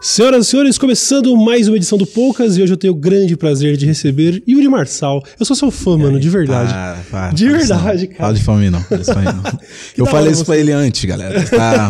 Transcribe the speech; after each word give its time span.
Senhoras 0.00 0.46
e 0.46 0.50
senhores, 0.50 0.78
começando 0.78 1.36
mais 1.36 1.66
uma 1.66 1.76
edição 1.76 1.98
do 1.98 2.06
Poucas 2.06 2.56
e 2.56 2.62
hoje 2.62 2.72
eu 2.72 2.76
tenho 2.76 2.92
o 2.92 2.96
grande 2.96 3.36
prazer 3.36 3.76
de 3.76 3.84
receber 3.84 4.40
Yuri 4.48 4.68
Marçal. 4.68 5.20
Eu 5.40 5.44
sou 5.44 5.56
seu 5.56 5.72
fã, 5.72 5.98
mano, 5.98 6.20
de 6.20 6.28
verdade. 6.30 6.72
Para, 6.72 6.98
para, 7.10 7.32
de 7.34 7.46
para, 7.46 7.58
verdade, 7.58 8.00
não. 8.02 8.06
cara. 8.06 8.18
Fala 8.18 8.34
de 8.34 8.42
fome 8.44 8.70
não. 8.70 8.84
eu 9.98 10.06
falei 10.06 10.30
isso 10.30 10.44
pra 10.44 10.56
ele 10.56 10.70
antes, 10.70 11.04
galera. 11.04 11.42
Tá. 11.42 11.88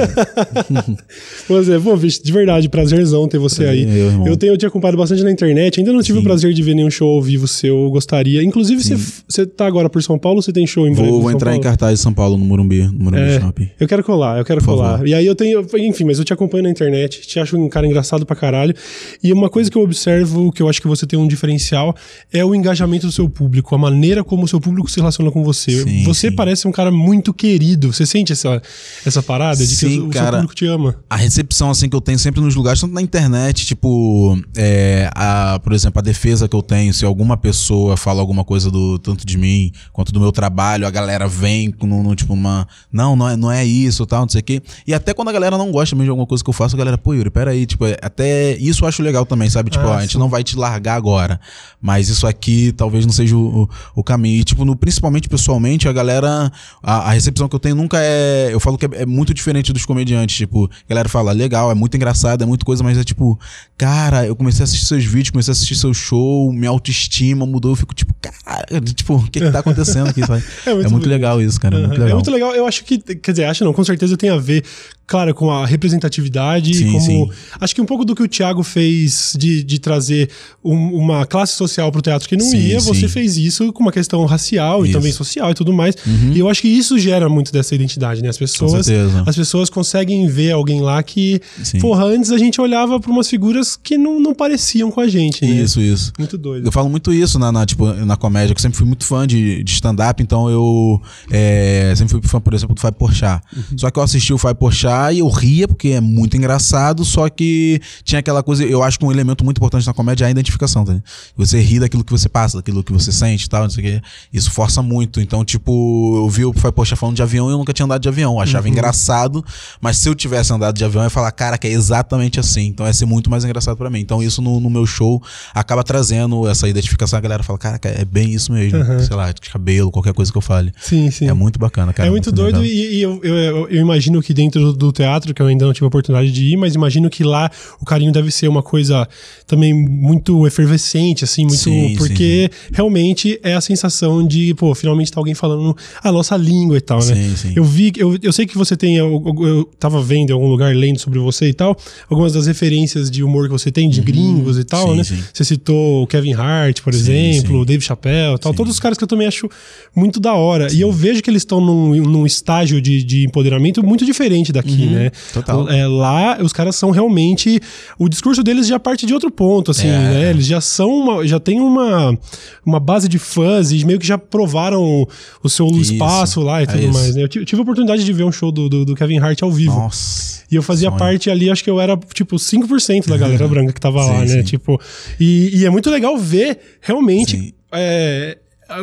Você, 1.49 1.79
pô, 1.79 1.97
bicho, 1.99 2.23
de 2.25 2.33
verdade, 2.33 2.69
prazerzão 2.71 3.29
ter 3.29 3.39
você 3.39 3.65
aí. 3.65 3.85
Prazer, 3.85 4.03
meu 4.03 4.11
irmão. 4.11 4.27
Eu 4.27 4.37
tenho 4.39 4.57
te 4.57 4.65
acompanhado 4.65 4.97
bastante 4.97 5.23
na 5.23 5.31
internet, 5.31 5.79
ainda 5.79 5.93
não 5.93 6.01
tive 6.03 6.19
Sim. 6.19 6.23
o 6.23 6.25
prazer 6.25 6.55
de 6.55 6.63
ver 6.63 6.75
nenhum 6.75 6.91
show 6.91 7.11
ao 7.11 7.23
vivo 7.23 7.47
seu, 7.47 7.85
eu 7.85 7.91
gostaria. 7.91 8.43
Inclusive, 8.43 8.83
você, 8.83 8.97
você 9.29 9.47
tá 9.47 9.67
agora 9.67 9.91
por 9.91 10.03
São 10.03 10.19
Paulo, 10.19 10.41
você 10.43 10.53
tem 10.53 10.67
show 10.67 10.87
em 10.87 10.95
breve 10.95 11.11
Vou, 11.11 11.23
vou 11.23 11.31
entrar 11.31 11.55
em 11.55 11.61
cartaz 11.61 11.99
de 11.99 12.03
São 12.03 12.13
Paulo, 12.15 12.39
no 12.39 12.45
Morumbi, 12.45 12.83
no 12.85 13.05
Morumbi 13.05 13.23
É, 13.23 13.41
Shopping. 13.41 13.69
eu 13.79 13.87
quero 13.87 14.03
colar, 14.03 14.39
eu 14.39 14.45
quero 14.47 14.61
Por 14.61 14.67
colar. 14.77 14.93
favor. 14.93 15.09
E 15.09 15.15
aí 15.15 15.27
eu 15.27 15.35
tenho, 15.35 15.65
enfim, 15.77 16.05
mas 16.05 16.19
eu 16.19 16.25
te 16.25 16.33
acompanho 16.33 16.65
na 16.65 16.71
internet, 16.71 17.21
te 17.21 17.39
acho 17.39 17.57
um 17.57 17.69
cara 17.69 17.87
engraçado 17.87 17.98
pra 18.27 18.37
caralho. 18.37 18.75
E 19.23 19.33
uma 19.33 19.49
coisa 19.49 19.71
que 19.71 19.77
eu 19.77 19.83
observo, 19.83 20.53
que 20.53 20.63
eu 20.63 20.69
acho 20.69 20.81
que 20.81 20.89
você 20.89 21.07
tem 21.07 21.19
um 21.19 21.27
diferencial, 21.27 21.95
é 22.33 22.45
o 22.45 22.55
engajamento 22.55 23.07
do 23.07 23.13
seu 23.13 23.29
público, 23.29 23.75
a 23.75 23.79
maneira 23.79 24.23
como 24.25 24.45
o 24.45 24.49
seu 24.49 24.61
público 24.61 24.91
se 24.91 24.99
relaciona 24.99 25.31
com 25.31 25.43
você. 25.45 25.83
Sim, 25.83 26.05
você 26.05 26.31
sim. 26.31 26.37
parece 26.37 26.67
um 26.67 26.73
cara 26.73 26.91
muito 26.91 27.33
querido. 27.33 27.93
Você 27.93 28.07
sente 28.07 28.33
essa, 28.33 28.61
essa 29.05 29.23
parada 29.23 29.65
de 29.65 29.69
que 29.69 29.77
Sim, 29.77 30.01
o, 30.01 30.09
o 30.09 30.13
seu 30.13 30.23
cara. 30.23 30.39
público 30.39 30.55
te 30.55 30.67
ama? 30.67 30.97
A 31.09 31.17
recepção, 31.17 31.71
assim, 31.71 31.89
que 31.89 31.97
eu 31.97 32.01
tenho 32.01 32.19
sempre 32.19 32.41
nos 32.41 32.55
lugares, 32.55 32.81
tanto 32.81 32.95
na 32.95 33.03
internet, 33.03 33.67
tipo, 33.67 34.39
é, 34.57 35.11
a, 35.15 35.61
por 35.63 35.73
exemplo, 35.73 35.99
a 35.99 36.03
defesa 36.03 36.49
que 36.49 36.57
eu 36.57 36.63
tenho, 36.63 36.93
se 36.93 37.05
alguma 37.05 37.37
pessoa 37.37 37.97
fala 37.97 38.21
alguma 38.21 38.45
coisa 38.45 38.71
do 38.71 38.99
tanto 38.99 39.27
de 39.27 39.39
mim 39.39 39.73
quanto 39.93 40.13
do 40.13 40.21
meu 40.21 40.33
trabalho, 40.33 40.87
a 40.87 40.91
galera 40.91 41.27
vem 41.29 41.71
com, 41.71 41.87
no, 41.87 42.15
tipo, 42.15 42.33
uma. 42.33 42.67
Não, 42.93 43.17
não 43.17 43.29
é, 43.29 43.37
não 43.37 43.51
é 43.51 43.65
isso, 43.65 44.07
tal, 44.07 44.23
não 44.23 44.29
sei 44.29 44.41
o 44.41 44.45
quê. 44.45 44.63
E 44.87 44.95
até 44.95 45.15
quando 45.15 45.29
a 45.29 45.33
galera 45.33 45.57
não 45.57 45.71
gosta 45.71 45.95
mesmo 45.95 46.05
de 46.05 46.11
alguma 46.11 46.27
coisa 46.27 46.43
que 46.43 46.51
eu 46.51 46.55
faço, 46.55 46.75
a 46.75 46.79
galera, 46.79 46.99
pô, 46.99 47.15
Yuri, 47.15 47.31
peraí, 47.31 47.67
tipo, 47.67 47.85
até 48.03 48.57
isso 48.57 48.85
eu 48.85 48.89
acho 48.89 49.03
legal 49.03 49.25
também, 49.25 49.49
sabe? 49.49 49.71
Tipo, 49.71 49.85
Ah, 49.87 49.91
ó, 49.91 49.95
a 49.95 50.01
gente 50.03 50.19
não 50.19 50.29
vai 50.29 50.43
te 50.45 50.57
largar 50.57 50.95
agora, 50.95 51.41
mas 51.81 52.09
isso 52.09 52.27
aqui 52.27 52.73
talvez 52.73 53.07
não 53.07 53.13
seja 53.13 53.37
o, 53.37 53.63
o- 53.63 53.69
o 53.97 54.03
caminho. 54.05 54.41
E, 54.41 54.45
tipo, 54.45 54.65
no, 54.65 54.75
principalmente 54.77 55.29
pessoalmente, 55.29 55.89
a 55.89 55.93
galera, 55.93 56.51
a, 56.83 57.09
a 57.09 57.11
recepção 57.13 57.49
que 57.49 57.55
eu 57.55 57.61
tenho 57.61 57.75
nunca 57.75 57.99
é. 58.01 58.49
Eu 58.53 58.61
falo 58.61 58.77
que 58.77 58.87
é, 58.87 59.03
é 59.03 59.07
muito 59.07 59.33
diferente 59.33 59.73
dos 59.73 59.85
comediantes. 59.87 60.37
Tipo, 60.37 60.67
a 60.67 60.89
galera 60.89 61.09
fala, 61.09 61.33
legal, 61.33 61.71
é 61.71 61.75
muito 61.75 61.97
engraçado, 61.97 62.43
é 62.43 62.47
muita 62.47 62.65
coisa, 62.65 62.83
mas 62.83 62.99
é 62.99 63.05
tipo, 63.05 63.39
cara, 63.77 64.27
eu 64.27 64.35
comecei 64.37 64.63
a 64.63 64.65
assistir 64.65 64.87
seus 64.87 65.05
vídeos, 65.05 65.31
comecei 65.31 65.51
a 65.51 65.53
assistir 65.53 65.77
seu 65.77 65.95
show, 65.95 66.53
minha 66.53 66.71
autoestima 66.71 67.47
mudou, 67.47 67.73
eu 67.73 67.77
fico 67.77 67.95
tipo, 67.95 68.13
cara, 68.21 68.81
tipo, 68.81 69.15
o 69.17 69.23
que 69.31 69.41
que 69.41 69.51
tá 69.51 69.61
acontecendo 69.61 70.09
aqui? 70.09 70.21
É 70.23 70.25
É 70.71 70.75
muito 70.75 70.83
muito, 70.83 70.91
bonito. 70.91 71.09
legal 71.09 71.41
isso, 71.43 71.61
cara. 71.61 71.77
É 71.77 71.79
muito 71.81 71.93
Aham. 71.93 71.99
legal. 72.01 72.09
É 72.11 72.15
muito 72.15 72.31
legal. 72.31 72.55
Eu 72.55 72.67
acho 72.67 72.85
que, 72.85 72.99
quer 72.99 73.31
dizer, 73.33 73.45
acho 73.45 73.65
não, 73.65 73.73
com 73.73 73.85
certeza 73.85 74.17
tem 74.17 74.31
a 74.31 74.37
ver, 74.37 74.65
claro, 75.07 75.35
com 75.35 75.51
a 75.51 75.65
representatividade. 75.67 76.75
Sim, 76.75 76.93
como, 76.93 77.01
sim. 77.05 77.31
Acho 77.61 77.75
que 77.75 77.81
um 77.81 77.87
pouco 77.87 78.05
do 78.05 78.15
que 78.15 78.23
o 78.23 78.29
Thiago 78.29 78.63
fez 78.63 79.35
de, 79.39 79.63
de 79.63 79.79
trazer 79.79 80.29
um- 80.65 80.95
uma 80.95 81.27
classe 81.27 81.55
social 81.55 81.91
pro 81.93 82.01
teatro 82.03 82.29
que 82.29 82.37
não 82.37 82.47
Sim, 82.47 82.59
ia, 82.59 82.81
você 82.81 83.09
fez 83.09 83.37
isso 83.37 83.73
com 83.73 83.83
uma 83.83 83.93
questão 83.93 84.25
racial 84.25 84.85
e 84.85 84.89
Isso. 84.89 84.97
Uhum. 84.97 85.01
também 85.01 85.13
social 85.13 85.51
e 85.51 85.55
tudo 85.55 85.73
mais. 85.73 85.95
E 86.35 86.39
eu 86.39 86.49
acho 86.49 86.63
que 86.63 86.69
isso 86.69 86.99
gera 86.99 87.29
muito 87.29 87.53
dessa 87.53 87.75
identidade, 87.75 88.23
né? 88.23 88.29
As 88.29 88.39
pessoas, 88.39 88.87
certeza. 88.87 89.23
as 89.27 89.37
pessoas 89.37 89.71
conseguem 89.71 90.27
ver 90.27 90.53
alguém 90.53 90.81
lá 90.81 91.03
que, 91.03 91.41
Sim. 91.63 91.79
porra, 91.79 92.05
antes 92.05 92.31
a 92.31 92.39
gente 92.39 92.61
olhava 92.61 92.99
pra 93.01 93.11
umas 93.11 93.29
figuras 93.29 93.77
que 93.83 93.97
não, 93.97 94.19
não 94.21 94.35
pareciam 94.35 94.91
com 94.91 95.01
a 95.01 95.09
gente, 95.09 95.45
né? 95.45 95.51
Isso, 95.63 95.81
isso. 95.81 96.13
Muito 96.19 96.37
doido. 96.37 96.67
Eu 96.67 96.73
falo 96.73 96.89
muito 96.89 97.13
isso 97.13 97.39
na, 97.39 97.51
na, 97.53 97.65
tipo, 97.67 97.87
na 98.09 98.17
comédia, 98.17 98.55
que 98.55 98.59
eu 98.59 98.63
sempre 98.63 98.79
fui 98.79 98.87
muito 98.87 99.05
fã 99.05 99.27
de, 99.27 99.63
de 99.63 99.73
stand-up, 99.73 100.23
então 100.23 100.51
eu 100.51 101.01
é, 101.31 101.93
sempre 101.97 102.15
fui 102.15 102.23
fã, 102.23 102.41
por 102.41 102.55
exemplo, 102.55 102.75
do 102.75 102.81
Fábio 102.81 102.99
Porchat. 102.99 103.43
Só 103.77 103.91
que 103.91 103.99
eu 103.99 104.03
assisti 104.03 104.33
o 104.33 104.39
Fábio 104.39 104.57
Porchat 104.57 105.15
e 105.15 105.21
eu 105.21 105.29
ria, 105.29 105.69
porque 105.69 105.89
é 105.91 106.01
muito 106.01 106.37
engraçado, 106.37 107.05
só 107.05 107.29
que 107.29 107.81
tinha 108.03 108.19
aquela 108.19 108.43
coisa, 108.43 108.65
eu 108.65 108.83
acho 108.83 108.99
que 108.99 109.05
um 109.05 109.13
elemento 109.13 109.45
muito 109.45 109.59
importante 109.59 109.87
na 109.87 109.95
comédia 109.95 110.25
é 110.25 110.29
a 110.29 110.31
identificação, 110.31 110.85
tá? 110.85 110.97
Você 111.37 111.61
ri 111.61 111.79
daquilo 111.79 112.03
que 112.03 112.11
você 112.11 112.29
passa, 112.29 112.57
daquilo 112.57 112.83
que 112.83 112.93
você 112.93 113.13
sente 113.13 113.45
e 113.45 113.49
tal, 113.49 113.63
não 113.63 113.71
sei 113.71 113.85
o 113.85 113.87
quê. 113.87 114.03
Isso 114.33 114.51
força 114.51 114.83
muito. 114.83 115.21
Então, 115.21 115.45
tipo, 115.45 116.17
eu 116.17 116.29
vi 116.29 116.45
o 116.45 116.53
Fábio 116.53 116.73
Porchat 116.73 116.99
falando 116.99 117.17
de 117.17 117.23
avião 117.23 117.49
e 117.49 117.53
eu 117.53 117.59
nunca 117.59 117.73
tinha 117.73 117.85
andado 117.85 118.01
de 118.01 118.09
avião. 118.09 118.35
Eu 118.35 118.41
achava 118.41 118.69
engraçado, 118.69 119.45
mas 119.81 119.99
se 119.99 120.09
eu 120.09 120.15
tivesse 120.15 120.53
andado 120.53 120.77
de 120.77 120.85
avião, 120.85 121.03
eu 121.03 121.07
ia 121.07 121.11
falar, 121.11 121.31
cara, 121.33 121.59
que 121.59 121.67
é 121.67 121.71
exatamente 121.71 122.41
assim. 122.41 122.67
Então, 122.67 122.87
ia 122.87 122.93
ser 122.93 123.07
muito 123.07 123.31
mais 123.31 123.45
engraçado 123.45 123.77
pra 123.77 123.91
mim. 123.91 124.01
Então, 124.01 124.23
isso 124.23 124.41
no, 124.41 124.59
no 124.61 124.71
meu 124.71 124.87
show 124.87 125.23
acaba 125.55 125.83
trazendo 125.85 126.49
essa 126.49 126.69
identificação. 126.69 127.19
A 127.19 127.21
galera 127.21 127.43
fala, 127.43 127.59
cara, 127.59 127.79
é 128.01 128.05
bem 128.05 128.33
isso 128.33 128.53
mesmo. 128.53 128.79
Sei 129.01 129.17
lá, 129.17 129.33
de 129.33 129.41
cabelo, 129.51 129.91
qualquer 129.91 130.13
coisa 130.15 130.31
que 130.31 130.39
eu 130.39 130.43
fale. 130.43 130.73
Sim, 130.81 131.11
sim. 131.11 131.29
É 131.29 131.33
muito 131.33 131.59
bacana, 131.59 131.93
cara. 131.93 132.07
é 132.09 132.11
muito 132.11 132.31
doido 132.31 132.61
legal. 132.61 132.65
e, 132.65 132.95
e 132.97 133.03
eu, 133.03 133.21
eu, 133.25 133.35
eu- 133.69 133.81
imagino 133.81 134.23
que 134.23 134.33
dentro 134.33 134.73
do, 134.73 134.93
teatro, 134.93 135.35
que 135.35 135.43
eu 135.43 135.47
ainda 135.47 135.67
não 135.67 135.73
tive 135.73 135.85
a 135.85 135.89
oportunidade 135.89 136.31
de 136.31 136.45
ir, 136.45 136.57
mas 136.57 136.75
imagino 136.75 137.11
que 137.11 137.25
lá 137.25 137.51
o 137.81 137.85
carinho 137.85 138.13
deve 138.13 138.31
ser 138.31 138.49
uma 138.49 138.63
coisa 138.63 139.09
também 139.47 139.75
muito 139.75 140.47
efervescente, 140.47 141.25
assim, 141.25 141.43
muito. 141.45 141.59
Sim, 141.59 141.95
porque 141.97 142.51
realmente 142.73 143.39
é 143.43 143.55
a 143.55 143.61
sensação 143.61 144.27
de, 144.27 144.55
pô, 144.55 144.75
finalmente 144.75 145.11
tá 145.11 145.21
alguém 145.21 145.35
falando 145.35 145.77
a 146.03 146.13
nossa 146.13 146.37
língua 146.37 146.77
e 146.77 146.81
tal, 146.81 146.99
né? 147.05 147.15
Sim, 147.15 147.37
sim. 147.37 147.53
Eu 147.57 147.65
vi, 147.65 147.93
eu, 147.97 148.17
eu 148.23 148.33
sei 148.33 148.47
que 148.47 148.57
você 148.57 148.77
tem, 148.77 148.97
eu, 148.97 149.23
eu, 149.41 149.65
tava 149.79 150.01
vendo 150.03 150.31
em 150.31 150.33
algum 150.33 150.49
lugar, 150.49 150.75
lendo 150.75 150.99
sobre 150.99 151.19
você 151.19 151.49
e 151.49 151.55
tal, 151.55 151.77
algumas 152.09 152.33
das 152.33 152.47
referências 152.47 153.11
de 153.11 153.23
humor 153.25 153.47
que 153.47 153.53
você 153.53 153.71
tem, 153.73 153.89
de 153.91 154.01
gringos 154.01 154.59
e 154.59 154.65
tal, 154.65 154.89
Uhum. 154.89 154.93
sim, 155.05 155.15
né? 155.15 155.19
sim. 155.23 155.25
Você 155.35 155.45
citou 155.45 156.03
o 156.03 156.07
Kevin 156.07 156.35
Hart, 156.35 156.81
por 156.83 156.93
Sim, 156.95 157.01
exemplo, 157.01 157.57
sim. 157.57 157.61
o 157.63 157.65
Dave 157.65 157.83
E 157.97 158.39
tal, 158.39 158.53
todos 158.55 158.73
os 158.73 158.81
caras 158.81 158.97
que 158.99 159.05
eu 159.05 159.09
também 159.09 159.27
acho 159.27 159.49
muito 159.95 160.19
da 160.21 160.35
hora. 160.35 160.73
E 160.73 160.81
eu 160.81 160.91
vejo 160.93 161.23
que 161.23 161.31
eles 161.31 161.43
estão 161.43 161.61
num, 161.61 161.95
num 161.97 162.27
estágio 162.27 162.81
de, 162.81 163.03
de 163.03 163.25
empoderamento 163.27 163.83
muito 163.85 164.05
diferente 164.05 164.53
daqui, 164.53 164.87
né? 164.87 165.05
Uhum. 165.07 165.11
total. 165.35 165.69
É, 165.71 165.87
lá, 165.87 166.39
os 166.43 166.53
caras 166.53 166.77
são 166.77 166.91
realmente. 166.91 167.61
O 167.99 168.09
discurso 168.09 168.43
deles 168.43 168.67
já 168.67 168.79
parte 168.79 169.07
de 169.07 169.15
outro 169.15 169.31
ponto, 169.31 169.71
assim, 169.71 169.89
É. 169.89 169.91
né? 169.99 170.31
Eles 170.31 170.47
já 170.47 170.61
são. 170.61 170.89
Uma, 170.89 171.27
já 171.27 171.39
tem 171.39 171.61
uma, 171.61 172.19
uma 172.65 172.81
base 172.81 173.09
de 173.09 173.19
fãs 173.19 173.71
e 173.73 173.85
meio 173.85 173.99
que 173.99 174.07
já 174.07 174.19
provaram 174.19 175.07
o 175.43 175.49
seu 175.49 175.67
Isso. 175.69 175.93
espaço 175.93 176.41
lá 176.41 176.61
e 176.61 176.65
É 176.65 176.67
tudo 176.67 176.83
isso. 176.83 176.93
mais, 176.93 177.15
né? 177.15 177.23
Eu 177.23 177.29
ti- 177.29 177.45
tive 177.45 177.61
a 177.61 177.63
oportunidade 177.63 178.05
de 178.05 178.13
ver 178.13 178.25
um 178.25 178.33
show 178.33 178.51
do, 178.51 178.69
do, 178.69 178.85
do 178.85 178.95
Kevin 178.95 179.19
Hart 179.19 179.43
ao 179.43 179.51
vivo. 179.51 179.75
Nossa. 179.79 180.43
E 180.51 180.55
eu 180.57 180.63
fazia 180.63 180.89
Sonho. 180.89 180.99
parte 180.99 181.31
ali, 181.31 181.51
acho 181.51 181.63
que 181.63 181.71
eu 181.71 181.79
era, 181.81 181.97
tipo, 182.15 182.37
5% 182.37 183.07
da 183.09 183.17
galera 183.17 183.47
branca 183.49 183.73
que 183.73 183.81
tava 183.81 184.05
lá, 184.05 184.27
Sim, 184.27 184.35
né? 184.35 184.39
sim. 184.39 184.43
Tipo, 184.43 184.81
e, 185.21 185.51
e 185.61 185.65
é 185.67 185.71
muito 185.71 185.91
legal 185.91 186.17
ver 186.17 186.59
realmente 186.81 187.37
Sim. 187.37 187.53
É, 187.73 188.39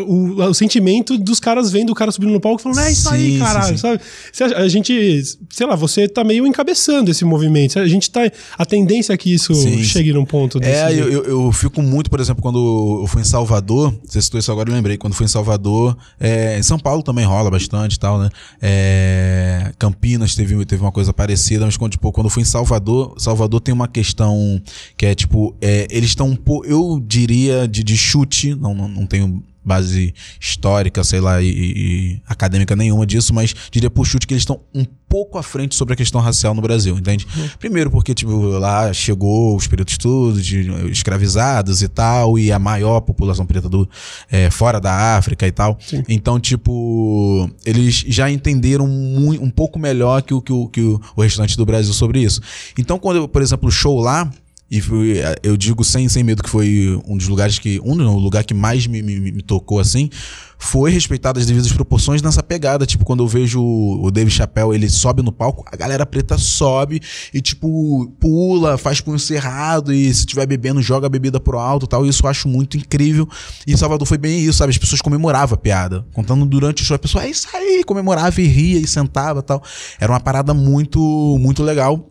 o, 0.06 0.42
o 0.42 0.54
sentimento 0.54 1.18
dos 1.18 1.40
caras 1.40 1.72
vendo 1.72 1.92
o 1.92 1.96
cara 1.96 2.12
subindo 2.12 2.32
no 2.34 2.40
palco 2.40 2.60
e 2.60 2.64
falando, 2.64 2.80
é 2.80 2.92
isso 2.92 3.08
aí, 3.10 3.26
Sim, 3.26 3.32
sim, 3.34 3.40
caralho, 3.40 3.78
sim. 3.78 3.78
sabe? 3.78 4.02
Você 4.32 4.44
acha- 4.44 4.58
A 4.58 4.68
gente, 4.68 5.22
sei 5.50 5.68
lá, 5.68 5.76
você 5.76 6.08
tá 6.08 6.24
meio 6.24 6.46
encabeçando 6.48 7.12
esse 7.12 7.24
movimento. 7.26 7.78
A 7.80 7.88
gente 7.88 8.10
tá. 8.10 8.22
A 8.58 8.66
tendência 8.66 9.14
é 9.14 9.18
que 9.18 9.34
isso 9.34 9.54
Sim, 9.54 9.84
chegue 9.84 10.12
num 10.14 10.26
ponto 10.26 10.60
desse. 10.60 10.72
É, 10.74 10.92
eu, 10.94 11.10
eu, 11.12 11.24
eu 11.26 11.52
fico 11.52 11.82
muito, 11.82 12.10
por 12.10 12.20
exemplo, 12.20 12.42
quando 12.42 13.00
eu 13.02 13.08
fui 13.08 13.22
em 13.22 13.26
Salvador, 13.26 13.94
você 14.06 14.22
citou 14.22 14.40
isso 14.40 14.52
agora, 14.52 14.70
eu 14.70 14.74
lembrei, 14.74 14.98
quando 14.98 15.14
fui 15.14 15.26
em 15.26 15.30
Salvador, 15.30 15.96
é, 16.20 16.58
em 16.58 16.64
São 16.64 16.80
Paulo 16.80 17.04
também 17.04 17.26
rola 17.26 17.50
bastante 17.52 17.94
e 17.96 18.00
tal, 18.00 18.20
né? 18.20 18.30
É, 18.62 19.72
Campinas 19.78 20.36
teve, 20.36 20.66
teve 20.66 20.82
uma 20.82 20.92
coisa 20.92 21.14
parecida, 21.14 21.66
mas 21.66 21.78
quando, 21.78 21.92
tipo, 21.94 22.12
quando 22.12 22.26
eu 22.28 22.32
fui 22.32 22.42
em 22.42 22.46
Salvador, 22.46 23.14
Salvador 23.18 23.60
tem 23.62 23.74
uma 23.74 23.88
questão 23.88 24.62
que 24.98 25.06
é, 25.06 25.16
tipo, 25.16 25.56
é, 25.62 25.88
eles 25.90 26.10
estão 26.10 26.28
um 26.30 26.36
pouco, 26.36 26.66
eu 26.66 27.02
diria, 27.06 27.68
de, 27.68 27.84
de 27.84 27.96
chute, 27.98 28.56
não, 28.56 28.74
não, 28.74 28.88
não 28.88 29.06
tenho 29.06 29.44
base 29.66 30.14
histórica, 30.40 31.04
sei 31.04 31.20
lá, 31.20 31.42
e, 31.42 31.48
e 31.48 32.22
acadêmica 32.28 32.76
nenhuma 32.76 33.06
disso, 33.06 33.34
mas 33.34 33.54
diria 33.72 33.90
por 33.90 34.06
chute 34.06 34.28
que 34.28 34.34
eles 34.34 34.44
estão 34.44 34.62
um 34.74 34.86
pouco 35.16 35.38
à 35.38 35.44
frente 35.44 35.76
sobre 35.76 35.94
a 35.94 35.98
questão 35.98 36.20
racial 36.20 36.54
no 36.54 36.62
Brasil, 36.62 36.98
entende? 36.98 37.26
Primeiro 37.58 37.90
porque, 37.90 38.14
tipo, 38.14 38.32
lá 38.60 38.92
chegou 38.92 39.56
os 39.56 39.66
períodos 39.66 39.98
todos 39.98 40.46
de 40.46 40.70
escravizados 40.92 41.82
e 41.82 41.88
tal, 41.88 42.38
e 42.38 42.52
a 42.52 42.60
maior 42.60 43.00
população 43.02 43.46
preta 43.46 43.70
do, 43.70 43.90
é, 44.30 44.50
fora 44.50 44.80
da 44.80 45.16
África 45.16 45.48
e 45.48 45.52
tal. 45.52 45.78
Então, 46.10 46.40
tipo, 46.40 47.50
eles 47.66 48.04
já 48.08 48.30
entenderam 48.30 48.86
um 48.86 49.50
pouco 49.50 49.80
melhor 49.80 50.22
que 50.22 50.34
o, 50.34 50.42
que, 50.42 50.52
o, 50.52 50.68
que 50.68 50.82
o, 50.82 51.22
restante 51.22 51.56
do 51.56 51.66
Brasil 51.66 51.94
sobre 51.94 52.22
isso. 52.22 52.42
Então, 52.78 53.00
quando, 53.00 53.28
por 53.28 53.42
exemplo, 53.42 53.70
o 53.70 53.72
show 53.72 54.00
lá, 54.00 54.30
e 54.70 54.82
foi, 54.82 55.20
eh, 55.20 55.36
eu 55.44 55.56
digo 55.56 55.84
sem, 55.84 56.10
sem 56.10 56.24
medo 56.24 56.42
que 56.42 56.50
foi 56.50 57.00
um 57.08 57.16
dos 57.16 57.28
lugares 57.28 57.60
que. 57.60 57.80
Um 57.86 57.94
não, 57.94 58.16
o 58.16 58.20
lugar 58.20 58.44
que 58.44 58.54
mais 58.54 58.88
me, 58.88 59.02
me, 59.02 59.20
me 59.20 59.42
tocou 59.42 59.80
assim. 59.80 60.10
Foi 60.58 60.90
respeitado 60.90 61.40
as 61.40 61.46
devidas 61.46 61.72
proporções 61.72 62.22
nessa 62.22 62.42
pegada. 62.42 62.86
Tipo, 62.86 63.06
quando 63.06 63.22
eu 63.22 63.28
vejo 63.28 63.62
o 63.62 64.10
Dave 64.10 64.32
Chappelle, 64.32 64.74
ele 64.74 64.90
sobe 64.90 65.22
no 65.22 65.32
palco, 65.32 65.64
a 65.72 65.76
galera 65.76 66.06
preta 66.06 66.38
sobe 66.38 67.02
e, 67.34 67.42
tipo, 67.42 68.12
pula, 68.20 68.78
faz 68.78 69.02
punho 69.02 69.20
cerrado 69.20 69.94
e 69.94 70.12
se 70.12 70.26
tiver 70.26 70.48
bebendo, 70.48 70.82
joga 70.82 71.06
a 71.06 71.10
bebida 71.10 71.40
pro 71.40 71.60
alto 71.60 71.86
e 71.86 71.90
tal. 71.90 72.06
Isso 72.06 72.26
eu 72.26 72.30
acho 72.30 72.48
muito 72.48 72.78
incrível. 72.78 73.30
E 73.68 73.78
Salvador 73.78 74.08
foi 74.08 74.18
bem 74.18 74.40
isso, 74.40 74.58
sabe? 74.58 74.72
As 74.72 74.78
pessoas 74.78 75.02
comemoravam 75.02 75.56
a 75.56 75.58
piada. 75.58 76.06
Contando 76.14 76.46
durante 76.46 76.82
o 76.82 76.86
show, 76.86 76.96
a 76.96 77.00
pessoa, 77.00 77.24
é 77.24 77.30
isso 77.30 77.48
aí, 77.54 77.84
comemorava 77.86 78.42
e 78.42 78.48
ria 78.48 78.80
e 78.80 78.88
sentava 78.88 79.42
e 79.42 79.44
tal. 79.44 79.62
Era 80.00 80.12
uma 80.12 80.20
parada 80.20 80.54
muito, 80.54 81.38
muito 81.40 81.62
legal. 81.62 82.10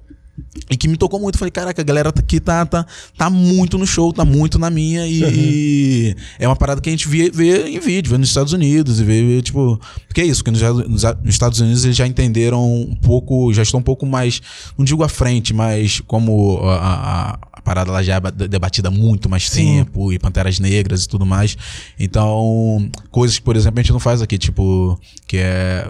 E 0.71 0.77
que 0.77 0.89
me 0.89 0.97
tocou 0.97 1.21
muito. 1.21 1.39
Falei, 1.39 1.51
caraca, 1.51 1.81
a 1.81 1.85
galera 1.85 2.09
aqui 2.09 2.41
tá, 2.41 2.65
tá, 2.67 2.87
tá 3.17 3.31
muito 3.31 3.79
no 3.79 3.87
show, 3.87 4.13
tá 4.13 4.25
muito 4.25 4.59
na 4.59 4.71
minha. 4.71 5.07
E, 5.07 5.23
uhum. 5.23 5.31
e 5.31 6.17
é 6.39 6.49
uma 6.49 6.57
parada 6.57 6.81
que 6.81 6.89
a 6.89 6.93
gente 6.93 7.07
vê, 7.07 7.31
vê 7.31 7.69
em 7.69 7.79
vídeo, 7.79 8.11
vê 8.11 8.19
nos 8.19 8.29
Estados 8.29 8.53
Unidos. 8.53 9.01
E 9.01 9.05
vê, 9.05 9.43
tipo. 9.43 9.81
Porque 10.07 10.21
é 10.21 10.25
isso, 10.25 10.43
que 10.43 10.51
nos, 10.51 10.61
nos, 10.61 11.05
Estados 11.25 11.61
Unidos 11.61 11.85
eles 11.85 11.97
já 11.97 12.07
entenderam 12.07 12.65
um 12.65 12.95
pouco, 12.95 13.53
já 13.53 13.63
estão 13.63 13.81
um 13.81 13.83
pouco 13.83 14.07
mais, 14.07 14.41
não 14.77 14.85
digo 14.85 15.03
à 15.03 15.09
frente, 15.09 15.53
mas 15.53 16.01
como 16.01 16.59
a, 16.63 16.77
a, 16.77 17.39
a 17.53 17.63
parada 17.63 17.91
lá 17.91 18.03
já 18.03 18.17
é 18.17 18.49
debatida 18.49 18.89
há 18.89 18.91
muito 18.91 19.29
mais 19.29 19.49
Sim. 19.49 19.79
tempo, 19.79 20.13
e 20.13 20.19
Panteras 20.19 20.59
Negras 20.59 21.05
e 21.05 21.09
tudo 21.09 21.27
mais. 21.27 21.57
Então, 21.99 22.89
coisas 23.11 23.39
que, 23.39 23.45
por 23.45 23.57
exemplo, 23.57 23.81
a 23.81 23.83
gente 23.83 23.93
não 23.93 24.01
faz 24.01 24.23
aqui, 24.23 24.39
tipo, 24.39 24.99
que 25.27 25.39
é 25.39 25.89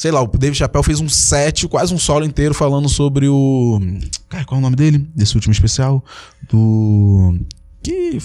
sei 0.00 0.10
lá, 0.10 0.22
o 0.22 0.26
David 0.26 0.56
Chappelle 0.56 0.82
fez 0.82 0.98
um 0.98 1.10
set, 1.10 1.68
quase 1.68 1.92
um 1.92 1.98
solo 1.98 2.24
inteiro 2.24 2.54
falando 2.54 2.88
sobre 2.88 3.28
o. 3.28 3.78
Cara, 4.30 4.46
qual 4.46 4.56
é 4.56 4.60
o 4.60 4.62
nome 4.62 4.74
dele? 4.74 5.06
Desse 5.14 5.34
último 5.34 5.52
especial? 5.52 6.02
Do 6.48 7.38
que, 7.82 8.18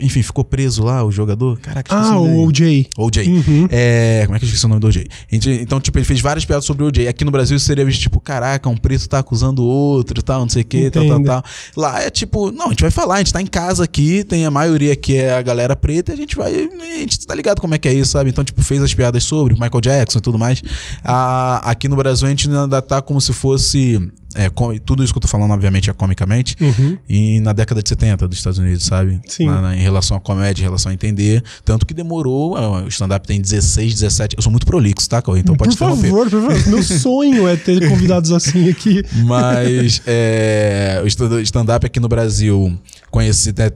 enfim, 0.00 0.22
ficou 0.22 0.44
preso 0.44 0.82
lá, 0.82 1.04
o 1.04 1.12
jogador. 1.12 1.58
Caraca, 1.58 1.94
Ah, 1.94 2.18
o 2.18 2.46
OJ. 2.46 2.88
OJ. 2.96 3.28
Uhum. 3.28 3.68
É, 3.70 4.22
como 4.24 4.36
é 4.36 4.38
que 4.38 4.44
eu 4.44 4.46
esqueci 4.46 4.64
o 4.64 4.68
nome 4.68 4.80
do 4.80 4.86
OJ? 4.86 5.06
Então, 5.30 5.80
tipo, 5.80 5.98
ele 5.98 6.04
fez 6.04 6.20
várias 6.20 6.44
piadas 6.44 6.64
sobre 6.64 6.84
o 6.84 6.88
OJ. 6.88 7.08
Aqui 7.08 7.24
no 7.24 7.30
Brasil 7.30 7.58
seria 7.58 7.84
visto, 7.84 8.00
tipo, 8.00 8.20
caraca, 8.20 8.68
um 8.68 8.76
preto 8.76 9.08
tá 9.08 9.18
acusando 9.18 9.62
o 9.62 9.66
outro 9.66 10.22
tal, 10.22 10.40
não 10.40 10.48
sei 10.48 10.62
o 10.62 10.64
que, 10.64 10.90
tal, 10.90 11.06
tal, 11.06 11.22
tal. 11.22 11.44
Lá 11.76 12.02
é 12.02 12.10
tipo, 12.10 12.50
não, 12.50 12.66
a 12.66 12.68
gente 12.70 12.82
vai 12.82 12.90
falar, 12.90 13.16
a 13.16 13.18
gente 13.18 13.32
tá 13.32 13.42
em 13.42 13.46
casa 13.46 13.84
aqui, 13.84 14.24
tem 14.24 14.46
a 14.46 14.50
maioria 14.50 14.96
que 14.96 15.16
é 15.16 15.34
a 15.34 15.42
galera 15.42 15.76
preta, 15.76 16.12
e 16.12 16.14
a 16.14 16.16
gente 16.16 16.36
vai. 16.36 16.52
A 16.54 16.98
gente 16.98 17.26
tá 17.26 17.34
ligado 17.34 17.60
como 17.60 17.74
é 17.74 17.78
que 17.78 17.88
é 17.88 17.92
isso, 17.92 18.12
sabe? 18.12 18.30
Então, 18.30 18.44
tipo, 18.44 18.62
fez 18.62 18.82
as 18.82 18.94
piadas 18.94 19.22
sobre 19.24 19.54
o 19.54 19.60
Michael 19.60 19.80
Jackson 19.80 20.18
e 20.18 20.22
tudo 20.22 20.38
mais. 20.38 20.62
Ah, 21.02 21.60
aqui 21.64 21.88
no 21.88 21.96
Brasil 21.96 22.26
a 22.26 22.30
gente 22.30 22.48
ainda 22.48 22.80
tá 22.80 23.02
como 23.02 23.20
se 23.20 23.32
fosse 23.32 24.00
é, 24.34 24.50
tudo 24.84 25.04
isso 25.04 25.12
que 25.12 25.18
eu 25.18 25.22
tô 25.22 25.28
falando, 25.28 25.52
obviamente, 25.52 25.88
é 25.88 25.92
comicamente. 25.92 26.56
Uhum. 26.60 26.98
E 27.08 27.40
na 27.40 27.52
década 27.52 27.82
de 27.82 27.88
70 27.88 28.26
dos 28.26 28.38
Estados 28.38 28.58
Unidos, 28.58 28.84
sabe? 28.84 28.93
Sim. 29.26 29.46
Na, 29.46 29.60
na, 29.60 29.76
em 29.76 29.80
relação 29.80 30.16
à 30.16 30.20
comédia, 30.20 30.62
em 30.62 30.64
relação 30.64 30.90
a 30.90 30.94
entender. 30.94 31.42
Tanto 31.64 31.86
que 31.86 31.94
demorou. 31.94 32.56
O 32.84 32.88
stand-up 32.88 33.26
tem 33.26 33.40
16, 33.40 33.94
17. 33.94 34.36
Eu 34.36 34.42
sou 34.42 34.50
muito 34.50 34.66
prolixo, 34.66 35.08
tá, 35.08 35.22
Cauê? 35.22 35.40
Então 35.40 35.56
pode 35.56 35.76
Por 35.76 35.88
favor, 35.88 36.30
por 36.30 36.42
favor. 36.42 36.68
Meu 36.68 36.82
sonho 36.82 37.48
é 37.48 37.56
ter 37.56 37.86
convidados 37.88 38.32
assim 38.32 38.68
aqui. 38.68 39.02
Mas 39.24 40.02
é, 40.06 41.02
o 41.02 41.38
stand-up 41.38 41.86
aqui 41.86 42.00
no 42.00 42.08
Brasil, 42.08 42.78
conheci, 43.10 43.54
né, 43.56 43.70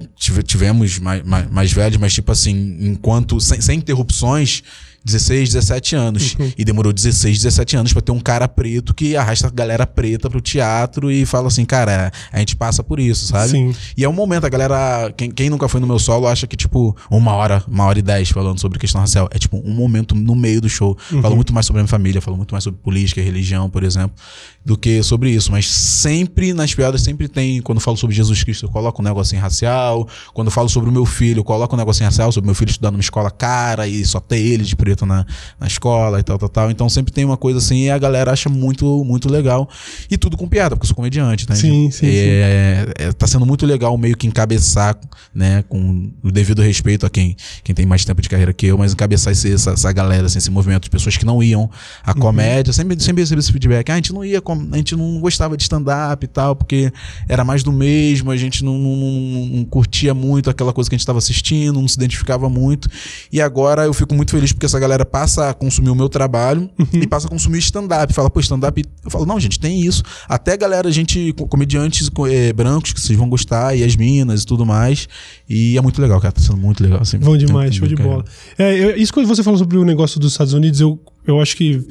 tivemos 0.44 0.98
mais, 0.98 1.22
mais, 1.24 1.50
mais 1.50 1.72
velhos, 1.72 1.98
mas 1.98 2.12
tipo 2.12 2.30
assim, 2.32 2.76
enquanto. 2.80 3.40
sem, 3.40 3.60
sem 3.60 3.78
interrupções 3.78 4.62
16, 5.08 5.52
17 5.54 5.96
anos. 5.96 6.36
Uhum. 6.38 6.52
E 6.56 6.64
demorou 6.64 6.92
16, 6.92 7.38
17 7.38 7.76
anos 7.76 7.92
para 7.92 8.02
ter 8.02 8.12
um 8.12 8.20
cara 8.20 8.46
preto 8.46 8.94
que 8.94 9.16
arrasta 9.16 9.48
a 9.48 9.50
galera 9.50 9.86
preta 9.86 10.28
pro 10.30 10.40
teatro 10.40 11.10
e 11.10 11.26
fala 11.26 11.48
assim, 11.48 11.64
cara, 11.64 12.12
a 12.32 12.38
gente 12.38 12.54
passa 12.54 12.82
por 12.82 13.00
isso, 13.00 13.26
sabe? 13.26 13.50
Sim. 13.50 13.74
E 13.96 14.04
é 14.04 14.08
um 14.08 14.12
momento, 14.12 14.44
a 14.44 14.48
galera, 14.48 15.12
quem, 15.16 15.30
quem 15.30 15.50
nunca 15.50 15.68
foi 15.68 15.80
no 15.80 15.86
meu 15.86 15.98
solo 15.98 16.26
acha 16.26 16.46
que, 16.46 16.56
tipo, 16.56 16.96
uma 17.10 17.32
hora, 17.32 17.62
uma 17.66 17.84
hora 17.84 17.98
e 17.98 18.02
dez 18.02 18.28
falando 18.30 18.60
sobre 18.60 18.78
questão 18.78 19.00
racial. 19.00 19.28
É 19.32 19.38
tipo 19.38 19.56
um 19.64 19.72
momento 19.72 20.14
no 20.14 20.34
meio 20.34 20.60
do 20.60 20.68
show. 20.68 20.96
Uhum. 21.10 21.22
Falo 21.22 21.36
muito 21.36 21.52
mais 21.52 21.66
sobre 21.66 21.80
a 21.80 21.82
minha 21.82 21.88
família, 21.88 22.20
falo 22.20 22.36
muito 22.36 22.52
mais 22.52 22.64
sobre 22.64 22.80
política, 22.80 23.20
religião, 23.20 23.68
por 23.70 23.82
exemplo, 23.82 24.16
do 24.64 24.76
que 24.76 25.02
sobre 25.02 25.30
isso. 25.30 25.50
Mas 25.50 25.66
sempre 25.68 26.52
nas 26.52 26.74
piadas, 26.74 27.02
sempre 27.02 27.28
tem, 27.28 27.60
quando 27.62 27.80
falo 27.80 27.96
sobre 27.96 28.14
Jesus 28.14 28.42
Cristo, 28.42 28.66
eu 28.66 28.70
coloco 28.70 29.00
um 29.00 29.04
negocinho 29.04 29.40
racial. 29.40 30.08
Quando 30.34 30.50
falo 30.50 30.68
sobre 30.68 30.88
o 30.90 30.92
meu 30.92 31.06
filho, 31.06 31.40
eu 31.40 31.44
coloco 31.44 31.74
um 31.74 31.78
negocinho 31.78 32.06
racial, 32.06 32.30
sobre 32.32 32.46
meu 32.46 32.54
filho 32.54 32.70
estudando 32.70 32.94
numa 32.94 33.00
escola 33.00 33.30
cara 33.30 33.86
e 33.86 34.04
só 34.04 34.20
ter 34.20 34.38
ele 34.38 34.64
de 34.64 34.76
preto 34.76 34.97
na, 35.06 35.26
na 35.58 35.66
escola 35.66 36.20
e 36.20 36.22
tal, 36.22 36.38
tal, 36.38 36.48
tal. 36.48 36.70
Então 36.70 36.88
sempre 36.88 37.12
tem 37.12 37.24
uma 37.24 37.36
coisa 37.36 37.58
assim 37.58 37.84
e 37.84 37.90
a 37.90 37.98
galera 37.98 38.32
acha 38.32 38.48
muito, 38.48 39.04
muito 39.04 39.30
legal. 39.30 39.68
E 40.10 40.16
tudo 40.16 40.36
com 40.36 40.48
piada, 40.48 40.76
porque 40.76 40.84
eu 40.84 40.88
sou 40.88 40.96
comediante, 40.96 41.48
né? 41.48 41.54
Sim, 41.54 41.90
sim, 41.90 42.06
é, 42.06 42.86
sim. 42.86 43.04
É, 43.04 43.12
tá 43.12 43.26
sendo 43.26 43.46
muito 43.46 43.66
legal 43.66 43.96
meio 43.96 44.16
que 44.16 44.26
encabeçar, 44.26 44.98
né? 45.34 45.64
Com 45.68 46.10
o 46.22 46.30
devido 46.30 46.62
respeito 46.62 47.06
a 47.06 47.10
quem, 47.10 47.36
quem 47.62 47.74
tem 47.74 47.86
mais 47.86 48.04
tempo 48.04 48.20
de 48.22 48.28
carreira 48.28 48.52
que 48.52 48.66
eu, 48.66 48.78
mas 48.78 48.92
encabeçar 48.92 49.32
esse, 49.32 49.52
essa, 49.52 49.72
essa 49.72 49.92
galera, 49.92 50.26
assim, 50.26 50.38
esse 50.38 50.50
movimento 50.50 50.84
de 50.84 50.90
pessoas 50.90 51.16
que 51.16 51.24
não 51.24 51.42
iam 51.42 51.70
à 52.04 52.12
uhum. 52.12 52.18
comédia. 52.18 52.72
Sempre, 52.72 53.00
sempre 53.02 53.22
recebi 53.22 53.40
esse 53.40 53.52
feedback. 53.52 53.90
Ah, 53.90 53.94
a 53.94 53.96
gente 53.96 54.12
não 54.12 54.24
ia, 54.24 54.42
a 54.72 54.76
gente 54.76 54.96
não 54.96 55.20
gostava 55.20 55.56
de 55.56 55.62
stand-up 55.62 56.24
e 56.24 56.28
tal, 56.28 56.56
porque 56.56 56.92
era 57.28 57.44
mais 57.44 57.62
do 57.62 57.72
mesmo, 57.72 58.30
a 58.30 58.36
gente 58.36 58.64
não, 58.64 58.78
não, 58.78 58.96
não, 58.96 59.46
não 59.56 59.64
curtia 59.64 60.14
muito 60.14 60.50
aquela 60.50 60.72
coisa 60.72 60.88
que 60.88 60.94
a 60.94 60.96
gente 60.96 61.02
estava 61.02 61.18
assistindo, 61.18 61.80
não 61.80 61.88
se 61.88 61.96
identificava 61.96 62.48
muito. 62.48 62.88
E 63.32 63.40
agora 63.40 63.84
eu 63.84 63.94
fico 63.94 64.14
muito 64.14 64.30
feliz 64.30 64.52
porque 64.52 64.66
essa 64.66 64.77
galera 64.78 65.04
passa 65.04 65.50
a 65.50 65.54
consumir 65.54 65.90
o 65.90 65.94
meu 65.94 66.08
trabalho 66.08 66.68
uhum. 66.78 66.86
e 67.02 67.06
passa 67.06 67.26
a 67.26 67.30
consumir 67.30 67.58
stand-up. 67.58 68.12
Fala, 68.12 68.30
pô, 68.30 68.40
stand-up. 68.40 68.84
Eu 69.04 69.10
falo, 69.10 69.26
não, 69.26 69.38
gente, 69.38 69.58
tem 69.58 69.80
isso. 69.80 70.02
Até 70.28 70.56
galera, 70.56 70.90
gente, 70.90 71.32
comediantes 71.48 72.10
é, 72.30 72.52
brancos 72.52 72.92
que 72.92 73.00
vocês 73.00 73.18
vão 73.18 73.28
gostar, 73.28 73.76
e 73.76 73.84
as 73.84 73.96
minas 73.96 74.42
e 74.42 74.46
tudo 74.46 74.64
mais. 74.64 75.08
E 75.48 75.76
é 75.76 75.80
muito 75.80 76.00
legal, 76.00 76.20
cara. 76.20 76.32
Tá 76.32 76.40
sendo 76.40 76.58
muito 76.58 76.82
legal. 76.82 77.00
Assim, 77.00 77.18
Bom 77.18 77.36
demais, 77.36 77.74
show 77.74 77.88
de 77.88 77.96
bola. 77.96 78.24
É, 78.58 78.76
eu, 78.78 78.96
isso 78.96 79.12
quando 79.12 79.26
você 79.26 79.42
falou 79.42 79.58
sobre 79.58 79.76
o 79.76 79.84
negócio 79.84 80.20
dos 80.20 80.32
Estados 80.32 80.52
Unidos, 80.52 80.80
eu, 80.80 80.98
eu 81.26 81.40
acho 81.40 81.56
que 81.56 81.86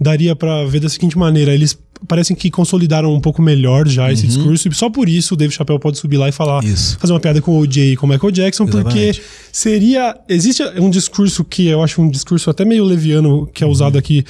daria 0.00 0.34
para 0.34 0.64
ver 0.64 0.80
da 0.80 0.88
seguinte 0.88 1.16
maneira: 1.16 1.52
eles 1.52 1.78
parecem 2.06 2.34
que 2.34 2.50
consolidaram 2.50 3.12
um 3.12 3.20
pouco 3.20 3.40
melhor 3.40 3.88
já 3.88 4.12
esse 4.12 4.22
uhum. 4.22 4.28
discurso. 4.28 4.68
E 4.68 4.74
só 4.74 4.90
por 4.90 5.08
isso 5.08 5.34
o 5.34 5.36
Dave 5.36 5.52
Chappelle 5.52 5.78
pode 5.78 5.98
subir 5.98 6.16
lá 6.16 6.28
e 6.28 6.32
falar, 6.32 6.64
isso. 6.64 6.98
fazer 6.98 7.12
uma 7.12 7.20
piada 7.20 7.40
com 7.40 7.52
o 7.52 7.58
OJ 7.60 7.92
e 7.92 7.96
com 7.96 8.06
o 8.06 8.08
Michael 8.08 8.30
Jackson, 8.30 8.64
Exatamente. 8.64 8.84
porque 8.84 9.22
seria. 9.52 10.16
Existe 10.28 10.62
um 10.78 10.90
discurso 10.90 11.44
que 11.44 11.66
eu 11.66 11.82
acho 11.82 12.00
um 12.00 12.10
discurso 12.10 12.50
até 12.50 12.64
meio 12.64 12.84
leviano, 12.84 13.46
que 13.52 13.62
é 13.64 13.66
usado 13.66 13.94
uhum. 13.94 14.00
aqui, 14.00 14.24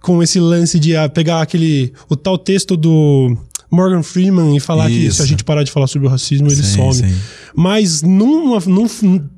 com 0.00 0.22
esse 0.22 0.38
lance 0.40 0.78
de 0.78 0.96
ah, 0.96 1.08
pegar 1.08 1.40
aquele. 1.42 1.92
o 2.08 2.16
tal 2.16 2.38
texto 2.38 2.76
do. 2.76 3.36
Morgan 3.70 4.02
Freeman 4.02 4.56
e 4.56 4.60
falar 4.60 4.90
Isso. 4.90 5.00
que 5.00 5.12
se 5.12 5.22
a 5.22 5.26
gente 5.26 5.44
parar 5.44 5.62
de 5.62 5.70
falar 5.70 5.86
sobre 5.86 6.06
o 6.06 6.10
racismo, 6.10 6.46
ele 6.48 6.56
sim, 6.56 6.76
some. 6.76 6.94
Sim. 6.94 7.14
Mas 7.54 8.02
num, 8.02 8.58
num, 8.66 8.86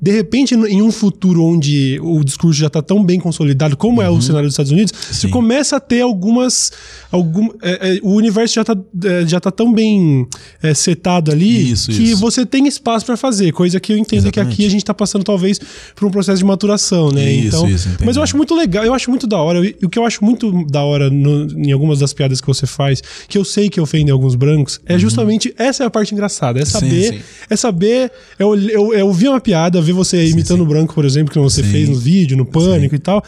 de 0.01 0.11
repente, 0.11 0.53
em 0.53 0.81
um 0.81 0.91
futuro 0.91 1.41
onde 1.43 1.97
o 2.01 2.21
discurso 2.21 2.59
já 2.59 2.67
está 2.67 2.81
tão 2.81 3.01
bem 3.01 3.17
consolidado, 3.17 3.77
como 3.77 4.01
uhum. 4.01 4.05
é 4.05 4.09
o 4.09 4.13
uhum. 4.13 4.21
cenário 4.21 4.47
dos 4.47 4.53
Estados 4.53 4.73
Unidos, 4.73 4.93
sim. 4.93 5.13
você 5.13 5.27
começa 5.29 5.77
a 5.77 5.79
ter 5.79 6.01
algumas. 6.01 6.71
Algum, 7.11 7.47
é, 7.61 7.95
é, 7.95 7.99
o 8.03 8.13
universo 8.13 8.55
já 8.55 8.61
está 8.61 8.77
é, 9.05 9.25
já 9.25 9.39
tá 9.39 9.49
tão 9.49 9.73
bem 9.73 10.27
é, 10.61 10.73
setado 10.73 11.31
ali 11.31 11.71
isso, 11.71 11.91
que 11.91 12.03
isso. 12.03 12.17
você 12.17 12.45
tem 12.45 12.67
espaço 12.67 13.05
para 13.05 13.17
fazer, 13.17 13.51
coisa 13.51 13.79
que 13.79 13.93
eu 13.93 13.97
entendo 13.97 14.25
Exatamente. 14.27 14.49
que 14.49 14.53
aqui 14.53 14.65
a 14.65 14.69
gente 14.69 14.81
está 14.81 14.93
passando 14.93 15.23
talvez 15.23 15.59
por 15.95 16.05
um 16.05 16.11
processo 16.11 16.37
de 16.37 16.45
maturação, 16.45 17.11
né? 17.11 17.31
Isso, 17.31 17.47
então, 17.47 17.69
isso, 17.69 17.89
mas 18.03 18.15
eu 18.17 18.21
acho 18.21 18.35
muito 18.35 18.53
legal, 18.53 18.83
eu 18.83 18.93
acho 18.93 19.09
muito 19.09 19.25
da 19.25 19.37
hora. 19.37 19.61
O 19.81 19.89
que 19.89 19.97
eu 19.97 20.05
acho 20.05 20.23
muito 20.23 20.65
da 20.65 20.83
hora 20.83 21.09
no, 21.09 21.47
em 21.57 21.71
algumas 21.71 21.99
das 21.99 22.13
piadas 22.13 22.41
que 22.41 22.47
você 22.47 22.67
faz, 22.67 23.01
que 23.27 23.37
eu 23.37 23.45
sei 23.45 23.69
que 23.69 23.79
ofendem 23.79 24.11
alguns 24.19 24.35
brancos, 24.35 24.79
é 24.85 24.93
uhum. 24.93 24.99
justamente 24.99 25.53
essa 25.57 25.83
é 25.83 25.87
a 25.87 25.89
parte 25.89 26.13
engraçada. 26.13 26.59
É 26.59 26.65
saber, 26.65 27.13
sim, 27.13 27.17
sim. 27.17 27.23
é 27.49 27.55
saber. 27.55 28.11
É, 28.37 28.43
eu, 28.43 28.93
é 28.93 29.03
ouvir 29.03 29.29
uma 29.29 29.41
piada, 29.41 29.81
ver 29.81 29.93
você 29.93 30.25
sim, 30.25 30.33
imitando 30.33 30.61
o 30.61 30.65
branco, 30.65 30.93
por 30.93 31.05
exemplo, 31.05 31.31
que 31.31 31.39
você 31.39 31.63
fez 31.63 31.89
no 31.89 31.95
vídeo, 31.95 32.37
no 32.37 32.45
pânico 32.45 32.95
e 32.95 32.99
tal, 32.99 33.23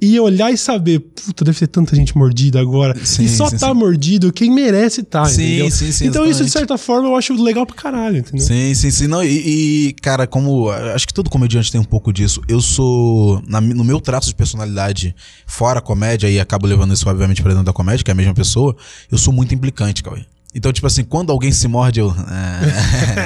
e 0.00 0.18
olhar 0.20 0.52
e 0.52 0.56
saber, 0.56 1.00
puta, 1.00 1.44
deve 1.44 1.58
ter 1.58 1.66
tanta 1.66 1.96
gente 1.96 2.16
mordida 2.16 2.60
agora. 2.60 2.94
e 2.98 3.28
só 3.28 3.50
tá 3.50 3.72
mordido 3.72 4.32
quem 4.32 4.50
merece 4.50 5.02
tá, 5.02 5.30
entendeu? 5.30 5.70
Sim, 5.70 5.92
sim, 5.92 6.06
então, 6.06 6.26
isso, 6.26 6.44
de 6.44 6.50
certa 6.50 6.76
forma, 6.76 7.08
eu 7.08 7.16
acho 7.16 7.32
legal 7.42 7.66
pra 7.66 7.74
caralho, 7.74 8.18
entendeu? 8.18 8.46
Sim, 8.46 8.74
sim, 8.74 8.90
sim. 8.90 9.06
Não, 9.06 9.22
e, 9.22 9.88
e 9.88 9.92
cara, 10.02 10.26
como. 10.26 10.70
Acho 10.70 11.06
que 11.06 11.14
todo 11.14 11.30
comediante 11.30 11.70
tem 11.70 11.80
um 11.80 11.84
pouco 11.84 12.12
disso. 12.12 12.42
Eu 12.48 12.60
sou. 12.60 13.42
Na, 13.46 13.60
no 13.60 13.84
meu 13.84 14.00
traço 14.00 14.28
de 14.28 14.34
personalidade, 14.34 15.14
fora 15.46 15.80
comédia, 15.80 16.28
e 16.28 16.38
acabo 16.38 16.66
levando 16.66 16.92
isso, 16.92 17.08
obviamente, 17.08 17.42
pra 17.42 17.52
dentro 17.52 17.64
da 17.64 17.72
comédia, 17.72 18.04
que 18.04 18.10
é 18.10 18.12
a 18.12 18.16
mesma 18.16 18.34
pessoa, 18.34 18.76
eu 19.10 19.18
sou 19.18 19.32
muito 19.32 19.54
implicante, 19.54 20.02
Cauê. 20.02 20.24
Então, 20.54 20.72
tipo 20.72 20.86
assim, 20.86 21.02
quando 21.02 21.32
alguém 21.32 21.50
se 21.50 21.66
morde, 21.66 21.98
eu. 21.98 22.14
Ah. 22.16 22.60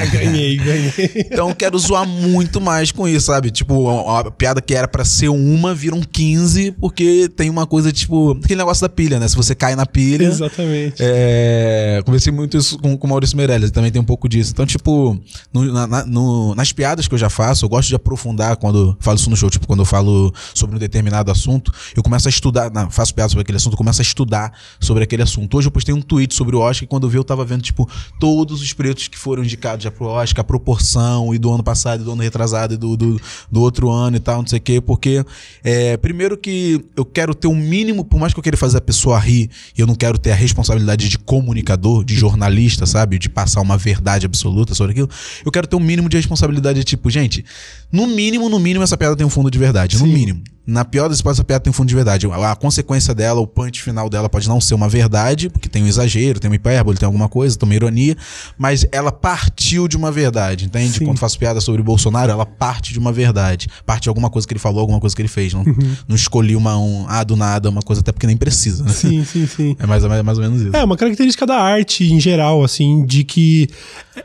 ganhei, 0.10 0.56
ganhei. 0.56 0.92
Então, 1.30 1.50
eu 1.50 1.54
quero 1.54 1.78
zoar 1.78 2.06
muito 2.06 2.58
mais 2.58 2.90
com 2.90 3.06
isso, 3.06 3.26
sabe? 3.26 3.50
Tipo, 3.50 4.08
a, 4.08 4.20
a 4.20 4.30
piada 4.30 4.62
que 4.62 4.74
era 4.74 4.88
para 4.88 5.04
ser 5.04 5.28
uma 5.28 5.74
viram 5.74 6.00
15, 6.00 6.72
porque 6.80 7.28
tem 7.36 7.50
uma 7.50 7.66
coisa, 7.66 7.92
tipo. 7.92 8.32
Aquele 8.42 8.58
negócio 8.58 8.80
da 8.80 8.88
pilha, 8.88 9.20
né? 9.20 9.28
Se 9.28 9.36
você 9.36 9.54
cai 9.54 9.76
na 9.76 9.84
pilha. 9.84 10.24
Exatamente. 10.24 10.96
É, 11.00 12.00
conversei 12.04 12.32
muito 12.32 12.56
isso 12.56 12.78
com, 12.78 12.96
com 12.96 13.06
o 13.06 13.10
Maurício 13.10 13.36
Meirelles, 13.36 13.70
também 13.70 13.92
tem 13.92 14.00
um 14.00 14.06
pouco 14.06 14.26
disso. 14.26 14.50
Então, 14.52 14.64
tipo, 14.64 15.20
no, 15.52 15.86
na, 15.86 16.06
no, 16.06 16.54
nas 16.54 16.72
piadas 16.72 17.06
que 17.06 17.14
eu 17.14 17.18
já 17.18 17.28
faço, 17.28 17.66
eu 17.66 17.68
gosto 17.68 17.90
de 17.90 17.94
aprofundar 17.94 18.56
quando 18.56 18.96
falo 19.00 19.18
isso 19.18 19.28
no 19.28 19.36
show. 19.36 19.50
Tipo, 19.50 19.66
quando 19.66 19.80
eu 19.80 19.86
falo 19.86 20.32
sobre 20.54 20.76
um 20.76 20.78
determinado 20.78 21.30
assunto, 21.30 21.70
eu 21.94 22.02
começo 22.02 22.26
a 22.26 22.30
estudar. 22.30 22.70
Não, 22.70 22.90
faço 22.90 23.14
piada 23.14 23.28
sobre 23.28 23.42
aquele 23.42 23.56
assunto, 23.56 23.74
eu 23.74 23.78
começo 23.78 24.00
a 24.00 24.02
estudar 24.02 24.50
sobre 24.80 25.04
aquele 25.04 25.22
assunto. 25.22 25.58
Hoje 25.58 25.68
eu 25.68 25.72
postei 25.72 25.94
um 25.94 26.00
tweet 26.00 26.34
sobre 26.34 26.56
o 26.56 26.60
Oscar 26.60 26.84
e 26.84 26.86
quando 26.86 27.06
eu 27.06 27.10
vi 27.10 27.17
eu 27.18 27.24
tava 27.24 27.44
vendo, 27.44 27.62
tipo, 27.62 27.88
todos 28.18 28.62
os 28.62 28.72
pretos 28.72 29.08
que 29.08 29.18
foram 29.18 29.42
indicados 29.42 29.84
já 29.84 29.90
pro 29.90 30.06
Oscar, 30.06 30.42
a 30.42 30.44
proporção, 30.44 31.34
e 31.34 31.38
do 31.38 31.52
ano 31.52 31.62
passado, 31.62 32.00
e 32.02 32.04
do 32.04 32.12
ano 32.12 32.22
retrasado, 32.22 32.74
e 32.74 32.76
do, 32.76 32.96
do, 32.96 33.20
do 33.50 33.60
outro 33.60 33.90
ano 33.90 34.16
e 34.16 34.20
tal, 34.20 34.40
não 34.40 34.46
sei 34.46 34.58
o 34.58 34.62
quê, 34.62 34.80
porque, 34.80 35.24
é, 35.62 35.96
primeiro 35.96 36.36
que 36.36 36.84
eu 36.96 37.04
quero 37.04 37.34
ter 37.34 37.48
um 37.48 37.56
mínimo, 37.56 38.04
por 38.04 38.18
mais 38.18 38.32
que 38.32 38.38
eu 38.38 38.42
queira 38.42 38.56
fazer 38.56 38.78
a 38.78 38.80
pessoa 38.80 39.18
rir, 39.18 39.50
e 39.76 39.80
eu 39.80 39.86
não 39.86 39.94
quero 39.94 40.18
ter 40.18 40.32
a 40.32 40.34
responsabilidade 40.34 41.08
de 41.08 41.18
comunicador, 41.18 42.04
de 42.04 42.14
jornalista, 42.14 42.86
sabe? 42.86 43.18
De 43.18 43.28
passar 43.28 43.60
uma 43.60 43.76
verdade 43.76 44.26
absoluta 44.26 44.74
sobre 44.74 44.92
aquilo, 44.92 45.10
eu 45.44 45.50
quero 45.50 45.66
ter 45.66 45.76
um 45.76 45.80
mínimo 45.80 46.08
de 46.08 46.16
responsabilidade, 46.16 46.82
tipo, 46.84 47.10
gente, 47.10 47.44
no 47.92 48.06
mínimo, 48.06 48.48
no 48.48 48.58
mínimo, 48.58 48.84
essa 48.84 48.96
piada 48.96 49.16
tem 49.16 49.26
um 49.26 49.30
fundo 49.30 49.50
de 49.50 49.58
verdade, 49.58 49.96
Sim. 49.96 50.06
no 50.06 50.12
mínimo 50.12 50.42
na 50.68 50.84
pior 50.84 51.08
das 51.08 51.20
hipóteses, 51.20 51.40
a 51.40 51.44
piada 51.44 51.64
tem 51.64 51.72
fundo 51.72 51.88
de 51.88 51.94
verdade. 51.94 52.26
A, 52.26 52.52
a, 52.52 52.54
consequência 52.54 53.14
dela, 53.14 53.40
o 53.40 53.46
punch 53.46 53.82
final 53.82 54.10
dela 54.10 54.28
pode 54.28 54.46
não 54.46 54.60
ser 54.60 54.74
uma 54.74 54.86
verdade, 54.86 55.48
porque 55.48 55.66
tem 55.66 55.82
um 55.82 55.86
exagero, 55.86 56.38
tem 56.38 56.50
uma 56.50 56.56
hipérbole, 56.56 56.98
tem 56.98 57.06
alguma 57.06 57.26
coisa, 57.26 57.58
tem 57.58 57.66
uma 57.66 57.74
ironia, 57.74 58.14
mas 58.58 58.84
ela 58.92 59.10
partiu 59.10 59.88
de 59.88 59.96
uma 59.96 60.12
verdade, 60.12 60.66
entende? 60.66 60.98
Sim. 60.98 61.06
Quando 61.06 61.18
faço 61.18 61.38
piada 61.38 61.58
sobre 61.62 61.80
o 61.80 61.84
Bolsonaro, 61.84 62.30
ela 62.30 62.44
parte 62.44 62.92
de 62.92 62.98
uma 62.98 63.10
verdade. 63.10 63.66
Parte 63.86 64.02
de 64.02 64.08
alguma 64.10 64.28
coisa 64.28 64.46
que 64.46 64.52
ele 64.52 64.60
falou, 64.60 64.80
alguma 64.80 65.00
coisa 65.00 65.16
que 65.16 65.22
ele 65.22 65.28
fez. 65.28 65.54
Não, 65.54 65.62
uhum. 65.62 65.96
não 66.06 66.14
escolhi 66.14 66.54
uma, 66.54 66.76
um, 66.76 67.06
ah, 67.08 67.24
do 67.24 67.34
nada, 67.34 67.70
uma 67.70 67.80
coisa 67.80 68.02
até 68.02 68.12
porque 68.12 68.26
nem 68.26 68.36
precisa, 68.36 68.84
né? 68.84 68.92
Sim, 68.92 69.24
sim, 69.24 69.46
sim. 69.46 69.74
É 69.80 69.86
mais, 69.86 70.04
mais, 70.04 70.22
mais 70.22 70.36
ou 70.36 70.44
menos 70.44 70.60
isso. 70.60 70.76
É, 70.76 70.84
uma 70.84 70.98
característica 70.98 71.46
da 71.46 71.56
arte 71.56 72.12
em 72.12 72.20
geral, 72.20 72.62
assim, 72.62 73.06
de 73.06 73.24
que 73.24 73.70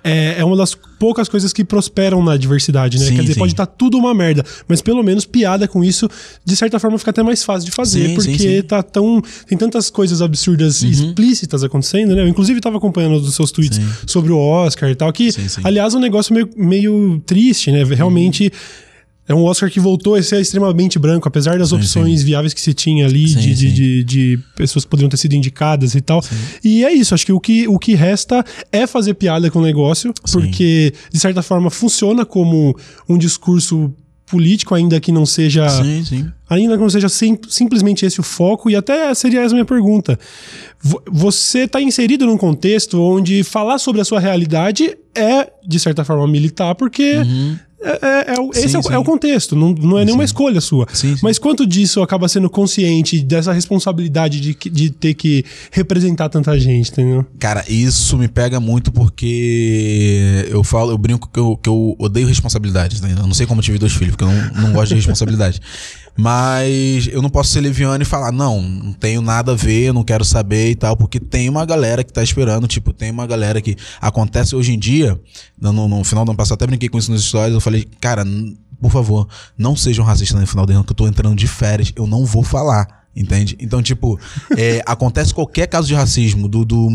é, 0.04 0.36
é 0.40 0.46
uma 0.46 0.56
das 0.56 0.76
poucas 0.76 1.28
coisas 1.28 1.52
que 1.52 1.64
prosperam 1.64 2.24
na 2.24 2.38
diversidade, 2.38 2.98
né? 2.98 3.06
Sim, 3.06 3.16
Quer 3.16 3.22
dizer, 3.22 3.34
sim. 3.34 3.40
pode 3.40 3.54
estar 3.54 3.66
tá 3.66 3.74
tudo 3.78 3.98
uma 3.98 4.14
merda, 4.14 4.44
mas 4.68 4.82
pelo 4.82 5.04
menos 5.04 5.26
piada 5.26 5.68
com 5.68 5.84
isso, 5.84 6.10
de 6.46 6.56
certa 6.56 6.80
forma, 6.80 6.98
fica 6.98 7.12
até 7.12 7.24
mais 7.24 7.44
fácil 7.44 7.70
de 7.70 7.76
fazer, 7.76 8.08
sim, 8.08 8.16
porque 8.16 8.64
tá 8.64 8.82
tão. 8.82 9.22
Tem 9.48 9.58
tantas 9.58 9.90
coisas 9.90 10.22
absurdas 10.22 10.82
uhum. 10.82 10.90
explícitas 10.90 11.64
acontecendo, 11.64 12.16
né? 12.16 12.24
Eu, 12.24 12.28
inclusive, 12.28 12.60
estava 12.60 12.78
acompanhando 12.78 13.16
os 13.16 13.36
seus 13.36 13.52
tweets 13.52 13.80
sobre 14.08 14.32
o 14.32 14.38
Oscar 14.38 14.90
e 14.90 14.96
tal, 14.96 15.12
que, 15.12 15.30
aliás, 15.64 15.94
é 15.94 15.98
um 15.98 16.02
negócio 16.02 16.34
meio, 16.34 16.50
meio 16.56 17.22
triste, 17.26 17.72
né? 17.72 17.84
Realmente. 17.84 18.46
Uhum 18.46 18.84
é 19.28 19.34
um 19.34 19.44
Oscar 19.44 19.72
que 19.72 19.80
voltou 19.80 20.16
a 20.16 20.24
ser 20.24 20.42
extremamente 20.42 21.00
branco, 21.00 21.28
apesar 21.28 21.58
das 21.58 21.70
sim, 21.70 21.76
opções 21.76 22.20
sim. 22.20 22.26
viáveis 22.26 22.54
que 22.54 22.60
se 22.60 22.74
tinha 22.74 23.06
ali 23.06 23.28
sim, 23.28 23.40
de, 23.40 23.56
de, 23.56 23.72
de, 23.72 24.04
de, 24.04 24.40
pessoas 24.56 24.84
que 24.84 24.92
poderiam 24.92 25.10
ter 25.10 25.18
sido 25.18 25.34
indicadas 25.34 25.96
e 25.96 26.02
tal. 26.02 26.22
E 26.64 26.84
é 26.84 26.92
isso, 26.92 27.14
acho 27.14 27.26
que 27.26 27.32
o, 27.32 27.40
que 27.40 27.68
o 27.68 27.80
que 27.80 27.96
resta 27.96 28.44
é 28.72 28.86
fazer 28.86 29.14
piada 29.14 29.50
com 29.50 29.60
o 29.60 29.62
negócio, 29.62 30.14
porque, 30.32 30.94
de 31.12 31.20
certa 31.20 31.42
forma, 31.42 31.70
funciona 31.70 32.26
como 32.26 32.76
um 33.08 33.18
discurso 33.18 33.94
político, 34.26 34.74
ainda 34.74 35.00
que 35.00 35.12
não 35.12 35.26
seja. 35.26 35.70
Sim, 35.70 36.04
sim. 36.04 36.32
Ainda 36.50 36.76
que 36.76 36.82
não 36.82 36.90
seja 36.90 37.08
sim, 37.08 37.38
simplesmente 37.48 38.06
esse 38.06 38.20
o 38.20 38.24
foco, 38.24 38.70
e 38.70 38.76
até 38.76 39.14
seria 39.14 39.42
essa 39.42 39.54
a 39.54 39.56
minha 39.56 39.66
pergunta. 39.66 40.20
Você 41.12 41.60
está 41.60 41.82
inserido 41.82 42.26
num 42.26 42.38
contexto 42.38 43.02
onde 43.02 43.44
falar 43.44 43.80
sobre 43.80 44.02
a 44.02 44.06
sua 44.06 44.20
realidade 44.20 44.98
é, 45.16 45.50
de 45.66 45.80
certa 45.80 46.04
forma, 46.04 46.28
militar, 46.28 46.76
porque. 46.76 47.16
Uhum 47.16 47.58
é, 47.84 48.00
é, 48.02 48.36
é, 48.36 48.50
esse 48.56 48.70
sim, 48.70 48.78
é, 48.78 48.80
o, 48.80 48.94
é, 48.94 48.98
o, 48.98 49.04
contexto, 49.04 49.56
não, 49.56 49.74
não 49.74 50.00
é 50.00 50.06
nenhuma 50.06 50.24
sim. 50.24 50.28
escolha 50.28 50.62
sua. 50.62 50.88
Sim, 50.94 51.16
Mas 51.22 51.38
quanto 51.38 51.66
disso 51.68 52.02
acaba 52.02 52.28
sendo 52.28 52.50
consciente 52.50 53.22
dessa 53.22 53.52
responsabilidade 53.52 54.40
de, 54.40 54.56
de 54.70 54.90
ter 54.90 55.14
que 55.14 55.44
representar 55.72 56.30
tanta 56.30 56.58
gente, 56.60 56.92
entendeu? 56.92 57.26
Cara, 57.38 57.64
isso 57.68 58.18
me 58.18 58.28
pega 58.28 58.60
muito 58.60 58.92
porque 58.92 60.46
eu 60.50 60.64
falo, 60.64 60.92
eu 60.92 60.98
brinco 60.98 61.30
que 61.32 61.40
eu, 61.40 61.58
que 61.58 61.70
eu 61.70 61.96
odeio 62.00 62.28
responsabilidades. 62.28 63.02
Né? 63.02 63.16
Eu 63.18 63.28
não 63.28 63.34
sei 63.34 63.46
como 63.46 63.60
eu 63.60 63.64
tive 63.64 63.78
dois 63.78 63.94
filhos, 63.94 64.16
porque 64.16 64.24
eu 64.24 64.30
não, 64.30 64.64
não 64.68 64.74
gosto 64.74 64.90
de 64.90 64.96
responsabilidade. 64.96 65.60
Mas 66.16 67.08
eu 67.08 67.22
não 67.22 67.30
posso 67.30 67.52
ser 67.52 67.62
leviano 67.62 68.02
e 68.02 68.06
falar, 68.06 68.32
não, 68.32 68.62
não 68.62 68.94
tenho 68.94 69.22
nada 69.22 69.54
a 69.54 69.56
ver, 69.56 69.92
não 69.92 70.04
quero 70.04 70.24
saber 70.24 70.70
e 70.70 70.76
tal, 70.76 70.96
porque 70.96 71.20
tem 71.20 71.50
uma 71.50 71.66
galera 71.66 72.04
que 72.04 72.14
tá 72.14 72.22
esperando, 72.22 72.68
tipo, 72.68 72.94
tem 72.94 73.10
uma 73.10 73.26
galera 73.26 73.60
que 73.62 73.76
acontece 74.00 74.56
hoje 74.56 74.74
em 74.74 74.80
dia. 74.80 75.20
No, 75.60 75.88
no 75.88 76.04
final 76.04 76.24
do 76.24 76.32
ano 76.32 76.38
passado, 76.38 76.56
até 76.56 76.68
brinquei 76.68 76.88
com 76.88 77.00
isso 77.00 77.12
nas 77.12 77.22
histórias, 77.22 77.54
eu 77.54 77.62
falei, 77.62 77.88
cara, 78.00 78.24
por 78.80 78.92
favor, 78.92 79.28
não 79.58 79.76
sejam 79.76 80.06
racistas 80.06 80.40
no 80.40 80.46
final 80.46 80.66
do 80.66 80.74
ano, 80.74 80.84
que 80.84 80.92
eu 80.92 80.96
tô 80.96 81.08
entrando 81.08 81.36
de 81.36 81.48
férias, 81.48 81.92
eu 81.96 82.06
não 82.06 82.26
vou 82.26 82.44
falar. 82.44 83.04
Entende? 83.16 83.56
Então, 83.60 83.82
tipo, 83.82 84.20
é, 84.58 84.82
acontece 84.86 85.34
qualquer 85.34 85.68
caso 85.68 85.88
de 85.88 85.94
racismo, 85.94 86.48
do, 86.48 86.66
do 86.66 86.90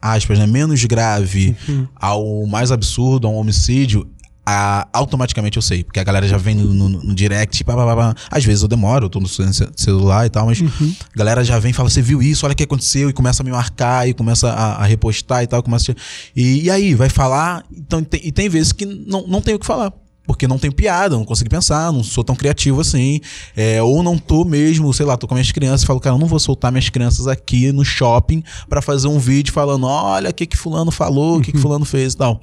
aspas, 0.00 0.38
né, 0.38 0.46
menos 0.46 0.84
grave 0.84 1.56
uhum. 1.68 1.86
ao 1.94 2.46
mais 2.46 2.70
absurdo, 2.70 3.26
a 3.26 3.30
um 3.30 3.34
homicídio, 3.34 4.08
a, 4.46 4.86
automaticamente 4.92 5.56
eu 5.56 5.62
sei, 5.62 5.82
porque 5.82 5.98
a 5.98 6.04
galera 6.04 6.28
já 6.28 6.36
vem 6.36 6.54
no, 6.54 6.72
no, 6.72 6.88
no 6.88 7.14
direct, 7.14 7.64
pá, 7.64 7.74
pá, 7.74 7.96
pá, 7.96 8.14
às 8.30 8.44
vezes 8.44 8.62
eu 8.62 8.68
demoro, 8.68 9.06
eu 9.06 9.10
tô 9.10 9.18
no 9.18 9.28
celular 9.28 10.24
e 10.24 10.30
tal, 10.30 10.46
mas 10.46 10.60
uhum. 10.60 10.94
a 11.14 11.18
galera 11.18 11.44
já 11.44 11.58
vem 11.58 11.72
e 11.72 11.74
fala, 11.74 11.90
você 11.90 12.00
viu 12.00 12.22
isso, 12.22 12.46
olha 12.46 12.52
o 12.52 12.56
que 12.56 12.62
aconteceu, 12.62 13.10
e 13.10 13.12
começa 13.12 13.42
a 13.42 13.44
me 13.44 13.50
marcar, 13.50 14.08
e 14.08 14.14
começa 14.14 14.48
a, 14.48 14.76
a 14.76 14.84
repostar 14.84 15.42
e 15.42 15.48
tal, 15.48 15.62
começa 15.62 15.90
a... 15.90 15.94
e, 16.34 16.64
e, 16.64 16.70
aí, 16.70 16.94
vai 16.94 17.08
falar, 17.08 17.64
então, 17.76 18.04
tem, 18.04 18.20
e 18.22 18.30
tem 18.30 18.48
vezes 18.48 18.70
que 18.70 18.86
não, 18.86 19.26
não 19.26 19.42
tem 19.42 19.54
o 19.54 19.58
que 19.58 19.66
falar 19.66 19.92
porque 20.26 20.48
não 20.48 20.58
tenho 20.58 20.72
piada, 20.72 21.16
não 21.16 21.24
consigo 21.24 21.48
pensar, 21.48 21.92
não 21.92 22.02
sou 22.02 22.24
tão 22.24 22.34
criativo 22.34 22.80
assim. 22.80 23.20
É, 23.56 23.82
ou 23.82 24.02
não 24.02 24.18
tô 24.18 24.44
mesmo, 24.44 24.92
sei 24.92 25.06
lá, 25.06 25.16
tô 25.16 25.26
com 25.26 25.34
minhas 25.34 25.52
crianças 25.52 25.82
e 25.82 25.86
falo, 25.86 26.00
cara, 26.00 26.16
eu 26.16 26.18
não 26.18 26.26
vou 26.26 26.40
soltar 26.40 26.72
minhas 26.72 26.88
crianças 26.88 27.26
aqui 27.26 27.70
no 27.72 27.84
shopping 27.84 28.42
para 28.68 28.82
fazer 28.82 29.08
um 29.08 29.18
vídeo 29.18 29.52
falando, 29.52 29.86
olha 29.86 30.30
o 30.30 30.34
que 30.34 30.46
que 30.46 30.56
fulano 30.56 30.90
falou, 30.90 31.38
o 31.38 31.40
que 31.40 31.52
que 31.52 31.58
fulano 31.58 31.84
fez 31.84 32.14
e 32.14 32.16
tal. 32.16 32.40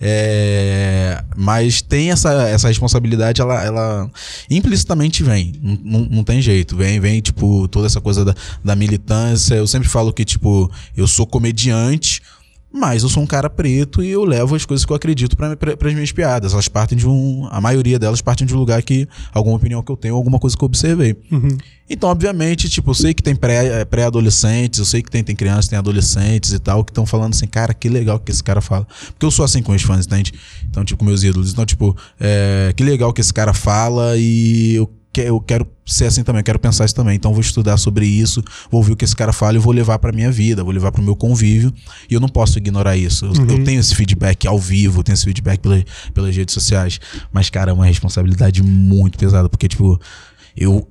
É, 0.00 1.22
mas 1.36 1.82
tem 1.82 2.10
essa, 2.10 2.32
essa 2.48 2.68
responsabilidade, 2.68 3.40
ela, 3.40 3.62
ela 3.62 4.10
implicitamente 4.50 5.22
vem, 5.22 5.52
não, 5.62 5.78
não, 5.82 6.00
não 6.10 6.24
tem 6.24 6.40
jeito. 6.40 6.76
Vem, 6.76 7.00
vem, 7.00 7.20
tipo, 7.20 7.66
toda 7.68 7.86
essa 7.86 8.00
coisa 8.00 8.24
da, 8.24 8.34
da 8.62 8.76
militância. 8.76 9.54
Eu 9.54 9.66
sempre 9.66 9.88
falo 9.88 10.12
que, 10.12 10.24
tipo, 10.24 10.70
eu 10.96 11.06
sou 11.06 11.26
comediante, 11.26 12.22
mas 12.76 13.04
eu 13.04 13.08
sou 13.08 13.22
um 13.22 13.26
cara 13.26 13.48
preto 13.48 14.02
e 14.02 14.10
eu 14.10 14.24
levo 14.24 14.56
as 14.56 14.66
coisas 14.66 14.84
que 14.84 14.90
eu 14.90 14.96
acredito 14.96 15.36
para 15.36 15.54
as 15.54 15.94
minhas 15.94 16.10
piadas. 16.10 16.54
Elas 16.54 16.66
partem 16.66 16.98
de 16.98 17.06
um. 17.06 17.46
A 17.52 17.60
maioria 17.60 18.00
delas 18.00 18.20
partem 18.20 18.44
de 18.44 18.52
um 18.52 18.58
lugar 18.58 18.82
que. 18.82 19.08
alguma 19.32 19.54
opinião 19.54 19.80
que 19.80 19.92
eu 19.92 19.96
tenho, 19.96 20.16
alguma 20.16 20.40
coisa 20.40 20.56
que 20.56 20.64
eu 20.64 20.66
observei. 20.66 21.16
Uhum. 21.30 21.56
Então, 21.88 22.08
obviamente, 22.08 22.68
tipo, 22.68 22.90
eu 22.90 22.94
sei 22.94 23.14
que 23.14 23.22
tem 23.22 23.38
eh, 23.40 23.84
pré-adolescentes, 23.84 24.80
eu 24.80 24.84
sei 24.84 25.02
que 25.02 25.10
tem, 25.10 25.22
tem 25.22 25.36
crianças, 25.36 25.68
tem 25.68 25.78
adolescentes 25.78 26.52
e 26.52 26.58
tal, 26.58 26.82
que 26.82 26.90
estão 26.90 27.06
falando 27.06 27.34
assim, 27.34 27.46
cara, 27.46 27.72
que 27.72 27.88
legal 27.88 28.18
que 28.18 28.32
esse 28.32 28.42
cara 28.42 28.60
fala. 28.60 28.88
Porque 29.06 29.24
eu 29.24 29.30
sou 29.30 29.44
assim 29.44 29.62
com 29.62 29.72
os 29.72 29.82
fãs, 29.82 30.06
entende? 30.06 30.32
Então, 30.68 30.84
tipo, 30.84 31.04
meus 31.04 31.22
ídolos. 31.22 31.52
Então, 31.52 31.64
tipo, 31.64 31.96
é, 32.18 32.72
que 32.76 32.82
legal 32.82 33.12
que 33.12 33.20
esse 33.20 33.32
cara 33.32 33.54
fala 33.54 34.16
e 34.16 34.74
eu 34.74 34.90
eu 35.20 35.40
quero 35.40 35.66
ser 35.86 36.06
assim 36.06 36.22
também, 36.22 36.40
eu 36.40 36.44
quero 36.44 36.58
pensar 36.58 36.84
isso 36.84 36.94
também. 36.94 37.16
Então 37.16 37.32
vou 37.32 37.40
estudar 37.40 37.76
sobre 37.76 38.06
isso, 38.06 38.42
vou 38.70 38.80
ouvir 38.80 38.92
o 38.92 38.96
que 38.96 39.04
esse 39.04 39.14
cara 39.14 39.32
fala 39.32 39.56
e 39.56 39.60
vou 39.60 39.72
levar 39.72 39.98
para 39.98 40.12
minha 40.12 40.30
vida, 40.30 40.64
vou 40.64 40.72
levar 40.72 40.92
para 40.92 41.00
o 41.00 41.04
meu 41.04 41.16
convívio. 41.16 41.72
E 42.08 42.14
eu 42.14 42.20
não 42.20 42.28
posso 42.28 42.58
ignorar 42.58 42.96
isso. 42.96 43.26
Uhum. 43.26 43.46
Eu 43.48 43.64
tenho 43.64 43.80
esse 43.80 43.94
feedback 43.94 44.46
ao 44.46 44.58
vivo, 44.58 45.02
tenho 45.02 45.14
esse 45.14 45.24
feedback 45.24 45.60
pela, 45.60 45.82
pelas 46.12 46.36
redes 46.36 46.54
sociais. 46.54 47.00
Mas, 47.32 47.50
cara, 47.50 47.70
é 47.70 47.74
uma 47.74 47.86
responsabilidade 47.86 48.62
muito 48.62 49.18
pesada, 49.18 49.48
porque, 49.48 49.68
tipo, 49.68 50.00
eu 50.56 50.88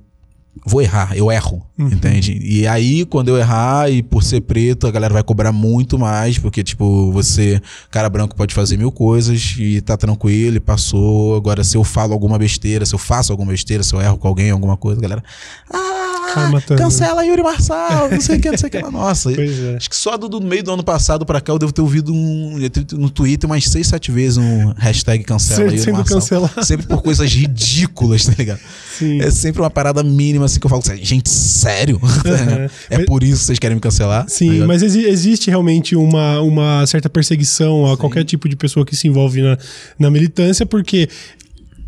vou 0.64 0.80
errar, 0.80 1.16
eu 1.16 1.30
erro, 1.30 1.66
uhum. 1.78 1.88
entende? 1.88 2.38
E 2.42 2.66
aí, 2.66 3.04
quando 3.04 3.28
eu 3.28 3.36
errar 3.36 3.90
e 3.90 4.02
por 4.02 4.22
ser 4.22 4.40
preto, 4.42 4.86
a 4.86 4.90
galera 4.90 5.12
vai 5.12 5.22
cobrar 5.22 5.52
muito 5.52 5.98
mais, 5.98 6.38
porque, 6.38 6.62
tipo, 6.62 7.10
você, 7.12 7.60
cara 7.90 8.08
branco, 8.08 8.36
pode 8.36 8.54
fazer 8.54 8.76
mil 8.76 8.92
coisas 8.92 9.56
e 9.58 9.80
tá 9.80 9.96
tranquilo 9.96 10.56
e 10.56 10.60
passou. 10.60 11.36
Agora, 11.36 11.62
se 11.64 11.76
eu 11.76 11.84
falo 11.84 12.12
alguma 12.12 12.38
besteira, 12.38 12.86
se 12.86 12.94
eu 12.94 12.98
faço 12.98 13.32
alguma 13.32 13.52
besteira, 13.52 13.82
se 13.82 13.94
eu 13.94 14.00
erro 14.00 14.16
com 14.18 14.28
alguém, 14.28 14.50
alguma 14.50 14.76
coisa, 14.76 15.00
a 15.00 15.02
galera. 15.02 15.24
Ah, 15.72 16.50
cancela 16.76 17.24
Yuri 17.24 17.42
Marçal, 17.42 18.10
não 18.10 18.20
sei 18.20 18.38
o 18.38 18.40
que, 18.40 18.50
não 18.50 18.58
sei 18.58 18.68
o 18.68 18.70
que. 18.70 18.82
Nossa, 18.90 19.30
é. 19.32 19.76
acho 19.76 19.88
que 19.88 19.96
só 19.96 20.16
do, 20.16 20.28
do, 20.28 20.40
meio 20.40 20.62
do 20.62 20.72
ano 20.72 20.82
passado 20.82 21.24
pra 21.24 21.40
cá 21.40 21.52
eu 21.52 21.58
devo 21.58 21.72
ter 21.72 21.80
ouvido 21.80 22.12
um, 22.12 22.58
no 22.92 23.10
Twitter 23.10 23.48
umas 23.48 23.64
seis, 23.64 23.86
sete 23.86 24.10
vezes 24.10 24.38
um 24.38 24.72
hashtag 24.76 25.22
cancela 25.24 25.62
Yuri 25.62 25.78
sempre 25.78 25.92
Marçal. 25.92 26.20
Cancela. 26.20 26.50
Sempre 26.62 26.86
por 26.86 27.02
coisas 27.02 27.32
ridículas, 27.32 28.24
tá 28.26 28.32
ligado? 28.36 28.60
Sim. 28.98 29.20
É 29.20 29.30
sempre 29.30 29.62
uma 29.62 29.70
parada 29.70 30.02
mínima 30.02 30.43
assim 30.44 30.60
que 30.60 30.66
eu 30.66 30.70
falo, 30.70 30.82
gente, 31.00 31.28
sério? 31.28 32.00
Uhum. 32.24 32.68
é 32.90 32.98
mas, 32.98 33.06
por 33.06 33.22
isso 33.22 33.40
que 33.40 33.46
vocês 33.46 33.58
querem 33.58 33.74
me 33.74 33.80
cancelar? 33.80 34.24
Sim, 34.28 34.60
tá 34.60 34.66
mas 34.66 34.82
existe 34.82 35.50
realmente 35.50 35.94
uma, 35.94 36.40
uma 36.40 36.86
certa 36.86 37.08
perseguição 37.08 37.86
a 37.86 37.90
Sim. 37.90 37.96
qualquer 37.96 38.24
tipo 38.24 38.48
de 38.48 38.56
pessoa 38.56 38.84
que 38.84 38.96
se 38.96 39.06
envolve 39.06 39.42
na, 39.42 39.58
na 39.98 40.10
militância, 40.10 40.64
porque 40.64 41.08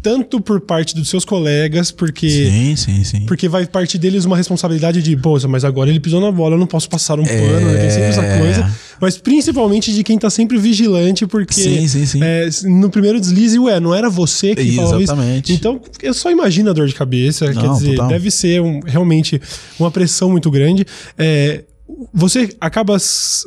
tanto 0.06 0.40
por 0.40 0.60
parte 0.60 0.94
dos 0.94 1.08
seus 1.08 1.24
colegas, 1.24 1.90
porque. 1.90 2.30
Sim, 2.30 2.76
sim, 2.76 3.02
sim. 3.02 3.26
Porque 3.26 3.48
vai 3.48 3.66
partir 3.66 3.98
deles 3.98 4.24
uma 4.24 4.36
responsabilidade 4.36 5.02
de, 5.02 5.16
poxa, 5.16 5.48
mas 5.48 5.64
agora 5.64 5.90
ele 5.90 5.98
pisou 5.98 6.20
na 6.20 6.30
bola, 6.30 6.54
eu 6.54 6.58
não 6.60 6.66
posso 6.66 6.88
passar 6.88 7.18
um 7.18 7.24
é... 7.24 7.26
pano, 7.26 7.66
né? 7.66 7.80
Tem 7.80 7.90
sempre 7.90 8.08
essa 8.10 8.38
coisa. 8.38 8.72
Mas 9.00 9.18
principalmente 9.18 9.92
de 9.92 10.04
quem 10.04 10.16
tá 10.16 10.30
sempre 10.30 10.58
vigilante, 10.58 11.26
porque. 11.26 11.60
Sim, 11.60 11.88
sim, 11.88 12.06
sim. 12.06 12.20
É, 12.22 12.48
no 12.66 12.88
primeiro 12.88 13.18
deslize, 13.18 13.58
ué, 13.58 13.80
não 13.80 13.92
era 13.92 14.08
você 14.08 14.54
que 14.54 14.76
falou 14.76 15.00
isso. 15.00 15.12
Exatamente. 15.12 15.52
Então, 15.52 15.80
eu 16.00 16.14
só 16.14 16.30
imagino 16.30 16.70
a 16.70 16.72
dor 16.72 16.86
de 16.86 16.94
cabeça. 16.94 17.52
Não, 17.52 17.60
quer 17.60 17.68
dizer, 17.72 17.90
total. 17.96 18.08
deve 18.08 18.30
ser 18.30 18.62
um, 18.62 18.78
realmente 18.86 19.42
uma 19.76 19.90
pressão 19.90 20.30
muito 20.30 20.52
grande. 20.52 20.86
É, 21.18 21.64
você 22.12 22.50
acaba 22.60 22.96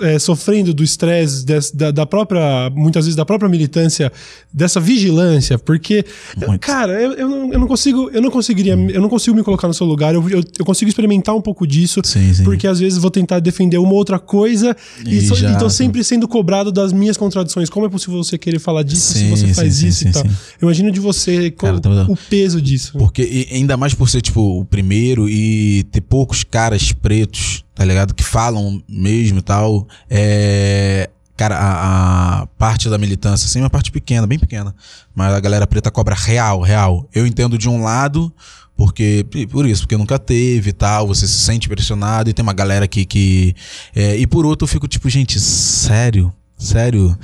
é, 0.02 0.18
sofrendo 0.18 0.74
do 0.74 0.82
estresse 0.82 1.46
da, 1.74 1.92
da, 1.92 2.06
própria, 2.06 2.70
muitas 2.74 3.06
vezes 3.06 3.16
da 3.16 3.26
própria 3.26 3.50
militância, 3.50 4.12
dessa 4.52 4.80
vigilância, 4.80 5.60
porque, 5.60 6.06
Muito. 6.48 6.62
cara, 6.62 6.94
eu, 7.02 7.14
eu, 7.14 7.28
não, 7.30 7.54
eu 7.54 7.60
não 7.60 7.68
consigo, 7.68 8.10
eu 8.12 8.22
não 8.22 8.32
conseguiria, 8.32 8.74
eu 8.74 9.02
não 9.02 9.10
consigo 9.10 9.36
me 9.36 9.44
colocar 9.44 9.68
no 9.68 9.74
seu 9.74 9.86
lugar, 9.86 10.16
eu, 10.16 10.30
eu, 10.30 10.42
eu 10.58 10.66
consigo 10.66 10.88
experimentar 10.88 11.36
um 11.36 11.42
pouco 11.42 11.68
disso, 11.68 12.00
sim, 12.04 12.34
sim. 12.34 12.44
porque 12.46 12.66
às 12.66 12.80
vezes 12.80 12.98
vou 12.98 13.12
tentar 13.12 13.40
defender 13.40 13.78
uma 13.78 13.94
outra 13.94 14.18
coisa 14.18 14.76
e, 15.06 15.18
e, 15.18 15.22
so, 15.22 15.36
e 15.36 15.58
tô 15.58 15.70
sempre 15.70 16.02
sendo 16.04 16.28
cobrado 16.28 16.72
das 16.72 16.94
minhas 16.94 17.18
contradições. 17.18 17.70
Como 17.70 17.86
é 17.86 17.90
possível 17.90 18.24
você 18.24 18.38
querer 18.38 18.60
falar 18.60 18.84
disso 18.84 19.14
sim, 19.14 19.20
se 19.20 19.30
você 19.30 19.54
faz 19.54 19.84
isso 19.84 20.08
e 20.08 20.12
tal? 20.12 20.24
Eu 20.26 20.32
imagino 20.64 20.92
de 20.92 21.00
você 21.00 21.52
cara, 21.52 21.80
tá 21.80 21.90
o, 21.90 22.14
o 22.14 22.18
peso 22.30 22.62
disso. 22.62 22.98
Porque, 22.98 23.48
ainda 23.52 23.76
mais 23.76 23.94
por 23.94 24.10
ser, 24.10 24.22
tipo, 24.22 24.62
o 24.62 24.66
primeiro 24.66 25.28
e 25.28 25.84
ter 25.92 26.02
poucos 26.02 26.44
caras 26.44 26.94
pretos 26.94 27.66
tá 27.80 27.86
ligado? 27.86 28.14
Que 28.14 28.26
falam 28.26 28.84
mesmo 28.90 29.40
e 29.40 29.42
tal. 29.42 29.88
É. 30.10 31.10
Cara, 31.38 31.56
a, 31.56 32.42
a, 32.42 32.46
parte 32.58 32.90
da 32.90 32.98
militância, 32.98 33.46
assim, 33.46 33.60
é 33.60 33.62
uma 33.62 33.70
parte 33.70 33.90
pequena, 33.90 34.28
bem 34.28 34.38
pequena. 34.38 34.76
Mas 35.16 35.34
a 35.34 35.40
galera 35.40 35.66
preta 35.66 35.90
cobra 35.90 36.14
real, 36.14 36.60
real. 36.60 37.08
Eu 37.16 37.26
entendo 37.26 37.58
de 37.58 37.70
um 37.70 37.82
lado, 37.82 38.34
Porque, 38.76 39.26
por 39.50 39.66
isso, 39.66 39.84
porque 39.84 39.96
nunca 39.96 40.20
teve 40.20 40.72
e 40.72 40.74
tal, 40.74 41.08
você 41.08 41.26
se 41.26 41.40
sente 41.40 41.70
pressionado 41.70 42.30
e 42.30 42.34
tem 42.34 42.44
uma 42.44 42.52
galera 42.52 42.86
que. 42.86 43.06
que 43.06 43.56
é, 43.96 44.18
e 44.18 44.28
por 44.28 44.46
outro, 44.46 44.66
eu 44.66 44.68
fico 44.68 44.86
tipo, 44.86 45.10
gente, 45.10 45.40
sério? 45.40 46.34
Sério? 46.58 47.18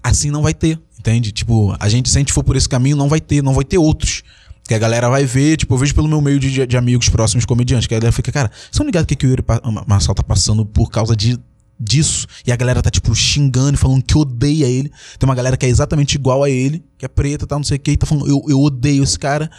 Assim 0.00 0.30
não 0.30 0.42
vai 0.42 0.54
ter, 0.54 0.78
entende? 0.96 1.32
Tipo, 1.32 1.74
a 1.80 1.88
gente, 1.88 2.08
se 2.08 2.16
a 2.16 2.20
gente 2.20 2.32
for 2.32 2.44
por 2.44 2.54
esse 2.54 2.68
caminho, 2.68 2.96
não 2.96 3.08
vai 3.08 3.20
ter, 3.20 3.42
não 3.42 3.52
vai 3.52 3.64
ter 3.64 3.78
outros. 3.78 4.22
Que 4.66 4.74
a 4.74 4.78
galera 4.78 5.08
vai 5.08 5.24
ver, 5.24 5.56
tipo, 5.56 5.74
eu 5.74 5.78
vejo 5.78 5.94
pelo 5.94 6.08
meu 6.08 6.20
meio 6.20 6.40
de, 6.40 6.66
de 6.66 6.76
amigos 6.76 7.08
próximos 7.08 7.44
comediantes, 7.44 7.86
que 7.86 7.94
a 7.94 7.98
galera 7.98 8.12
fica, 8.12 8.32
cara, 8.32 8.48
vocês 8.48 8.70
estão 8.72 8.84
ligados 8.84 9.04
o 9.04 9.06
que, 9.06 9.16
que 9.16 9.26
o 9.26 9.30
Yuri 9.30 9.44
Marçal 9.86 10.14
tá 10.14 10.22
passando 10.22 10.66
por 10.66 10.90
causa 10.90 11.14
de 11.14 11.38
disso. 11.78 12.26
E 12.46 12.50
a 12.50 12.56
galera 12.56 12.82
tá, 12.82 12.90
tipo, 12.90 13.14
xingando 13.14 13.74
e 13.74 13.76
falando 13.76 14.02
que 14.02 14.16
odeia 14.16 14.66
ele. 14.66 14.90
Tem 15.18 15.28
uma 15.28 15.34
galera 15.34 15.56
que 15.56 15.66
é 15.66 15.68
exatamente 15.68 16.14
igual 16.14 16.42
a 16.42 16.50
ele, 16.50 16.82
que 16.98 17.04
é 17.04 17.08
preta, 17.08 17.46
tá, 17.46 17.56
não 17.56 17.64
sei 17.64 17.76
o 17.76 17.80
que, 17.80 17.92
e 17.92 17.96
tá 17.96 18.06
falando, 18.06 18.28
eu, 18.28 18.42
eu 18.48 18.60
odeio 18.60 19.02
esse 19.02 19.18
cara 19.18 19.50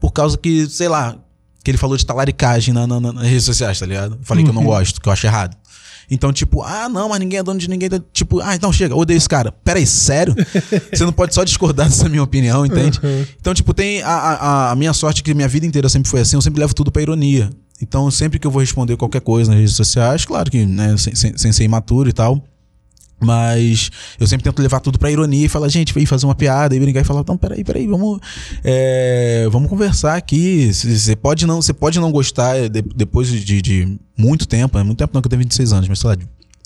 por 0.00 0.12
causa 0.12 0.36
que, 0.36 0.68
sei 0.68 0.88
lá, 0.88 1.16
que 1.62 1.70
ele 1.70 1.78
falou 1.78 1.96
de 1.96 2.04
talaricagem 2.04 2.74
na, 2.74 2.86
na, 2.86 3.00
na, 3.00 3.12
nas 3.12 3.24
redes 3.24 3.44
sociais, 3.44 3.78
tá 3.78 3.86
ligado? 3.86 4.18
Falei 4.22 4.44
uhum. 4.44 4.50
que 4.50 4.50
eu 4.50 4.54
não 4.54 4.62
uhum. 4.62 4.76
gosto, 4.76 5.00
que 5.00 5.08
eu 5.08 5.12
acho 5.12 5.26
errado. 5.26 5.56
Então, 6.10 6.32
tipo, 6.32 6.62
ah, 6.62 6.88
não, 6.88 7.08
mas 7.08 7.20
ninguém 7.20 7.38
é 7.38 7.42
dono 7.42 7.58
de 7.58 7.68
ninguém. 7.68 7.88
Tipo, 8.12 8.40
ah, 8.40 8.54
então 8.54 8.72
chega, 8.72 8.94
odeio 8.94 9.16
esse 9.16 9.28
cara. 9.28 9.52
Peraí, 9.52 9.86
sério? 9.86 10.34
Você 10.92 11.04
não 11.04 11.12
pode 11.12 11.34
só 11.34 11.44
discordar 11.44 11.88
dessa 11.88 12.08
minha 12.08 12.22
opinião, 12.22 12.64
entende? 12.64 13.00
Uhum. 13.02 13.26
Então, 13.40 13.54
tipo, 13.54 13.72
tem 13.72 14.02
a, 14.02 14.10
a, 14.10 14.70
a 14.72 14.76
minha 14.76 14.92
sorte 14.92 15.22
que 15.22 15.34
minha 15.34 15.48
vida 15.48 15.66
inteira 15.66 15.88
sempre 15.88 16.10
foi 16.10 16.20
assim, 16.20 16.36
eu 16.36 16.42
sempre 16.42 16.60
levo 16.60 16.74
tudo 16.74 16.90
pra 16.90 17.02
ironia. 17.02 17.50
Então, 17.80 18.10
sempre 18.10 18.38
que 18.38 18.46
eu 18.46 18.50
vou 18.50 18.60
responder 18.60 18.96
qualquer 18.96 19.20
coisa 19.20 19.50
nas 19.50 19.58
redes 19.58 19.74
sociais, 19.74 20.24
claro 20.24 20.50
que, 20.50 20.64
né, 20.64 20.96
sem, 20.96 21.14
sem, 21.14 21.36
sem 21.36 21.52
ser 21.52 21.64
imaturo 21.64 22.08
e 22.08 22.12
tal, 22.12 22.42
mas 23.24 23.90
eu 24.18 24.26
sempre 24.26 24.44
tento 24.44 24.60
levar 24.60 24.80
tudo 24.80 24.98
pra 24.98 25.10
ironia 25.10 25.46
e 25.46 25.48
falar, 25.48 25.68
gente, 25.68 25.92
vem 25.92 26.06
fazer 26.06 26.26
uma 26.26 26.34
piada 26.34 26.74
e 26.74 26.80
brincar 26.80 27.00
e 27.00 27.04
falar, 27.04 27.24
não, 27.26 27.36
peraí, 27.36 27.64
peraí, 27.64 27.86
vamos, 27.86 28.20
é, 28.62 29.48
vamos 29.50 29.68
conversar 29.68 30.16
aqui. 30.16 30.72
Você 30.72 31.16
pode 31.16 31.46
não, 31.46 31.60
você 31.60 31.72
pode 31.72 31.98
não 31.98 32.12
gostar 32.12 32.68
de, 32.68 32.82
depois 32.82 33.28
de, 33.28 33.62
de, 33.62 33.98
muito 34.16 34.46
tempo, 34.46 34.78
é 34.78 34.82
muito 34.82 34.98
tempo 34.98 35.12
não 35.14 35.20
que 35.20 35.26
eu 35.26 35.30
tenho 35.30 35.40
26 35.40 35.72
anos, 35.72 35.88
mas 35.88 35.98
sei 35.98 36.10
lá, 36.10 36.16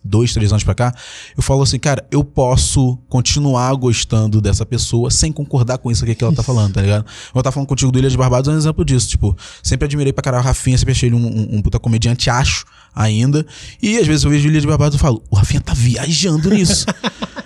dois, 0.04 0.32
três 0.32 0.52
anos 0.52 0.64
pra 0.64 0.74
cá, 0.74 0.94
eu 1.36 1.42
falo 1.42 1.62
assim, 1.62 1.78
cara, 1.78 2.06
eu 2.10 2.22
posso 2.24 2.98
continuar 3.08 3.74
gostando 3.74 4.40
dessa 4.40 4.64
pessoa 4.64 5.10
sem 5.10 5.32
concordar 5.32 5.78
com 5.78 5.90
isso 5.90 6.04
que 6.04 6.24
ela 6.24 6.34
tá 6.34 6.42
falando, 6.42 6.74
tá 6.74 6.82
ligado? 6.82 7.04
Eu 7.34 7.42
tava 7.42 7.52
falando 7.52 7.68
contigo 7.68 7.90
do 7.90 7.98
Ilha 7.98 8.08
de 8.08 8.16
Barbados 8.16 8.48
é 8.48 8.52
um 8.52 8.56
exemplo 8.56 8.84
disso. 8.84 9.08
Tipo, 9.08 9.36
sempre 9.62 9.86
admirei 9.86 10.12
pra 10.12 10.22
caralho 10.22 10.42
o 10.42 10.46
Rafinha, 10.46 10.78
sempre 10.78 10.92
achei 10.92 11.08
ele 11.08 11.16
um, 11.16 11.26
um, 11.26 11.56
um 11.56 11.62
puta 11.62 11.78
comediante, 11.78 12.30
acho, 12.30 12.64
ainda. 12.94 13.46
E 13.82 13.98
às 13.98 14.06
vezes 14.06 14.24
eu 14.24 14.30
vejo 14.30 14.48
o 14.48 14.50
Ilha 14.50 14.60
de 14.60 14.66
Barbados 14.66 14.96
e 14.96 14.98
falo, 14.98 15.22
o 15.30 15.36
Rafinha 15.36 15.60
tá 15.60 15.74
viajando 15.74 16.50
nisso. 16.50 16.86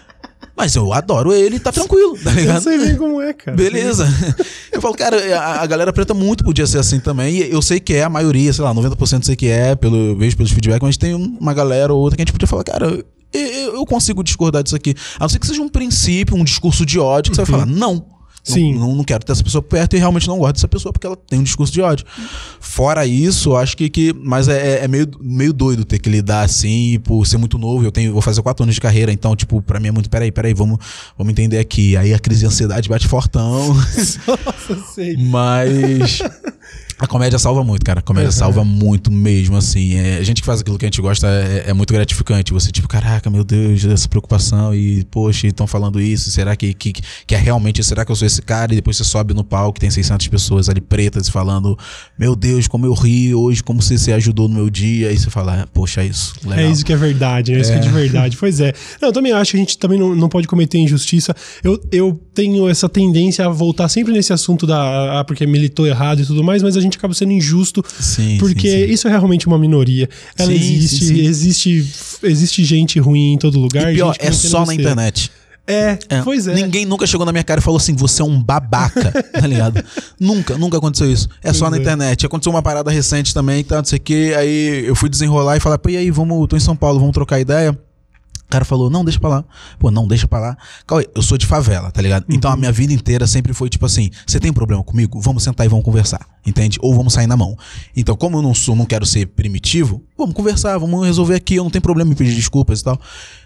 Mas 0.57 0.77
eu 0.77 0.93
adoro 0.93 1.33
ele, 1.33 1.59
tá 1.59 1.73
tranquilo, 1.73 2.17
tá 2.23 2.31
ligado? 2.35 2.57
Eu 2.57 2.63
sei 2.63 2.79
bem 2.79 2.97
como 2.97 3.21
é, 3.21 3.33
cara. 3.33 3.57
Beleza. 3.57 4.07
Eu 4.71 4.81
falo, 4.81 4.95
cara, 4.95 5.17
a, 5.39 5.63
a, 5.63 5.67
galera 5.67 5.93
preta 5.93 6.15
muito 6.15 6.45
podia 6.45 6.67
ser 6.67 6.79
assim 6.79 6.99
também. 6.99 7.37
E 7.37 7.53
eu 7.53 7.61
sei 7.61 7.79
que 7.79 7.93
é 7.93 8.05
a 8.05 8.09
maioria, 8.09 8.53
sei 8.53 8.65
lá, 8.65 8.75
90% 8.75 9.23
sei 9.23 9.37
que 9.37 9.47
é, 9.47 9.75
pelo, 9.75 10.17
vejo 10.17 10.35
pelos 10.35 10.51
feedbacks, 10.51 10.83
mas 10.83 10.97
tem 10.97 11.15
uma 11.15 11.53
galera 11.53 11.93
ou 11.93 12.01
outra 12.01 12.17
que 12.17 12.23
a 12.23 12.25
gente 12.25 12.33
podia 12.33 12.49
falar, 12.49 12.65
cara, 12.65 13.05
eu, 13.33 13.75
eu 13.75 13.87
consigo 13.87 14.23
discordar 14.23 14.63
disso 14.63 14.77
aqui. 14.77 14.95
A 15.19 15.25
não 15.25 15.29
ser 15.29 15.39
que 15.39 15.47
seja 15.47 15.63
um 15.63 15.69
princípio, 15.69 16.37
um 16.37 16.45
discurso 16.45 16.85
de 16.85 16.99
ódio, 16.99 17.31
que 17.31 17.37
você 17.37 17.45
vai 17.45 17.61
falar, 17.61 17.67
não. 17.67 18.05
Sim. 18.43 18.75
Não, 18.75 18.95
não, 18.97 19.05
quero 19.05 19.25
ter 19.25 19.33
essa 19.33 19.45
pessoa 19.45 19.63
perto 19.63 19.95
e 19.95 19.99
realmente 19.99 20.27
não 20.27 20.39
gosto 20.39 20.55
dessa 20.55 20.67
pessoa 20.67 20.93
porque 20.93 21.07
ela 21.07 21.17
tem 21.17 21.39
um 21.39 21.45
discurso 21.45 21.73
de 21.73 21.81
ódio. 21.81 22.05
Fora 22.61 23.07
isso, 23.07 23.55
acho 23.55 23.77
que. 23.77 23.89
que 23.89 24.13
mas 24.13 24.49
é, 24.49 24.81
é, 24.81 24.85
é 24.85 24.89
meio, 24.89 25.09
meio 25.21 25.53
doido 25.53 25.85
ter 25.85 26.01
que 26.01 26.11
lidar 26.11 26.43
assim, 26.43 26.99
por 27.05 27.25
ser 27.25 27.37
muito 27.37 27.57
novo. 27.57 27.85
Eu 27.85 27.93
tenho, 27.93 28.13
vou 28.13 28.21
fazer 28.21 28.43
quatro 28.43 28.65
anos 28.65 28.75
de 28.75 28.81
carreira, 28.81 29.13
então, 29.13 29.37
tipo, 29.37 29.63
pra 29.63 29.79
mim 29.79 29.89
é 29.89 29.93
muito. 29.93 30.11
Peraí, 30.11 30.33
peraí, 30.33 30.55
vamos, 30.55 30.79
vamos 31.17 31.31
entender 31.31 31.59
aqui. 31.59 31.97
Aí 31.97 32.13
a 32.13 32.19
crise 32.19 32.41
de 32.41 32.47
ansiedade 32.47 32.89
bate 32.89 33.07
fortão. 33.07 33.69
Nossa, 34.27 34.85
sei. 34.93 35.17
Mas. 35.17 36.19
A 37.03 37.07
comédia 37.09 37.37
salva 37.37 37.65
muito, 37.65 37.85
cara. 37.85 37.99
A 37.99 38.03
comédia 38.03 38.29
uhum. 38.29 38.33
salva 38.33 38.65
muito 38.65 39.11
mesmo, 39.11 39.57
assim. 39.57 39.97
É, 39.97 40.19
a 40.19 40.23
gente 40.23 40.41
que 40.41 40.47
faz 40.47 40.61
aquilo 40.61 40.79
que 40.79 40.85
a 40.85 40.87
gente 40.87 41.03
gosta 41.03 41.27
é, 41.27 41.71
é, 41.71 41.73
muito 41.73 41.93
gratificante. 41.93 42.53
Você, 42.53 42.71
tipo, 42.71 42.87
caraca, 42.87 43.29
meu 43.29 43.43
Deus, 43.43 43.85
essa 43.85 44.09
preocupação 44.09 44.73
e, 44.73 45.05
poxa, 45.11 45.49
estão 45.49 45.67
falando 45.67 46.01
isso. 46.01 46.31
Será 46.31 46.55
que, 46.55 46.73
que, 46.73 46.93
que 47.27 47.35
é 47.35 47.39
realmente, 47.39 47.83
será 47.83 48.05
que 48.05 48.13
eu 48.13 48.15
sou 48.15 48.25
esse 48.25 48.41
cara? 48.41 48.73
E 48.73 48.77
depois 48.77 48.97
você 48.97 49.03
sobe 49.03 49.35
no 49.35 49.43
palco, 49.43 49.81
tem 49.81 49.91
600 49.91 50.29
pessoas 50.29 50.69
ali 50.69 50.81
pretas 50.81 51.29
falando, 51.29 51.77
meu 52.17 52.37
Deus, 52.37 52.69
como 52.69 52.87
eu 52.87 52.95
ri 52.95 53.35
hoje, 53.35 53.65
como 53.65 53.83
você 53.83 53.99
se 53.99 54.13
ajudou 54.13 54.47
no 54.49 54.55
meu 54.55 54.71
dia. 54.71 55.11
E 55.11 55.19
você 55.19 55.29
fala, 55.29 55.69
poxa, 55.75 56.03
é 56.03 56.07
isso. 56.07 56.37
Legal. 56.45 56.67
É 56.67 56.71
isso 56.71 56.85
que 56.85 56.93
é 56.93 56.97
verdade, 56.97 57.53
é 57.53 57.61
isso 57.61 57.73
que 57.73 57.79
é 57.79 57.81
de 57.81 57.89
é. 57.89 57.91
verdade. 57.91 58.37
pois 58.37 58.61
é. 58.61 58.73
Não, 59.01 59.09
eu 59.09 59.13
também 59.13 59.33
acho 59.33 59.51
que 59.51 59.57
a 59.57 59.61
gente 59.61 59.77
também 59.77 59.99
não, 59.99 60.15
não 60.15 60.29
pode 60.29 60.47
cometer 60.47 60.79
injustiça. 60.79 61.35
Eu, 61.65 61.83
eu 61.91 62.21
tenho 62.33 62.69
essa 62.69 62.89
tendência 62.89 63.45
a 63.45 63.49
voltar 63.49 63.89
sempre 63.89 64.13
nesse 64.13 64.33
assunto 64.33 64.69
da. 64.69 65.19
Ah, 65.19 65.25
porque 65.25 65.45
militou 65.45 65.85
errado 65.85 66.23
e 66.23 66.25
tudo 66.27 66.45
mais, 66.45 66.63
mas 66.63 66.77
a 66.77 66.81
gente 66.81 66.92
acaba 66.99 67.15
sendo 67.15 67.33
injusto. 67.33 67.85
Sim, 68.01 68.39
porque 68.39 68.71
sim, 68.71 68.87
sim. 68.87 68.93
isso 68.93 69.09
é 69.09 69.11
realmente 69.11 69.47
uma 69.47 69.59
minoria. 69.59 70.09
Ela 70.39 70.53
existe, 70.53 71.21
existe, 71.21 71.93
existe 72.23 72.65
gente 72.65 72.99
ruim 72.99 73.35
em 73.35 73.39
todo 73.39 73.59
lugar. 73.59 73.93
E 73.93 73.97
pior, 73.97 74.17
é 74.19 74.33
só 74.33 74.65
na 74.65 74.75
internet. 74.75 75.31
É, 75.67 75.97
é, 76.09 76.23
pois 76.23 76.49
é. 76.49 76.55
Ninguém 76.55 76.85
nunca 76.85 77.07
chegou 77.07 77.25
na 77.25 77.31
minha 77.31 77.45
cara 77.45 77.61
e 77.61 77.63
falou 77.63 77.79
assim: 77.79 77.95
você 77.95 78.21
é 78.21 78.25
um 78.25 78.43
babaca, 78.43 79.13
tá 79.33 79.47
ligado? 79.47 79.83
nunca, 80.19 80.59
nunca 80.59 80.79
aconteceu 80.79 81.11
isso. 81.11 81.29
É 81.41 81.49
pois 81.49 81.57
só 81.57 81.71
na 81.71 81.77
é. 81.77 81.81
internet. 81.81 82.27
Aconteceu 82.27 82.51
uma 82.51 82.63
parada 82.63 82.91
recente 82.91 83.33
também, 83.33 83.63
tá, 83.63 83.77
não 83.77 83.85
sei 83.85 83.99
o 83.99 84.03
quê. 84.03 84.35
Aí 84.37 84.85
eu 84.87 84.95
fui 84.97 85.09
desenrolar 85.09 85.57
e 85.57 85.61
falar: 85.61 85.79
pô, 85.79 85.89
e 85.89 85.97
aí, 85.97 86.11
vamos, 86.11 86.49
tô 86.49 86.57
em 86.57 86.61
São 86.61 86.75
Paulo, 86.75 86.99
vamos 86.99 87.15
trocar 87.15 87.39
ideia 87.39 87.79
cara 88.53 88.65
falou, 88.65 88.91
não, 88.91 89.05
deixa 89.05 89.19
pra 89.19 89.31
lá. 89.31 89.45
Pô, 89.79 89.91
não, 89.91 90.07
deixa 90.07 90.29
pra 90.29 90.39
lá. 90.39 90.57
Cauê, 90.87 91.09
eu 91.15 91.23
sou 91.23 91.39
de 91.39 91.47
favela, 91.47 91.91
tá 91.91 92.03
ligado? 92.03 92.25
Uhum. 92.29 92.37
Então 92.37 92.51
a 92.51 92.55
uhum. 92.55 92.61
minha 92.61 92.73
vida 92.73 92.93
inteira 92.93 93.27
sempre 93.27 93.55
foi 93.55 93.69
tipo 93.69 93.87
assim: 93.87 94.11
você 94.27 94.39
tem 94.39 94.51
um 94.51 94.55
problema 94.55 94.85
comigo? 94.85 95.19
Vamos 95.21 95.43
sentar 95.43 95.65
e 95.65 95.69
vamos 95.69 95.85
conversar, 95.85 96.21
entende? 96.47 96.79
Ou 96.83 96.95
vamos 96.95 97.15
sair 97.15 97.27
na 97.27 97.37
mão. 97.37 97.57
Então, 97.97 98.15
como 98.15 98.39
eu 98.39 98.43
não 98.43 98.55
sou, 98.55 98.77
não 98.77 98.85
quero 98.85 99.07
ser 99.07 99.27
primitivo, 99.27 100.03
vamos 100.17 100.35
conversar, 100.35 100.77
vamos 100.79 101.05
resolver 101.05 101.35
aqui. 101.35 101.55
Eu 101.57 101.65
não 101.65 101.71
tenho 101.71 101.83
problema 101.83 102.13
em 102.13 102.15
pedir 102.15 102.35
desculpas 102.35 102.81
e 102.81 102.85
tal. 102.85 103.01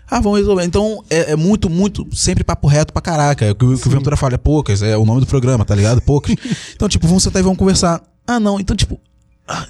Ah, 0.09 0.21
vamos 0.21 0.39
resolver. 0.39 0.65
Então, 0.65 1.03
é, 1.09 1.33
é 1.33 1.37
muito, 1.37 1.71
muito, 1.71 2.07
sempre 2.15 2.45
papo 2.45 2.67
reto 2.67 2.93
pra 2.93 3.03
caraca. 3.03 3.45
É 3.45 3.51
o 3.53 3.55
que, 3.55 3.65
o 3.65 3.77
Ventura 3.77 4.17
fala 4.17 4.35
é 4.35 4.39
poucas, 4.39 4.83
é 4.83 4.97
o 4.97 5.05
nome 5.05 5.21
do 5.21 5.27
programa, 5.27 5.65
tá 5.65 5.75
ligado? 5.75 6.01
Poucas. 6.01 6.35
então, 6.75 6.89
tipo, 6.89 7.07
vamos 7.07 7.23
sentar 7.23 7.41
e 7.41 7.43
vamos 7.43 7.59
conversar. 7.59 8.03
Ah, 8.27 8.41
não. 8.41 8.59
Então, 8.59 8.77
tipo, 8.77 9.01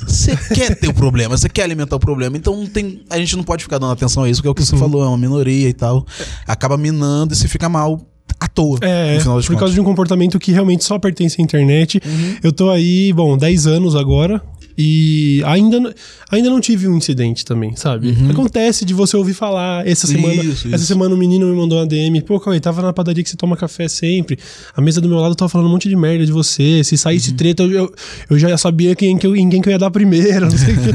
você 0.07 0.37
quer 0.55 0.75
ter 0.75 0.89
o 0.89 0.95
problema, 0.95 1.37
você 1.37 1.49
quer 1.49 1.62
alimentar 1.62 1.97
o 1.97 2.01
problema. 2.01 2.37
Então 2.37 2.57
não 2.57 2.67
tem, 2.67 3.03
a 3.11 3.19
gente 3.19 3.37
não 3.37 3.45
pode 3.45 3.62
ficar 3.62 3.79
dando 3.79 3.93
atenção 3.93 4.25
a 4.25 4.31
isso, 4.31 4.41
que 4.41 4.49
é 4.49 4.51
o 4.51 4.55
que 4.55 4.65
você 4.65 4.75
uhum. 4.75 4.81
falou, 4.81 5.05
é 5.05 5.09
uma 5.09 5.19
minoria 5.19 5.69
e 5.69 5.75
tal. 5.75 6.07
Acaba 6.47 6.77
minando 6.77 7.35
e 7.35 7.37
você 7.37 7.47
fica 7.47 7.69
mal 7.69 8.01
à 8.41 8.49
toa. 8.49 8.79
É, 8.83 9.19
por 9.19 9.55
contas. 9.55 9.59
causa 9.59 9.75
de 9.75 9.81
um 9.81 9.85
comportamento 9.85 10.39
que 10.39 10.53
realmente 10.53 10.85
só 10.85 10.99
pertence 10.99 11.41
à 11.41 11.45
internet. 11.45 12.01
Uhum. 12.05 12.37
Eu 12.43 12.53
tô 12.53 12.71
aí, 12.71 13.12
bom, 13.12 13.37
10 13.37 13.67
anos 13.67 13.95
agora. 13.95 14.43
E 14.79 15.43
ainda, 15.45 15.95
ainda 16.31 16.51
não 16.51 16.61
tive 16.61 16.87
um 16.87 16.97
incidente 16.97 17.45
também, 17.45 17.75
sabe? 17.77 18.09
Uhum. 18.09 18.31
Acontece 18.31 18.85
de 18.85 18.93
você 18.93 19.17
ouvir 19.17 19.33
falar. 19.33 19.87
Essa 19.87 20.07
semana, 20.07 20.43
isso, 20.43 20.69
essa 20.75 20.85
semana 20.85 21.15
um 21.15 21.19
menino 21.19 21.47
me 21.47 21.57
mandou 21.57 21.79
uma 21.79 21.87
DM. 21.87 22.21
Pô, 22.21 22.39
Cauê, 22.39 22.61
tava 22.61 22.83
na 22.83 22.93
padaria 22.93 23.23
que 23.23 23.31
você 23.31 23.37
toma 23.37 23.57
café 23.57 23.89
sempre. 23.89 24.39
A 24.75 24.81
mesa 24.81 25.01
do 25.01 25.09
meu 25.09 25.19
lado 25.19 25.35
tava 25.35 25.49
falando 25.49 25.69
um 25.69 25.71
monte 25.71 25.89
de 25.89 25.97
merda 25.97 26.27
de 26.27 26.33
você. 26.33 26.85
Se 26.85 26.99
saísse 26.99 27.31
uhum. 27.31 27.37
treta, 27.37 27.62
eu, 27.62 27.93
eu 28.29 28.39
já 28.39 28.57
sabia 28.59 28.95
quem 28.95 29.17
que 29.17 29.27
eu, 29.27 29.35
em 29.35 29.49
quem 29.49 29.62
que 29.62 29.69
eu 29.69 29.73
ia 29.73 29.79
dar 29.79 29.91
primeiro. 29.91 30.45
Não 30.51 30.59
sei 30.59 30.75
o 30.75 30.79
que. 30.79 30.95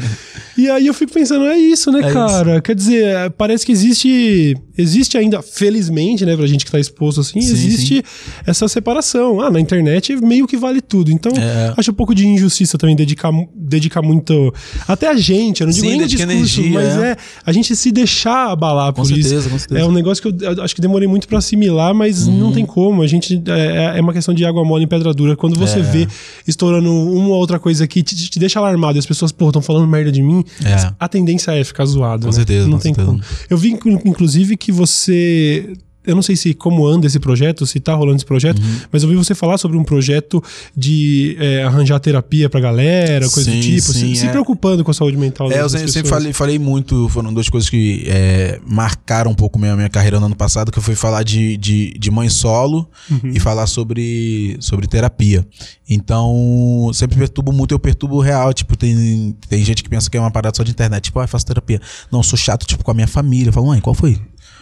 E 0.58 0.70
aí 0.70 0.88
eu 0.88 0.94
fico 0.94 1.14
pensando, 1.14 1.46
é 1.46 1.58
isso, 1.58 1.92
né, 1.92 2.00
é 2.00 2.14
cara? 2.14 2.54
Isso. 2.54 2.62
Quer 2.62 2.76
dizer, 2.76 3.30
parece 3.32 3.66
que 3.66 3.72
existe. 3.72 4.58
Existe 4.78 5.18
ainda, 5.18 5.42
felizmente, 5.44 6.26
né, 6.26 6.36
pra 6.36 6.48
gente 6.48 6.66
que 6.66 6.72
tá 6.72 6.80
exposto 6.80 7.22
assim, 7.22 7.40
sim, 7.40 7.52
existe 7.52 7.96
sim. 7.98 8.04
essa 8.48 8.68
separação. 8.68 9.40
Ah, 9.40 9.52
na 9.52 9.60
internet 9.60 10.16
meio 10.16 10.48
que 10.48 10.58
vale 10.58 10.82
tudo. 10.82 11.12
Então, 11.12 11.32
é. 11.36 11.74
acho 11.78 11.92
um 11.92 11.94
pouco 11.94 12.16
de 12.16 12.26
injustiça 12.26 12.78
também 12.78 12.96
dedicar 12.96 13.32
dedica 13.54 14.02
muito. 14.02 14.54
Até 14.88 15.08
a 15.08 15.16
gente, 15.16 15.62
eu 15.62 15.68
não 15.68 15.74
digo 15.74 15.86
Sim, 15.86 15.98
nem 15.98 16.08
discurso, 16.08 16.32
energia, 16.32 16.72
mas 16.72 16.98
é. 16.98 17.12
é. 17.12 17.18
a 17.46 17.52
gente 17.52 17.76
se 17.76 17.92
deixar 17.92 18.52
abalar 18.52 18.94
com 18.94 19.02
por 19.02 19.08
certeza, 19.08 19.36
isso. 19.36 19.50
Com 19.50 19.60
certeza. 19.60 19.82
É 19.82 19.86
um 19.86 19.92
negócio 19.92 20.22
que 20.22 20.46
eu, 20.46 20.56
eu 20.56 20.64
acho 20.64 20.76
que 20.76 20.82
demorei 20.82 21.08
muito 21.08 21.28
para 21.28 21.38
assimilar, 21.38 21.94
mas 21.94 22.28
uhum. 22.28 22.38
não 22.38 22.52
tem 22.52 22.66
como. 22.66 23.02
A 23.02 23.08
gente. 23.08 23.42
É, 23.48 23.98
é, 23.98 24.02
uma 24.02 24.14
questão 24.14 24.34
de 24.34 24.44
água 24.46 24.64
mole 24.64 24.84
em 24.84 24.88
pedra 24.88 25.14
dura. 25.14 25.36
Quando 25.36 25.58
você 25.58 25.80
é. 25.80 25.84
vê 25.84 26.08
estourando 26.48 26.92
uma 26.92 27.30
ou 27.30 27.36
outra 27.36 27.60
coisa 27.60 27.88
que 27.88 28.04
te, 28.04 28.16
te 28.16 28.40
deixa 28.40 28.60
alarmado 28.60 28.98
e 28.98 29.00
as 29.00 29.06
pessoas, 29.06 29.32
pô, 29.32 29.48
estão 29.48 29.62
falando 29.62 29.88
merda 29.88 30.12
de 30.12 30.22
mim, 30.22 30.41
é. 30.64 30.94
a 31.00 31.08
tendência 31.08 31.52
é 31.52 31.64
ficar 31.64 31.86
zoado. 31.86 32.24
Com 32.24 32.28
né? 32.28 32.34
certeza. 32.34 32.68
Não 32.68 32.78
com 32.78 32.84
tem 32.84 32.94
certeza. 32.94 33.18
como. 33.18 33.24
Eu 33.50 33.58
vi, 33.58 33.72
inclusive, 34.06 34.58
que 34.58 34.72
você 34.72 35.74
eu 36.06 36.16
não 36.16 36.22
sei 36.22 36.36
se 36.36 36.54
como 36.54 36.86
anda 36.86 37.06
esse 37.06 37.20
projeto, 37.20 37.66
se 37.66 37.80
tá 37.80 37.94
rolando 37.94 38.18
esse 38.18 38.26
projeto, 38.26 38.60
uhum. 38.60 38.80
mas 38.92 39.04
eu 39.04 39.10
vi 39.10 39.16
você 39.16 39.36
falar 39.36 39.58
sobre 39.58 39.78
um 39.78 39.84
projeto 39.84 40.44
de 40.76 41.36
é, 41.40 41.64
arranjar 41.64 42.00
terapia 42.00 42.50
pra 42.50 42.60
galera, 42.60 43.30
coisa 43.30 43.52
sim, 43.52 43.58
do 43.58 43.64
tipo, 43.64 43.94
sim, 43.94 44.00
se, 44.00 44.12
é. 44.12 44.16
se, 44.16 44.30
preocupando 44.30 44.84
com 44.84 44.92
a 44.92 44.94
saúde 44.94 45.18
mental. 45.18 45.52
É, 45.52 45.62
eu 45.62 45.70
sempre, 45.70 45.92
sempre 45.92 46.10
falei, 46.10 46.34
falei, 46.34 46.60
muito, 46.60 47.08
foram 47.10 47.34
duas 47.34 47.50
coisas 47.50 47.70
que 47.70 48.04
é, 48.08 48.60
marcaram 48.66 49.32
um 49.32 49.36
pouco 49.36 49.60
minha, 49.60 49.76
minha 49.76 49.90
carreira 49.90 50.20
no 50.20 50.26
ano 50.26 50.36
passado, 50.36 50.72
que 50.72 50.82
foi 50.82 50.96
falar 50.96 51.24
de, 51.24 51.56
de, 51.58 51.94
de 51.98 52.12
mãe 52.12 52.30
solo 52.30 52.90
uhum. 53.10 53.32
e 53.34 53.40
falar 53.40 53.68
sobre, 53.68 54.58
sobre 54.60 54.88
terapia. 54.88 55.46
Então, 55.94 56.90
sempre 56.94 57.18
perturbo 57.18 57.52
muito, 57.52 57.74
eu 57.74 57.80
perturbo 57.80 58.22
real. 58.22 58.54
Tipo, 58.54 58.78
tem, 58.78 59.36
tem 59.50 59.62
gente 59.62 59.84
que 59.84 59.90
pensa 59.90 60.10
que 60.10 60.16
é 60.16 60.22
uma 60.22 60.32
parada 60.32 60.56
só 60.56 60.64
de 60.64 60.72
internet. 60.72 61.04
Tipo, 61.04 61.20
ah, 61.20 61.26
eu 61.26 61.28
faço 61.28 61.46
terapia. 61.46 61.82
Não, 62.10 62.20
eu 62.20 62.24
sou 62.24 62.38
chato, 62.38 62.66
tipo, 62.66 62.82
com 62.82 62.92
a 62.92 62.94
minha 62.94 63.08
família. 63.08 63.50
Eu 63.50 63.54
falo, 63.54 63.68
mãe, 63.68 63.82
qual 63.82 63.94
foi? 63.94 64.18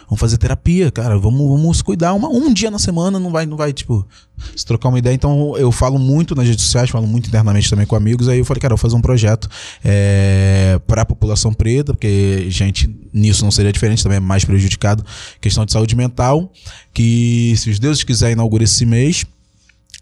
Vamos 0.09 0.19
fazer 0.19 0.37
terapia, 0.37 0.89
cara, 0.89 1.17
vamos, 1.19 1.47
vamos 1.47 1.81
cuidar. 1.83 2.13
Uma, 2.13 2.27
um 2.29 2.51
dia 2.51 2.71
na 2.71 2.79
semana 2.79 3.19
não 3.19 3.29
vai, 3.29 3.45
não 3.45 3.55
vai, 3.55 3.71
tipo, 3.71 4.05
se 4.55 4.65
trocar 4.65 4.89
uma 4.89 4.97
ideia. 4.97 5.13
Então 5.13 5.55
eu 5.55 5.71
falo 5.71 5.99
muito 5.99 6.33
nas 6.33 6.47
redes 6.47 6.65
sociais, 6.65 6.89
falo 6.89 7.05
muito 7.05 7.27
internamente 7.27 7.69
também 7.69 7.85
com 7.85 7.95
amigos. 7.95 8.27
Aí 8.27 8.39
eu 8.39 8.45
falei, 8.45 8.59
cara, 8.59 8.73
eu 8.73 8.77
vou 8.77 8.81
fazer 8.81 8.95
um 8.95 9.01
projeto 9.01 9.47
é, 9.83 10.79
para 10.87 11.03
a 11.03 11.05
população 11.05 11.53
preta, 11.53 11.93
porque, 11.93 12.47
gente, 12.49 12.89
nisso 13.13 13.43
não 13.43 13.51
seria 13.51 13.71
diferente, 13.71 14.01
também 14.01 14.17
é 14.17 14.19
mais 14.19 14.43
prejudicado. 14.43 15.05
Questão 15.39 15.63
de 15.63 15.71
saúde 15.71 15.95
mental, 15.95 16.51
que 16.91 17.53
se 17.57 17.69
os 17.69 17.77
deuses 17.77 18.03
quiserem 18.03 18.33
inaugura 18.33 18.63
esse 18.63 18.85
mês. 18.85 19.25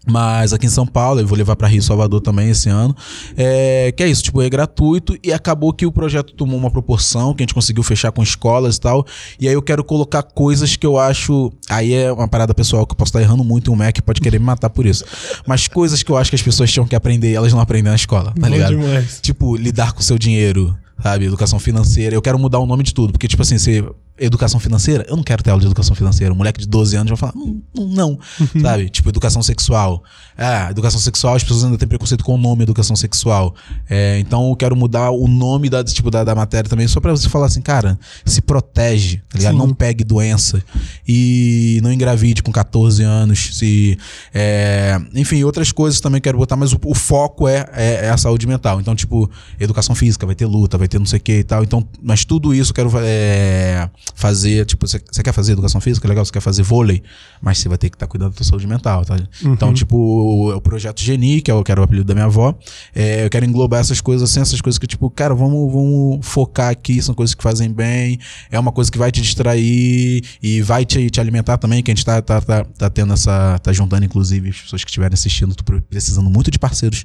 Mas 0.06 0.52
aqui 0.52 0.66
em 0.66 0.70
São 0.70 0.86
Paulo, 0.86 1.20
eu 1.20 1.26
vou 1.26 1.36
levar 1.36 1.56
para 1.56 1.68
Rio 1.68 1.82
Salvador 1.82 2.20
também 2.20 2.50
esse 2.50 2.68
ano. 2.68 2.94
É, 3.36 3.92
que 3.92 4.02
é 4.02 4.08
isso, 4.08 4.22
tipo, 4.22 4.40
é 4.40 4.48
gratuito 4.48 5.16
e 5.22 5.32
acabou 5.32 5.72
que 5.72 5.84
o 5.84 5.92
projeto 5.92 6.32
tomou 6.34 6.58
uma 6.58 6.70
proporção 6.70 7.34
que 7.34 7.42
a 7.42 7.44
gente 7.44 7.54
conseguiu 7.54 7.82
fechar 7.82 8.10
com 8.12 8.22
escolas 8.22 8.76
e 8.76 8.80
tal. 8.80 9.04
E 9.38 9.48
aí 9.48 9.54
eu 9.54 9.62
quero 9.62 9.84
colocar 9.84 10.22
coisas 10.22 10.76
que 10.76 10.86
eu 10.86 10.98
acho. 10.98 11.52
Aí 11.68 11.92
é 11.92 12.12
uma 12.12 12.28
parada 12.28 12.54
pessoal 12.54 12.86
que 12.86 12.92
eu 12.92 12.96
posso 12.96 13.10
estar 13.10 13.20
errando 13.20 13.44
muito 13.44 13.70
e 13.70 13.74
o 13.74 13.76
Mac 13.76 13.98
pode 14.00 14.20
querer 14.20 14.38
me 14.38 14.46
matar 14.46 14.70
por 14.70 14.86
isso. 14.86 15.04
Mas 15.46 15.68
coisas 15.68 16.02
que 16.02 16.10
eu 16.10 16.16
acho 16.16 16.30
que 16.30 16.36
as 16.36 16.42
pessoas 16.42 16.70
tinham 16.70 16.86
que 16.86 16.96
aprender 16.96 17.32
e 17.32 17.34
elas 17.34 17.52
não 17.52 17.60
aprendem 17.60 17.90
na 17.90 17.96
escola, 17.96 18.32
tá 18.32 18.34
Bom 18.40 18.48
ligado? 18.48 18.76
Demais. 18.76 19.18
Tipo, 19.20 19.56
lidar 19.56 19.92
com 19.92 20.00
o 20.00 20.02
seu 20.02 20.18
dinheiro, 20.18 20.76
sabe? 21.02 21.26
Educação 21.26 21.58
financeira. 21.58 22.14
Eu 22.14 22.22
quero 22.22 22.38
mudar 22.38 22.58
o 22.58 22.66
nome 22.66 22.82
de 22.82 22.94
tudo, 22.94 23.12
porque, 23.12 23.28
tipo 23.28 23.42
assim, 23.42 23.58
você 23.58 23.84
educação 24.18 24.60
financeira, 24.60 25.04
eu 25.08 25.16
não 25.16 25.22
quero 25.22 25.42
ter 25.42 25.50
aula 25.50 25.60
de 25.60 25.66
educação 25.66 25.94
financeira. 25.94 26.32
Um 26.32 26.36
moleque 26.36 26.60
de 26.60 26.66
12 26.66 26.96
anos 26.96 27.10
vai 27.10 27.16
falar, 27.16 27.34
não, 27.34 27.62
não 27.74 28.18
uhum. 28.40 28.60
sabe? 28.60 28.88
Tipo, 28.90 29.08
educação 29.08 29.42
sexual. 29.42 30.02
Ah, 30.36 30.68
educação 30.70 31.00
sexual, 31.00 31.34
as 31.34 31.42
pessoas 31.42 31.64
ainda 31.64 31.76
têm 31.76 31.88
preconceito 31.88 32.22
com 32.24 32.34
o 32.34 32.38
nome 32.38 32.62
educação 32.62 32.94
sexual. 32.94 33.54
É, 33.88 34.18
então 34.20 34.48
eu 34.48 34.56
quero 34.56 34.76
mudar 34.76 35.10
o 35.10 35.26
nome 35.26 35.68
da, 35.68 35.82
tipo, 35.82 36.10
da, 36.10 36.22
da 36.22 36.34
matéria 36.34 36.68
também, 36.68 36.86
só 36.86 37.00
pra 37.00 37.10
você 37.10 37.28
falar 37.28 37.46
assim, 37.46 37.60
cara, 37.60 37.98
se 38.24 38.40
protege, 38.40 39.22
tá 39.28 39.38
ligado? 39.38 39.52
Sim. 39.52 39.58
Não 39.58 39.74
pegue 39.74 40.04
doença 40.04 40.62
e 41.06 41.80
não 41.82 41.92
engravide 41.92 42.42
com 42.42 42.52
14 42.52 43.02
anos. 43.02 43.56
Se, 43.58 43.98
é, 44.32 45.00
enfim, 45.14 45.42
outras 45.42 45.72
coisas 45.72 46.00
também 46.00 46.20
quero 46.20 46.38
botar, 46.38 46.56
mas 46.56 46.72
o, 46.72 46.78
o 46.84 46.94
foco 46.94 47.48
é, 47.48 47.66
é, 47.72 48.06
é, 48.06 48.10
a 48.10 48.16
saúde 48.16 48.46
mental. 48.46 48.80
Então, 48.80 48.94
tipo, 48.94 49.30
educação 49.58 49.94
física, 49.94 50.26
vai 50.26 50.34
ter 50.34 50.46
luta, 50.46 50.78
vai 50.78 50.88
ter 50.88 50.98
não 50.98 51.06
sei 51.06 51.18
o 51.18 51.22
que 51.22 51.38
e 51.38 51.44
tal. 51.44 51.62
Então, 51.62 51.86
mas 52.02 52.24
tudo 52.24 52.54
isso 52.54 52.70
eu 52.70 52.74
quero 52.74 52.90
é, 53.00 53.88
fazer, 54.14 54.64
tipo, 54.66 54.86
você 54.86 55.22
quer 55.22 55.32
fazer 55.32 55.52
educação 55.52 55.80
física, 55.80 56.06
legal, 56.08 56.24
você 56.24 56.32
quer 56.32 56.40
fazer 56.40 56.62
vôlei, 56.62 57.02
mas 57.40 57.58
você 57.58 57.68
vai 57.68 57.78
ter 57.78 57.88
que 57.88 57.96
estar 57.96 58.06
tá 58.06 58.10
cuidando 58.10 58.30
da 58.30 58.36
sua 58.36 58.44
saúde 58.44 58.66
mental, 58.66 59.04
tá? 59.04 59.16
Uhum. 59.42 59.52
Então, 59.52 59.72
tipo, 59.72 59.96
o, 59.96 60.56
o 60.56 60.60
projeto 60.60 61.00
Geni, 61.00 61.40
que 61.40 61.50
é 61.50 61.54
o, 61.54 61.62
que 61.62 61.70
era 61.70 61.80
o 61.80 61.84
apelido 61.84 62.06
da 62.06 62.14
minha 62.14 62.26
avó, 62.26 62.54
é, 62.94 63.24
eu 63.24 63.30
quero 63.30 63.44
englobar 63.44 63.80
essas 63.80 64.00
coisas 64.00 64.30
assim, 64.30 64.40
essas 64.40 64.60
coisas 64.60 64.78
que, 64.78 64.86
tipo, 64.86 65.08
cara, 65.10 65.34
vamos, 65.34 65.72
vamos 65.72 66.26
focar 66.26 66.70
aqui, 66.70 67.00
são 67.02 67.14
coisas 67.14 67.34
que 67.34 67.42
fazem 67.42 67.72
bem, 67.72 68.18
é 68.50 68.58
uma 68.58 68.72
coisa 68.72 68.90
que 68.90 68.98
vai 68.98 69.10
te 69.10 69.20
distrair 69.20 70.24
e 70.42 70.62
vai 70.62 70.84
te, 70.84 71.10
te 71.10 71.20
alimentar 71.20 71.58
também, 71.58 71.82
que 71.82 71.90
a 71.90 71.94
gente 71.94 72.04
tá, 72.04 72.20
tá, 72.20 72.40
tá, 72.40 72.64
tá 72.64 72.90
tendo 72.90 73.12
essa, 73.12 73.58
tá 73.58 73.72
juntando, 73.72 74.04
inclusive, 74.04 74.50
as 74.50 74.60
pessoas 74.60 74.84
que 74.84 74.90
estiverem 74.90 75.14
assistindo, 75.14 75.54
tô 75.54 75.64
precisando 75.88 76.28
muito 76.30 76.50
de 76.50 76.58
parceiros 76.58 77.04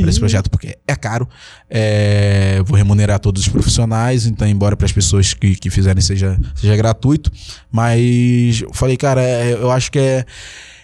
para 0.00 0.10
esse 0.10 0.18
projeto, 0.18 0.50
porque 0.50 0.76
é 0.86 0.94
caro, 0.94 1.28
é, 1.68 2.62
vou 2.64 2.76
remunerar 2.76 3.18
todos 3.18 3.42
os 3.42 3.48
profissionais, 3.48 4.26
então, 4.26 4.46
embora 4.46 4.76
para 4.76 4.86
as 4.86 4.92
pessoas 4.92 5.34
que, 5.34 5.54
que 5.56 5.70
fizerem 5.70 6.02
seja 6.02 6.38
seja 6.54 6.76
gratuito. 6.76 7.30
Mas 7.70 8.62
eu 8.62 8.72
falei, 8.72 8.96
cara, 8.96 9.22
é, 9.22 9.54
eu 9.54 9.70
acho 9.70 9.90
que 9.90 9.98
é 9.98 10.26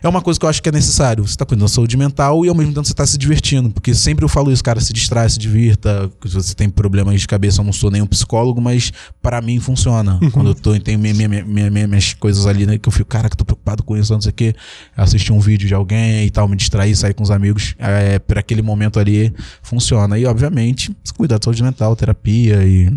é 0.02 0.08
uma 0.08 0.22
coisa 0.22 0.38
que 0.38 0.46
eu 0.46 0.48
acho 0.48 0.62
que 0.62 0.68
é 0.68 0.72
necessário. 0.72 1.26
Você 1.26 1.32
está 1.32 1.44
cuidando 1.44 1.66
da 1.66 1.68
saúde 1.68 1.96
mental 1.96 2.44
e 2.44 2.48
ao 2.48 2.54
mesmo 2.54 2.72
tempo 2.72 2.86
você 2.86 2.92
está 2.92 3.06
se 3.06 3.18
divertindo. 3.18 3.70
Porque 3.70 3.94
sempre 3.94 4.24
eu 4.24 4.28
falo 4.28 4.52
isso, 4.52 4.62
cara, 4.62 4.80
se 4.80 4.92
distrai, 4.92 5.28
se 5.28 5.38
divirta. 5.38 6.10
Se 6.24 6.34
você 6.34 6.54
tem 6.54 6.68
problemas 6.68 7.20
de 7.20 7.26
cabeça, 7.26 7.60
eu 7.60 7.64
não 7.64 7.72
sou 7.72 7.90
nenhum 7.90 8.06
psicólogo, 8.06 8.60
mas 8.60 8.92
para 9.20 9.40
mim 9.40 9.58
funciona. 9.58 10.18
Uhum. 10.22 10.30
Quando 10.30 10.50
eu 10.50 10.54
tô, 10.54 10.78
tenho 10.78 10.98
minha, 10.98 11.14
minha, 11.14 11.44
minha, 11.44 11.88
minhas 11.88 12.14
coisas 12.14 12.46
ali, 12.46 12.66
né, 12.66 12.78
que 12.78 12.88
eu 12.88 12.92
fico, 12.92 13.08
cara, 13.08 13.28
que 13.28 13.36
tô 13.36 13.44
preocupado 13.44 13.82
com 13.82 13.96
isso, 13.96 14.12
não 14.12 14.20
sei 14.20 14.30
o 14.30 14.34
quê. 14.34 14.54
Assistir 14.96 15.32
um 15.32 15.40
vídeo 15.40 15.66
de 15.66 15.74
alguém 15.74 16.26
e 16.26 16.30
tal, 16.30 16.46
me 16.46 16.56
distrair, 16.56 16.94
sair 16.94 17.14
com 17.14 17.22
os 17.22 17.30
amigos. 17.30 17.74
É, 17.78 18.18
para 18.18 18.40
aquele 18.40 18.62
momento 18.62 19.00
ali, 19.00 19.34
funciona. 19.62 20.18
E, 20.18 20.26
obviamente, 20.26 20.94
cuidar 21.16 21.38
da 21.38 21.44
saúde 21.44 21.62
mental, 21.62 21.96
terapia 21.96 22.64
e 22.64 22.92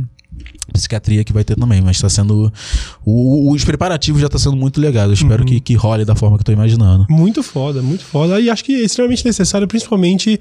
psiquiatria 0.73 1.23
que 1.23 1.33
vai 1.33 1.43
ter 1.43 1.55
também, 1.55 1.81
mas 1.81 1.97
está 1.97 2.09
sendo. 2.09 2.51
O, 3.05 3.51
os 3.51 3.63
preparativos 3.63 4.21
já 4.21 4.27
está 4.27 4.39
sendo 4.39 4.55
muito 4.55 4.79
legal. 4.79 5.07
Eu 5.07 5.13
espero 5.13 5.43
uhum. 5.43 5.47
que, 5.49 5.59
que 5.59 5.73
role 5.73 6.05
da 6.05 6.15
forma 6.15 6.37
que 6.37 6.41
eu 6.41 6.45
tô 6.45 6.51
imaginando. 6.51 7.05
Muito 7.09 7.43
foda, 7.43 7.81
muito 7.81 8.03
foda. 8.03 8.39
E 8.39 8.49
acho 8.49 8.63
que 8.63 8.73
é 8.73 8.85
extremamente 8.85 9.25
necessário, 9.25 9.67
principalmente 9.67 10.39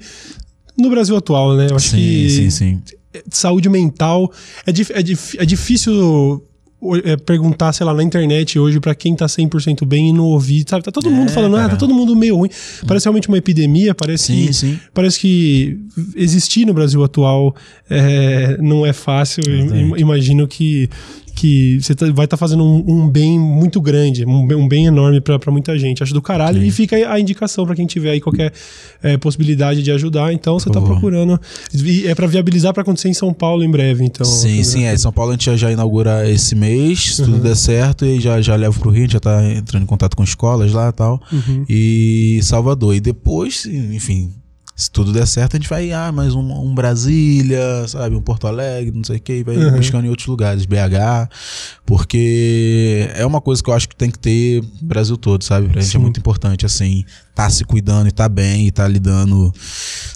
no 0.77 0.89
Brasil 0.89 1.15
atual, 1.15 1.55
né? 1.55 1.67
Eu 1.69 1.75
acho 1.75 1.89
sim, 1.89 1.97
que. 1.97 2.29
Sim, 2.29 2.49
sim. 2.49 2.81
Saúde 3.29 3.69
mental. 3.69 4.31
É, 4.65 4.71
é, 4.71 4.99
é 5.41 5.45
difícil 5.45 5.93
é, 5.93 6.50
perguntar, 7.25 7.71
sei 7.73 7.85
lá, 7.85 7.93
na 7.93 8.03
internet 8.03 8.57
hoje 8.57 8.79
para 8.79 8.95
quem 8.95 9.15
tá 9.15 9.27
100% 9.27 9.85
bem 9.85 10.09
e 10.09 10.13
não 10.13 10.25
ouvir, 10.25 10.65
sabe? 10.67 10.83
Tá 10.83 10.91
todo 10.91 11.09
é, 11.09 11.11
mundo 11.11 11.29
falando, 11.29 11.53
cara. 11.53 11.65
ah, 11.65 11.69
tá 11.69 11.75
todo 11.75 11.93
mundo 11.93 12.15
meio 12.15 12.37
ruim. 12.37 12.49
Parece 12.87 13.05
realmente 13.05 13.27
uma 13.27 13.37
epidemia, 13.37 13.93
parece 13.93 14.25
sim, 14.25 14.47
que 14.47 14.53
sim. 14.53 14.79
parece 14.93 15.19
que 15.19 15.79
existir 16.15 16.65
no 16.65 16.73
Brasil 16.73 17.03
atual 17.03 17.55
é, 17.89 18.57
não 18.59 18.85
é 18.85 18.93
fácil. 18.93 19.43
Imagino 19.97 20.47
que 20.47 20.89
que 21.35 21.79
você 21.81 21.95
tá, 21.95 22.05
vai 22.07 22.25
estar 22.25 22.27
tá 22.27 22.37
fazendo 22.37 22.63
um, 22.63 22.83
um, 22.87 23.09
bem 23.09 23.39
muito 23.39 23.81
grande, 23.81 24.25
um, 24.25 24.43
um 24.43 24.67
bem 24.67 24.85
enorme 24.85 25.21
para 25.21 25.51
muita 25.51 25.77
gente. 25.77 26.03
Acho 26.03 26.13
do 26.13 26.21
caralho. 26.21 26.59
Sim. 26.61 26.67
E 26.67 26.71
fica 26.71 26.95
a 27.11 27.19
indicação 27.19 27.65
para 27.65 27.75
quem 27.75 27.85
tiver 27.85 28.11
aí 28.11 28.21
qualquer 28.21 28.53
é, 29.01 29.17
possibilidade 29.17 29.81
de 29.81 29.91
ajudar. 29.91 30.33
Então 30.33 30.59
você 30.59 30.69
está 30.69 30.81
procurando. 30.81 31.39
E 31.73 32.07
é 32.07 32.13
para 32.13 32.27
viabilizar 32.27 32.73
para 32.73 32.83
acontecer 32.83 33.09
em 33.09 33.13
São 33.13 33.33
Paulo 33.33 33.63
em 33.63 33.71
breve. 33.71 34.05
Então, 34.05 34.25
sim, 34.25 34.63
sim. 34.63 34.85
É. 34.85 34.97
São 34.97 35.11
Paulo 35.11 35.31
a 35.31 35.33
gente 35.33 35.57
já 35.57 35.71
inaugura 35.71 36.29
esse 36.29 36.55
mês, 36.55 37.15
se 37.15 37.21
uhum. 37.21 37.31
tudo 37.31 37.39
der 37.39 37.55
certo, 37.55 38.05
e 38.05 38.19
já, 38.19 38.41
já 38.41 38.55
levo 38.55 38.79
pro 38.79 38.91
Rio, 38.91 39.09
já 39.09 39.17
está 39.17 39.43
entrando 39.49 39.83
em 39.83 39.87
contato 39.87 40.15
com 40.15 40.23
escolas 40.23 40.71
lá 40.71 40.89
e 40.89 40.93
tal. 40.93 41.21
Uhum. 41.31 41.65
E 41.67 42.39
Salvador. 42.43 42.95
E 42.95 42.99
depois, 42.99 43.65
enfim, 43.65 44.31
se 44.81 44.89
tudo 44.89 45.13
der 45.13 45.27
certo, 45.27 45.55
a 45.55 45.59
gente 45.59 45.69
vai, 45.69 45.91
ah, 45.91 46.11
mais 46.11 46.33
um, 46.33 46.41
um 46.41 46.73
Brasília, 46.73 47.87
sabe, 47.87 48.15
um 48.15 48.21
Porto 48.21 48.47
Alegre, 48.47 48.91
não 48.91 49.03
sei 49.03 49.17
o 49.17 49.19
que, 49.19 49.33
e 49.33 49.43
vai 49.43 49.55
uhum. 49.55 49.77
buscando 49.77 50.05
em 50.05 50.09
outros 50.09 50.27
lugares, 50.27 50.65
BH, 50.65 51.29
porque 51.85 53.07
é 53.13 53.23
uma 53.23 53.39
coisa 53.39 53.61
que 53.61 53.69
eu 53.69 53.75
acho 53.75 53.87
que 53.87 53.95
tem 53.95 54.09
que 54.09 54.17
ter 54.17 54.63
no 54.81 54.87
Brasil 54.87 55.15
todo, 55.17 55.43
sabe? 55.43 55.69
Pra 55.69 55.79
gente 55.79 55.95
é 55.95 55.99
muito 55.99 56.19
importante, 56.19 56.65
assim, 56.65 57.05
tá 57.35 57.47
se 57.47 57.63
cuidando 57.63 58.07
e 58.07 58.11
tá 58.11 58.27
bem 58.27 58.65
e 58.65 58.71
tá 58.71 58.87
lidando, 58.87 59.53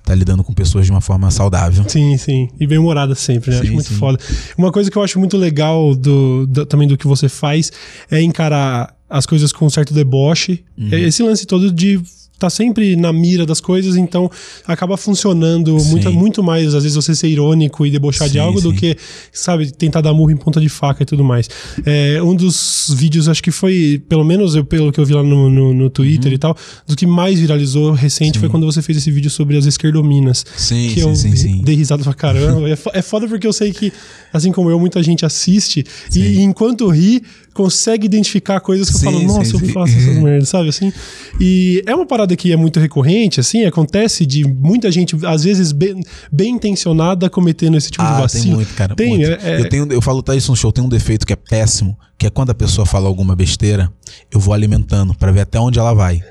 tá 0.04 0.15
lidando 0.15 0.43
com 0.43 0.51
pessoas 0.51 0.88
de 0.88 0.91
uma 0.91 1.01
forma 1.01 1.30
saudável. 1.30 1.88
Sim, 1.88 2.17
sim. 2.17 2.49
E 2.60 2.65
bem 2.65 2.80
humorada 2.80 3.13
sempre, 3.13 3.51
né? 3.51 3.58
Sim, 3.58 3.63
acho 3.65 3.73
muito 3.73 3.89
sim. 3.89 3.99
foda. 3.99 4.17
Uma 4.58 4.71
coisa 4.71 4.89
que 4.89 4.97
eu 4.97 5.04
acho 5.04 5.19
muito 5.19 5.38
legal 5.38 5.93
do, 5.93 6.47
do, 6.47 6.65
também 6.65 6.88
do 6.88 6.97
que 6.97 7.06
você 7.06 7.30
faz 7.30 7.71
é 8.10 8.19
encarar 8.19 8.95
as 9.08 9.28
coisas 9.28 9.51
com 9.51 9.67
um 9.67 9.69
certo 9.69 9.93
deboche. 9.93 10.65
Uhum. 10.75 10.89
Esse 10.91 11.21
lance 11.21 11.45
todo 11.45 11.71
de 11.71 12.01
tá 12.37 12.49
sempre 12.49 12.95
na 12.95 13.13
mira 13.13 13.45
das 13.45 13.59
coisas, 13.59 13.95
então 13.95 14.29
acaba 14.67 14.97
funcionando 14.97 15.77
muito, 15.85 16.11
muito 16.11 16.43
mais, 16.43 16.73
às 16.75 16.83
vezes, 16.83 16.95
você 16.95 17.15
ser 17.15 17.27
irônico 17.27 17.85
e 17.85 17.91
debochar 17.91 18.27
sim, 18.27 18.33
de 18.33 18.39
algo 18.39 18.59
sim. 18.59 18.69
do 18.69 18.73
que, 18.73 18.97
sabe, 19.31 19.71
tentar 19.71 20.01
dar 20.01 20.13
murro 20.13 20.31
em 20.31 20.37
ponta 20.37 20.59
de 20.59 20.69
faca 20.69 21.03
e 21.03 21.05
tudo 21.05 21.23
mais. 21.23 21.49
É, 21.85 22.21
um 22.21 22.35
dos 22.35 22.93
vídeos, 22.95 23.29
acho 23.29 23.41
que 23.41 23.51
foi, 23.51 24.03
pelo 24.09 24.23
menos 24.23 24.55
eu, 24.55 24.65
pelo 24.65 24.91
que 24.91 24.99
eu 24.99 25.05
vi 25.05 25.13
lá 25.13 25.23
no, 25.23 25.49
no, 25.49 25.73
no 25.73 25.89
Twitter 25.89 26.31
uhum. 26.31 26.35
e 26.35 26.37
tal, 26.37 26.57
do 26.87 26.95
que 26.95 27.05
mais 27.05 27.39
viralizou 27.39 27.93
recente 27.93 28.39
foi 28.39 28.49
quando 28.49 28.65
você 28.65 28.81
fez 28.81 28.97
esse 28.97 29.11
vídeo 29.11 29.29
sobre 29.29 29.57
as 29.57 29.65
esquerdominas. 29.65 30.45
Sim, 30.57 30.89
que 30.89 31.01
sim, 31.15 31.59
eu 31.59 31.63
dei 31.63 31.75
risada 31.75 32.03
pra 32.03 32.13
caramba. 32.13 32.67
é, 32.69 32.77
é 32.93 33.01
foda 33.01 33.27
porque 33.27 33.47
eu 33.47 33.53
sei 33.53 33.71
que, 33.71 33.91
assim 34.33 34.51
como 34.51 34.69
eu, 34.69 34.79
muita 34.79 35.01
gente 35.01 35.25
assiste 35.25 35.85
e 36.13 36.41
enquanto 36.41 36.87
ri, 36.89 37.23
consegue 37.55 38.05
identificar 38.05 38.59
coisas 38.59 38.89
que 38.89 38.97
sim, 38.97 39.05
eu 39.05 39.11
falo, 39.13 39.23
nossa, 39.23 39.57
sim, 39.57 39.65
eu 39.65 39.73
faço 39.73 39.97
essas 39.97 40.17
merdas, 40.17 40.49
sabe 40.49 40.67
assim? 40.67 40.91
E 41.39 41.81
é 41.87 41.95
uma 41.95 42.05
parada 42.05 42.35
que 42.35 42.51
é 42.51 42.55
muito 42.57 42.81
recorrente, 42.81 43.39
assim, 43.39 43.63
acontece 43.63 44.25
de 44.25 44.45
muita 44.45 44.91
gente, 44.91 45.15
às 45.25 45.45
vezes, 45.45 45.71
bem, 45.71 46.01
bem 46.29 46.55
intencionada, 46.55 47.29
cometendo 47.29 47.77
esse 47.77 47.89
tipo 47.89 48.03
ah, 48.03 48.15
de 48.15 48.21
vacilo. 48.21 48.43
Tem 48.43 48.55
muito, 48.55 48.73
cara. 48.75 48.95
Tem, 48.95 49.09
muito. 49.09 49.25
É, 49.25 49.39
é... 49.41 49.61
Eu, 49.61 49.69
tenho, 49.69 49.93
eu 49.93 50.01
falo, 50.01 50.21
Tyson 50.21 50.53
Show, 50.53 50.69
tem 50.73 50.83
um 50.83 50.89
defeito 50.89 51.25
que 51.25 51.31
é 51.31 51.37
péssimo, 51.37 51.97
que 52.17 52.27
é 52.27 52.29
quando 52.29 52.49
a 52.49 52.53
pessoa 52.53 52.85
fala 52.85 53.07
alguma 53.07 53.37
besteira, 53.37 53.89
eu 54.29 54.39
vou 54.39 54.53
alimentando 54.53 55.15
para 55.15 55.31
ver 55.31 55.39
até 55.39 55.57
onde 55.57 55.79
ela 55.79 55.93
vai. 55.93 56.21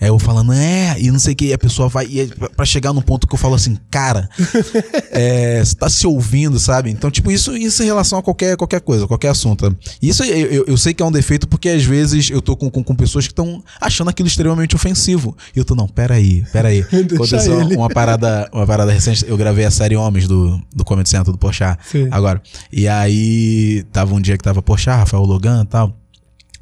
É 0.00 0.08
eu 0.08 0.18
falando, 0.18 0.52
é, 0.52 0.96
e 0.98 1.10
não 1.10 1.18
sei 1.18 1.34
o 1.34 1.36
que, 1.36 1.46
e 1.46 1.52
a 1.52 1.58
pessoa 1.58 1.88
vai. 1.88 2.06
E 2.06 2.20
é 2.22 2.26
pra 2.56 2.64
chegar 2.64 2.92
no 2.92 3.02
ponto 3.02 3.26
que 3.26 3.34
eu 3.34 3.38
falo 3.38 3.54
assim, 3.54 3.76
cara, 3.90 4.30
é, 5.12 5.62
você 5.62 5.74
tá 5.74 5.90
se 5.90 6.06
ouvindo, 6.06 6.58
sabe? 6.58 6.90
Então, 6.90 7.10
tipo, 7.10 7.30
isso, 7.30 7.54
isso 7.54 7.82
em 7.82 7.86
relação 7.86 8.18
a 8.18 8.22
qualquer, 8.22 8.56
qualquer 8.56 8.80
coisa, 8.80 9.06
qualquer 9.06 9.28
assunto. 9.28 9.76
Isso 10.00 10.24
eu, 10.24 10.46
eu, 10.46 10.64
eu 10.68 10.76
sei 10.78 10.94
que 10.94 11.02
é 11.02 11.06
um 11.06 11.12
defeito 11.12 11.46
porque 11.46 11.68
às 11.68 11.84
vezes 11.84 12.30
eu 12.30 12.40
tô 12.40 12.56
com, 12.56 12.70
com, 12.70 12.82
com 12.82 12.94
pessoas 12.94 13.26
que 13.26 13.32
estão 13.32 13.62
achando 13.78 14.08
aquilo 14.08 14.26
extremamente 14.26 14.74
ofensivo. 14.74 15.36
E 15.54 15.58
eu 15.58 15.64
tô, 15.66 15.74
não, 15.74 15.86
peraí, 15.86 16.44
peraí. 16.50 16.80
Aconteceu 17.14 17.58
uma 17.58 17.90
parada, 17.90 18.48
uma 18.54 18.66
parada 18.66 18.90
recente, 18.90 19.26
eu 19.28 19.36
gravei 19.36 19.66
a 19.66 19.70
série 19.70 19.96
Homens 19.96 20.26
do, 20.26 20.58
do 20.74 20.82
Comedy 20.82 21.10
Central 21.10 21.32
do 21.32 21.38
Porchat. 21.38 21.78
Agora. 22.10 22.40
E 22.72 22.88
aí, 22.88 23.84
tava 23.92 24.14
um 24.14 24.20
dia 24.20 24.38
que 24.38 24.44
tava 24.44 24.62
Porchat, 24.62 24.96
Rafael 24.96 25.24
Logan 25.24 25.62
e 25.62 25.66
tal. 25.66 25.99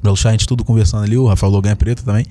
Belo 0.01 0.15
Chá, 0.15 0.29
a 0.29 0.31
gente 0.31 0.47
tudo 0.47 0.63
conversando 0.63 1.03
ali, 1.03 1.17
o 1.17 1.27
Rafael 1.27 1.51
Logan 1.51 1.71
é 1.71 1.75
preto 1.75 2.03
também. 2.03 2.25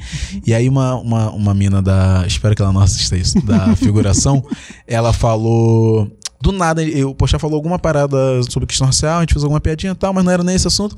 E 0.46 0.54
aí 0.54 0.68
uma, 0.68 0.94
uma, 0.96 1.30
uma 1.30 1.54
mina 1.54 1.82
da. 1.82 2.24
Espero 2.26 2.54
que 2.54 2.62
ela 2.62 2.72
não 2.72 2.80
assista 2.80 3.16
isso, 3.16 3.40
da 3.44 3.74
figuração, 3.76 4.44
ela 4.86 5.12
falou. 5.12 6.10
Do 6.40 6.52
nada, 6.52 6.84
eu, 6.84 7.12
poxa, 7.16 7.36
falou 7.36 7.56
alguma 7.56 7.80
parada 7.80 8.16
sobre 8.48 8.68
questão 8.68 8.86
racial, 8.86 9.18
a 9.18 9.20
gente 9.22 9.32
fez 9.32 9.42
alguma 9.42 9.60
piadinha 9.60 9.90
e 9.90 9.96
tal, 9.96 10.12
mas 10.12 10.24
não 10.24 10.30
era 10.30 10.44
nem 10.44 10.54
esse 10.54 10.68
assunto. 10.68 10.96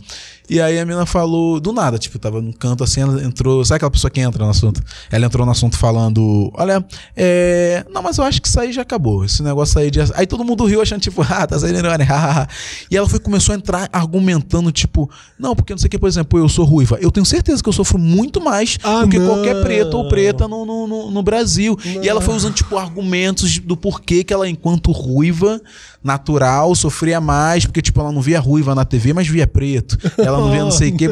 E 0.50 0.60
aí 0.60 0.80
a 0.80 0.84
mina 0.84 1.06
falou, 1.06 1.60
do 1.60 1.72
nada, 1.72 1.96
tipo, 1.96 2.18
tava 2.18 2.42
num 2.42 2.50
canto 2.50 2.82
assim, 2.82 3.02
ela 3.02 3.22
entrou. 3.22 3.64
Sabe 3.64 3.76
aquela 3.76 3.90
pessoa 3.92 4.10
que 4.10 4.20
entra 4.20 4.44
no 4.44 4.50
assunto? 4.50 4.82
Ela 5.08 5.26
entrou 5.26 5.46
no 5.46 5.52
assunto 5.52 5.78
falando: 5.78 6.50
Olha, 6.54 6.84
é. 7.16 7.84
Não, 7.88 8.02
mas 8.02 8.18
eu 8.18 8.24
acho 8.24 8.42
que 8.42 8.48
isso 8.48 8.58
aí 8.58 8.72
já 8.72 8.82
acabou. 8.82 9.24
Esse 9.24 9.44
negócio 9.44 9.78
aí 9.78 9.92
de. 9.92 10.00
Aí 10.12 10.26
todo 10.26 10.44
mundo 10.44 10.64
riu 10.64 10.82
achando, 10.82 11.00
tipo, 11.00 11.22
ah, 11.30 11.46
tá 11.46 11.56
saindo 11.56 11.78
irônia, 11.78 12.04
E 12.90 12.96
ela 12.96 13.08
foi, 13.08 13.20
começou 13.20 13.52
a 13.52 13.56
entrar 13.56 13.88
argumentando, 13.92 14.72
tipo, 14.72 15.08
não, 15.38 15.54
porque 15.54 15.72
não 15.72 15.78
sei 15.78 15.86
o 15.86 15.90
que, 15.90 15.98
por 15.98 16.08
exemplo, 16.08 16.36
eu 16.36 16.48
sou 16.48 16.64
ruiva. 16.64 16.98
Eu 17.00 17.12
tenho 17.12 17.24
certeza 17.24 17.62
que 17.62 17.68
eu 17.68 17.72
sofro 17.72 17.96
muito 17.96 18.42
mais 18.42 18.76
ah, 18.82 19.02
do 19.02 19.08
que 19.08 19.20
não. 19.20 19.28
qualquer 19.28 19.62
preto 19.62 19.96
ou 19.98 20.08
preta 20.08 20.48
no, 20.48 20.66
no, 20.66 20.88
no, 20.88 21.10
no 21.12 21.22
Brasil. 21.22 21.78
Não. 21.84 22.02
E 22.02 22.08
ela 22.08 22.20
foi 22.20 22.34
usando, 22.34 22.54
tipo, 22.54 22.76
argumentos 22.76 23.56
do 23.58 23.76
porquê 23.76 24.24
que 24.24 24.34
ela, 24.34 24.48
enquanto 24.48 24.90
ruiva, 24.90 25.60
natural, 26.02 26.74
sofria 26.74 27.20
mais, 27.20 27.64
porque, 27.64 27.80
tipo, 27.80 28.00
ela 28.00 28.10
não 28.10 28.20
via 28.20 28.40
ruiva 28.40 28.74
na 28.74 28.84
TV, 28.84 29.12
mas 29.12 29.28
via 29.28 29.46
preto. 29.46 29.96
Ela 30.18 30.39
não 30.40 30.50
via 30.50 30.64
não 30.64 30.70
sei 30.70 30.90
o 30.90 30.96
quê. 30.96 31.06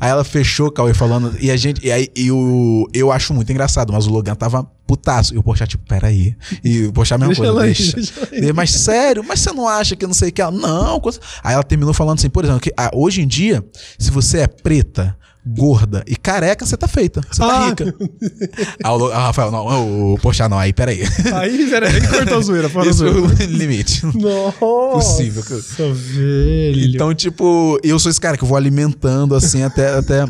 Aí 0.00 0.10
ela 0.10 0.24
fechou, 0.24 0.70
Cauê, 0.70 0.94
falando. 0.94 1.36
E 1.40 1.50
a 1.50 1.56
gente. 1.56 1.84
E 1.84 1.90
aí 1.90 2.08
e 2.14 2.30
o, 2.30 2.88
eu 2.92 3.10
acho 3.10 3.32
muito 3.34 3.50
engraçado, 3.50 3.92
mas 3.92 4.06
o 4.06 4.10
Logan 4.10 4.34
tava 4.34 4.64
putaço. 4.86 5.34
E 5.34 5.38
o 5.38 5.42
Pochá, 5.42 5.66
tipo, 5.66 5.84
peraí. 5.86 6.36
E 6.62 6.86
o 6.86 6.92
Pochá 6.92 7.14
a 7.14 7.18
mesma 7.18 7.34
coisa, 7.34 7.60
deixa. 7.60 7.96
deixa. 7.96 8.52
Mas 8.54 8.70
sério, 8.70 9.24
mas 9.26 9.40
você 9.40 9.52
não 9.52 9.68
acha 9.68 9.96
que 9.96 10.06
não 10.06 10.14
sei 10.14 10.28
o 10.28 10.32
que? 10.32 10.42
Ela, 10.42 10.50
não. 10.50 11.00
Aí 11.42 11.54
ela 11.54 11.62
terminou 11.62 11.94
falando 11.94 12.18
assim, 12.18 12.30
por 12.30 12.44
exemplo, 12.44 12.60
que 12.60 12.72
ah, 12.76 12.90
hoje 12.94 13.22
em 13.22 13.26
dia, 13.26 13.64
se 13.98 14.10
você 14.10 14.38
é 14.38 14.46
preta, 14.46 15.16
gorda 15.46 16.02
e 16.06 16.16
careca, 16.16 16.64
você 16.64 16.76
tá 16.76 16.88
feita. 16.88 17.20
Você 17.30 17.40
tá 17.40 17.46
ah, 17.46 17.68
rica. 17.68 17.94
ah, 18.82 18.94
o, 18.94 19.06
ah, 19.12 19.26
Rafael, 19.26 19.50
não, 19.50 20.12
o 20.14 20.18
Poxa, 20.18 20.48
não, 20.48 20.58
aí 20.58 20.72
peraí. 20.72 21.02
Aí, 21.34 21.68
peraí, 21.68 21.96
ele 21.96 22.08
cortou 22.08 22.38
a 22.38 22.40
zoeira, 22.40 22.68
fala 22.68 22.86
Esse 22.86 22.98
zoeira. 22.98 23.18
o 23.18 23.28
limite. 23.44 24.04
Nossa, 24.06 24.58
Possível. 24.58 25.42
velho. 25.42 26.94
Então, 26.94 27.14
tipo, 27.14 27.78
eu 27.82 27.98
sou 27.98 28.10
esse 28.10 28.20
cara 28.20 28.36
que 28.36 28.44
eu 28.44 28.48
vou 28.48 28.56
alimentando 28.56 29.34
assim 29.34 29.62
até. 29.62 29.98
até 29.98 30.24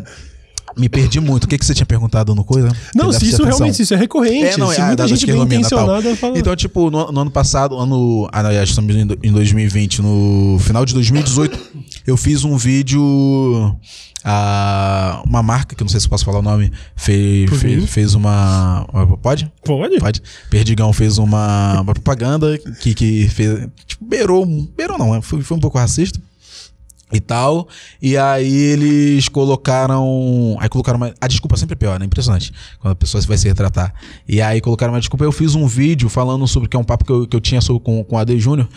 me 0.77 0.89
perdi 0.89 1.21
muito. 1.21 1.45
O 1.45 1.49
que, 1.49 1.57
que 1.57 1.65
você 1.65 1.73
tinha 1.73 1.87
perguntado 1.87 2.35
no 2.35 2.45
coisa? 2.45 2.69
Não, 2.95 3.13
se 3.13 3.29
isso 3.29 3.45
realmente 3.45 3.81
isso 3.81 3.95
é 3.95 3.97
recorrente. 3.97 4.47
É, 4.47 4.57
não, 4.57 4.71
se 4.71 4.81
é, 4.81 4.87
muita 4.87 5.07
gente 5.07 5.25
bem 5.27 5.41
intencionada 5.41 6.17
fala... 6.17 6.37
Então, 6.37 6.57
tipo, 6.57 6.91
no, 6.91 7.13
no, 7.13 7.21
ano 7.21 7.31
passado, 7.31 7.77
ano. 7.79 8.29
Ah, 8.33 8.43
não, 8.43 8.51
estamos 8.51 8.95
em 8.97 9.33
2020, 9.33 10.03
no 10.03 10.59
final 10.61 10.85
de 10.85 10.93
2018, 10.95 11.59
eu 12.07 12.17
fiz 12.17 12.45
um 12.45 12.57
vídeo 12.57 13.03
a, 14.25 15.23
uma 15.27 15.43
marca, 15.43 15.75
que 15.75 15.83
eu 15.83 15.85
não 15.85 15.91
sei 15.91 16.01
se 16.01 16.09
posso 16.09 16.25
falar 16.25 16.39
o 16.39 16.43
nome, 16.43 16.73
fez, 16.97 17.51
fez, 17.61 17.91
fez 17.91 18.15
uma. 18.15 18.87
Pode? 19.23 19.53
Pode. 19.63 19.99
Pode. 19.99 20.23
Perdigão 20.51 20.93
fez 20.93 21.19
uma, 21.19 21.81
uma 21.81 21.93
propaganda 21.95 22.59
que, 22.81 22.95
que 22.95 23.29
fez. 23.29 23.69
Tipo, 23.87 24.05
beirou. 24.05 24.47
Beirou 24.77 24.99
não, 24.99 25.21
foi, 25.21 25.43
foi 25.43 25.57
um 25.57 25.61
pouco 25.61 25.79
racista 25.79 26.21
e 27.13 27.21
tal. 27.21 27.69
E 28.01 28.17
aí 28.17 28.55
eles 28.55 29.29
colocaram. 29.29 30.57
Aí 30.59 30.69
colocaram 30.69 30.97
uma. 30.97 31.15
A 31.21 31.29
desculpa 31.29 31.57
sempre 31.57 31.75
é 31.75 31.77
pior, 31.77 32.01
né? 32.01 32.07
Impressionante. 32.07 32.53
Quando 32.81 32.93
a 32.93 32.97
pessoa 32.97 33.23
vai 33.23 33.37
se 33.37 33.47
retratar. 33.47 33.95
E 34.27 34.41
aí 34.41 34.61
colocaram 34.61 34.95
uma 34.95 35.01
desculpa. 35.01 35.25
Eu 35.25 35.33
fiz 35.33 35.55
um 35.55 35.67
vídeo 35.67 36.09
falando 36.09 36.47
sobre. 36.49 36.69
Que 36.69 36.77
é 36.77 36.81
um 36.81 36.85
papo 36.85 37.05
que 37.05 37.13
eu, 37.13 37.27
que 37.27 37.37
eu 37.37 37.41
tinha 37.41 37.61
sobre, 37.61 37.83
com, 37.83 38.03
com 38.05 38.17
a 38.17 38.23
AD 38.23 38.39
Júnior 38.39 38.69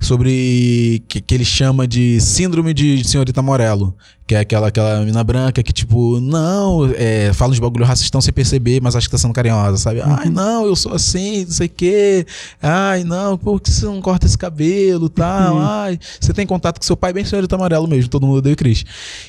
sobre 0.00 1.04
que, 1.06 1.20
que 1.20 1.34
ele 1.34 1.44
chama 1.44 1.86
de 1.86 2.18
síndrome 2.20 2.72
de 2.72 3.06
senhorita 3.06 3.42
Morello, 3.42 3.94
que 4.26 4.34
é 4.34 4.40
aquela 4.40 4.68
aquela 4.68 5.04
mina 5.04 5.22
branca 5.22 5.62
que 5.62 5.74
tipo, 5.74 6.18
não, 6.20 6.90
é, 6.96 7.32
fala 7.34 7.52
uns 7.52 7.58
bagulho 7.58 7.84
racistão 7.84 8.18
sem 8.18 8.32
perceber, 8.32 8.80
mas 8.80 8.96
acho 8.96 9.06
que 9.06 9.12
tá 9.12 9.18
sendo 9.18 9.34
carinhosa, 9.34 9.76
sabe? 9.76 10.00
Uhum. 10.00 10.16
Ai, 10.18 10.30
não, 10.30 10.64
eu 10.64 10.74
sou 10.74 10.94
assim, 10.94 11.44
não 11.44 11.50
sei 11.52 11.66
o 11.66 11.70
quê. 11.70 12.26
Ai, 12.62 13.04
não, 13.04 13.36
por 13.36 13.60
que 13.60 13.70
você 13.70 13.84
não 13.84 14.00
corta 14.00 14.26
esse 14.26 14.38
cabelo, 14.38 15.10
tal? 15.10 15.56
Uhum. 15.56 15.60
Ai, 15.60 15.98
você 16.18 16.32
tem 16.32 16.46
contato 16.46 16.78
com 16.78 16.86
seu 16.86 16.96
pai 16.96 17.12
bem 17.12 17.24
senhorita 17.24 17.54
Amarelo 17.54 17.86
mesmo, 17.86 18.08
todo 18.08 18.26
mundo 18.26 18.50
o 18.50 18.56
Cris. 18.56 18.84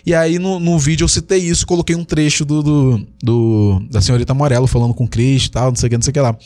E 0.06 0.16
aí 0.16 0.40
no, 0.40 0.58
no 0.58 0.80
vídeo 0.80 1.04
eu 1.04 1.10
citei 1.10 1.40
isso, 1.40 1.68
coloquei 1.68 1.98
um 1.98 2.06
trecho 2.06 2.46
do, 2.46 2.64
do, 2.64 3.08
do 3.22 3.82
da 3.90 4.00
senhorita 4.00 4.32
Amarelo 4.32 4.68
falando 4.68 4.94
com 4.94 5.04
o 5.04 5.08
Cris, 5.08 5.50
tal, 5.50 5.70
não 5.70 5.76
sei 5.76 5.88
o 5.88 5.90
que, 5.90 5.98
não 5.98 6.04
sei 6.04 6.12
o 6.12 6.14
que 6.14 6.20
lá. 6.22 6.38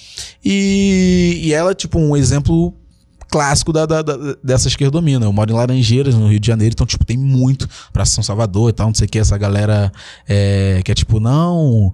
E, 0.43 1.41
e 1.43 1.53
ela, 1.53 1.75
tipo, 1.75 1.99
um 1.99 2.17
exemplo 2.17 2.73
clássico 3.35 3.73
da, 3.73 3.85
da, 3.85 4.01
da, 4.01 4.15
dessa 4.41 4.69
esquerdomina. 4.69 5.25
Eu 5.25 5.33
moro 5.33 5.51
em 5.51 5.53
Laranjeiras, 5.53 6.15
no 6.15 6.29
Rio 6.29 6.39
de 6.39 6.47
Janeiro, 6.47 6.71
então, 6.71 6.87
tipo, 6.87 7.03
tem 7.03 7.17
muito 7.17 7.67
pra 7.91 8.05
São 8.05 8.23
Salvador 8.23 8.69
e 8.69 8.73
tal, 8.73 8.87
não 8.87 8.95
sei 8.95 9.07
o 9.07 9.09
que, 9.09 9.19
essa 9.19 9.37
galera 9.37 9.91
é, 10.25 10.81
que 10.85 10.89
é 10.89 10.95
tipo, 10.95 11.19
não, 11.19 11.91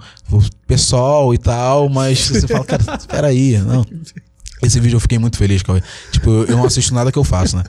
pessoal 0.68 1.34
e 1.34 1.40
tal, 1.40 1.90
mas 1.90 2.30
você 2.30 2.48
fala, 2.48 2.64
cara, 2.64 2.84
peraí, 3.08 3.58
não. 3.58 3.84
Esse 4.62 4.80
vídeo 4.80 4.98
eu 4.98 5.00
fiquei 5.00 5.18
muito 5.18 5.36
feliz, 5.36 5.64
Cauê. 5.64 5.82
Tipo, 6.12 6.30
eu 6.30 6.56
não 6.56 6.66
assisto 6.66 6.94
nada 6.94 7.12
que 7.12 7.18
eu 7.18 7.24
faço, 7.24 7.58
né? 7.58 7.64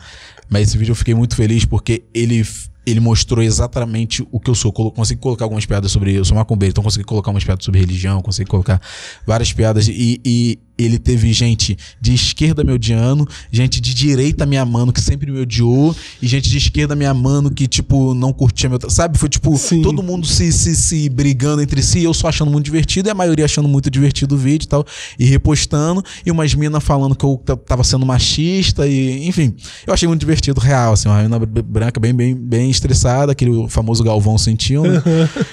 Mas 0.51 0.69
esse 0.69 0.77
vídeo 0.77 0.93
eu 0.93 0.97
fiquei 0.97 1.15
muito 1.15 1.35
feliz 1.35 1.65
porque 1.65 2.03
ele 2.13 2.47
ele 2.85 3.01
mostrou 3.01 3.43
exatamente 3.43 4.27
o 4.31 4.41
que 4.41 4.51
eu 4.51 4.55
sou. 4.55 4.73
Consegui 4.73 5.21
colocar 5.21 5.45
algumas 5.45 5.65
piadas 5.65 5.93
sobre. 5.93 6.15
Eu 6.15 6.25
sou 6.25 6.37
macumbeiro, 6.37 6.73
então 6.73 6.83
consegui 6.83 7.05
colocar 7.05 7.31
umas 7.31 7.45
piadas 7.45 7.65
sobre 7.65 7.81
religião, 7.81 8.21
consegui 8.21 8.51
colocar 8.51 8.81
várias 9.27 9.53
piadas. 9.53 9.87
E, 9.89 10.21
e 10.25 10.59
ele 10.79 10.99
teve 10.99 11.33
gente 11.33 11.77
de 12.01 12.15
esquerda 12.15 12.65
me 12.65 12.73
odiando, 12.73 13.29
gente 13.51 13.81
de 13.81 13.95
direita 13.95 14.45
me 14.45 14.57
amando, 14.57 14.93
que 14.93 15.01
sempre 15.01 15.31
me 15.31 15.41
odiou, 15.41 15.95
e 16.21 16.27
gente 16.27 16.49
de 16.51 16.59
esquerda 16.59 16.97
me 16.97 17.05
amando, 17.05 17.51
que, 17.51 17.69
tipo, 17.69 18.15
não 18.15 18.33
curtia 18.33 18.69
meu. 18.69 18.79
Sabe? 18.89 19.19
Foi 19.19 19.29
tipo, 19.29 19.57
Sim. 19.57 19.83
todo 19.83 20.03
mundo 20.03 20.27
se, 20.27 20.53
se, 20.53 20.75
se 20.75 21.09
brigando 21.09 21.63
entre 21.63 21.83
si, 21.83 22.03
eu 22.03 22.13
só 22.13 22.29
achando 22.29 22.51
muito 22.51 22.65
divertido, 22.65 23.09
e 23.09 23.11
a 23.11 23.15
maioria 23.15 23.45
achando 23.45 23.69
muito 23.69 23.91
divertido 23.91 24.35
o 24.35 24.39
vídeo 24.39 24.65
e 24.65 24.69
tal, 24.69 24.85
e 25.19 25.25
repostando, 25.25 26.03
e 26.27 26.31
umas 26.31 26.55
minas 26.55 26.83
falando 26.83 27.15
que 27.15 27.25
eu 27.25 27.41
tava 27.67 27.85
sendo 27.85 28.05
machista, 28.05 28.87
e 28.89 29.29
enfim. 29.29 29.55
Eu 29.87 29.95
achei 29.95 30.09
muito 30.09 30.21
divertido, 30.21 30.61
real, 30.61 30.95
assim, 30.95 31.09
uma 31.09 31.23
mina 31.23 31.39
branca 31.39 32.01
bem, 32.01 32.13
bem, 32.13 32.35
bem 32.35 32.72
estressada, 32.73 33.33
aquele 33.33 33.69
famoso 33.69 34.03
Galvão 34.03 34.37
sentiu, 34.37 34.83
né? 34.83 35.03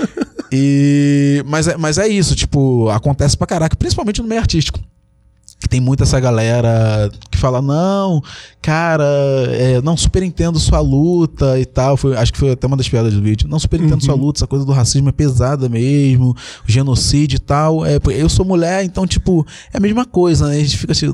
e, 0.51 1.43
mas, 1.47 1.67
é, 1.67 1.77
mas 1.77 1.97
é 1.97 2.07
isso, 2.07 2.35
tipo, 2.35 2.89
acontece 2.89 3.37
pra 3.37 3.45
caraca, 3.45 3.75
principalmente 3.75 4.21
no 4.21 4.27
meio 4.27 4.41
artístico 4.41 4.79
que 5.59 5.67
tem 5.67 5.81
muita 5.81 6.03
essa 6.03 6.19
galera 6.19 7.11
que 7.29 7.37
fala, 7.37 7.61
não, 7.61 8.23
cara, 8.61 9.03
é, 9.49 9.81
não, 9.81 9.97
super 9.97 10.23
entendo 10.23 10.57
sua 10.57 10.79
luta 10.79 11.59
e 11.59 11.65
tal. 11.65 11.97
Foi, 11.97 12.15
acho 12.15 12.31
que 12.31 12.39
foi 12.39 12.51
até 12.51 12.65
uma 12.65 12.77
das 12.77 12.87
piadas 12.87 13.13
do 13.13 13.21
vídeo. 13.21 13.47
Não, 13.49 13.59
super 13.59 13.79
entendo 13.79 13.95
uhum. 13.95 13.99
sua 13.99 14.15
luta, 14.15 14.39
essa 14.39 14.47
coisa 14.47 14.65
do 14.65 14.71
racismo 14.71 15.09
é 15.09 15.11
pesada 15.11 15.67
mesmo, 15.67 16.35
genocídio 16.65 17.35
e 17.35 17.39
tal. 17.39 17.85
É, 17.85 17.99
eu 18.11 18.29
sou 18.29 18.45
mulher, 18.45 18.85
então, 18.85 19.05
tipo, 19.05 19.45
é 19.73 19.77
a 19.77 19.81
mesma 19.81 20.05
coisa, 20.05 20.47
né? 20.47 20.55
A 20.55 20.59
gente 20.59 20.77
fica 20.77 20.93
assim, 20.93 21.13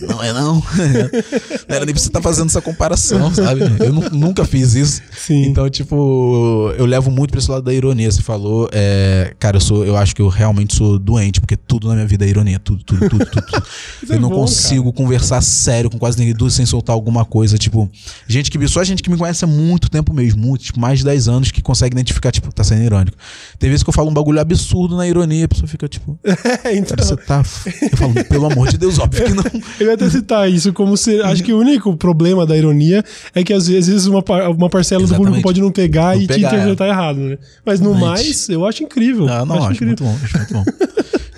não 0.00 0.22
é 0.22 0.32
não. 0.32 0.54
não 0.56 0.62
era 1.68 1.84
nem 1.84 1.94
pra 1.94 2.02
você 2.02 2.08
estar 2.08 2.20
tá 2.20 2.22
fazendo 2.22 2.48
essa 2.48 2.60
comparação, 2.60 3.32
sabe? 3.32 3.60
Eu 3.80 3.92
nunca 4.12 4.44
fiz 4.44 4.74
isso. 4.74 5.02
Sim. 5.16 5.46
Então, 5.46 5.68
tipo, 5.70 6.72
eu 6.76 6.86
levo 6.86 7.10
muito 7.10 7.30
pra 7.30 7.38
esse 7.38 7.50
lado 7.50 7.64
da 7.64 7.72
ironia. 7.72 8.10
Você 8.10 8.22
falou, 8.22 8.68
é, 8.72 9.34
cara, 9.38 9.56
eu 9.56 9.60
sou, 9.60 9.84
eu 9.84 9.96
acho 9.96 10.14
que 10.14 10.22
eu 10.22 10.28
realmente 10.28 10.74
sou 10.74 10.98
doente, 10.98 11.40
porque 11.40 11.56
tudo 11.56 11.88
na 11.88 11.94
minha 11.94 12.06
vida 12.06 12.24
é 12.24 12.28
ironia. 12.28 12.58
Tudo, 12.58 12.82
tudo, 12.84 13.08
tudo, 13.08 13.26
tudo. 13.26 13.46
tudo. 13.46 13.66
eu 14.08 14.16
é 14.16 14.18
não 14.18 14.28
bom, 14.28 14.40
consigo 14.40 14.92
cara. 14.92 15.04
conversar 15.04 15.40
sério 15.40 15.90
com 15.90 15.98
quase 15.98 16.18
ninguém 16.18 16.36
sem 16.50 16.66
soltar 16.66 16.94
alguma 16.94 17.24
coisa. 17.24 17.56
Tipo, 17.56 17.90
gente 18.26 18.50
que 18.50 18.68
só 18.68 18.82
gente 18.82 19.02
que 19.02 19.10
me 19.10 19.16
conhece 19.16 19.44
há 19.44 19.48
muito 19.48 19.88
tempo 19.88 20.12
mesmo, 20.12 20.40
muito, 20.40 20.64
tipo, 20.64 20.80
mais 20.80 20.98
de 20.98 21.04
10 21.04 21.28
anos, 21.28 21.50
que 21.50 21.62
consegue 21.62 21.94
identificar, 21.94 22.32
tipo, 22.32 22.52
tá 22.52 22.64
sendo 22.64 22.82
irônico. 22.82 23.16
Tem 23.58 23.70
vezes 23.70 23.82
que 23.82 23.88
eu 23.88 23.94
falo 23.94 24.10
um 24.10 24.14
bagulho 24.14 24.40
absurdo 24.40 24.96
na 24.96 25.06
ironia, 25.06 25.44
a 25.44 25.48
pessoa 25.48 25.68
fica, 25.68 25.88
tipo, 25.88 26.18
é, 26.64 26.76
então... 26.76 26.96
você 26.96 27.16
tá. 27.16 27.42
Eu 27.80 27.96
falo, 27.96 28.24
pelo 28.24 28.46
amor 28.46 28.68
de 28.68 28.78
Deus, 28.78 28.98
óbvio 28.98 29.24
que 29.24 29.34
não. 29.34 29.44
Eu 29.78 29.86
ia 29.88 29.94
até 29.94 30.08
citar 30.08 30.50
isso 30.50 30.72
como 30.72 30.96
se. 30.96 31.20
Acho 31.20 31.42
que 31.42 31.52
o 31.52 31.58
único 31.58 31.96
problema 31.96 32.46
da 32.46 32.56
ironia 32.56 33.04
é 33.34 33.44
que 33.44 33.52
às 33.52 33.66
vezes 33.68 34.06
uma, 34.06 34.24
uma 34.56 34.70
parcela 34.70 35.02
Exatamente. 35.02 35.08
do 35.08 35.16
público 35.16 35.42
pode 35.42 35.60
não 35.60 35.70
pegar 35.70 36.14
não 36.14 36.22
e 36.22 36.26
pegar, 36.26 36.48
te 36.48 36.54
interpretar 36.54 36.88
é. 36.88 36.90
errado, 36.90 37.18
né? 37.18 37.38
Mas 37.64 37.80
no 37.80 37.94
mais, 37.94 38.48
eu 38.48 38.64
acho 38.64 38.82
incrível. 38.82 39.28
Ah, 39.28 39.44
não, 39.44 39.56
acho, 39.56 39.64
acho 39.66 39.84
incrível. 39.84 39.86
muito 39.86 40.04
bom. 40.04 40.24
Acho 40.24 40.38
muito 40.38 40.54
bom. 40.54 40.64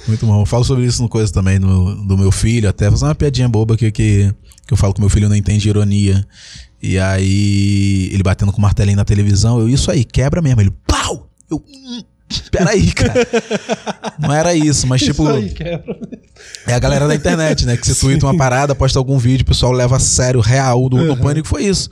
muito 0.09 0.27
bom. 0.27 0.41
Eu 0.43 0.47
falo 0.47 0.65
sobre 0.65 0.85
isso 0.85 1.03
no 1.03 1.09
coisa 1.09 1.33
também, 1.33 1.59
no, 1.59 1.95
do 2.07 2.17
meu 2.17 2.31
filho, 2.31 2.69
até 2.69 2.91
fazer 2.91 3.05
uma 3.05 3.15
piadinha 3.15 3.49
boba 3.49 3.77
que, 3.77 3.91
que, 3.91 4.33
que 4.67 4.73
eu 4.73 4.77
falo 4.77 4.95
que 4.95 5.01
meu 5.01 5.11
filho 5.11 5.29
não 5.29 5.37
entende 5.37 5.69
ironia. 5.69 6.25
E 6.81 6.99
aí, 6.99 8.09
ele 8.13 8.23
batendo 8.23 8.53
com 8.53 8.59
o 8.59 8.63
martelinho 8.63 8.97
na 8.97 9.05
televisão, 9.05 9.59
eu, 9.59 9.69
isso 9.69 9.91
aí, 9.91 10.05
quebra 10.05 10.41
mesmo. 10.41 10.61
Ele, 10.61 10.73
pau! 10.87 11.29
Eu, 11.51 11.57
hum. 11.57 12.03
Peraí, 12.51 12.93
cara. 12.93 13.15
Não 14.19 14.33
era 14.33 14.55
isso, 14.55 14.87
mas 14.87 15.01
tipo. 15.01 15.23
Isso 15.23 15.33
aí, 15.33 15.81
é 16.67 16.75
a 16.75 16.79
galera 16.79 17.09
da 17.09 17.15
internet, 17.15 17.65
né? 17.67 17.77
Que 17.77 17.87
você 17.87 17.95
twitta 17.95 18.27
uma 18.27 18.37
parada, 18.37 18.75
posta 18.75 18.99
algum 18.99 19.19
vídeo, 19.19 19.43
o 19.43 19.47
pessoal 19.47 19.73
leva 19.73 19.97
a 19.97 20.01
sério, 20.01 20.41
real 20.41 20.89
do, 20.89 20.97
uhum. 20.97 21.07
do 21.09 21.17
pânico, 21.17 21.49
foi 21.49 21.65
isso. 21.65 21.89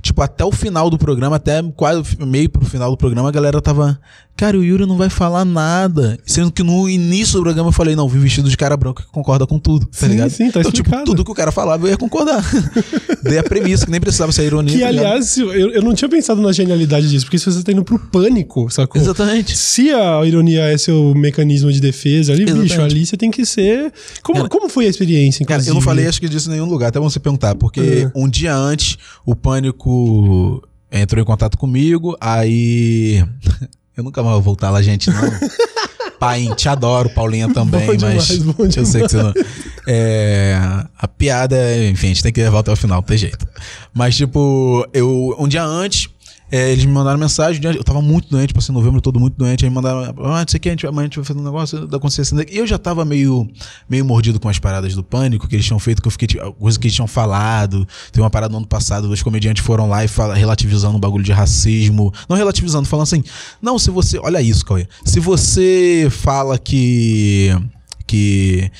Tipo, 0.00 0.22
até 0.22 0.44
o 0.44 0.52
final 0.52 0.88
do 0.88 0.98
programa, 0.98 1.36
até 1.36 1.62
quase 1.74 2.16
meio 2.20 2.48
pro 2.48 2.64
final 2.64 2.90
do 2.90 2.96
programa, 2.96 3.28
a 3.28 3.32
galera 3.32 3.60
tava. 3.60 3.98
Cara, 4.38 4.56
o 4.56 4.62
Yuri 4.62 4.86
não 4.86 4.96
vai 4.96 5.10
falar 5.10 5.44
nada. 5.44 6.16
Sendo 6.24 6.52
que 6.52 6.62
no 6.62 6.88
início 6.88 7.38
do 7.38 7.42
programa 7.42 7.70
eu 7.70 7.72
falei, 7.72 7.96
não, 7.96 8.08
vim 8.08 8.20
vestido 8.20 8.48
de 8.48 8.56
cara 8.56 8.76
branco 8.76 9.02
que 9.02 9.08
concorda 9.08 9.44
com 9.48 9.58
tudo, 9.58 9.86
tá 9.86 10.06
sim, 10.06 10.06
ligado? 10.06 10.30
Sim, 10.30 10.48
tá 10.48 10.60
então, 10.60 10.70
tipo, 10.70 11.04
tudo 11.04 11.24
que 11.24 11.30
o 11.32 11.34
cara 11.34 11.50
falava 11.50 11.86
eu 11.86 11.90
ia 11.90 11.96
concordar. 11.96 12.40
Dei 13.20 13.36
a 13.36 13.42
premissa, 13.42 13.84
que 13.84 13.90
nem 13.90 14.00
precisava 14.00 14.30
ser 14.30 14.44
ironia. 14.44 14.72
Que, 14.72 14.80
tá 14.80 14.86
aliás, 14.86 15.36
eu, 15.38 15.50
eu 15.50 15.82
não 15.82 15.92
tinha 15.92 16.08
pensado 16.08 16.40
na 16.40 16.52
genialidade 16.52 17.10
disso, 17.10 17.26
porque 17.26 17.36
se 17.36 17.46
você 17.46 17.64
tá 17.64 17.72
indo 17.72 17.82
pro 17.82 17.98
pânico, 17.98 18.70
sacou? 18.70 19.02
Exatamente. 19.02 19.56
Se 19.56 19.90
a 19.90 20.24
ironia 20.24 20.66
é 20.66 20.78
seu 20.78 21.12
mecanismo 21.16 21.72
de 21.72 21.80
defesa 21.80 22.32
ali, 22.32 22.44
Exatamente. 22.44 22.68
bicho, 22.68 22.80
ali 22.80 23.06
você 23.06 23.16
tem 23.16 23.32
que 23.32 23.44
ser. 23.44 23.92
Como, 24.22 24.38
cara, 24.38 24.48
como 24.48 24.68
foi 24.68 24.86
a 24.86 24.88
experiência, 24.88 25.42
inclusive? 25.42 25.64
Cara, 25.64 25.70
eu 25.70 25.74
não 25.74 25.80
falei, 25.80 26.06
acho 26.06 26.20
que 26.20 26.28
disso 26.28 26.48
em 26.48 26.52
nenhum 26.52 26.66
lugar, 26.66 26.90
até 26.90 27.00
você 27.00 27.18
perguntar, 27.18 27.56
porque 27.56 28.08
uhum. 28.14 28.26
um 28.26 28.28
dia 28.28 28.54
antes, 28.54 28.98
o 29.26 29.34
pânico 29.34 30.62
entrou 30.92 31.20
em 31.20 31.26
contato 31.26 31.58
comigo, 31.58 32.16
aí. 32.20 33.24
Eu 33.98 34.04
nunca 34.04 34.22
mais 34.22 34.34
vou 34.34 34.42
voltar 34.42 34.70
lá, 34.70 34.80
gente, 34.80 35.10
não. 35.10 35.20
Pai, 36.20 36.48
te 36.56 36.68
adoro, 36.68 37.08
Paulinha 37.10 37.52
também, 37.52 37.86
bom 37.86 37.96
demais, 37.96 38.28
mas 38.28 38.38
bom 38.38 38.64
eu 38.64 38.86
sei 38.86 39.02
que 39.02 39.08
você 39.08 39.22
não. 39.22 39.32
É, 39.86 40.58
a 40.98 41.06
piada, 41.06 41.56
enfim, 41.86 42.06
a 42.06 42.08
gente 42.08 42.22
tem 42.22 42.32
que 42.32 42.42
levar 42.42 42.60
até 42.60 42.72
o 42.72 42.76
final, 42.76 42.96
não 42.96 43.02
tem 43.02 43.16
jeito. 43.16 43.46
Mas, 43.94 44.16
tipo, 44.16 44.86
eu 44.92 45.36
um 45.38 45.46
dia 45.46 45.62
antes, 45.62 46.08
é, 46.50 46.72
eles 46.72 46.84
me 46.84 46.92
mandaram 46.92 47.18
mensagem, 47.18 47.62
eu 47.62 47.84
tava 47.84 48.00
muito 48.00 48.30
doente, 48.30 48.54
passei 48.54 48.74
novembro 48.74 49.02
todo 49.02 49.20
muito 49.20 49.36
doente, 49.36 49.64
aí 49.64 49.70
me 49.70 49.74
mandaram, 49.74 50.14
ah, 50.24 50.38
não 50.40 50.44
sei 50.48 50.56
o 50.56 50.60
que, 50.60 50.86
amanhã 50.86 51.04
a 51.04 51.08
gente 51.08 51.16
vai 51.16 51.24
fazer 51.24 51.38
um 51.38 51.42
negócio 51.42 51.86
da 51.86 51.98
consciência. 51.98 52.34
E 52.50 52.56
eu 52.56 52.66
já 52.66 52.78
tava 52.78 53.04
meio, 53.04 53.46
meio 53.88 54.04
mordido 54.04 54.40
com 54.40 54.48
as 54.48 54.58
paradas 54.58 54.94
do 54.94 55.04
pânico 55.04 55.46
que 55.46 55.54
eles 55.54 55.66
tinham 55.66 55.78
feito, 55.78 56.00
que 56.00 56.08
eu 56.08 56.12
fiquei, 56.12 56.26
tipo, 56.26 56.52
coisa 56.54 56.78
que 56.78 56.86
eles 56.86 56.94
tinham 56.94 57.06
falado. 57.06 57.86
Tem 58.10 58.22
uma 58.22 58.30
parada 58.30 58.50
no 58.52 58.58
ano 58.58 58.66
passado, 58.66 59.08
dois 59.08 59.22
comediantes 59.22 59.62
foram 59.62 59.88
lá 59.88 60.02
e 60.04 60.08
fala, 60.08 60.34
relativizando 60.34 60.96
um 60.96 61.00
bagulho 61.00 61.22
de 61.22 61.32
racismo. 61.32 62.12
Não 62.26 62.36
relativizando, 62.36 62.88
falando 62.88 63.04
assim, 63.04 63.22
não, 63.60 63.78
se 63.78 63.90
você, 63.90 64.18
olha 64.18 64.40
isso, 64.40 64.64
Cauê, 64.64 64.88
se 65.04 65.20
você 65.20 66.08
fala 66.10 66.58
que, 66.58 67.50
que, 68.06 68.70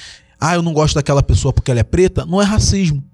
ah, 0.41 0.55
eu 0.55 0.63
não 0.63 0.73
gosto 0.73 0.95
daquela 0.95 1.23
pessoa 1.23 1.53
porque 1.53 1.71
ela 1.71 1.81
é 1.81 1.85
preta, 1.85 2.25
não 2.25 2.41
é 2.41 2.45
racismo. 2.45 3.05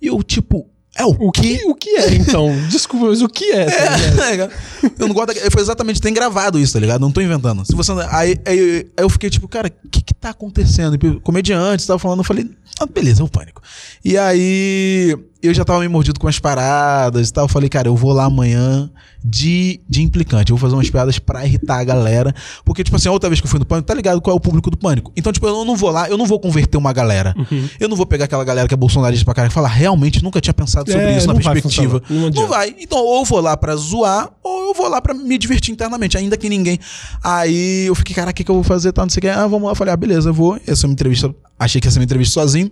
E 0.00 0.08
eu, 0.08 0.22
tipo, 0.22 0.68
é 0.98 1.04
o, 1.04 1.10
o 1.10 1.30
que? 1.30 1.64
O 1.64 1.74
que 1.76 1.90
é, 1.90 2.14
então? 2.14 2.50
Desculpa, 2.68 3.06
mas 3.06 3.22
o 3.22 3.28
que 3.28 3.52
é? 3.52 3.66
Tá 3.66 4.34
é, 4.34 4.50
eu 4.98 5.06
não 5.06 5.14
gosto. 5.14 5.32
Foi 5.52 5.62
exatamente, 5.62 6.00
tem 6.00 6.12
gravado 6.12 6.58
isso, 6.58 6.72
tá 6.72 6.80
ligado? 6.80 7.00
Não 7.00 7.12
tô 7.12 7.20
inventando. 7.20 7.64
Se 7.64 7.74
você. 7.74 7.92
Aí, 8.10 8.36
aí, 8.44 8.86
aí 8.96 9.04
eu 9.04 9.08
fiquei 9.08 9.30
tipo, 9.30 9.46
cara, 9.46 9.72
o 9.84 9.88
que 9.88 10.02
que 10.02 10.12
tá 10.12 10.30
acontecendo? 10.30 10.96
E, 10.96 11.20
comediante, 11.20 11.86
tava 11.86 12.00
falando, 12.00 12.18
eu 12.18 12.24
falei, 12.24 12.50
ah, 12.80 12.86
beleza, 12.86 13.22
é 13.22 13.24
o 13.24 13.28
pânico. 13.28 13.62
E 14.04 14.18
aí 14.18 15.16
eu 15.42 15.54
já 15.54 15.64
tava 15.64 15.78
meio 15.78 15.90
mordido 15.90 16.18
com 16.18 16.26
as 16.26 16.38
paradas 16.38 17.28
e 17.28 17.32
tal. 17.32 17.44
Eu 17.44 17.48
falei, 17.48 17.68
cara, 17.68 17.88
eu 17.88 17.94
vou 17.94 18.12
lá 18.12 18.24
amanhã 18.24 18.90
de, 19.24 19.80
de 19.88 20.02
implicante. 20.02 20.50
Eu 20.50 20.56
vou 20.56 20.68
fazer 20.68 20.74
umas 20.74 20.90
piadas 20.90 21.18
pra 21.18 21.46
irritar 21.46 21.78
a 21.78 21.84
galera. 21.84 22.34
Porque, 22.64 22.82
tipo 22.82 22.96
assim, 22.96 23.08
a 23.08 23.12
outra 23.12 23.28
vez 23.28 23.40
que 23.40 23.46
eu 23.46 23.50
fui 23.50 23.58
no 23.58 23.64
Pânico, 23.64 23.86
tá 23.86 23.94
ligado 23.94 24.20
qual 24.20 24.34
é 24.34 24.36
o 24.36 24.40
público 24.40 24.68
do 24.70 24.76
Pânico? 24.76 25.12
Então, 25.16 25.32
tipo, 25.32 25.46
eu 25.46 25.64
não 25.64 25.76
vou 25.76 25.90
lá, 25.90 26.08
eu 26.08 26.18
não 26.18 26.26
vou 26.26 26.40
converter 26.40 26.76
uma 26.76 26.92
galera. 26.92 27.34
Uhum. 27.36 27.68
Eu 27.78 27.88
não 27.88 27.96
vou 27.96 28.04
pegar 28.04 28.24
aquela 28.24 28.42
galera 28.42 28.66
que 28.66 28.74
é 28.74 28.76
bolsonarista 28.76 29.24
pra 29.24 29.34
cara 29.34 29.48
e 29.48 29.50
falar, 29.50 29.68
realmente 29.68 30.22
nunca 30.24 30.40
tinha 30.40 30.54
pensado 30.54 30.90
sobre 30.90 31.06
é, 31.06 31.16
isso 31.16 31.26
na 31.26 31.34
perspectiva. 31.34 32.02
Vai 32.08 32.18
não, 32.18 32.30
não, 32.30 32.48
vai. 32.48 32.74
Então, 32.78 32.98
ou 32.98 33.20
eu 33.20 33.24
vou 33.24 33.40
lá 33.40 33.56
pra 33.56 33.76
zoar, 33.76 34.30
ou 34.42 34.68
eu 34.68 34.74
vou 34.74 34.88
lá 34.88 35.00
pra 35.00 35.14
me 35.14 35.38
divertir 35.38 35.72
internamente, 35.72 36.18
ainda 36.18 36.36
que 36.36 36.48
ninguém. 36.48 36.80
Aí 37.22 37.86
eu 37.86 37.94
fiquei, 37.94 38.14
cara, 38.14 38.30
o 38.30 38.34
que, 38.34 38.42
que 38.42 38.50
eu 38.50 38.56
vou 38.56 38.64
fazer? 38.64 38.92
Tá, 38.92 39.02
não 39.02 39.10
sei 39.10 39.18
o 39.18 39.22
que. 39.22 39.28
Ah, 39.28 39.46
vamos 39.46 39.64
lá. 39.64 39.70
Eu 39.70 39.76
falei, 39.76 39.94
ah, 39.94 39.96
beleza, 39.96 40.30
eu 40.30 40.34
vou. 40.34 40.58
Essa 40.66 40.84
é 40.84 40.88
uma 40.88 40.94
entrevista. 40.94 41.32
Achei 41.58 41.80
que 41.80 41.86
ia 41.86 41.90
ser 41.92 42.00
uma 42.00 42.04
entrevista 42.04 42.34
sozinho. 42.34 42.70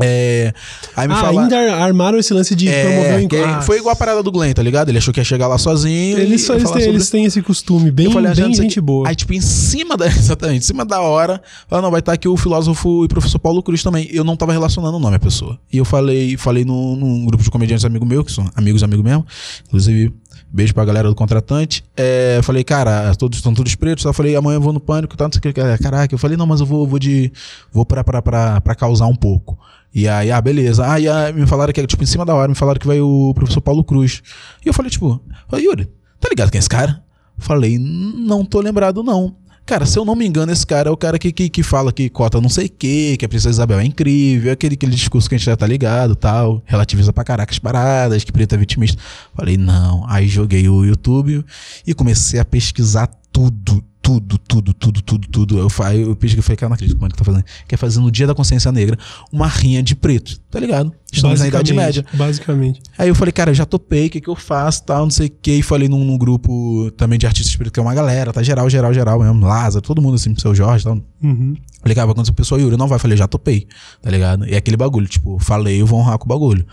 É, 0.00 0.54
aí 0.96 1.06
me 1.06 1.12
ah, 1.12 1.18
fala, 1.18 1.42
ainda 1.42 1.56
armaram 1.76 2.18
esse 2.18 2.32
lance 2.32 2.54
de 2.54 2.66
é, 2.68 2.82
promover 2.82 3.14
o 3.16 3.20
encontro. 3.20 3.62
Foi 3.62 3.78
igual 3.78 3.92
a 3.92 3.96
parada 3.96 4.22
do 4.22 4.32
Glenn, 4.32 4.52
tá 4.52 4.62
ligado? 4.62 4.88
Ele 4.88 4.98
achou 4.98 5.12
que 5.12 5.20
ia 5.20 5.24
chegar 5.24 5.46
lá 5.46 5.58
sozinho. 5.58 6.18
Eles, 6.18 6.42
só, 6.42 6.54
eles, 6.54 6.70
têm, 6.70 6.82
eles 6.82 7.10
têm 7.10 7.24
esse 7.26 7.42
costume, 7.42 7.90
bem, 7.90 8.10
falei, 8.10 8.32
ah, 8.32 8.34
bem 8.34 8.54
gente 8.54 8.80
boa. 8.80 9.08
Aí, 9.08 9.14
tipo, 9.14 9.34
em 9.34 9.40
cima 9.40 9.96
da. 9.96 10.06
Exatamente, 10.22 10.58
em 10.58 10.66
cima 10.66 10.84
da 10.84 11.00
hora, 11.00 11.42
fala, 11.68 11.82
não, 11.82 11.90
vai 11.90 12.00
estar 12.00 12.12
aqui 12.12 12.26
o 12.26 12.36
filósofo 12.36 13.04
e 13.04 13.08
professor 13.08 13.38
Paulo 13.38 13.62
Cruz 13.62 13.82
também. 13.82 14.08
Eu 14.10 14.24
não 14.24 14.36
tava 14.36 14.52
relacionando 14.52 14.96
o 14.96 15.00
nome 15.00 15.16
à 15.16 15.20
pessoa. 15.20 15.58
E 15.70 15.76
eu 15.76 15.84
falei, 15.84 16.36
falei 16.36 16.64
num, 16.64 16.96
num 16.96 17.26
grupo 17.26 17.44
de 17.44 17.50
comediantes 17.50 17.84
amigo 17.84 18.06
meu, 18.06 18.24
que 18.24 18.32
são 18.32 18.50
amigos, 18.56 18.82
amigos 18.82 19.04
mesmo. 19.04 19.26
Inclusive, 19.66 20.12
Beijo 20.54 20.74
pra 20.74 20.84
galera 20.84 21.08
do 21.08 21.14
contratante. 21.14 21.82
É, 21.96 22.40
falei, 22.42 22.62
cara, 22.62 23.14
todos 23.14 23.38
estão 23.38 23.54
todos 23.54 23.74
pretos. 23.74 24.04
Eu 24.04 24.12
falei, 24.12 24.36
amanhã 24.36 24.56
eu 24.56 24.60
vou 24.60 24.72
no 24.72 24.80
pânico, 24.80 25.16
tá, 25.16 25.24
não 25.24 25.32
sei 25.32 25.38
o 25.38 25.42
que. 25.42 25.52
Caraca, 25.82 26.14
eu 26.14 26.18
falei, 26.18 26.36
não, 26.36 26.46
mas 26.46 26.60
eu 26.60 26.66
vou, 26.66 26.86
vou 26.86 26.98
de. 26.98 27.32
Vou 27.72 27.86
pra, 27.86 28.04
pra, 28.04 28.20
pra, 28.20 28.60
pra 28.60 28.74
causar 28.74 29.06
um 29.06 29.16
pouco. 29.16 29.58
E 29.94 30.08
aí, 30.08 30.30
ah, 30.30 30.40
beleza. 30.40 30.90
Ah, 30.90 30.98
e 30.98 31.08
aí, 31.08 31.32
me 31.32 31.46
falaram 31.46 31.72
que, 31.72 31.86
tipo, 31.86 32.02
em 32.02 32.06
cima 32.06 32.24
da 32.24 32.34
hora, 32.34 32.48
me 32.48 32.54
falaram 32.54 32.80
que 32.80 32.86
vai 32.86 33.00
o 33.00 33.32
professor 33.34 33.60
Paulo 33.60 33.84
Cruz. 33.84 34.22
E 34.64 34.68
eu 34.68 34.72
falei, 34.72 34.90
tipo, 34.90 35.20
falei, 35.48 35.66
Yuri, 35.66 35.88
tá 36.18 36.28
ligado 36.30 36.50
quem 36.50 36.58
é 36.58 36.60
esse 36.60 36.68
cara? 36.68 37.02
Falei, 37.38 37.78
não 37.78 38.44
tô 38.44 38.60
lembrado, 38.60 39.02
não. 39.02 39.36
Cara, 39.64 39.86
se 39.86 39.96
eu 39.96 40.04
não 40.04 40.16
me 40.16 40.26
engano, 40.26 40.50
esse 40.50 40.66
cara 40.66 40.88
é 40.88 40.92
o 40.92 40.96
cara 40.96 41.18
que, 41.18 41.30
que, 41.30 41.48
que 41.48 41.62
fala 41.62 41.92
que 41.92 42.10
cota 42.10 42.40
não 42.40 42.48
sei 42.48 42.66
o 42.66 42.68
que, 42.68 43.16
que 43.16 43.24
a 43.24 43.28
Princesa 43.28 43.50
Isabel 43.50 43.78
é 43.78 43.84
incrível, 43.84 44.52
aquele, 44.52 44.74
aquele 44.74 44.92
discurso 44.92 45.28
que 45.28 45.36
a 45.36 45.38
gente 45.38 45.46
já 45.46 45.56
tá 45.56 45.66
ligado 45.66 46.16
tal, 46.16 46.60
relativiza 46.66 47.12
pra 47.12 47.22
caraca 47.22 47.52
as 47.52 47.60
paradas, 47.60 48.24
que 48.24 48.32
preta 48.32 48.56
é 48.56 48.58
vitimista. 48.58 49.00
Falei, 49.34 49.56
não. 49.56 50.04
Aí 50.08 50.26
joguei 50.26 50.68
o 50.68 50.84
YouTube 50.84 51.44
e 51.86 51.94
comecei 51.94 52.40
a 52.40 52.44
pesquisar 52.44 53.08
tudo, 53.30 53.82
tudo, 54.02 54.36
tudo, 54.36 54.74
tudo, 54.74 55.00
tudo, 55.00 55.28
tudo. 55.28 55.58
Eu, 55.58 55.68
eu, 55.68 56.08
eu 56.08 56.16
pesquei, 56.16 56.42
falei, 56.42 56.56
cara, 56.56 56.68
não 56.68 56.74
acredito 56.74 56.96
como 56.96 57.06
é 57.06 57.10
que 57.10 57.16
tá 57.16 57.24
fazendo. 57.24 57.44
Quer 57.68 57.76
fazer 57.76 58.00
no 58.00 58.10
dia 58.10 58.26
da 58.26 58.34
consciência 58.34 58.72
negra 58.72 58.98
uma 59.30 59.46
rinha 59.46 59.80
de 59.82 59.94
preto, 59.94 60.40
tá 60.50 60.58
ligado? 60.58 60.92
Estamos 61.12 61.38
na 61.38 61.46
Idade 61.46 61.72
Média. 61.72 62.04
Basicamente. 62.12 62.80
Aí 62.98 63.08
eu 63.08 63.14
falei, 63.14 63.30
cara, 63.30 63.50
eu 63.50 63.54
já 63.54 63.64
topei, 63.64 64.06
o 64.06 64.10
que, 64.10 64.20
que 64.20 64.28
eu 64.28 64.34
faço, 64.34 64.82
tal, 64.84 65.04
não 65.04 65.10
sei 65.10 65.28
o 65.28 65.30
que. 65.30 65.52
E 65.52 65.62
falei 65.62 65.88
num, 65.88 66.04
num, 66.04 66.18
grupo 66.18 66.90
também 66.96 67.18
de 67.18 67.26
artistas 67.26 67.54
pretos, 67.54 67.72
que 67.72 67.78
é 67.78 67.82
uma 67.82 67.94
galera, 67.94 68.32
tá 68.32 68.42
geral, 68.42 68.68
geral, 68.68 68.92
geral 68.92 69.20
mesmo. 69.20 69.46
Lázaro, 69.46 69.82
todo 69.82 70.02
mundo 70.02 70.16
assim, 70.16 70.34
seu 70.36 70.54
Jorge, 70.54 70.84
tal. 70.84 70.98
Uhum. 71.22 71.54
Falei, 71.80 71.94
cara, 71.94 72.12
quando 72.12 72.26
o 72.26 72.32
pessoal 72.32 72.60
Yuri 72.60 72.76
não 72.76 72.88
vai, 72.88 72.98
falei, 72.98 73.16
já 73.16 73.28
topei, 73.28 73.66
tá 74.00 74.10
ligado? 74.10 74.48
E 74.48 74.54
é 74.54 74.56
aquele 74.56 74.76
bagulho, 74.76 75.06
tipo, 75.06 75.38
falei, 75.38 75.80
eu 75.80 75.86
vou 75.86 76.00
honrar 76.00 76.18
com 76.18 76.24
o 76.24 76.28
bagulho. 76.28 76.66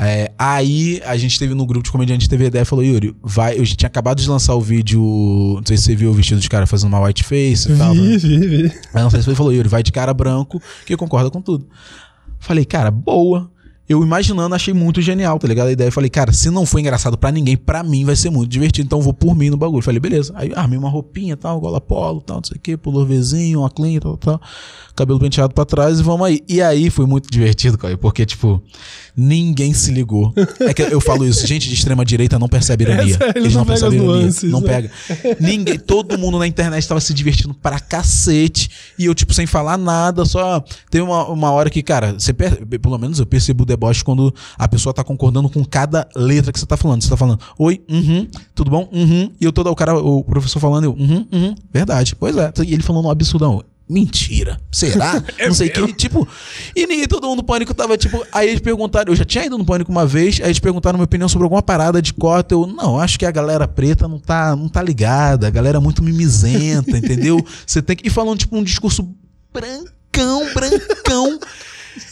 É, 0.00 0.30
aí 0.38 1.02
a 1.04 1.16
gente 1.16 1.36
teve 1.38 1.54
no 1.54 1.66
grupo 1.66 1.84
de 1.84 1.90
comediantes 1.90 2.28
teve 2.28 2.46
ideia 2.46 2.62
e 2.62 2.64
falou, 2.64 2.84
Yuri, 2.84 3.16
vai. 3.20 3.58
Eu 3.58 3.64
já 3.64 3.74
tinha 3.74 3.88
acabado 3.88 4.22
de 4.22 4.28
lançar 4.28 4.54
o 4.54 4.60
vídeo. 4.60 5.00
Não 5.00 5.62
sei 5.66 5.76
se 5.76 5.82
você 5.84 5.96
viu 5.96 6.10
o 6.10 6.14
vestido 6.14 6.40
de 6.40 6.48
cara 6.48 6.66
fazendo 6.66 6.90
uma 6.90 7.04
white 7.04 7.24
face 7.24 7.72
e 7.72 7.76
tal. 7.76 7.92
Vi, 7.92 8.00
né? 8.00 8.16
vi, 8.16 8.38
vi. 8.38 8.72
Aí 8.94 9.02
não 9.02 9.10
sei 9.10 9.20
se 9.20 9.26
você 9.26 9.34
falou, 9.34 9.52
Yuri, 9.52 9.68
vai 9.68 9.82
de 9.82 9.90
cara 9.90 10.14
branco, 10.14 10.62
que 10.86 10.96
concorda 10.96 11.30
com 11.30 11.42
tudo. 11.42 11.66
Falei, 12.38 12.64
cara, 12.64 12.92
boa 12.92 13.50
eu 13.88 14.02
imaginando, 14.02 14.54
achei 14.54 14.74
muito 14.74 15.00
genial, 15.00 15.38
tá 15.38 15.48
ligado? 15.48 15.68
A 15.68 15.72
ideia, 15.72 15.88
eu 15.88 15.92
falei, 15.92 16.10
cara, 16.10 16.30
se 16.30 16.50
não 16.50 16.66
for 16.66 16.78
engraçado 16.78 17.16
para 17.16 17.32
ninguém, 17.32 17.56
para 17.56 17.82
mim 17.82 18.04
vai 18.04 18.14
ser 18.14 18.28
muito 18.28 18.50
divertido, 18.50 18.84
então 18.84 18.98
eu 18.98 19.02
vou 19.02 19.14
por 19.14 19.34
mim 19.34 19.48
no 19.48 19.56
bagulho. 19.56 19.82
Falei, 19.82 19.98
beleza. 19.98 20.30
Aí 20.36 20.52
armei 20.54 20.78
uma 20.78 20.90
roupinha, 20.90 21.38
tal, 21.38 21.58
gola 21.58 21.80
polo, 21.80 22.20
tal, 22.20 22.36
não 22.36 22.44
sei 22.44 22.58
o 22.58 22.60
que, 22.60 22.76
pulloverzinho, 22.76 23.60
uma 23.60 23.70
clean, 23.70 23.98
tal, 23.98 24.18
tal, 24.18 24.42
cabelo 24.94 25.18
penteado 25.18 25.54
para 25.54 25.64
trás 25.64 26.00
e 26.00 26.02
vamos 26.02 26.26
aí. 26.26 26.42
E 26.46 26.60
aí 26.60 26.90
foi 26.90 27.06
muito 27.06 27.30
divertido, 27.30 27.78
cara, 27.78 27.96
porque, 27.96 28.26
tipo, 28.26 28.62
ninguém 29.18 29.74
se 29.74 29.90
ligou. 29.90 30.32
É 30.60 30.72
que 30.72 30.82
eu 30.82 31.00
falo 31.00 31.26
isso, 31.26 31.44
gente 31.44 31.68
de 31.68 31.74
extrema 31.74 32.04
direita 32.04 32.38
não 32.38 32.48
percebe 32.48 32.84
ironia. 32.84 33.18
É, 33.20 33.38
eles, 33.38 33.52
não, 33.52 33.60
não 33.60 33.66
percebem 33.66 33.98
ironia, 33.98 34.22
nuances, 34.22 34.50
não 34.50 34.60
né? 34.60 34.68
pega. 34.68 34.90
Ninguém, 35.40 35.78
todo 35.78 36.16
mundo 36.16 36.38
na 36.38 36.46
internet 36.46 36.86
tava 36.86 37.00
se 37.00 37.12
divertindo 37.12 37.52
pra 37.52 37.80
cacete 37.80 38.70
e 38.96 39.06
eu, 39.06 39.14
tipo, 39.14 39.34
sem 39.34 39.46
falar 39.46 39.76
nada, 39.76 40.24
só 40.24 40.62
tem 40.88 41.00
uma, 41.00 41.26
uma 41.28 41.50
hora 41.50 41.68
que, 41.68 41.82
cara, 41.82 42.12
você, 42.12 42.32
pelo 42.32 42.98
menos 42.98 43.18
eu 43.18 43.26
percebo 43.26 43.64
o 43.64 43.66
deboche 43.66 44.04
quando 44.04 44.32
a 44.56 44.68
pessoa 44.68 44.94
tá 44.94 45.02
concordando 45.02 45.48
com 45.48 45.64
cada 45.64 46.08
letra 46.14 46.52
que 46.52 46.60
você 46.60 46.66
tá 46.66 46.76
falando. 46.76 47.02
Você 47.02 47.10
tá 47.10 47.16
falando, 47.16 47.40
oi, 47.58 47.82
uhum, 47.90 48.28
tudo 48.54 48.70
bom? 48.70 48.88
Uhum. 48.92 49.32
E 49.40 49.44
eu 49.44 49.52
todo 49.52 49.68
o 49.68 49.74
cara, 49.74 49.98
o 49.98 50.22
professor 50.22 50.60
falando, 50.60 50.84
eu, 50.84 50.92
uhum, 50.92 51.26
uhum, 51.32 51.54
verdade. 51.72 52.14
Pois 52.14 52.36
é. 52.36 52.52
E 52.64 52.72
ele 52.72 52.82
falando 52.82 53.06
um 53.06 53.10
absurdão. 53.10 53.64
Mentira. 53.88 54.60
Será? 54.70 55.22
é 55.38 55.46
não 55.46 55.54
sei 55.54 55.68
o 55.68 55.72
que. 55.72 55.92
Tipo, 55.94 56.28
e 56.76 56.86
nem 56.86 57.06
todo 57.08 57.26
mundo 57.26 57.42
pânico 57.42 57.72
tava, 57.72 57.96
tipo, 57.96 58.24
aí 58.30 58.48
eles 58.48 58.60
perguntaram, 58.60 59.10
eu 59.10 59.16
já 59.16 59.24
tinha 59.24 59.46
ido 59.46 59.56
no 59.56 59.64
pânico 59.64 59.90
uma 59.90 60.06
vez, 60.06 60.40
aí 60.40 60.48
eles 60.48 60.58
perguntaram 60.58 60.98
minha 60.98 61.04
opinião 61.04 61.28
sobre 61.28 61.44
alguma 61.44 61.62
parada 61.62 62.02
de 62.02 62.12
cota. 62.12 62.54
Eu, 62.54 62.66
não, 62.66 63.00
acho 63.00 63.18
que 63.18 63.24
a 63.24 63.30
galera 63.30 63.66
preta 63.66 64.06
não 64.06 64.18
tá, 64.18 64.54
não 64.54 64.68
tá 64.68 64.82
ligada, 64.82 65.46
a 65.46 65.50
galera 65.50 65.78
é 65.78 65.80
muito 65.80 66.02
mimizenta, 66.02 66.98
entendeu? 66.98 67.42
Você 67.66 67.80
tem 67.80 67.96
que. 67.96 68.06
E 68.06 68.10
falando, 68.10 68.38
tipo, 68.38 68.56
um 68.56 68.62
discurso 68.62 69.08
brancão, 69.52 70.52
brancão. 70.52 71.40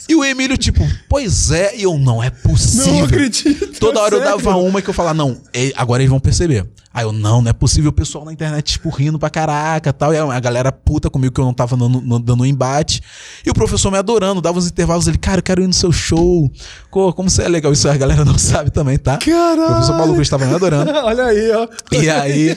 E 0.09 0.14
o 0.14 0.25
Emílio, 0.25 0.57
tipo, 0.57 0.87
pois 1.09 1.51
é, 1.51 1.77
e 1.77 1.83
eu, 1.83 1.99
não 1.99 2.23
é 2.23 2.31
possível. 2.31 2.92
Não 2.92 3.05
acredito. 3.05 3.79
Toda 3.79 4.01
hora 4.01 4.16
sério? 4.16 4.31
eu 4.31 4.37
dava 4.37 4.57
uma 4.57 4.81
que 4.81 4.88
eu 4.88 4.95
falava, 4.95 5.14
não, 5.14 5.40
agora 5.77 6.03
eles 6.03 6.11
vão 6.11 6.21
perceber. 6.21 6.66
Aí 6.97 7.05
eu, 7.05 7.12
não, 7.12 7.42
não 7.42 7.51
é 7.51 7.53
possível. 7.53 7.90
O 7.90 7.92
pessoal 7.92 8.25
na 8.25 8.33
internet, 8.33 8.73
tipo, 8.73 8.88
rindo 8.88 9.19
pra 9.19 9.29
caraca 9.29 9.92
tal. 9.92 10.14
E 10.14 10.16
a 10.16 10.40
galera 10.40 10.73
puta 10.73 11.11
comigo 11.11 11.35
que 11.35 11.38
eu 11.38 11.45
não 11.45 11.53
tava 11.53 11.77
dando, 11.77 12.01
dando 12.21 12.42
um 12.42 12.47
embate. 12.47 13.03
E 13.45 13.51
o 13.51 13.55
professor 13.55 13.90
me 13.90 13.99
adorando, 13.99 14.40
dava 14.40 14.59
uns 14.59 14.66
intervalos. 14.66 15.07
Ele, 15.07 15.19
cara, 15.19 15.40
eu 15.40 15.42
quero 15.42 15.62
ir 15.62 15.66
no 15.66 15.75
seu 15.75 15.92
show. 15.92 16.51
Pô, 16.90 17.12
como 17.12 17.29
você 17.29 17.42
é 17.42 17.49
legal. 17.49 17.71
Isso 17.71 17.87
a 17.87 17.95
galera 17.99 18.25
não 18.25 18.38
sabe 18.40 18.71
também, 18.71 18.97
tá? 18.97 19.19
Caralho. 19.19 19.62
O 19.62 19.66
professor 19.66 19.97
Paulo 19.99 20.14
Cruz 20.14 20.31
tava 20.31 20.47
me 20.47 20.55
adorando. 20.55 20.90
Olha 21.05 21.25
aí, 21.27 21.51
ó. 21.53 21.69
E 21.92 22.09
aí. 22.09 22.57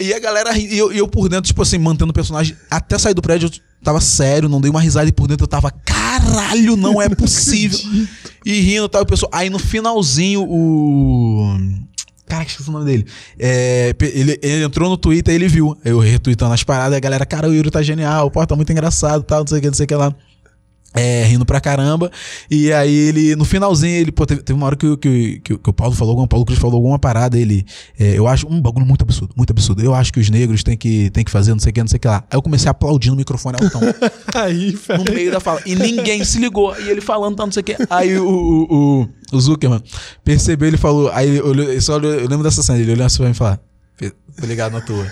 E 0.00 0.14
a 0.14 0.18
galera, 0.18 0.56
e 0.56 0.78
eu, 0.78 0.92
eu 0.92 1.08
por 1.08 1.28
dentro, 1.28 1.46
tipo 1.46 1.62
assim, 1.62 1.78
mantendo 1.78 2.10
o 2.10 2.14
personagem. 2.14 2.56
Até 2.70 2.96
sair 2.98 3.14
do 3.14 3.22
prédio, 3.22 3.48
eu 3.48 3.60
tava 3.82 4.00
sério, 4.00 4.48
não 4.48 4.60
dei 4.60 4.70
uma 4.70 4.80
risada 4.80 5.08
e 5.08 5.12
por 5.12 5.26
dentro 5.26 5.44
eu 5.44 5.48
tava, 5.48 5.70
caralho, 5.70 6.76
não 6.76 7.02
é 7.02 7.08
possível. 7.14 7.78
e 8.44 8.60
rindo 8.60 8.86
e 8.86 8.88
tal, 8.88 9.02
o 9.02 9.06
pessoal. 9.06 9.30
Aí 9.34 9.50
no 9.50 9.58
finalzinho, 9.58 10.42
o. 10.42 11.58
Cara, 12.26 12.44
que 12.44 12.50
esqueci 12.50 12.68
o 12.68 12.72
nome 12.72 12.84
dele. 12.84 13.06
É, 13.38 13.94
ele, 14.00 14.38
ele, 14.42 14.64
entrou 14.64 14.90
no 14.90 14.98
Twitter 14.98 15.32
e 15.32 15.36
ele 15.36 15.48
viu. 15.48 15.76
Eu 15.82 15.98
retweetando 15.98 16.52
as 16.52 16.62
paradas 16.62 16.92
e 16.92 16.96
a 16.96 17.00
galera, 17.00 17.24
cara, 17.24 17.48
o 17.48 17.54
Yuri 17.54 17.70
tá 17.70 17.82
genial, 17.82 18.30
pô, 18.30 18.46
tá 18.46 18.54
muito 18.54 18.70
engraçado, 18.70 19.22
tal, 19.22 19.40
não 19.40 19.46
sei 19.46 19.58
o 19.58 19.60
que, 19.62 19.66
não 19.66 19.74
sei 19.74 19.84
o 19.84 19.86
que 19.86 19.94
lá. 19.94 20.14
É, 20.98 21.24
rindo 21.24 21.44
pra 21.46 21.60
caramba. 21.60 22.10
E 22.50 22.72
aí 22.72 22.92
ele, 22.92 23.36
no 23.36 23.44
finalzinho, 23.44 23.94
ele, 23.94 24.10
pô, 24.10 24.26
teve, 24.26 24.42
teve 24.42 24.56
uma 24.56 24.66
hora 24.66 24.76
que, 24.76 24.96
que, 24.96 25.40
que, 25.44 25.58
que 25.58 25.70
o 25.70 25.72
Paulo 25.72 25.94
falou, 25.94 26.18
o 26.18 26.26
Paulo 26.26 26.44
Cruz 26.44 26.58
falou 26.58 26.76
alguma 26.76 26.98
parada, 26.98 27.38
ele, 27.38 27.64
é, 27.98 28.18
eu 28.18 28.26
acho 28.26 28.48
um 28.48 28.60
bagulho 28.60 28.84
muito 28.84 29.02
absurdo, 29.02 29.32
muito 29.36 29.50
absurdo. 29.50 29.82
Eu 29.82 29.94
acho 29.94 30.12
que 30.12 30.18
os 30.18 30.28
negros 30.28 30.62
têm 30.62 30.76
que, 30.76 31.10
têm 31.10 31.24
que 31.24 31.30
fazer 31.30 31.52
não 31.52 31.60
sei 31.60 31.70
o 31.70 31.72
que, 31.72 31.80
não 31.80 31.88
sei 31.88 31.98
o 31.98 32.00
que 32.00 32.08
lá. 32.08 32.24
Aí 32.30 32.36
eu 32.36 32.42
comecei 32.42 32.68
a 32.68 32.72
aplaudir 32.72 33.10
no 33.10 33.16
microfone 33.16 33.56
altão. 33.62 33.80
aí, 34.34 34.76
No 34.88 35.14
meio 35.14 35.30
da 35.30 35.40
fala. 35.40 35.60
E 35.64 35.74
ninguém 35.74 36.24
se 36.24 36.38
ligou. 36.38 36.78
E 36.80 36.88
ele 36.90 37.00
falando, 37.00 37.36
tá, 37.36 37.44
não 37.44 37.52
sei 37.52 37.60
o 37.60 37.64
que. 37.64 37.76
Aí 37.88 38.18
o, 38.18 38.28
o, 38.28 39.02
o, 39.02 39.08
o 39.32 39.40
Zuckerman 39.40 39.82
percebeu, 40.24 40.68
ele 40.68 40.76
falou, 40.76 41.10
aí 41.12 41.36
eu, 41.36 41.80
só, 41.80 41.98
eu 41.98 42.28
lembro 42.28 42.42
dessa 42.42 42.62
cena, 42.62 42.78
ele 42.78 42.92
olhou 42.92 43.06
assim 43.06 43.18
pra 43.18 43.26
mim 43.26 43.32
e 43.32 43.34
falou, 43.34 43.58
tô 44.40 44.46
ligado 44.46 44.72
na 44.72 44.80
tua 44.80 45.04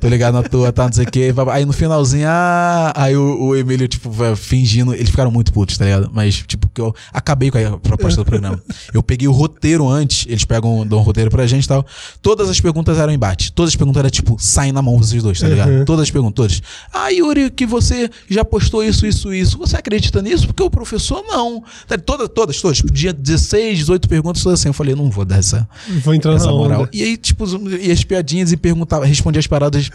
tô 0.00 0.08
ligado 0.08 0.34
na 0.34 0.42
tua, 0.42 0.72
tá, 0.72 0.86
não 0.86 0.92
sei 0.92 1.04
o 1.04 1.10
quê. 1.10 1.32
Aí 1.50 1.64
no 1.64 1.72
finalzinho, 1.72 2.26
ah, 2.28 2.92
aí 2.94 3.16
o, 3.16 3.48
o 3.48 3.56
Emílio, 3.56 3.88
tipo, 3.88 4.10
fingindo. 4.36 4.94
Eles 4.94 5.10
ficaram 5.10 5.30
muito 5.30 5.52
putos, 5.52 5.76
tá 5.76 5.84
ligado? 5.84 6.10
Mas, 6.12 6.36
tipo, 6.46 6.68
que 6.68 6.80
eu 6.80 6.94
acabei 7.12 7.50
com 7.50 7.58
a 7.58 7.78
proposta 7.78 8.22
do 8.22 8.24
programa. 8.24 8.60
Eu 8.92 9.02
peguei 9.02 9.28
o 9.28 9.32
roteiro 9.32 9.88
antes, 9.88 10.26
eles 10.28 10.44
pegam, 10.44 10.86
dão 10.86 10.98
um 10.98 11.02
roteiro 11.02 11.30
pra 11.30 11.46
gente 11.46 11.64
e 11.64 11.68
tal. 11.68 11.84
Todas 12.22 12.48
as 12.48 12.60
perguntas 12.60 12.98
eram 12.98 13.12
embate. 13.12 13.52
Todas 13.52 13.70
as 13.70 13.76
perguntas 13.76 14.00
eram, 14.00 14.10
tipo, 14.10 14.36
saem 14.38 14.72
na 14.72 14.82
mão 14.82 14.98
vocês 14.98 15.22
dois, 15.22 15.40
tá 15.40 15.48
ligado? 15.48 15.70
Uhum. 15.70 15.84
Todas 15.84 16.04
as 16.04 16.10
perguntas, 16.10 16.34
todas. 16.34 16.62
Ah, 16.92 17.08
Yuri, 17.10 17.50
que 17.50 17.66
você 17.66 18.10
já 18.28 18.44
postou 18.44 18.84
isso, 18.84 19.06
isso, 19.06 19.32
isso. 19.32 19.58
Você 19.58 19.76
acredita 19.76 20.22
nisso? 20.22 20.46
Porque 20.46 20.62
o 20.62 20.70
professor 20.70 21.22
não. 21.26 21.62
Tá, 21.86 21.98
todas, 21.98 22.28
todas, 22.28 22.60
todas. 22.60 22.76
Tipo, 22.78 22.92
dia 22.92 23.12
16, 23.12 23.78
18 23.78 24.08
perguntas, 24.08 24.42
todas 24.42 24.60
assim. 24.60 24.68
Eu 24.68 24.72
falei, 24.74 24.94
não 24.94 25.10
vou 25.10 25.24
dar 25.24 25.38
essa. 25.38 25.68
Vou 26.02 26.14
entrar 26.14 26.34
essa 26.34 26.50
moral. 26.50 26.82
Onda. 26.82 26.90
E 26.92 27.02
aí, 27.02 27.16
tipo, 27.16 27.44
e 27.76 27.90
as 27.90 28.04
piadinhas 28.04 28.52
e 28.52 28.56
perguntava, 28.56 29.04
respondia 29.04 29.40
as 29.40 29.46
paradas 29.46 29.87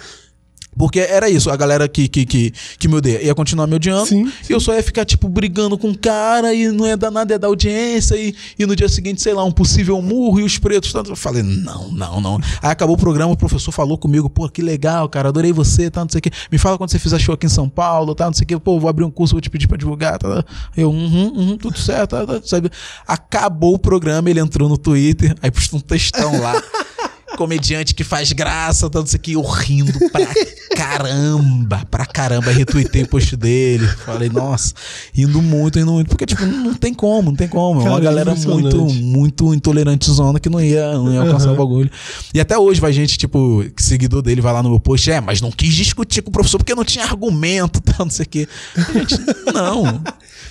porque 0.77 0.99
era 0.99 1.29
isso, 1.29 1.49
a 1.49 1.55
galera 1.55 1.87
que, 1.87 2.07
que, 2.07 2.25
que, 2.25 2.53
que 2.79 2.87
me 2.87 2.95
odeia 2.95 3.21
ia 3.21 3.35
continuar 3.35 3.67
me 3.67 3.75
odiando. 3.75 4.07
Sim, 4.07 4.25
sim. 4.25 4.33
E 4.49 4.53
eu 4.53 4.59
só 4.59 4.73
ia 4.73 4.83
ficar, 4.83 5.05
tipo, 5.05 5.29
brigando 5.29 5.77
com 5.77 5.91
o 5.91 5.97
cara 5.97 6.53
e 6.53 6.69
não 6.69 6.85
ia 6.85 6.97
dar 6.97 7.11
nada, 7.11 7.33
ia 7.33 7.39
dar 7.39 7.47
audiência. 7.47 8.15
E, 8.15 8.35
e 8.57 8.65
no 8.65 8.75
dia 8.75 8.89
seguinte, 8.89 9.21
sei 9.21 9.33
lá, 9.33 9.43
um 9.43 9.51
possível 9.51 10.01
murro 10.01 10.39
e 10.39 10.43
os 10.43 10.57
pretos. 10.57 10.91
Tanto. 10.91 11.11
Eu 11.11 11.15
falei, 11.15 11.43
não, 11.43 11.91
não, 11.91 12.19
não. 12.19 12.39
Aí 12.61 12.71
acabou 12.71 12.95
o 12.95 12.99
programa, 12.99 13.31
o 13.31 13.37
professor 13.37 13.71
falou 13.71 13.97
comigo, 13.97 14.29
pô, 14.29 14.49
que 14.49 14.61
legal, 14.61 15.07
cara, 15.07 15.29
adorei 15.29 15.53
você, 15.53 15.89
tá, 15.89 16.01
não 16.01 16.09
sei 16.09 16.19
o 16.19 16.21
quê. 16.21 16.31
Me 16.51 16.57
fala 16.57 16.77
quando 16.77 16.89
você 16.89 16.99
fizer 16.99 17.19
show 17.19 17.35
aqui 17.35 17.45
em 17.45 17.49
São 17.49 17.69
Paulo, 17.69 18.15
tá, 18.15 18.25
não 18.25 18.33
sei 18.33 18.43
o 18.43 18.47
quê. 18.47 18.59
Pô, 18.59 18.79
vou 18.79 18.89
abrir 18.89 19.03
um 19.03 19.11
curso, 19.11 19.33
vou 19.33 19.41
te 19.41 19.49
pedir 19.49 19.67
pra 19.67 19.77
divulgar. 19.77 20.17
Tá. 20.17 20.43
Eu, 20.75 20.89
uhum, 20.89 21.33
uhum, 21.35 21.57
tudo 21.57 21.77
certo, 21.77 22.11
tá, 22.11 22.25
tá, 22.25 22.41
sabe? 22.43 22.69
Acabou 23.07 23.75
o 23.75 23.79
programa, 23.79 24.29
ele 24.29 24.39
entrou 24.39 24.67
no 24.67 24.77
Twitter, 24.77 25.35
aí 25.41 25.51
postou 25.51 25.79
um 25.79 25.81
textão 25.81 26.39
lá. 26.41 26.61
comediante 27.37 27.93
que 27.93 28.03
faz 28.03 28.31
graça, 28.31 28.89
tanto 28.89 29.07
isso 29.07 29.15
aqui, 29.15 29.33
eu 29.33 29.41
rindo 29.41 30.09
pra 30.09 30.27
caramba, 30.75 31.85
pra 31.89 32.05
caramba. 32.05 32.51
Retuitei 32.51 33.03
o 33.03 33.07
post 33.07 33.35
dele. 33.35 33.87
Falei, 34.05 34.29
nossa, 34.29 34.73
rindo 35.13 35.41
muito, 35.41 35.79
rindo 35.79 35.91
muito. 35.91 36.09
Porque, 36.09 36.25
tipo, 36.25 36.45
não 36.45 36.73
tem 36.73 36.93
como, 36.93 37.31
não 37.31 37.35
tem 37.35 37.47
como. 37.47 37.81
É 37.81 37.89
uma 37.89 37.99
galera 37.99 38.35
muito, 38.35 38.85
muito 38.85 39.53
intolerante 39.53 40.09
zona 40.11 40.39
que 40.39 40.49
não 40.49 40.61
ia, 40.61 40.93
não 40.93 41.13
ia 41.13 41.21
alcançar 41.21 41.49
uhum. 41.49 41.53
o 41.53 41.57
bagulho. 41.57 41.91
E 42.33 42.39
até 42.39 42.57
hoje 42.57 42.79
vai 42.79 42.93
gente, 42.93 43.17
tipo, 43.17 43.63
seguidor 43.77 44.21
dele 44.21 44.41
vai 44.41 44.53
lá 44.53 44.63
no 44.63 44.69
meu 44.69 44.79
post, 44.79 45.09
é, 45.11 45.21
mas 45.21 45.41
não 45.41 45.51
quis 45.51 45.73
discutir 45.73 46.21
com 46.21 46.29
o 46.29 46.33
professor 46.33 46.57
porque 46.57 46.75
não 46.75 46.85
tinha 46.85 47.05
argumento, 47.05 47.81
tal, 47.83 48.05
não 48.05 48.11
sei 48.11 48.25
o 48.25 48.29
quê. 48.29 48.47
Gente, 48.93 49.17
não. 49.53 50.01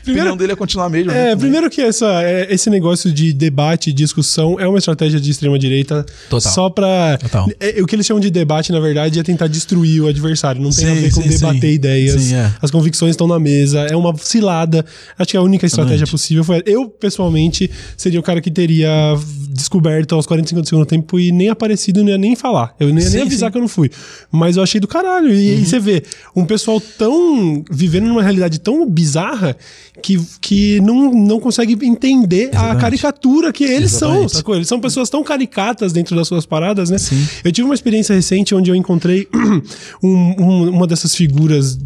Primeiro, 0.02 0.28
opinião 0.28 0.36
dele 0.36 0.52
é 0.52 0.56
continuar 0.56 0.88
mesmo. 0.88 1.10
É, 1.10 1.30
né, 1.30 1.36
primeiro 1.36 1.70
que 1.70 1.80
essa, 1.80 2.22
é, 2.22 2.52
esse 2.52 2.68
negócio 2.68 3.12
de 3.12 3.32
debate, 3.32 3.92
discussão, 3.92 4.58
é 4.58 4.66
uma 4.66 4.78
estratégia 4.78 5.20
de 5.20 5.30
extrema-direita. 5.30 6.04
Total. 6.28 6.52
Só 6.52 6.70
pra. 6.70 7.18
Total. 7.18 7.48
É, 7.60 7.80
o 7.80 7.86
que 7.86 7.94
eles 7.94 8.06
chamam 8.06 8.20
de 8.20 8.30
debate, 8.30 8.72
na 8.72 8.80
verdade, 8.80 9.18
é 9.18 9.22
tentar 9.22 9.46
destruir 9.46 10.02
o 10.02 10.08
adversário. 10.08 10.60
Não 10.60 10.70
tem 10.70 10.86
sim, 10.86 10.90
a 10.90 10.94
ver 10.94 11.12
com 11.12 11.22
sim, 11.22 11.28
debater 11.28 11.60
sim. 11.60 11.74
ideias. 11.74 12.22
Sim, 12.22 12.34
é. 12.34 12.52
As 12.60 12.70
convicções 12.70 13.10
estão 13.10 13.26
na 13.26 13.38
mesa. 13.38 13.80
É 13.80 13.96
uma 13.96 14.16
cilada. 14.16 14.84
Acho 15.18 15.30
que 15.30 15.36
a 15.36 15.42
única 15.42 15.66
estratégia 15.66 16.06
possível 16.06 16.42
foi. 16.44 16.62
Eu, 16.66 16.88
pessoalmente, 16.88 17.70
seria 17.96 18.18
o 18.18 18.22
cara 18.22 18.40
que 18.40 18.50
teria 18.50 18.90
descoberto 19.50 20.14
aos 20.14 20.26
45 20.26 20.62
do 20.62 20.68
segundo 20.68 20.86
tempo 20.86 21.20
e 21.20 21.30
nem 21.30 21.48
aparecido, 21.48 22.02
não 22.02 22.10
ia 22.10 22.18
nem 22.18 22.34
falar. 22.34 22.74
Eu 22.80 22.88
nem 22.92 23.04
ia 23.04 23.10
nem 23.10 23.22
avisar 23.22 23.50
que 23.50 23.58
eu 23.58 23.60
não 23.60 23.68
fui. 23.68 23.90
Mas 24.30 24.56
eu 24.56 24.62
achei 24.62 24.80
do 24.80 24.88
caralho. 24.88 25.32
E, 25.32 25.54
uhum. 25.54 25.60
e 25.60 25.66
você 25.66 25.78
vê, 25.78 26.02
um 26.34 26.44
pessoal 26.44 26.80
tão. 26.80 27.64
vivendo 27.70 28.06
numa 28.06 28.22
realidade 28.22 28.58
tão 28.58 28.88
bizarra 28.88 29.56
que, 30.00 30.18
que 30.40 30.80
não, 30.80 31.12
não 31.12 31.38
consegue 31.38 31.72
entender 31.86 32.48
Exatamente. 32.48 32.76
a 32.76 32.80
caricatura 32.80 33.52
que 33.52 33.64
eles 33.64 33.92
Exatamente. 33.92 34.20
são, 34.20 34.38
sacou? 34.38 34.54
Eles 34.54 34.68
são 34.68 34.80
pessoas 34.80 35.10
tão 35.10 35.22
caricatas 35.22 35.92
dentro 35.92 36.16
das 36.16 36.26
suas 36.28 36.46
paradas, 36.46 36.88
né? 36.88 36.96
Sim. 36.96 37.26
Eu 37.44 37.52
tive 37.52 37.66
uma 37.66 37.74
experiência 37.74 38.14
recente 38.14 38.54
onde 38.54 38.70
eu 38.70 38.74
encontrei 38.74 39.28
um, 40.02 40.08
um, 40.08 40.70
uma 40.70 40.86
dessas 40.86 41.14
figuras 41.14 41.78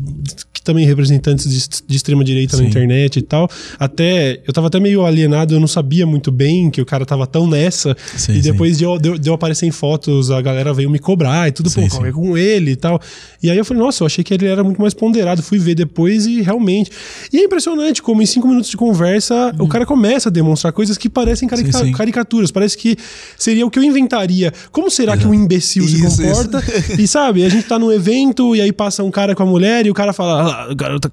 também 0.66 0.84
representantes 0.84 1.48
de, 1.48 1.86
de 1.86 1.96
extrema 1.96 2.24
direita 2.24 2.56
Sim. 2.56 2.64
na 2.64 2.68
internet 2.68 3.18
e 3.18 3.22
tal. 3.22 3.48
Até 3.78 4.42
eu 4.46 4.52
tava 4.52 4.66
até 4.66 4.80
meio 4.80 5.06
alienado, 5.06 5.54
eu 5.54 5.60
não 5.60 5.68
sabia 5.68 6.04
muito 6.04 6.32
bem 6.32 6.68
que 6.70 6.80
o 6.80 6.84
cara 6.84 7.06
tava 7.06 7.26
tão 7.26 7.46
nessa. 7.46 7.96
Sim, 8.16 8.34
e 8.34 8.40
depois 8.40 8.76
de 8.76 8.84
eu, 8.84 8.98
de, 8.98 9.18
de 9.18 9.30
eu 9.30 9.34
aparecer 9.34 9.66
em 9.66 9.70
fotos, 9.70 10.30
a 10.30 10.42
galera 10.42 10.74
veio 10.74 10.90
me 10.90 10.98
cobrar 10.98 11.48
e 11.48 11.52
tudo, 11.52 11.70
sim, 11.70 11.88
pô, 11.88 12.04
é 12.04 12.10
com 12.10 12.36
ele 12.36 12.72
e 12.72 12.76
tal. 12.76 13.00
E 13.40 13.48
aí 13.48 13.56
eu 13.56 13.64
falei, 13.64 13.82
nossa, 13.82 14.02
eu 14.02 14.06
achei 14.06 14.24
que 14.24 14.34
ele 14.34 14.46
era 14.46 14.64
muito 14.64 14.80
mais 14.80 14.92
ponderado. 14.92 15.42
Fui 15.42 15.58
ver 15.58 15.76
depois 15.76 16.26
e 16.26 16.42
realmente. 16.42 16.90
E 17.32 17.38
é 17.38 17.44
impressionante 17.44 18.02
como 18.02 18.20
em 18.20 18.26
cinco 18.26 18.48
minutos 18.48 18.68
de 18.68 18.76
conversa 18.76 19.54
uhum. 19.56 19.66
o 19.66 19.68
cara 19.68 19.86
começa 19.86 20.28
a 20.28 20.32
demonstrar 20.32 20.72
coisas 20.72 20.98
que 20.98 21.08
parecem 21.08 21.48
carica 21.48 21.72
sim, 21.72 21.92
caricaturas. 21.92 22.50
Parece 22.50 22.76
que 22.76 22.96
seria 23.38 23.64
o 23.64 23.70
que 23.70 23.78
eu 23.78 23.84
inventaria. 23.84 24.52
Como 24.72 24.90
será 24.90 25.12
Exato. 25.12 25.28
que 25.28 25.28
um 25.28 25.34
imbecil 25.34 25.84
isso, 25.84 26.10
se 26.10 26.22
comporta? 26.22 26.58
Isso. 26.58 27.00
E 27.00 27.06
sabe, 27.06 27.44
a 27.44 27.48
gente 27.48 27.68
tá 27.68 27.78
num 27.78 27.92
evento 27.92 28.56
e 28.56 28.60
aí 28.60 28.72
passa 28.72 29.04
um 29.04 29.10
cara 29.10 29.34
com 29.34 29.42
a 29.42 29.46
mulher 29.46 29.86
e 29.86 29.90
o 29.90 29.94
cara 29.94 30.12
fala, 30.12 30.55
garota 30.74 31.10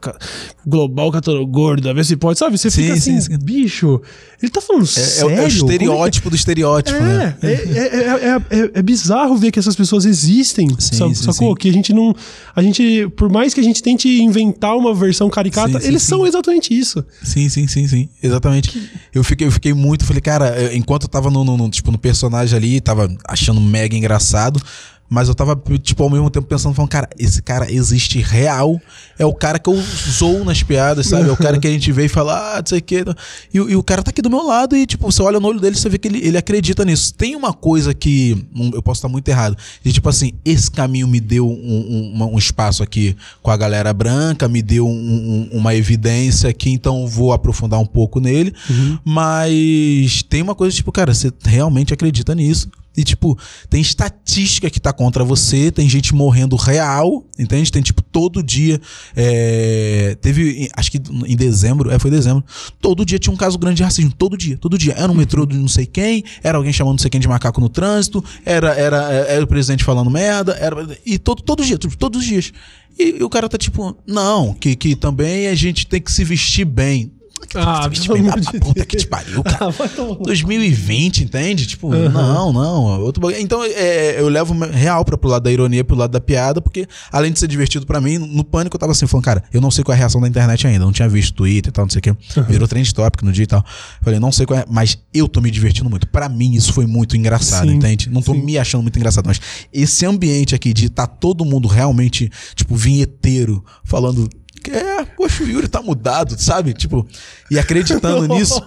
global 0.65 1.11
catando 1.11 1.45
gorda, 1.45 1.93
vê 1.93 2.03
se 2.03 2.15
pode, 2.15 2.39
sabe? 2.39 2.57
Você 2.57 2.69
sim, 2.69 2.83
fica 2.83 2.93
assim, 2.93 3.19
sim, 3.19 3.31
sim. 3.33 3.37
bicho, 3.37 4.01
ele 4.41 4.51
tá 4.51 4.61
falando 4.61 4.83
é, 4.83 4.87
sério? 4.87 5.29
É, 5.29 5.35
é 5.39 5.43
o 5.43 5.47
estereótipo 5.47 6.27
é 6.27 6.29
do 6.29 6.35
estereótipo, 6.35 6.97
é, 6.97 7.01
né? 7.01 7.37
É, 7.41 7.49
é, 7.49 8.71
é, 8.75 8.81
bizarro 8.81 9.35
ver 9.37 9.51
que 9.51 9.59
essas 9.59 9.75
pessoas 9.75 10.05
existem, 10.05 10.67
sim, 10.79 11.13
sacou? 11.13 11.55
Que 11.55 11.69
a 11.69 11.73
gente 11.73 11.93
não... 11.93 12.15
A 12.55 12.61
gente, 12.61 13.07
por 13.15 13.29
mais 13.29 13.53
que 13.53 13.59
a 13.59 13.63
gente 13.63 13.81
tente 13.81 14.07
inventar 14.21 14.75
uma 14.75 14.93
versão 14.93 15.29
caricata, 15.29 15.79
eles 15.83 16.03
são 16.03 16.25
exatamente 16.25 16.77
isso. 16.77 17.03
Sim, 17.23 17.49
sim, 17.49 17.67
sim, 17.67 17.87
sim. 17.87 18.09
Exatamente. 18.21 18.89
Eu 19.13 19.23
fiquei, 19.23 19.47
eu 19.47 19.51
fiquei 19.51 19.73
muito, 19.73 20.05
falei, 20.05 20.21
cara, 20.21 20.73
enquanto 20.73 21.03
eu 21.03 21.09
tava 21.09 21.29
no, 21.29 21.43
no, 21.43 21.57
no, 21.57 21.69
tipo, 21.69 21.91
no 21.91 21.97
personagem 21.97 22.57
ali, 22.57 22.81
tava 22.81 23.09
achando 23.27 23.59
mega 23.61 23.95
engraçado, 23.95 24.61
mas 25.09 25.27
eu 25.27 25.35
tava, 25.35 25.61
tipo, 25.81 26.01
ao 26.01 26.09
mesmo 26.09 26.29
tempo 26.29 26.47
pensando, 26.47 26.73
falando, 26.73 26.89
cara, 26.89 27.07
esse 27.19 27.41
cara 27.41 27.71
existe 27.71 28.19
real. 28.19 28.81
É 29.19 29.25
o 29.25 29.33
cara 29.33 29.59
que 29.59 29.69
eu 29.69 29.79
zoo 29.79 30.43
nas 30.43 30.63
piadas, 30.63 31.05
sabe? 31.05 31.29
É 31.29 31.31
o 31.31 31.37
cara 31.37 31.59
que 31.59 31.67
a 31.67 31.69
gente 31.69 31.91
vê 31.91 32.05
e 32.05 32.09
fala, 32.09 32.55
ah, 32.55 32.57
não 32.57 32.65
sei 32.65 32.79
o 32.79 32.81
quê. 32.81 33.05
E, 33.53 33.57
e, 33.57 33.75
o 33.75 33.83
cara 33.83 34.01
tá 34.01 34.09
aqui 34.09 34.23
do 34.23 34.29
meu 34.29 34.43
lado 34.43 34.75
e, 34.75 34.87
tipo, 34.87 35.11
você 35.11 35.21
olha 35.21 35.39
no 35.39 35.47
olho 35.47 35.59
dele 35.59 35.75
e 35.75 35.79
você 35.79 35.87
vê 35.87 35.99
que 35.99 36.07
ele, 36.07 36.25
ele 36.25 36.35
acredita 36.35 36.83
nisso. 36.83 37.13
Tem 37.13 37.35
uma 37.35 37.53
coisa 37.53 37.93
que, 37.93 38.43
eu 38.73 38.81
posso 38.81 38.99
estar 38.99 39.07
muito 39.07 39.27
errado, 39.27 39.55
de 39.83 39.93
tipo 39.93 40.09
assim, 40.09 40.33
esse 40.43 40.71
caminho 40.71 41.07
me 41.07 41.19
deu 41.19 41.47
um, 41.47 42.13
um, 42.15 42.33
um 42.33 42.37
espaço 42.37 42.81
aqui 42.81 43.15
com 43.41 43.51
a 43.51 43.57
galera 43.57 43.93
branca, 43.93 44.47
me 44.47 44.63
deu 44.63 44.87
um, 44.87 45.49
uma 45.51 45.75
evidência 45.75 46.49
aqui, 46.49 46.71
então 46.71 47.05
vou 47.07 47.33
aprofundar 47.33 47.79
um 47.79 47.85
pouco 47.85 48.19
nele. 48.19 48.51
Uhum. 48.67 48.97
Mas 49.05 50.23
tem 50.23 50.41
uma 50.41 50.55
coisa, 50.55 50.75
tipo, 50.75 50.91
cara, 50.91 51.13
você 51.13 51.31
realmente 51.45 51.93
acredita 51.93 52.33
nisso. 52.33 52.67
E, 52.95 53.03
tipo, 53.03 53.37
tem 53.69 53.81
estatística 53.81 54.69
que 54.69 54.79
tá 54.79 54.93
contra 54.93 55.23
você, 55.23 55.71
tem 55.71 55.89
gente 55.89 56.13
morrendo 56.13 56.55
real, 56.55 57.25
entende? 57.39 57.71
Tem, 57.71 57.81
tipo, 57.81 58.01
todo 58.01 58.43
dia. 58.43 58.79
É, 59.15 60.15
teve, 60.21 60.69
acho 60.75 60.91
que 60.91 61.01
em 61.25 61.35
dezembro, 61.35 61.91
é, 61.91 61.97
foi 61.97 62.11
dezembro. 62.11 62.43
Todo 62.79 63.05
dia 63.05 63.17
tinha 63.17 63.33
um 63.33 63.37
caso 63.37 63.57
grande 63.57 63.77
de 63.77 63.83
racismo. 63.83 64.13
Todo 64.15 64.37
dia, 64.37 64.57
todo 64.57 64.77
dia. 64.77 64.93
Era 64.93 65.07
no 65.07 65.15
metrô 65.15 65.45
de 65.45 65.57
não 65.57 65.67
sei 65.67 65.85
quem, 65.85 66.23
era 66.43 66.57
alguém 66.57 66.71
chamando 66.71 66.93
não 66.93 66.99
sei 66.99 67.09
quem 67.09 67.19
de 67.19 67.27
macaco 67.27 67.59
no 67.59 67.69
trânsito, 67.69 68.23
era, 68.45 68.73
era, 68.75 68.97
era 69.27 69.43
o 69.43 69.47
presidente 69.47 69.83
falando 69.83 70.09
merda, 70.09 70.53
era. 70.53 70.75
E 71.05 71.17
todo, 71.17 71.41
todo 71.41 71.65
dia, 71.65 71.77
tipo, 71.77 71.97
todos 71.97 72.21
os 72.21 72.25
dias. 72.25 72.53
E, 72.97 73.17
e 73.19 73.23
o 73.23 73.29
cara 73.29 73.49
tá 73.49 73.57
tipo, 73.57 73.95
não, 74.05 74.53
que, 74.53 74.75
que 74.75 74.95
também 74.95 75.47
a 75.47 75.55
gente 75.55 75.87
tem 75.87 75.99
que 75.99 76.11
se 76.11 76.23
vestir 76.23 76.65
bem. 76.65 77.11
Ah, 77.55 77.89
pelo 77.89 78.15
amor 78.15 78.39
de 78.39 78.59
puta 78.59 78.85
que 78.85 78.97
te 78.97 79.07
pariu, 79.07 79.43
cara. 79.43 79.67
Ah, 79.69 80.23
2020, 80.23 81.23
entende? 81.23 81.65
Tipo, 81.65 81.87
uhum. 81.87 82.09
não, 82.09 82.53
não. 82.53 83.01
Outro... 83.01 83.31
Então, 83.31 83.63
é, 83.63 84.19
eu 84.19 84.29
levo 84.29 84.53
real 84.65 85.03
pra, 85.05 85.17
pro 85.17 85.29
lado 85.29 85.43
da 85.43 85.51
ironia, 85.51 85.83
pro 85.83 85.95
lado 85.95 86.11
da 86.11 86.19
piada, 86.19 86.61
porque 86.61 86.87
além 87.11 87.31
de 87.31 87.39
ser 87.39 87.47
divertido 87.47 87.85
pra 87.85 88.01
mim, 88.01 88.17
no 88.17 88.43
pânico 88.43 88.75
eu 88.75 88.79
tava 88.79 88.91
assim, 88.91 89.07
falando, 89.07 89.25
cara, 89.25 89.43
eu 89.53 89.61
não 89.61 89.71
sei 89.71 89.83
qual 89.83 89.93
é 89.93 89.97
a 89.97 89.99
reação 89.99 90.21
da 90.21 90.27
internet 90.27 90.65
ainda. 90.67 90.85
Não 90.85 90.91
tinha 90.91 91.07
visto 91.09 91.33
Twitter 91.33 91.69
e 91.69 91.73
tal, 91.73 91.85
não 91.85 91.89
sei 91.89 91.99
o 91.99 92.01
quê. 92.01 92.15
Virou 92.47 92.67
trend 92.67 92.93
topic 92.93 93.21
no 93.23 93.31
dia 93.31 93.43
e 93.43 93.47
tal. 93.47 93.63
Falei, 94.01 94.19
não 94.19 94.31
sei 94.31 94.45
qual 94.45 94.59
é, 94.59 94.65
mas 94.69 94.97
eu 95.13 95.27
tô 95.27 95.41
me 95.41 95.51
divertindo 95.51 95.89
muito. 95.89 96.07
Pra 96.07 96.27
mim, 96.29 96.53
isso 96.53 96.73
foi 96.73 96.85
muito 96.85 97.15
engraçado, 97.15 97.69
sim, 97.69 97.75
entende? 97.75 98.09
Não 98.09 98.21
tô 98.21 98.33
sim. 98.33 98.41
me 98.41 98.57
achando 98.57 98.81
muito 98.81 98.97
engraçado, 98.97 99.25
mas 99.27 99.39
esse 99.71 100.05
ambiente 100.05 100.55
aqui 100.55 100.73
de 100.73 100.89
tá 100.89 101.07
todo 101.07 101.45
mundo 101.45 101.67
realmente, 101.67 102.29
tipo, 102.55 102.75
vinheteiro, 102.75 103.63
falando 103.83 104.27
É, 104.71 105.03
poxa, 105.03 105.43
o 105.43 105.47
Yuri 105.47 105.67
tá 105.67 105.81
mudado, 105.81 106.35
sabe? 106.37 106.73
Tipo, 106.73 107.05
e 107.49 107.59
acreditando 107.59 108.27
nisso, 108.33 108.61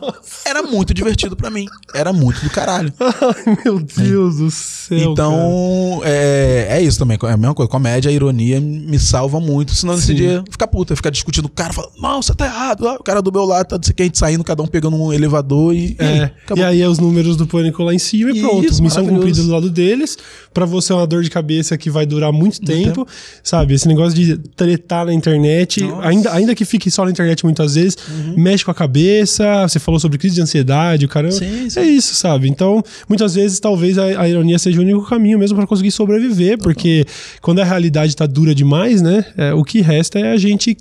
era 0.44 0.62
muito 0.62 0.94
divertido 0.94 1.36
para 1.36 1.50
mim. 1.50 1.66
Era 1.94 2.12
muito 2.12 2.42
do 2.42 2.50
caralho. 2.50 2.92
Ai, 3.00 3.58
meu 3.64 3.80
Deus 3.80 4.36
é. 4.36 4.38
do 4.38 4.50
céu. 4.50 5.12
Então, 5.12 6.00
é, 6.04 6.68
é 6.70 6.82
isso 6.82 6.98
também. 6.98 7.18
É 7.22 7.32
a 7.32 7.36
mesma 7.36 7.54
coisa. 7.54 7.70
Comédia, 7.70 8.10
a 8.10 8.12
ironia 8.12 8.60
me 8.60 8.98
salva 8.98 9.40
muito. 9.40 9.74
Senão, 9.74 9.96
nesse 9.96 10.14
dia, 10.14 10.44
ficar 10.50 10.68
puta, 10.68 10.94
ficar 10.94 11.10
discutindo 11.10 11.48
com 11.48 11.52
o 11.52 11.56
cara, 11.56 11.72
falando, 11.72 11.92
não, 12.00 12.22
você 12.22 12.34
tá 12.34 12.46
errado. 12.46 12.86
O 12.86 13.02
cara 13.02 13.20
do 13.20 13.32
meu 13.32 13.44
lado, 13.44 13.66
tá, 13.66 13.92
que, 13.92 14.02
a 14.02 14.04
gente 14.04 14.18
saindo, 14.18 14.44
cada 14.44 14.62
um 14.62 14.66
pegando 14.66 14.96
um 14.96 15.12
elevador 15.12 15.74
e. 15.74 15.96
É. 15.98 16.30
E, 16.54 16.58
e 16.58 16.62
aí 16.62 16.82
é 16.82 16.88
os 16.88 16.98
números 16.98 17.36
do 17.36 17.46
pânico 17.46 17.82
lá 17.82 17.94
em 17.94 17.98
cima 17.98 18.30
e 18.30 18.40
pronto. 18.40 18.66
Isso, 18.66 18.82
missão 18.82 19.06
cumprida 19.06 19.42
do 19.42 19.50
lado 19.50 19.70
deles. 19.70 20.16
para 20.52 20.64
você 20.64 20.92
é 20.92 20.96
uma 20.96 21.06
dor 21.06 21.22
de 21.22 21.30
cabeça 21.30 21.76
que 21.76 21.90
vai 21.90 22.06
durar 22.06 22.32
muito 22.32 22.60
tempo, 22.60 23.04
tempo. 23.04 23.08
Sabe? 23.42 23.74
Esse 23.74 23.88
negócio 23.88 24.14
de 24.14 24.36
tretar 24.38 25.06
na 25.06 25.12
internet, 25.12 25.82
ainda, 26.00 26.32
ainda 26.32 26.54
que 26.54 26.64
fique 26.64 26.90
só 26.90 27.04
na 27.04 27.10
internet 27.10 27.44
muitas 27.44 27.74
vezes, 27.74 27.96
uhum. 28.08 28.34
mexe 28.36 28.64
com 28.64 28.70
a 28.70 28.74
cabeça. 28.74 29.62
Você 29.68 29.78
falou 29.78 29.98
sobre 30.00 30.18
crise 30.18 30.34
de 30.34 30.42
ansiedade, 30.42 31.04
o 31.04 31.08
cara. 31.08 31.30
Sim, 31.30 31.68
sim. 31.68 31.80
É 31.80 31.84
isso, 31.84 32.14
sabe? 32.14 32.48
Então, 32.48 32.82
muitas 33.08 33.34
vezes, 33.34 33.60
talvez 33.60 33.98
a, 33.98 34.04
a 34.04 34.28
ironia 34.28 34.58
seja 34.58 34.78
o 34.78 34.82
único 34.82 35.04
caminho 35.06 35.38
mesmo 35.38 35.56
para 35.56 35.66
conseguir 35.66 35.90
sobreviver, 35.90 36.58
porque 36.58 37.04
quando 37.40 37.60
a 37.60 37.64
realidade 37.64 38.14
tá 38.14 38.26
dura 38.26 38.54
demais, 38.54 39.02
né? 39.02 39.24
É, 39.36 39.54
o 39.54 39.64
que 39.64 39.80
resta 39.80 40.18
é 40.18 40.32
a 40.32 40.36
gente 40.36 40.76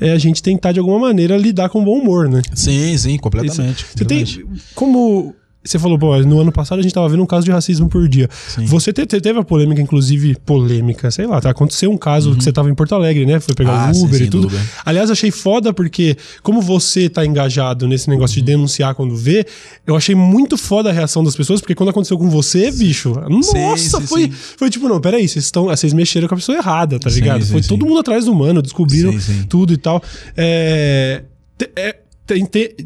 é 0.00 0.12
a 0.12 0.18
gente 0.18 0.42
tentar 0.42 0.72
de 0.72 0.78
alguma 0.78 0.98
maneira 0.98 1.36
lidar 1.36 1.68
com 1.68 1.84
bom 1.84 1.98
humor, 1.98 2.28
né? 2.28 2.40
Sim, 2.54 2.96
sim, 2.96 3.18
completamente. 3.18 3.84
Você 3.94 4.04
tem 4.04 4.24
como 4.74 5.34
você 5.62 5.78
falou, 5.78 5.98
pô, 5.98 6.16
no 6.18 6.40
ano 6.40 6.50
passado 6.50 6.78
a 6.78 6.82
gente 6.82 6.94
tava 6.94 7.06
vendo 7.08 7.22
um 7.22 7.26
caso 7.26 7.44
de 7.44 7.50
racismo 7.50 7.86
por 7.86 8.08
dia. 8.08 8.30
Sim. 8.48 8.64
Você 8.64 8.94
te, 8.94 9.04
te, 9.04 9.20
teve 9.20 9.38
a 9.38 9.44
polêmica, 9.44 9.80
inclusive, 9.80 10.34
polêmica, 10.36 11.10
sei 11.10 11.26
lá, 11.26 11.38
tá? 11.38 11.50
Aconteceu 11.50 11.90
um 11.90 11.98
caso 11.98 12.30
uhum. 12.30 12.36
que 12.36 12.44
você 12.44 12.50
tava 12.50 12.70
em 12.70 12.74
Porto 12.74 12.94
Alegre, 12.94 13.26
né? 13.26 13.38
Foi 13.40 13.54
pegar 13.54 13.88
ah, 13.88 13.92
o 13.92 14.04
Uber 14.04 14.18
sim, 14.18 14.24
e 14.24 14.30
tudo. 14.30 14.46
Uber. 14.46 14.60
Aliás, 14.86 15.10
achei 15.10 15.30
foda 15.30 15.72
porque, 15.74 16.16
como 16.42 16.62
você 16.62 17.10
tá 17.10 17.26
engajado 17.26 17.86
nesse 17.86 18.08
negócio 18.08 18.38
uhum. 18.38 18.44
de 18.44 18.52
denunciar 18.52 18.94
quando 18.94 19.14
vê, 19.14 19.46
eu 19.86 19.94
achei 19.94 20.14
muito 20.14 20.56
foda 20.56 20.88
a 20.88 20.92
reação 20.92 21.22
das 21.22 21.36
pessoas, 21.36 21.60
porque 21.60 21.74
quando 21.74 21.90
aconteceu 21.90 22.16
com 22.16 22.30
você, 22.30 22.70
bicho, 22.70 23.14
nossa, 23.28 24.00
foi, 24.00 24.30
foi 24.30 24.70
tipo, 24.70 24.88
não, 24.88 24.98
peraí, 24.98 25.28
vocês 25.28 25.44
estão. 25.44 25.64
Vocês 25.66 25.92
mexeram 25.92 26.26
com 26.26 26.34
a 26.34 26.38
pessoa 26.38 26.56
errada, 26.56 26.98
tá 26.98 27.10
ligado? 27.10 27.44
foi 27.44 27.60
todo 27.60 27.84
mundo 27.84 28.00
atrás 28.00 28.24
do 28.24 28.34
mano, 28.34 28.62
descobriram 28.62 29.12
tudo 29.46 29.74
e 29.74 29.76
tal. 29.76 30.02
É. 30.36 31.22
é 31.76 31.96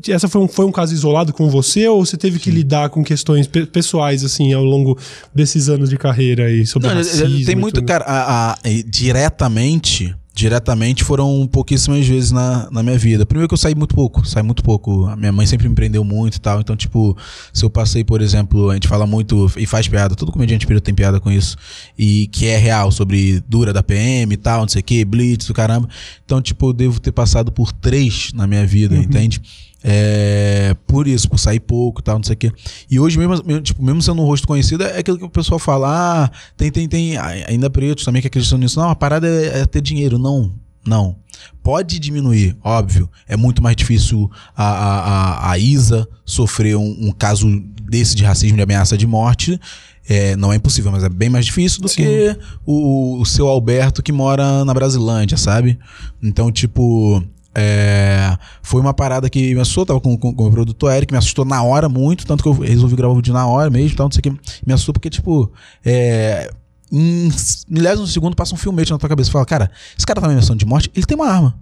essa 0.09 0.28
foi 0.28 0.40
um, 0.40 0.49
foi 0.49 0.64
um 0.64 0.72
caso 0.72 0.95
isolado 0.95 1.32
com 1.32 1.49
você 1.49 1.86
ou 1.88 2.05
você 2.05 2.16
teve 2.16 2.38
que 2.38 2.51
Sim. 2.51 2.57
lidar 2.57 2.90
com 2.90 3.03
questões 3.05 3.47
pe 3.47 3.66
pessoais, 3.66 4.24
assim, 4.24 4.53
ao 4.53 4.64
longo 4.64 4.99
desses 5.34 5.68
anos 5.68 5.90
de 5.90 5.97
carreira 5.97 6.47
aí, 6.47 6.66
sobre 6.66 6.88
Não, 6.88 6.97
racismo? 6.97 7.45
Tem 7.45 7.57
muito, 7.57 7.82
cara, 7.84 8.05
a, 8.05 8.53
a, 8.53 8.59
diretamente 8.86 10.14
diretamente 10.35 11.05
foram 11.05 11.47
pouquíssimas 11.47 12.07
vezes 12.07 12.32
na, 12.32 12.68
na 12.70 12.82
minha 12.82 12.99
vida. 12.99 13.24
Primeiro 13.24 13.47
que 13.47 13.55
eu 13.55 13.59
saí 13.59 13.74
muito 13.74 13.95
pouco, 13.95 14.26
saí 14.26 14.43
muito 14.43 14.64
pouco. 14.64 15.07
A 15.07 15.14
minha 15.14 15.30
mãe 15.30 15.47
sempre 15.47 15.68
me 15.68 15.74
prendeu 15.76 16.03
muito 16.03 16.37
e 16.37 16.41
tal. 16.41 16.61
Então, 16.61 16.74
tipo, 16.74 17.16
se 17.53 17.64
eu 17.64 17.70
passei, 17.70 18.03
por 18.03 18.20
exemplo, 18.20 18.70
a 18.70 18.74
gente 18.74 18.89
fala 18.89 19.07
muito 19.07 19.51
e 19.57 19.64
faz 19.64 19.87
piada, 19.87 20.16
todo 20.16 20.32
comediante 20.32 20.66
período 20.66 20.82
tem 20.82 20.95
piada 20.95 21.20
com 21.20 21.30
isso. 21.30 21.57
E 21.97 22.26
que 22.26 22.47
é 22.47 22.57
real, 22.57 22.91
sobre 22.91 23.43
dura 23.49 23.72
da 23.72 23.82
PM 23.82 24.35
e 24.35 24.37
tal, 24.37 24.62
não 24.62 24.68
sei 24.68 24.80
o 24.80 24.85
que, 24.85 25.05
blitz, 25.05 25.47
do 25.47 25.55
caramba. 25.55 25.89
Então, 26.24 26.43
tipo, 26.43 26.68
eu 26.68 26.72
devo 26.72 26.99
ter 26.99 27.12
passado 27.12 27.53
por 27.53 27.70
três 27.70 28.32
na 28.35 28.45
minha 28.45 28.66
vida, 28.66 28.97
uhum. 28.97 29.03
entende? 29.03 29.41
É, 29.87 30.74
por 30.87 31.07
isso, 31.07 31.28
por 31.28 31.39
sair 31.39 31.61
pouco 31.61 32.01
e 32.01 32.03
tal, 32.03 32.16
não 32.16 32.24
sei 32.24 32.32
o 32.32 32.39
quê. 32.39 32.53
E 32.91 32.99
hoje, 32.99 33.18
mesmo, 33.18 33.61
tipo, 33.61 33.85
mesmo 33.85 34.01
sendo 34.01 34.22
um 34.22 34.24
rosto 34.24 34.47
conhecido, 34.47 34.82
é 34.82 34.99
aquilo 34.99 35.18
que 35.18 35.24
o 35.24 35.28
pessoal 35.28 35.59
fala, 35.59 36.24
ah, 36.24 36.30
tem, 36.57 36.70
tem, 36.70 36.89
tem 36.89 37.18
ainda 37.18 37.68
pretos 37.68 38.03
também 38.03 38.22
que 38.22 38.28
acreditam 38.28 38.57
nisso. 38.57 38.80
Não, 38.80 38.89
a 38.89 38.97
parada 38.97 39.28
é, 39.28 39.61
é 39.61 39.66
ter 39.66 39.82
dinheiro. 39.82 40.18
Não, 40.18 40.55
não. 40.87 41.16
Pode 41.62 41.99
diminuir, 41.99 42.57
óbvio. 42.64 43.11
É 43.28 43.37
muito 43.37 43.62
mais 43.62 43.76
difícil 43.76 44.30
a, 44.57 44.64
a, 44.64 45.51
a 45.51 45.59
Isa 45.59 46.09
sofrer 46.24 46.76
um, 46.76 47.09
um 47.09 47.12
caso 47.12 47.47
desse 47.82 48.16
de 48.16 48.24
racismo, 48.24 48.57
de 48.57 48.62
ameaça 48.62 48.97
de 48.97 49.07
morte. 49.07 49.61
É, 50.09 50.35
não 50.37 50.53
é 50.53 50.57
impossível, 50.57 50.93
mas 50.93 51.05
é 51.05 51.09
bem 51.09 51.28
mais 51.28 51.45
difícil 51.45 51.80
do 51.82 51.89
Sim. 51.89 51.97
que 51.97 52.39
o, 52.64 53.20
o 53.20 53.24
seu 53.26 53.49
Alberto 53.49 54.03
que 54.03 54.12
mora 54.12 54.64
na 54.64 54.72
Brasilândia, 54.72 55.37
sabe? 55.37 55.78
Então, 56.22 56.53
tipo, 56.53 57.22
é, 57.57 58.36
foi 58.62 58.80
uma 58.80 58.92
parada 58.92 59.30
que 59.30 59.55
me 59.55 59.61
assustou, 59.61 59.86
tava 59.86 60.00
com, 60.00 60.16
com, 60.16 60.34
com 60.34 60.46
o 60.46 60.50
produtor 60.50 60.92
Eric, 60.92 61.12
me 61.12 61.18
assustou 61.18 61.44
na 61.44 61.62
hora 61.62 61.88
muito, 61.88 62.26
tanto 62.26 62.42
que 62.42 62.48
eu 62.48 62.52
resolvi 62.52 62.96
gravar 62.96 63.12
o 63.12 63.16
vídeo 63.16 63.32
na 63.32 63.46
hora 63.46 63.70
mesmo, 63.70 63.96
tal, 63.96 64.07
não 64.07 64.12
sei 64.12 64.20
o 64.20 64.22
que. 64.22 64.30
Me 64.66 64.72
assustou 64.72 64.92
porque, 64.92 65.11
tipo, 65.11 65.50
é, 65.84 66.50
em 66.90 67.30
milésimos 67.68 68.09
de 68.09 68.14
segundo 68.14 68.36
passa 68.36 68.55
um 68.55 68.59
filmete 68.59 68.90
na 68.90 68.98
tua 68.98 69.09
cabeça 69.09 69.30
e 69.30 69.32
fala, 69.32 69.46
cara, 69.46 69.70
esse 69.96 70.07
cara 70.07 70.20
tá 70.20 70.28
na 70.28 70.34
menção 70.34 70.57
de 70.57 70.64
morte, 70.64 70.90
ele 70.94 71.07
tem 71.07 71.16
uma 71.16 71.28
arma. 71.28 71.59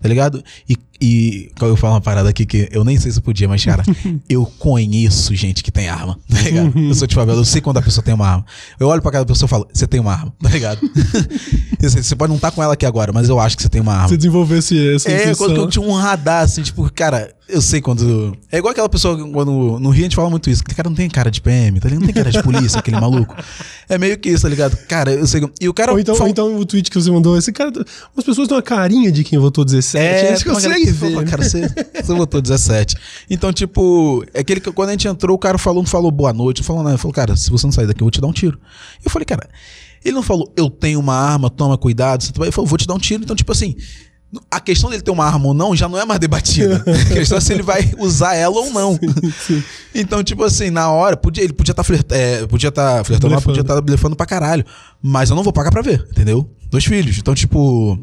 Tá 0.00 0.08
ligado? 0.08 0.42
E, 0.68 0.76
e 1.02 1.50
eu 1.60 1.76
falo 1.76 1.94
uma 1.94 2.00
parada 2.00 2.28
aqui 2.28 2.46
que 2.46 2.68
eu 2.70 2.84
nem 2.84 2.96
sei 2.96 3.10
se 3.10 3.18
eu 3.18 3.22
podia, 3.22 3.48
mas, 3.48 3.64
cara, 3.64 3.82
eu 4.30 4.46
conheço 4.56 5.34
gente 5.34 5.60
que 5.60 5.72
tem 5.72 5.88
arma, 5.88 6.16
tá 6.30 6.40
ligado? 6.42 6.72
Eu 6.78 6.94
sou 6.94 7.08
de 7.08 7.14
favela, 7.14 7.38
eu 7.38 7.44
sei 7.44 7.60
quando 7.60 7.78
a 7.78 7.82
pessoa 7.82 8.04
tem 8.04 8.14
uma 8.14 8.28
arma. 8.28 8.46
Eu 8.78 8.86
olho 8.86 9.00
pra 9.00 9.10
cada 9.10 9.24
pessoa 9.24 9.46
e 9.46 9.50
falo, 9.50 9.66
você 9.72 9.86
tem 9.86 9.98
uma 9.98 10.12
arma, 10.12 10.32
tá 10.40 10.50
ligado? 10.50 10.80
você 11.80 12.14
pode 12.14 12.28
não 12.28 12.36
estar 12.36 12.50
tá 12.50 12.54
com 12.54 12.62
ela 12.62 12.74
aqui 12.74 12.86
agora, 12.86 13.12
mas 13.12 13.28
eu 13.28 13.40
acho 13.40 13.56
que 13.56 13.62
você 13.62 13.68
tem 13.68 13.80
uma 13.80 13.94
arma. 13.94 14.08
Você 14.08 14.16
desenvolveu 14.16 14.58
esse, 14.58 14.94
essa 14.94 15.10
É, 15.10 15.34
quando 15.34 15.56
eu 15.56 15.68
tinha 15.68 15.84
um 15.84 15.92
radar, 15.92 16.42
assim, 16.42 16.62
tipo, 16.62 16.88
cara, 16.92 17.34
eu 17.52 17.60
sei 17.60 17.80
quando. 17.80 18.36
É 18.50 18.58
igual 18.58 18.72
aquela 18.72 18.88
pessoa, 18.88 19.16
quando 19.30 19.78
no 19.78 19.90
Rio 19.90 20.00
a 20.00 20.04
gente 20.04 20.16
fala 20.16 20.30
muito 20.30 20.48
isso. 20.48 20.62
Aquele 20.62 20.76
cara 20.76 20.88
não 20.88 20.96
tem 20.96 21.08
cara 21.10 21.30
de 21.30 21.40
PM, 21.40 21.78
tá 21.80 21.88
ligado? 21.88 22.00
Não 22.00 22.06
tem 22.06 22.14
cara 22.14 22.30
de 22.30 22.42
polícia, 22.42 22.78
aquele 22.78 22.98
maluco. 22.98 23.34
É 23.88 23.98
meio 23.98 24.18
que 24.18 24.30
isso, 24.30 24.42
tá 24.42 24.48
ligado? 24.48 24.76
Cara, 24.86 25.12
eu 25.12 25.26
sei. 25.26 25.42
E 25.60 25.68
o 25.68 25.74
cara. 25.74 25.92
Ou 25.92 25.98
então, 25.98 26.14
fala... 26.14 26.28
ou 26.28 26.30
então 26.30 26.56
o 26.56 26.64
tweet 26.64 26.90
que 26.90 27.00
você 27.00 27.10
mandou, 27.10 27.36
esse 27.36 27.52
cara. 27.52 27.70
As 28.16 28.24
pessoas 28.24 28.48
têm 28.48 28.56
uma 28.56 28.62
carinha 28.62 29.12
de 29.12 29.22
quem 29.22 29.38
votou 29.38 29.64
17. 29.64 29.98
É, 29.98 30.36
você 30.36 30.44
consegue 30.44 30.91
ver. 30.92 31.12
Fala, 31.12 31.24
cara, 31.24 31.42
você, 31.42 31.68
você 32.02 32.14
votou 32.14 32.40
17. 32.40 32.96
Então, 33.30 33.52
tipo, 33.52 34.24
é 34.32 34.40
aquele 34.40 34.60
que 34.60 34.70
quando 34.72 34.90
a 34.90 34.92
gente 34.92 35.08
entrou, 35.08 35.34
o 35.34 35.38
cara 35.38 35.58
falou, 35.58 35.82
não 35.82 35.88
falou 35.88 36.10
boa 36.10 36.32
noite, 36.32 36.60
não 36.60 36.66
falou 36.66 36.82
nada. 36.82 36.94
Ele 36.94 37.00
falou, 37.00 37.14
cara, 37.14 37.36
se 37.36 37.50
você 37.50 37.66
não 37.66 37.72
sair 37.72 37.86
daqui, 37.86 38.02
eu 38.02 38.06
vou 38.06 38.10
te 38.10 38.20
dar 38.20 38.26
um 38.26 38.32
tiro. 38.32 38.58
Eu 39.04 39.10
falei, 39.10 39.24
cara. 39.24 39.48
Ele 40.04 40.14
não 40.14 40.22
falou, 40.22 40.52
eu 40.56 40.68
tenho 40.68 40.98
uma 40.98 41.14
arma, 41.14 41.48
toma 41.48 41.78
cuidado. 41.78 42.24
Ele 42.40 42.52
falou, 42.52 42.68
vou 42.68 42.78
te 42.78 42.86
dar 42.86 42.94
um 42.94 42.98
tiro. 42.98 43.22
Então, 43.22 43.36
tipo 43.36 43.52
assim, 43.52 43.76
a 44.50 44.60
questão 44.60 44.88
dele 44.88 45.02
ter 45.02 45.10
uma 45.10 45.26
arma 45.26 45.46
ou 45.46 45.54
não 45.54 45.76
já 45.76 45.88
não 45.88 45.98
é 45.98 46.04
mais 46.04 46.18
debatida. 46.18 46.82
a 46.86 47.14
questão 47.14 47.38
é 47.38 47.40
se 47.40 47.52
ele 47.52 47.62
vai 47.62 47.92
usar 47.98 48.34
ela 48.34 48.58
ou 48.58 48.70
não. 48.70 48.94
Sim, 48.94 49.32
sim. 49.46 49.64
Então, 49.94 50.24
tipo 50.24 50.42
assim, 50.42 50.70
na 50.70 50.90
hora, 50.90 51.16
podia, 51.16 51.44
ele 51.44 51.52
podia 51.52 51.72
estar 51.72 51.84
tá 51.84 52.16
é, 52.16 52.46
podia 52.46 52.72
tá 52.72 53.04
flertando, 53.04 53.42
podia 53.42 53.60
estar 53.60 53.74
tá 53.74 53.80
blefando 53.80 54.16
pra 54.16 54.24
caralho. 54.24 54.64
Mas 55.02 55.28
eu 55.28 55.36
não 55.36 55.42
vou 55.42 55.52
pagar 55.52 55.70
pra 55.70 55.82
ver, 55.82 56.06
entendeu? 56.10 56.50
Dois 56.70 56.84
filhos. 56.84 57.18
Então, 57.18 57.34
tipo. 57.34 57.98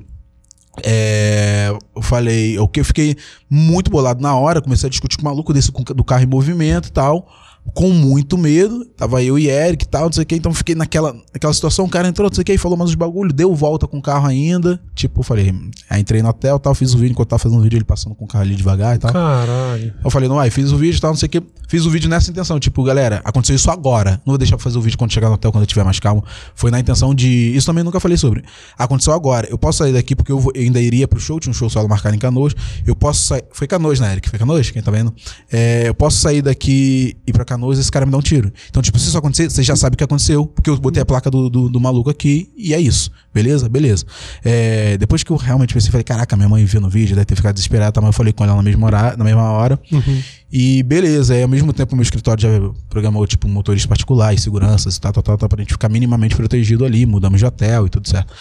É, 0.83 1.69
eu 1.95 2.01
falei, 2.01 2.57
eu, 2.57 2.69
eu 2.73 2.85
fiquei 2.85 3.15
muito 3.49 3.89
bolado 3.89 4.21
na 4.21 4.35
hora, 4.35 4.61
comecei 4.61 4.87
a 4.87 4.89
discutir 4.89 5.17
com 5.17 5.23
o 5.23 5.25
maluco 5.25 5.53
desse 5.53 5.71
do 5.71 6.03
carro 6.03 6.23
em 6.23 6.27
movimento 6.27 6.87
e 6.87 6.91
tal 6.91 7.27
com 7.73 7.89
muito 7.89 8.37
medo. 8.37 8.85
Tava 8.97 9.23
eu 9.23 9.37
e 9.37 9.49
Eric 9.49 9.85
e 9.85 9.87
tal, 9.87 10.05
não 10.05 10.11
sei 10.11 10.23
o 10.23 10.25
que. 10.25 10.35
Então 10.35 10.53
fiquei 10.53 10.75
naquela, 10.75 11.13
naquela 11.33 11.53
situação. 11.53 11.85
O 11.85 11.89
cara 11.89 12.07
entrou, 12.07 12.29
não 12.29 12.35
sei 12.35 12.41
o 12.41 12.45
que, 12.45 12.57
falou 12.57 12.77
mais 12.77 12.89
os 12.89 12.95
bagulho, 12.95 13.31
deu 13.31 13.53
volta 13.53 13.87
com 13.87 13.97
o 13.97 14.01
carro 14.01 14.27
ainda. 14.27 14.79
Tipo, 14.95 15.19
eu 15.19 15.23
falei, 15.23 15.53
aí 15.89 16.01
entrei 16.01 16.21
no 16.21 16.29
hotel 16.29 16.59
tal, 16.59 16.73
fiz 16.75 16.93
o 16.93 16.97
vídeo. 16.97 17.11
Enquanto 17.11 17.29
tava 17.29 17.39
fazendo 17.39 17.59
o 17.59 17.63
vídeo, 17.63 17.77
ele 17.77 17.85
passando 17.85 18.15
com 18.15 18.25
o 18.25 18.27
carro 18.27 18.43
ali 18.43 18.55
devagar 18.55 18.95
e 18.95 18.99
tal. 18.99 19.11
Caralho. 19.11 19.93
Eu 20.03 20.09
falei, 20.09 20.27
não, 20.27 20.39
aí 20.39 20.49
fiz 20.49 20.71
o 20.71 20.77
vídeo 20.77 20.97
e 20.97 21.01
tal, 21.01 21.11
não 21.11 21.17
sei 21.17 21.27
o 21.27 21.29
que. 21.29 21.43
Fiz 21.67 21.85
o 21.85 21.89
vídeo 21.89 22.09
nessa 22.09 22.31
intenção. 22.31 22.59
Tipo, 22.59 22.83
galera, 22.83 23.21
aconteceu 23.23 23.55
isso 23.55 23.69
agora. 23.69 24.11
Não 24.25 24.31
vou 24.31 24.37
deixar 24.37 24.57
pra 24.57 24.63
fazer 24.63 24.77
o 24.77 24.81
vídeo 24.81 24.97
quando 24.97 25.11
chegar 25.11 25.27
no 25.27 25.35
hotel, 25.35 25.51
quando 25.51 25.63
eu 25.63 25.67
tiver 25.67 25.83
mais 25.83 25.99
calmo. 25.99 26.23
Foi 26.55 26.71
na 26.71 26.79
intenção 26.79 27.13
de. 27.13 27.55
Isso 27.55 27.67
também 27.67 27.83
nunca 27.83 27.99
falei 27.99 28.17
sobre. 28.17 28.43
Aconteceu 28.77 29.13
agora. 29.13 29.47
Eu 29.49 29.57
posso 29.57 29.79
sair 29.79 29.93
daqui 29.93 30.15
porque 30.15 30.31
eu, 30.31 30.39
vou, 30.39 30.51
eu 30.55 30.63
ainda 30.63 30.81
iria 30.81 31.07
pro 31.07 31.19
show, 31.19 31.39
tinha 31.39 31.51
um 31.51 31.53
show 31.53 31.69
solo 31.69 31.87
marcado 31.87 32.15
em 32.15 32.19
Canoas. 32.19 32.55
Eu 32.85 32.95
posso 32.95 33.21
sair. 33.21 33.43
Foi 33.51 33.67
Canoas, 33.67 33.99
né, 33.99 34.11
Eric? 34.13 34.29
Foi 34.29 34.39
Canoas? 34.39 34.71
Quem 34.71 34.81
tá 34.81 34.91
vendo? 34.91 35.13
É, 35.51 35.87
eu 35.87 35.93
posso 35.93 36.17
sair 36.17 36.41
daqui 36.41 37.15
e 37.25 37.29
ir 37.29 37.33
pra 37.33 37.45
Canoas 37.49 37.79
esse 37.79 37.91
cara 37.91 38.05
me 38.05 38.11
dá 38.11 38.17
um 38.17 38.21
tiro. 38.21 38.51
Então, 38.69 38.81
tipo, 38.81 38.99
se 38.99 39.07
isso 39.07 39.17
acontecer, 39.17 39.49
você 39.49 39.63
já 39.63 39.75
sabe 39.75 39.95
o 39.95 39.97
que 39.97 40.03
aconteceu, 40.03 40.45
porque 40.45 40.69
eu 40.69 40.77
botei 40.77 41.01
a 41.01 41.05
placa 41.05 41.31
do, 41.31 41.49
do, 41.49 41.67
do 41.67 41.79
maluco 41.79 42.09
aqui 42.09 42.51
e 42.55 42.73
é 42.73 42.79
isso. 42.79 43.11
Beleza? 43.33 43.67
Beleza. 43.67 44.05
É, 44.43 44.97
depois 44.97 45.23
que 45.23 45.31
eu 45.31 45.35
realmente 45.35 45.73
pensei, 45.73 45.89
falei, 45.89 46.03
caraca, 46.03 46.35
minha 46.35 46.47
mãe 46.47 46.63
viu 46.65 46.79
no 46.79 46.89
vídeo, 46.89 47.15
deve 47.15 47.25
ter 47.25 47.35
ficado 47.35 47.55
desesperada, 47.55 47.91
tá? 47.91 48.01
mas 48.01 48.09
eu 48.09 48.13
falei 48.13 48.31
com 48.31 48.43
ela 48.43 48.55
na 48.55 48.61
mesma 48.61 48.85
hora. 48.85 49.17
Na 49.17 49.23
mesma 49.23 49.49
hora. 49.51 49.79
Uhum. 49.91 50.21
E 50.51 50.81
beleza, 50.83 51.33
aí 51.33 51.43
ao 51.43 51.47
mesmo 51.47 51.71
tempo 51.73 51.93
o 51.93 51.95
meu 51.95 52.03
escritório 52.03 52.41
já 52.41 52.49
programou, 52.89 53.25
tipo, 53.27 53.47
motorista 53.47 53.87
particular 53.87 54.33
e 54.33 54.37
seguranças 54.39 54.95
e 54.95 55.01
tal, 55.01 55.13
tal, 55.13 55.23
tal, 55.23 55.37
tal, 55.37 55.49
pra 55.49 55.59
gente 55.59 55.73
ficar 55.73 55.89
minimamente 55.89 56.35
protegido 56.35 56.85
ali, 56.85 57.05
mudamos 57.05 57.39
de 57.39 57.45
hotel 57.45 57.85
e 57.85 57.89
tudo 57.89 58.07
certo. 58.07 58.33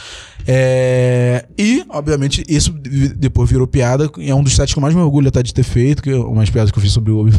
É, 0.47 1.47
e, 1.59 1.85
obviamente, 1.91 2.43
isso 2.49 2.73
depois 3.17 3.51
virou 3.51 3.67
piada, 3.67 4.11
é 4.19 4.35
um 4.35 4.43
dos 4.43 4.55
sites 4.55 4.73
que 4.73 4.79
eu 4.79 4.83
mais 4.83 4.95
me 4.95 5.01
orgulho 5.01 5.29
até 5.29 5.43
de 5.43 5.53
ter 5.53 5.63
feito, 5.63 6.03
que 6.03 6.13
umas 6.13 6.49
piadas 6.49 6.71
que 6.71 6.79
eu 6.79 6.83
fiz 6.83 6.93
sobre 6.93 7.13
o 7.13 7.21
Uber 7.21 7.39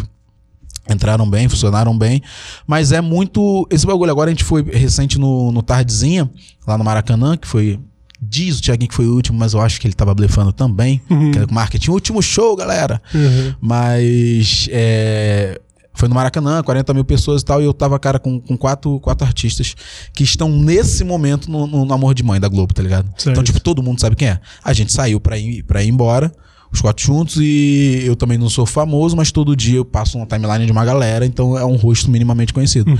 entraram 0.90 1.30
bem, 1.30 1.48
funcionaram 1.48 1.98
bem, 1.98 2.22
mas 2.66 2.92
é 2.92 3.02
muito. 3.02 3.68
Esse 3.70 3.86
bagulho 3.86 4.12
agora 4.12 4.30
a 4.30 4.34
gente 4.34 4.44
foi 4.44 4.64
recente 4.64 5.20
no, 5.20 5.52
no 5.52 5.62
Tardezinha, 5.62 6.30
lá 6.68 6.78
no 6.78 6.84
Maracanã, 6.84 7.38
que 7.38 7.48
foi. 7.48 7.80
Diz 8.22 8.60
o 8.60 8.62
Thiaguinho 8.62 8.90
que 8.90 8.96
foi 8.96 9.08
o 9.08 9.16
último, 9.16 9.40
mas 9.40 9.54
eu 9.54 9.62
acho 9.62 9.80
que 9.80 9.88
ele 9.88 9.94
tava 9.94 10.14
blefando 10.14 10.52
também. 10.52 11.02
Uhum. 11.10 11.32
Que 11.32 11.54
marketing, 11.54 11.92
último 11.92 12.22
show, 12.22 12.54
galera. 12.54 13.02
Uhum. 13.16 13.54
Mas 13.62 14.68
é, 14.72 15.62
Foi 15.94 16.10
no 16.10 16.16
Maracanã, 16.16 16.62
40 16.62 16.94
mil 16.94 17.06
pessoas 17.06 17.42
e 17.42 17.46
tal, 17.46 17.62
e 17.62 17.66
eu 17.66 17.74
tava, 17.74 17.98
cara, 17.98 18.20
com, 18.20 18.40
com 18.40 18.58
quatro, 18.58 19.00
quatro 19.00 19.26
artistas 19.26 19.74
que 20.14 20.24
estão 20.24 20.50
nesse 20.50 21.04
momento 21.06 21.50
no, 21.50 21.66
no, 21.66 21.86
no 21.86 21.94
Amor 21.94 22.14
de 22.14 22.24
Mãe 22.24 22.40
da 22.42 22.50
Globo, 22.50 22.74
tá 22.74 22.84
ligado? 22.84 23.06
Certo. 23.18 23.30
Então, 23.32 23.44
tipo, 23.44 23.60
todo 23.62 23.82
mundo 23.82 24.02
sabe 24.02 24.18
quem 24.18 24.28
é. 24.28 24.40
A 24.64 24.74
gente 24.74 24.92
saiu 24.92 25.22
pra 25.22 25.38
ir, 25.38 25.64
pra 25.64 25.82
ir 25.82 25.90
embora, 25.90 26.30
os 26.72 26.82
quatro 26.82 27.04
juntos, 27.06 27.38
e 27.40 28.04
eu 28.06 28.16
também 28.16 28.38
não 28.38 28.50
sou 28.50 28.66
famoso, 28.66 29.16
mas 29.16 29.32
todo 29.32 29.56
dia 29.56 29.78
eu 29.78 29.86
passo 29.86 30.18
uma 30.18 30.26
timeline 30.26 30.66
de 30.66 30.72
uma 30.72 30.86
galera, 30.86 31.26
então 31.26 31.58
é 31.58 31.66
um 31.66 31.76
rosto 31.76 32.10
minimamente 32.12 32.54
conhecido. 32.54 32.92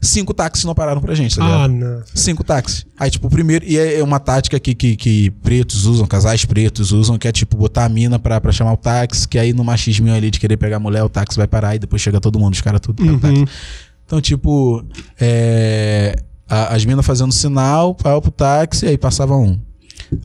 Cinco 0.00 0.34
táxis 0.34 0.64
não 0.64 0.74
pararam 0.74 1.00
pra 1.00 1.14
gente, 1.14 1.34
tá 1.36 1.42
ligado? 1.44 1.60
Ah, 1.64 1.68
não. 1.68 2.02
Cinco 2.14 2.44
táxis. 2.44 2.84
Aí, 2.98 3.10
tipo, 3.10 3.26
o 3.26 3.30
primeiro. 3.30 3.64
E 3.66 3.78
é 3.78 4.02
uma 4.04 4.20
tática 4.20 4.60
que, 4.60 4.74
que, 4.74 4.94
que 4.94 5.30
pretos 5.42 5.86
usam, 5.86 6.06
casais 6.06 6.44
pretos 6.44 6.92
usam, 6.92 7.16
que 7.18 7.26
é, 7.26 7.32
tipo, 7.32 7.56
botar 7.56 7.86
a 7.86 7.88
mina 7.88 8.18
pra, 8.18 8.38
pra 8.40 8.52
chamar 8.52 8.74
o 8.74 8.76
táxi, 8.76 9.26
que 9.26 9.38
aí 9.38 9.54
no 9.54 9.64
machismo 9.64 10.12
ali 10.12 10.30
de 10.30 10.38
querer 10.38 10.58
pegar 10.58 10.76
a 10.76 10.80
mulher, 10.80 11.02
o 11.02 11.08
táxi 11.08 11.36
vai 11.38 11.46
parar 11.48 11.74
e 11.74 11.78
depois 11.78 12.00
chega 12.02 12.20
todo 12.20 12.38
mundo, 12.38 12.52
os 12.52 12.60
caras 12.60 12.80
tudo 12.80 13.02
o 13.02 13.18
táxi. 13.18 13.44
Então, 14.04 14.20
tipo, 14.20 14.84
é, 15.18 16.14
a- 16.48 16.74
as 16.74 16.84
minas 16.84 17.04
fazendo 17.04 17.32
sinal 17.32 17.94
para 17.94 18.20
pro 18.20 18.30
táxi, 18.30 18.86
aí 18.86 18.98
passava 18.98 19.34
um. 19.36 19.58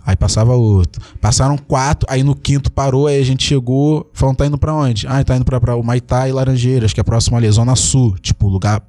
Aí 0.06 0.16
passava 0.16 0.54
outro. 0.54 1.02
Passaram 1.20 1.58
quatro, 1.58 2.08
aí 2.10 2.24
no 2.24 2.36
quinto 2.36 2.72
parou, 2.72 3.08
aí 3.08 3.20
a 3.20 3.26
gente 3.26 3.44
chegou, 3.44 4.10
falando, 4.14 4.38
tá 4.38 4.46
indo 4.46 4.58
pra 4.58 4.74
onde? 4.74 5.08
Ah, 5.08 5.24
tá 5.24 5.36
indo 5.36 5.46
pra, 5.46 5.60
pra 5.60 5.76
o 5.76 5.84
Maitá 5.84 6.28
e 6.28 6.32
Laranjeiras, 6.32 6.94
que 6.94 7.00
é 7.00 7.04
próximo 7.04 7.38
ali, 7.38 7.50
Zona 7.52 7.76
Sul, 7.76 8.16
tipo, 8.22 8.48
lugar 8.48 8.82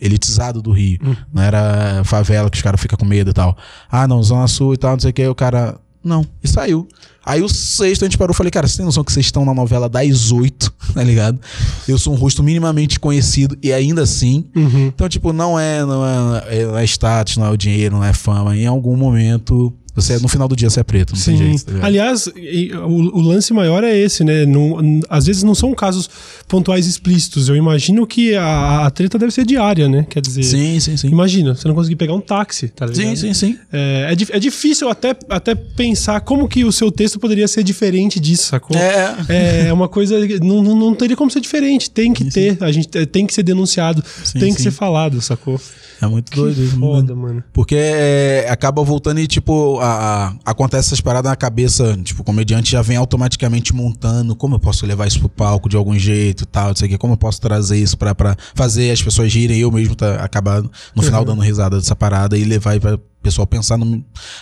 elitizado 0.00 0.62
do 0.62 0.72
Rio. 0.72 0.98
Não 1.32 1.42
era 1.42 2.02
favela 2.04 2.50
que 2.50 2.56
os 2.56 2.62
caras 2.62 2.80
ficam 2.80 2.98
com 2.98 3.04
medo 3.04 3.30
e 3.30 3.34
tal. 3.34 3.56
Ah, 3.90 4.08
não, 4.08 4.22
Zona 4.22 4.48
Sul 4.48 4.74
e 4.74 4.76
tal, 4.76 4.92
não 4.92 5.00
sei 5.00 5.10
o 5.10 5.12
que. 5.12 5.22
Aí 5.22 5.28
o 5.28 5.34
cara, 5.34 5.78
não, 6.02 6.24
e 6.42 6.48
saiu. 6.48 6.88
Aí 7.24 7.42
o 7.42 7.48
sexto 7.48 8.02
a 8.02 8.06
gente 8.06 8.16
parou 8.16 8.32
e 8.32 8.36
falei, 8.36 8.50
cara, 8.50 8.66
você 8.66 8.78
tem 8.78 8.86
noção 8.86 9.04
que 9.04 9.12
vocês 9.12 9.26
estão 9.26 9.44
na 9.44 9.52
novela 9.52 9.88
das 9.88 10.32
oito, 10.32 10.72
tá 10.94 11.04
ligado? 11.04 11.38
Eu 11.86 11.98
sou 11.98 12.14
um 12.14 12.16
rosto 12.16 12.42
minimamente 12.42 12.98
conhecido 12.98 13.56
e 13.62 13.72
ainda 13.72 14.02
assim. 14.02 14.46
Então, 14.88 15.08
tipo, 15.08 15.32
não 15.32 15.60
é, 15.60 15.84
não 15.84 16.04
é, 16.06 16.64
não 16.64 16.78
é 16.78 16.84
status, 16.84 17.36
não 17.36 17.46
é 17.46 17.50
o 17.50 17.56
dinheiro, 17.56 17.96
não 17.96 18.04
é 18.04 18.14
fama. 18.14 18.56
Em 18.56 18.66
algum 18.66 18.96
momento, 18.96 19.72
você, 19.94 20.18
no 20.18 20.28
final 20.28 20.46
do 20.48 20.54
dia, 20.56 20.70
você 20.70 20.80
é 20.80 20.82
preto, 20.82 21.14
não 21.14 21.22
tem 21.22 21.36
Sim. 21.36 21.44
jeito. 21.44 21.64
tá? 21.64 21.86
Aliás, 21.86 22.26
o, 22.26 23.18
o 23.18 23.20
lance 23.20 23.52
maior 23.52 23.82
é 23.84 23.96
esse, 23.96 24.22
né? 24.24 24.46
Não- 24.46 25.00
às 25.08 25.26
vezes 25.26 25.42
não 25.42 25.54
são 25.54 25.74
casos 25.74 26.08
pontuais 26.48 26.86
explícitos. 26.86 27.48
Eu 27.48 27.56
imagino 27.56 28.06
que 28.06 28.34
a, 28.36 28.86
a 28.86 28.90
treta 28.90 29.18
deve 29.18 29.32
ser 29.32 29.44
diária, 29.44 29.88
né? 29.88 30.06
Quer 30.08 30.20
dizer, 30.20 30.42
Sim, 30.42 30.78
sim, 30.80 30.96
sim. 30.96 31.08
imagina, 31.08 31.54
você 31.54 31.66
não 31.68 31.74
conseguir 31.74 31.96
pegar 31.96 32.14
um 32.14 32.20
táxi, 32.20 32.68
tá 32.68 32.86
ligado? 32.86 33.02
Sim, 33.04 33.16
sim, 33.16 33.34
sim. 33.34 33.58
É, 33.72 34.08
é, 34.10 34.36
é 34.36 34.38
difícil 34.38 34.88
até, 34.88 35.16
até 35.28 35.54
pensar 35.54 36.20
como 36.20 36.48
que 36.48 36.64
o 36.64 36.72
seu 36.72 36.90
texto 36.90 37.18
poderia 37.18 37.46
ser 37.48 37.62
diferente 37.62 38.18
disso, 38.20 38.44
sacou? 38.48 38.76
É. 38.76 39.66
É 39.68 39.72
uma 39.72 39.88
coisa. 39.88 40.18
Não, 40.40 40.62
não, 40.62 40.76
não 40.76 40.94
teria 40.94 41.16
como 41.16 41.30
ser 41.30 41.40
diferente. 41.40 41.90
Tem 41.90 42.12
que 42.12 42.24
ter. 42.24 42.56
A 42.60 42.70
gente 42.72 42.88
é, 42.96 43.06
tem 43.06 43.26
que 43.26 43.34
ser 43.34 43.42
denunciado. 43.42 44.02
Sim, 44.24 44.38
tem 44.38 44.50
que 44.52 44.58
sim. 44.58 44.64
ser 44.64 44.70
falado, 44.70 45.20
sacou? 45.20 45.60
É 46.00 46.06
muito 46.06 46.32
doido 46.34 46.62
isso. 46.62 46.78
Foda, 46.78 47.02
doido. 47.02 47.16
mano. 47.16 47.44
Porque 47.52 47.74
é, 47.76 48.46
acaba 48.50 48.82
voltando 48.82 49.20
e, 49.20 49.26
tipo, 49.26 49.78
a, 49.80 50.28
a- 50.28 50.34
acontece 50.46 50.88
essas 50.88 51.00
paradas 51.00 51.30
na 51.30 51.36
cabeça, 51.36 51.96
tipo, 52.02 52.22
o 52.22 52.24
comediante 52.24 52.70
já 52.72 52.80
vem 52.82 52.96
automaticamente 52.96 53.74
montando 53.74 54.34
como 54.34 54.54
eu 54.54 54.58
posso 54.60 54.86
levar 54.86 55.06
isso 55.06 55.18
pro 55.20 55.28
palco 55.28 55.68
de 55.68 55.76
algum 55.76 55.98
jeito 55.98 56.44
e 56.44 56.46
tal, 56.46 56.68
não 56.68 56.76
sei 56.76 56.86
o 56.86 56.90
quê, 56.90 56.98
como 56.98 57.12
eu 57.14 57.18
posso 57.18 57.40
trazer 57.40 57.76
isso 57.78 57.98
pra, 57.98 58.14
pra 58.14 58.36
fazer 58.54 58.90
as 58.90 59.02
pessoas 59.02 59.32
rirem, 59.34 59.58
eu 59.60 59.70
mesmo 59.70 59.94
tá, 59.94 60.14
acabar 60.16 60.62
no 60.62 61.02
final 61.02 61.24
dando 61.24 61.42
risada 61.42 61.76
dessa 61.76 61.94
parada 61.96 62.36
e 62.38 62.44
levar 62.44 62.78
pra 62.80 62.98
pessoal 63.22 63.46
pensar 63.46 63.76
na 63.78 63.98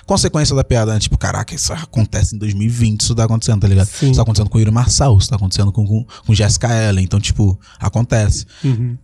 consequência 0.07 0.55
da 0.55 0.63
piada, 0.63 0.93
né? 0.95 0.99
Tipo, 1.01 1.19
caraca, 1.19 1.55
isso 1.55 1.73
acontece 1.73 2.35
em 2.37 2.39
2020, 2.39 3.01
isso 3.01 3.15
tá 3.15 3.25
acontecendo, 3.25 3.61
tá 3.61 3.69
ligado? 3.69 3.87
Sim. 3.87 4.07
Isso 4.07 4.17
tá 4.17 4.23
acontecendo 4.23 4.49
com 4.49 4.59
o 4.59 4.61
Yuri 4.61 4.71
Marçal, 4.71 5.17
isso 5.19 5.29
tá 5.29 5.37
acontecendo 5.37 5.73
com, 5.73 5.87
com, 5.87 6.05
com 6.27 6.35
Jessica 6.35 6.69
Ellen, 6.89 7.05
então, 7.05 7.19
tipo, 7.21 7.59
acontece. 7.81 8.47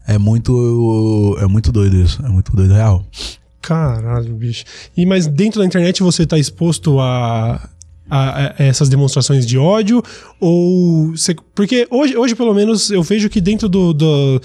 É 0.06 0.16
muito, 0.18 1.36
é 1.40 1.46
muito 1.46 1.72
doido 1.72 1.96
isso, 1.96 2.24
é 2.24 2.28
muito 2.28 2.54
doido 2.54 2.72
real. 2.74 3.04
Caralho, 3.60 4.34
bicho. 4.34 4.64
E 4.96 5.06
mas 5.06 5.26
dentro 5.26 5.60
da 5.60 5.66
internet 5.66 6.02
você 6.02 6.26
tá 6.26 6.38
exposto 6.38 7.00
a, 7.00 7.68
a- 8.10 8.52
a 8.58 8.62
essas 8.62 8.88
demonstrações 8.90 9.46
de 9.46 9.56
ódio? 9.56 10.02
Ou. 10.38 11.12
Você, 11.16 11.34
porque 11.54 11.88
hoje, 11.90 12.16
hoje, 12.16 12.34
pelo 12.34 12.52
menos, 12.52 12.90
eu 12.90 13.02
vejo 13.02 13.28
que 13.30 13.40
dentro 13.40 13.68
do. 13.68 13.92
do 13.94 14.40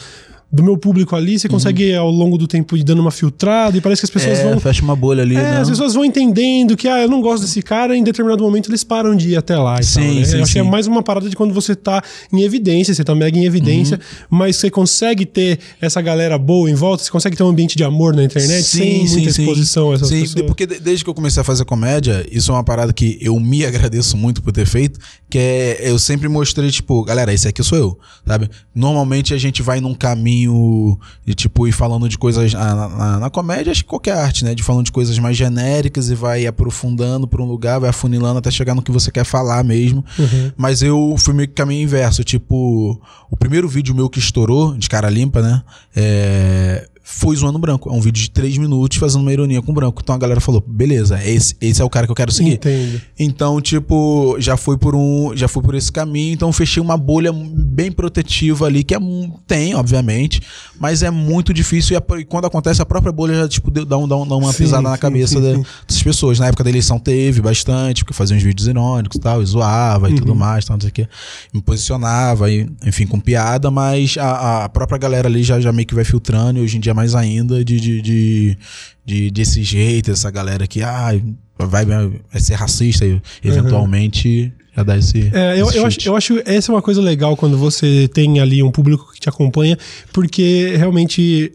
do 0.52 0.64
meu 0.64 0.76
público 0.78 1.16
ali, 1.16 1.38
você 1.38 1.48
consegue 1.48 1.94
ao 1.94 2.10
longo 2.10 2.36
do 2.38 2.48
tempo 2.48 2.76
ir 2.76 2.84
dando 2.84 3.00
uma 3.00 3.12
filtrada 3.12 3.78
e 3.78 3.82
parece 3.82 4.02
que 4.02 4.06
as 4.06 4.10
pessoas 4.10 4.40
Uhum. 4.40 4.46
É, 4.48 4.50
vão 4.52 4.60
fecha 4.60 4.82
uma 4.82 4.96
bolha 4.96 5.22
ali, 5.22 5.36
É, 5.36 5.42
né? 5.44 5.58
as 5.62 5.70
pessoas 5.70 5.94
vão 5.94 6.04
entendendo 6.04 6.76
que, 6.76 6.88
ah, 6.88 7.00
eu 7.02 7.08
não 7.10 7.22
gosto 7.22 7.44
desse 7.44 7.62
cara, 7.62 7.96
em 7.96 8.04
determinado 8.04 8.44
momento 8.44 8.70
eles 8.70 8.84
param 8.84 9.16
de 9.16 9.30
ir 9.30 9.36
até 9.38 9.56
lá 9.58 9.80
e 9.80 9.84
Sim, 9.84 10.00
tal, 10.02 10.14
né? 10.16 10.26
sim, 10.26 10.38
Eu 10.38 10.44
acho 10.44 10.54
que 10.54 10.60
é 10.60 10.64
sim. 10.64 10.70
mais 10.70 10.88
uma 10.88 11.04
parada 11.04 11.30
de 11.30 11.36
quando 11.36 11.54
você 11.54 11.76
tá 11.76 12.02
em 12.34 12.42
evidência, 12.42 12.94
você 12.94 13.04
tá 13.04 13.14
mega 13.14 13.38
em 13.38 13.46
evidência, 13.46 13.98
Uhum. 14.00 14.38
mas 14.40 14.56
você 14.56 14.72
consegue 14.72 15.26
ter 15.26 15.60
essa 15.80 16.02
galera 16.02 16.38
boa 16.38 16.70
em 16.70 16.74
volta, 16.74 17.04
você 17.04 17.12
consegue 17.12 17.36
ter 17.38 17.44
um 17.44 17.48
ambiente 17.50 17.78
de 17.78 17.84
amor 17.84 18.16
na 18.16 18.24
internet 18.24 18.64
sem 18.64 19.08
muita 19.08 19.30
exposição 19.30 19.92
a 19.92 19.96
essas 19.96 20.08
sim, 20.08 20.22
pessoas. 20.22 20.46
porque 20.46 20.66
de- 20.66 20.80
desde 20.80 21.04
que 21.04 21.10
eu 21.10 21.14
comecei 21.14 21.42
a 21.42 21.44
fazer 21.44 21.64
comédia, 21.66 22.26
isso 22.32 22.52
é 22.52 22.56
uma 22.56 22.64
parada 22.64 22.92
que 22.92 23.20
eu 23.22 23.40
me 23.40 23.64
agradeço 23.68 24.18
muito 24.18 24.42
por 24.42 24.52
ter 24.52 24.66
feito, 24.66 25.00
que 25.30 25.38
é 25.38 25.78
eu 25.92 26.00
sempre 26.00 26.28
mostrei, 26.28 26.72
tipo, 26.72 27.04
galera, 27.04 27.32
esse 27.32 27.48
aqui 27.48 27.64
sou 27.64 27.78
eu, 27.78 28.00
sabe? 28.28 28.50
Normalmente 28.74 29.34
a 29.34 29.38
gente 29.38 29.62
vai 29.62 29.80
num 29.80 29.94
caminho 29.94 30.98
de, 31.26 31.36
tipo, 31.36 31.68
ir 31.68 31.72
falando 31.72 32.10
de 32.10 32.18
coisas 32.18 32.52
na, 32.54 32.76
na- 32.90 33.20
na 33.20 33.30
comédia, 33.30 33.72
acho 33.72 33.84
que 33.84 33.90
qualquer 33.90 34.18
arte, 34.18 34.44
né? 34.44 34.56
De 34.56 34.64
falando 34.64 34.86
de 34.86 34.92
coisas 34.92 35.18
mais 35.20 35.38
genéricas 35.38 36.10
e 36.10 36.16
vai 36.16 36.48
aprofundando 36.48 37.28
por 37.28 37.40
um 37.42 37.46
lugar, 37.46 37.80
vai 37.80 37.92
afunilando 37.92 38.40
até 38.40 38.50
chegar 38.50 38.74
no 38.74 38.82
que 38.82 38.92
você 38.92 39.12
quer 39.12 39.24
falar 39.24 39.64
mesmo. 39.64 40.04
Uhum. 40.18 40.52
Mas 40.58 40.82
eu 40.82 41.16
fui 41.20 41.34
meio 41.34 41.48
que 41.48 41.54
caminho 41.54 41.84
inverso. 41.84 42.24
Tipo, 42.24 43.00
o 43.30 43.38
primeiro 43.38 43.68
vídeo 43.70 43.94
meu 43.94 44.10
que 44.10 44.18
estourou, 44.20 44.76
de 44.76 44.90
cara 44.90 45.10
limpa, 45.10 45.42
né? 45.42 45.62
É, 45.96 46.89
foi 47.12 47.36
zoando 47.36 47.58
branco. 47.58 47.90
É 47.90 47.92
um 47.92 48.00
vídeo 48.00 48.22
de 48.22 48.30
três 48.30 48.56
minutos 48.58 48.98
fazendo 48.98 49.22
uma 49.22 49.34
ironia 49.34 49.62
com 49.62 49.74
branco. 49.74 50.00
Então 50.04 50.14
a 50.14 50.18
galera 50.18 50.40
falou: 50.40 50.64
beleza, 50.66 51.20
esse, 51.24 51.56
esse 51.60 51.82
é 51.82 51.84
o 51.86 51.90
cara 51.90 52.06
que 52.06 52.12
eu 52.12 52.16
quero 52.16 52.32
seguir. 52.32 52.54
Entendo. 52.54 53.02
Então, 53.18 53.60
tipo, 53.60 54.36
já 54.40 54.56
foi 54.56 54.78
por 54.78 54.96
um, 54.96 55.32
já 55.36 55.48
fui 55.48 55.64
por 55.64 55.74
esse 55.76 55.92
caminho, 55.92 56.34
então 56.34 56.54
fechei 56.54 56.82
uma 56.82 56.96
bolha 56.98 57.32
bem 57.34 57.92
protetiva 57.92 58.68
ali, 58.68 58.84
que 58.84 58.94
é 58.96 59.00
tem, 59.48 59.74
obviamente, 59.76 60.42
mas 60.80 61.02
é 61.04 61.10
muito 61.10 61.54
difícil 61.54 61.98
e, 62.18 62.26
quando 62.26 62.46
acontece 62.46 62.82
a 62.82 62.86
própria 62.86 63.12
bolha 63.12 63.34
já 63.36 63.48
tipo 63.48 63.72
dá, 63.72 63.98
um, 63.98 64.08
dá, 64.08 64.16
um- 64.16 64.28
dá 64.28 64.36
uma 64.36 64.52
Sim, 64.52 64.64
pisada 64.64 64.84
na 64.84 64.96
sim, 64.96 65.02
cabeça 65.02 65.36
sim, 65.36 65.42
da- 65.42 65.68
das 65.88 66.04
pessoas. 66.04 66.40
Na 66.40 66.48
época 66.48 66.64
da 66.64 66.70
eleição 66.70 67.00
teve 67.00 67.42
bastante, 67.42 68.04
porque 68.04 68.14
fazia 68.14 68.38
uns 68.38 68.44
vídeos 68.44 68.68
irônicos 68.68 69.18
e 69.18 69.20
tal, 69.20 69.42
e 69.42 69.46
zoava 69.46 70.10
e 70.10 70.14
Uhum. 70.14 70.20
tudo 70.20 70.36
mais, 70.36 70.64
tal, 70.66 70.76
não 70.78 70.82
sei 70.82 70.90
o 70.90 70.94
quê. 70.94 71.08
Me 71.54 71.62
posicionava, 71.62 72.52
e, 72.52 72.70
enfim, 72.86 73.08
com 73.08 73.20
piada, 73.20 73.72
mas 73.72 74.16
a, 74.18 74.66
a 74.66 74.70
própria 74.70 74.98
galera 74.98 75.28
ali 75.28 75.44
já, 75.44 75.60
já 75.60 75.72
meio 75.72 75.88
que 75.88 75.96
vai 75.96 76.04
filtrando, 76.04 76.60
e 76.60 76.62
hoje 76.62 76.78
em 76.78 76.80
dia 76.80 76.94
mais 77.00 77.16
ainda, 77.16 77.64
de, 77.64 77.80
de, 77.80 78.02
de, 78.02 78.58
de- 79.06 79.32
desse 79.32 79.64
jeito, 79.64 80.12
essa 80.12 80.30
galera 80.30 80.68
que, 80.68 80.82
ah, 80.84 81.12
vai, 81.58 81.86
vai 81.86 82.12
ser 82.42 82.56
racista, 82.56 83.06
eventualmente 83.44 84.52
já 84.76 84.84
dá 84.84 84.98
esse. 84.98 85.32
É, 85.34 85.60
eu, 85.60 85.68
esse 85.68 85.78
eu, 85.78 85.86
acho, 85.86 85.98
eu 86.10 86.16
acho 86.16 86.42
essa 86.46 86.72
é 86.72 86.76
uma 86.76 86.82
coisa 86.82 87.02
legal 87.02 87.36
quando 87.38 87.58
você 87.58 88.10
tem 88.14 88.40
ali 88.40 88.62
um 88.62 88.72
público 88.72 89.12
que 89.14 89.20
te 89.20 89.30
acompanha, 89.30 89.78
porque 90.12 90.76
realmente, 90.78 91.54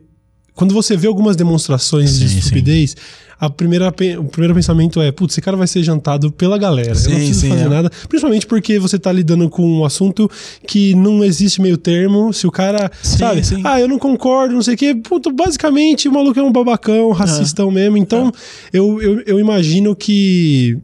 quando 0.55 0.72
você 0.72 0.96
vê 0.96 1.07
algumas 1.07 1.36
demonstrações 1.36 2.18
de 2.18 2.28
Sim, 2.28 2.34
sim. 2.34 2.38
estupidez, 2.38 2.96
a 3.38 3.50
primeira, 3.50 3.88
o 3.88 4.24
primeiro 4.24 4.55
pensamento 4.55 5.00
é, 5.00 5.11
putz, 5.11 5.34
esse 5.34 5.40
cara 5.40 5.57
vai 5.57 5.66
ser 5.66 5.82
jantado 5.82 6.30
pela 6.30 6.57
galera. 6.57 6.90
eu 6.90 6.94
Sim, 6.94 7.11
não 7.11 7.16
preciso 7.16 7.48
fazer 7.48 7.64
é. 7.64 7.68
nada. 7.68 7.90
Principalmente 8.09 8.46
porque 8.46 8.78
você 8.78 8.98
tá 8.98 9.12
lidando 9.12 9.48
com 9.50 9.80
um 9.80 9.84
assunto 9.84 10.30
que 10.66 10.94
não 10.94 11.24
existe 11.24 11.61
meio 11.61 11.76
termo. 11.76 12.32
Se 12.32 12.46
o 12.46 12.50
cara, 12.50 12.90
sabe, 13.02 13.42
ah, 13.64 13.80
eu 13.80 13.88
não 13.88 13.98
concordo, 13.98 14.55
não 14.55 14.62
sei 14.62 14.74
o 14.74 14.76
quê, 14.76 14.94
puto, 14.94 15.32
basicamente 15.32 16.09
o 16.09 16.12
maluco 16.12 16.38
é 16.38 16.42
um 16.42 16.52
babacão, 16.52 17.11
racistão 17.11 17.70
mesmo. 17.70 17.96
Então, 17.96 18.32
eu, 18.72 19.02
eu, 19.02 19.20
eu 19.26 19.40
imagino 19.40 19.94
que 19.96 20.78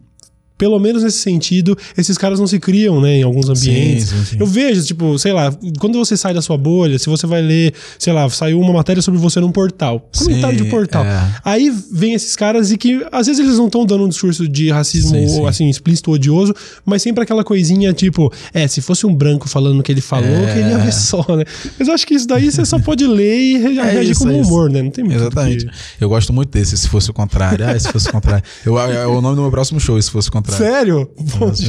pelo 0.61 0.79
menos 0.79 1.03
nesse 1.03 1.17
sentido, 1.19 1.75
esses 1.97 2.19
caras 2.19 2.39
não 2.39 2.47
se 2.47 2.61
criam, 2.61 3.01
né, 3.01 3.17
em 3.17 3.23
alguns 3.23 3.49
ambientes. 3.49 4.11
Sim, 4.11 4.17
sim, 4.19 4.25
sim. 4.33 4.37
Eu 4.39 4.45
vejo, 4.47 4.85
tipo, 4.85 5.19
sei 5.19 5.33
lá, 5.33 5.51
quando 5.79 5.99
você 5.99 6.19
sai 6.19 6.35
da 6.35 6.43
sua 6.43 6.59
bolha, 6.59 6.99
se 6.99 7.09
você 7.09 7.27
vai 7.27 7.41
ler, 7.41 7.73
sei 7.99 8.13
lá, 8.13 8.29
saiu 8.29 8.61
uma 8.61 8.75
matéria 8.75 9.01
sobre 9.01 9.19
você 9.19 9.41
num 9.41 9.51
portal, 9.51 10.07
comentário 10.19 10.59
de 10.59 10.65
portal. 10.65 11.03
é. 11.05 11.33
Aí 11.43 11.73
vem 11.91 12.13
esses 12.13 12.37
caras 12.37 12.71
e 12.71 12.77
que 12.77 13.03
às 13.11 13.27
vezes 13.27 13.41
eles 13.43 13.57
não 13.57 13.67
estão 13.67 13.87
dando 13.87 14.05
um 14.05 14.09
discurso 14.09 14.47
de 14.47 14.71
racismo 14.71 15.17
Sim, 15.19 15.29
sim. 15.29 15.47
assim 15.47 15.69
explícito 15.71 16.11
odioso, 16.11 16.55
mas 16.85 17.01
sempre 17.01 17.23
aquela 17.25 17.43
coisinha 17.43 17.93
tipo, 17.95 18.31
é, 18.53 18.69
se 18.69 18.83
fosse 18.83 19.07
um 19.07 19.15
branco 19.15 19.49
falando 19.49 19.81
o 19.81 19.83
que 19.83 19.91
ele 19.91 20.03
falou, 20.03 20.29
É. 20.29 20.43
eu 20.51 20.55
queria 20.55 20.79
ver 20.79 20.93
só, 20.93 21.25
né? 21.37 21.45
Mas 21.79 21.89
eu 21.89 21.95
acho 21.95 22.07
que 22.07 22.15
isso 22.15 22.27
daí 22.27 22.51
você 22.53 22.67
só 22.67 22.79
pode 22.79 23.07
ler 23.07 23.39
e 23.41 23.57
re- 23.59 23.79
É 23.79 23.83
reagir 23.93 24.11
isso, 24.11 24.21
como 24.21 24.33
é 24.33 24.41
isso. 24.41 24.51
humor, 24.51 24.69
né? 24.71 24.83
Não 24.83 24.91
tem 24.91 25.05
muito 25.05 25.17
Exatamente. 25.19 25.65
que- 25.65 25.73
Eu 26.05 26.09
gosto 26.11 26.33
muito 26.35 26.51
desse, 26.51 26.77
se 26.77 26.87
fosse 26.89 27.11
o 27.11 27.15
contrário. 27.15 27.67
Ah, 27.67 27.79
se 27.79 27.89
fosse 27.91 28.09
o 28.09 28.13
contrário. 28.13 28.45
Eu, 28.67 28.79
é 28.79 29.07
o 29.07 29.21
nome 29.23 29.37
do 29.37 29.43
meu 29.43 29.51
próximo 29.51 29.81
show, 29.81 30.01
se 30.03 30.11
fosse 30.11 30.29
o 30.29 30.33
contrário. 30.33 30.50
Sério? 30.57 31.11
Bom, 31.39 31.47
Nossa, 31.49 31.63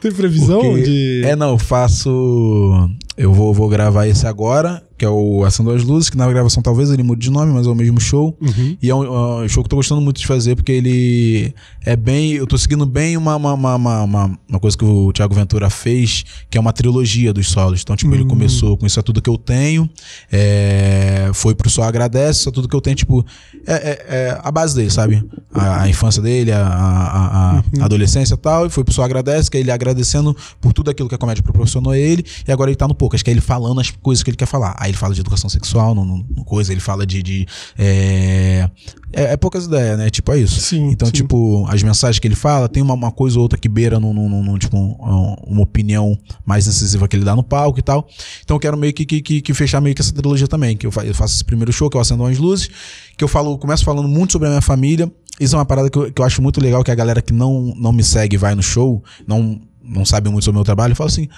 tem 0.00 0.12
previsão 0.12 0.60
Porque- 0.60 0.82
de 0.82 1.22
É, 1.24 1.36
não, 1.36 1.50
eu 1.50 1.58
faço. 1.58 2.90
Eu 3.16 3.32
vou, 3.32 3.52
vou 3.54 3.68
gravar 3.68 4.06
esse 4.06 4.26
agora. 4.26 4.82
que 4.98 5.04
é 5.04 5.08
o 5.10 5.44
Acendo 5.44 5.70
as 5.72 5.82
Luzes, 5.84 6.08
que 6.08 6.16
na 6.16 6.26
gravação 6.26 6.62
talvez 6.62 6.90
ele 6.90 7.02
mude 7.02 7.20
de 7.20 7.30
nome, 7.30 7.52
mas 7.52 7.66
é 7.66 7.70
o 7.70 7.74
mesmo 7.74 8.00
show. 8.00 8.34
Uhum. 8.40 8.76
E 8.82 8.88
é 8.88 8.94
um, 8.94 9.42
um 9.44 9.48
show 9.48 9.62
que 9.62 9.66
eu 9.66 9.70
tô 9.70 9.76
gostando 9.76 10.00
muito 10.00 10.18
de 10.18 10.26
fazer, 10.26 10.54
porque 10.56 10.72
ele 10.72 11.54
é 11.84 11.94
bem. 11.96 12.32
Eu 12.32 12.46
tô 12.46 12.56
seguindo 12.56 12.86
bem 12.86 13.14
uma, 13.16 13.36
uma, 13.36 13.52
uma, 13.54 13.76
uma, 13.76 14.38
uma 14.48 14.58
coisa 14.60 14.76
que 14.76 14.84
o 14.84 15.12
Thiago 15.12 15.34
Ventura 15.34 15.68
fez, 15.68 16.24
que 16.50 16.56
é 16.56 16.60
uma 16.60 16.72
trilogia 16.72 17.30
dos 17.32 17.48
solos. 17.48 17.82
Então, 17.82 17.94
tipo, 17.96 18.12
ele 18.14 18.22
Uhum. 18.22 18.28
começou 18.28 18.76
com 18.76 18.86
Isso 18.86 18.98
é 18.98 19.02
Tudo 19.02 19.20
Que 19.20 19.28
Eu 19.30 19.36
Tenho, 19.38 19.88
é, 20.32 21.30
foi 21.34 21.54
pro 21.54 21.68
Só 21.70 21.82
Agradece, 21.82 22.40
Isso 22.40 22.48
é 22.48 22.52
Tudo 22.52 22.68
Que 22.68 22.74
Eu 22.76 22.80
Tenho, 22.80 22.96
tipo, 22.96 23.24
é, 23.66 23.72
é- 23.74 24.06
é 24.08 24.40
a 24.42 24.50
base 24.50 24.74
dele, 24.74 24.90
sabe? 24.90 25.22
A, 25.52 25.82
a 25.82 25.88
infância 25.88 26.22
dele, 26.22 26.52
a, 26.52 26.58
a, 26.66 27.56
a- 27.58 27.64
a 27.80 27.84
adolescência 27.84 28.34
e 28.34 28.38
tal, 28.38 28.66
e 28.66 28.70
foi 28.70 28.84
pro 28.84 28.92
Só 28.94 29.02
Agradece, 29.02 29.50
que 29.50 29.56
é 29.56 29.60
ele 29.60 29.70
agradecendo 29.70 30.36
por 30.60 30.72
tudo 30.72 30.90
aquilo 30.90 31.08
que 31.08 31.14
a 31.14 31.18
comédia 31.18 31.42
proporcionou 31.42 31.92
a 31.92 31.98
ele, 31.98 32.24
e 32.46 32.52
agora 32.52 32.70
ele 32.70 32.76
tá 32.76 32.86
no 32.88 32.94
Poucas, 33.06 33.22
que 33.22 33.30
é 33.30 33.32
ele 33.32 33.40
falando 33.40 33.80
as 33.80 33.88
coisas 33.90 34.24
que 34.24 34.30
ele 34.30 34.36
quer 34.36 34.46
falar. 34.46 34.74
Aí 34.80 34.90
ele 34.90 34.96
fala 34.98 35.14
de 35.14 35.20
educação 35.20 35.48
sexual, 35.48 35.94
no, 35.94 36.04
no- 36.04 36.26
no 36.28 36.44
coisa, 36.44 36.72
ele 36.72 36.80
fala 36.80 37.06
de. 37.06 37.22
de 37.22 37.46
é, 37.78 38.68
é, 39.12 39.22
é 39.32 39.36
poucas 39.36 39.66
ideias, 39.66 39.96
né? 39.96 40.10
Tipo, 40.10 40.32
é 40.32 40.38
isso. 40.40 40.60
Sim, 40.60 40.88
então, 40.90 41.06
sim. 41.06 41.12
tipo, 41.12 41.64
as 41.68 41.80
mensagens 41.84 42.18
que 42.18 42.26
ele 42.26 42.34
fala, 42.34 42.68
tem 42.68 42.82
uma, 42.82 42.94
uma 42.94 43.12
coisa 43.12 43.38
ou 43.38 43.42
outra 43.42 43.56
que 43.56 43.68
beira 43.68 44.00
num- 44.00 44.12
num, 44.12 44.58
tipo, 44.58 44.76
um- 44.76 45.34
uma 45.46 45.62
opinião 45.62 46.18
mais 46.44 46.66
incisiva 46.66 47.06
que 47.06 47.14
ele 47.14 47.24
dá 47.24 47.36
no 47.36 47.44
palco 47.44 47.78
e 47.78 47.82
tal. 47.82 48.08
Então 48.42 48.56
eu 48.56 48.60
quero 48.60 48.76
meio 48.76 48.92
que, 48.92 49.06
que, 49.06 49.22
que, 49.22 49.40
que 49.40 49.54
fechar 49.54 49.80
meio 49.80 49.94
que 49.94 50.02
essa 50.02 50.12
trilogia 50.12 50.48
também. 50.48 50.76
Que 50.76 50.86
eu, 50.86 50.90
fa- 50.90 51.04
eu 51.04 51.14
faço 51.14 51.34
esse 51.36 51.44
primeiro 51.44 51.72
show, 51.72 51.88
que 51.88 51.96
eu 51.96 52.00
acendo 52.00 52.24
umas 52.24 52.38
luzes, 52.38 52.68
que 53.16 53.22
eu 53.22 53.28
falo, 53.28 53.56
começo 53.56 53.84
falando 53.84 54.08
muito 54.08 54.32
sobre 54.32 54.48
a 54.48 54.50
minha 54.50 54.62
família. 54.62 55.08
Isso 55.38 55.54
é 55.54 55.58
uma 55.58 55.64
parada 55.64 55.88
que 55.88 55.96
eu, 55.98 56.12
que 56.12 56.20
eu 56.20 56.24
acho 56.26 56.42
muito 56.42 56.60
legal, 56.60 56.82
que 56.82 56.90
a 56.90 56.94
galera 56.94 57.22
que 57.22 57.32
não, 57.32 57.72
não 57.76 57.92
me 57.92 58.02
segue 58.02 58.36
vai 58.36 58.54
no 58.54 58.62
show, 58.62 59.04
não, 59.28 59.60
não 59.84 60.04
sabe 60.04 60.28
muito 60.30 60.44
sobre 60.44 60.56
o 60.56 60.60
meu 60.60 60.64
trabalho, 60.64 60.96
fala 60.96 61.10
assim. 61.10 61.28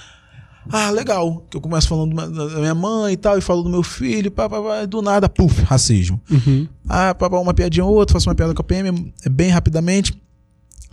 Ah, 0.71 0.91
legal. 0.91 1.45
Que 1.51 1.57
eu 1.57 1.61
começo 1.61 1.89
falando 1.89 2.15
da 2.15 2.59
minha 2.61 2.75
mãe 2.75 3.15
e 3.15 3.17
tal, 3.17 3.39
e 3.39 3.41
falo 3.41 3.63
do 3.63 3.71
meu 3.71 3.83
filho, 3.83 4.31
pá, 4.31 4.49
pá, 4.49 4.61
pá, 4.61 4.85
do 4.85 5.03
nada, 5.03 5.29
puf, 5.29 5.63
racismo. 5.63 6.21
Uhum. 6.31 6.69
Ah, 6.89 7.15
pá, 7.15 7.29
pá, 7.31 7.39
uma 7.39 7.55
piadinha 7.55 7.85
ou 7.85 7.95
outra, 7.95 8.15
faço 8.15 8.29
uma 8.29 8.35
piada 8.35 8.55
com 8.55 8.63
a 8.63 8.65
PM, 8.65 9.13
é 9.25 9.29
bem 9.29 9.51
rapidamente. 9.51 10.21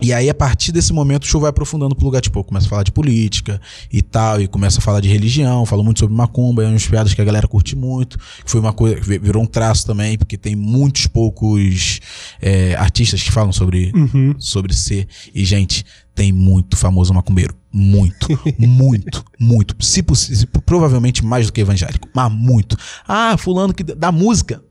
E 0.02 0.12
aí, 0.12 0.30
a 0.30 0.34
partir 0.34 0.74
desse 0.74 0.92
momento, 0.92 1.24
o 1.24 1.26
show 1.26 1.40
vai 1.40 1.50
aprofundando 1.50 1.96
pro 1.96 2.04
lugar, 2.06 2.20
tipo, 2.22 2.38
eu 2.38 2.44
começo 2.44 2.68
a 2.68 2.70
falar 2.70 2.84
de 2.84 2.92
política 2.92 3.62
e 3.92 4.02
tal, 4.02 4.42
e 4.42 4.48
começo 4.48 4.80
a 4.80 4.82
falar 4.82 5.00
de 5.00 5.08
religião, 5.08 5.66
falo 5.66 5.84
muito 5.86 6.02
sobre 6.02 6.14
macumba, 6.16 6.64
é 6.64 6.68
umas 6.68 6.86
piadas 6.86 7.14
que 7.14 7.22
a 7.22 7.26
galera 7.26 7.48
curte 7.48 7.78
muito, 7.78 8.18
que 8.44 8.52
foi 8.52 8.60
uma 8.60 8.74
coisa, 8.74 8.98
que 8.98 9.18
virou 9.20 9.42
um 9.42 9.46
traço 9.46 9.86
também, 9.88 10.18
porque 10.18 10.38
tem 10.38 10.54
muitos 10.54 11.08
poucos 11.08 12.02
é, 12.42 12.76
artistas 12.76 13.24
que 13.24 13.32
falam 13.32 13.54
sobre, 13.54 13.92
Uhum. 13.96 14.36
sobre 14.38 14.74
ser. 14.74 15.08
E, 15.34 15.46
gente, 15.46 15.86
tem 16.14 16.32
muito 16.32 16.76
famoso 16.76 17.14
macumbeiro. 17.14 17.56
Muito, 17.72 18.28
muito, 18.60 19.24
muito. 19.40 19.76
Se, 19.84 20.04
se- 20.14 20.46
provavelmente 20.66 21.24
mais 21.24 21.46
do 21.48 21.54
que 21.54 21.62
evangélico, 21.62 22.10
mas 22.14 22.32
muito. 22.32 22.78
Ah, 23.08 23.36
fulano 23.38 23.74
que 23.74 23.84
da 23.84 24.12
música. 24.12 24.62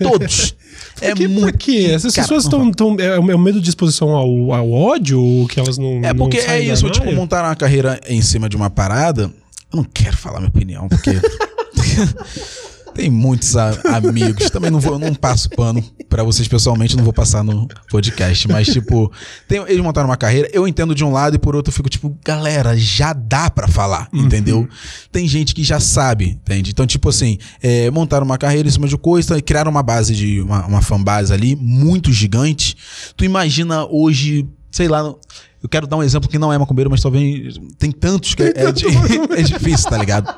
Todos. 0.00 0.54
é 1.00 1.10
Por 1.10 1.16
que, 1.16 1.28
muito. 1.28 1.40
por 1.42 1.58
quê? 1.58 1.90
Essas 1.92 2.14
Cara, 2.14 2.28
pessoas 2.28 2.44
não 2.52 2.70
estão. 2.70 2.96
Tão, 2.96 3.04
é, 3.04 3.16
é 3.16 3.18
o 3.34 3.38
medo 3.38 3.60
de 3.60 3.68
exposição 3.68 4.10
ao, 4.10 4.52
ao 4.52 4.70
ódio 4.70 5.20
ou 5.22 5.46
que 5.46 5.58
elas 5.58 5.78
não. 5.78 5.96
É 5.98 6.12
não 6.12 6.16
porque 6.16 6.38
é 6.38 6.42
saem 6.42 6.68
da 6.68 6.74
isso, 6.74 6.84
tipo, 6.86 6.98
armário? 6.98 7.16
montar 7.16 7.44
uma 7.44 7.56
carreira 7.56 8.00
em 8.06 8.22
cima 8.22 8.48
de 8.48 8.56
uma 8.56 8.70
parada. 8.70 9.30
Eu 9.72 9.76
não 9.76 9.84
quero 9.84 10.16
falar 10.16 10.38
minha 10.38 10.48
opinião, 10.48 10.88
porque. 10.88 11.10
Tem 12.94 13.10
muitos 13.10 13.56
a- 13.56 13.70
amigos. 13.96 14.50
Também 14.50 14.70
não 14.70 14.78
vou, 14.80 14.98
não 14.98 15.14
passo 15.14 15.48
pano 15.50 15.82
pra 16.08 16.22
vocês 16.22 16.46
pessoalmente, 16.46 16.96
não 16.96 17.04
vou 17.04 17.12
passar 17.12 17.42
no 17.42 17.66
podcast. 17.90 18.46
Mas, 18.48 18.66
tipo, 18.68 19.10
tem- 19.48 19.62
eles 19.66 19.82
montaram 19.82 20.08
uma 20.08 20.16
carreira, 20.16 20.48
eu 20.52 20.68
entendo 20.68 20.94
de 20.94 21.04
um 21.04 21.10
lado 21.10 21.36
e 21.36 21.38
por 21.38 21.56
outro 21.56 21.70
eu 21.70 21.74
fico, 21.74 21.88
tipo, 21.88 22.16
galera, 22.24 22.76
já 22.76 23.12
dá 23.12 23.48
pra 23.50 23.66
falar, 23.66 24.08
entendeu? 24.12 24.68
Tem 25.10 25.26
gente 25.26 25.54
que 25.54 25.64
já 25.64 25.80
sabe, 25.80 26.26
entende? 26.42 26.70
Então, 26.70 26.86
tipo 26.86 27.08
assim, 27.08 27.38
é, 27.62 27.90
montaram 27.90 28.24
uma 28.26 28.36
carreira 28.38 28.68
em 28.68 28.72
cima 28.72 28.86
de 28.86 28.96
coisa, 28.98 29.40
criaram 29.40 29.70
uma 29.70 29.82
base 29.82 30.14
de. 30.14 30.40
uma, 30.42 30.66
uma 30.66 30.82
fanbase 30.82 31.32
ali, 31.32 31.56
muito 31.56 32.12
gigante. 32.12 32.76
Tu 33.16 33.24
imagina 33.24 33.86
hoje, 33.86 34.46
sei 34.70 34.88
lá. 34.88 35.14
Eu 35.62 35.68
quero 35.68 35.86
dar 35.86 35.96
um 35.96 36.02
exemplo 36.02 36.28
que 36.28 36.38
não 36.40 36.52
é 36.52 36.58
macumbeiro, 36.58 36.90
mas 36.90 37.00
talvez. 37.00 37.54
Tem 37.78 37.92
tantos 37.92 38.34
que 38.34 38.42
é, 38.42 38.46
é 38.48 38.64
é 39.40 39.42
difícil, 39.42 39.88
tá 39.88 39.96
ligado? 39.96 40.34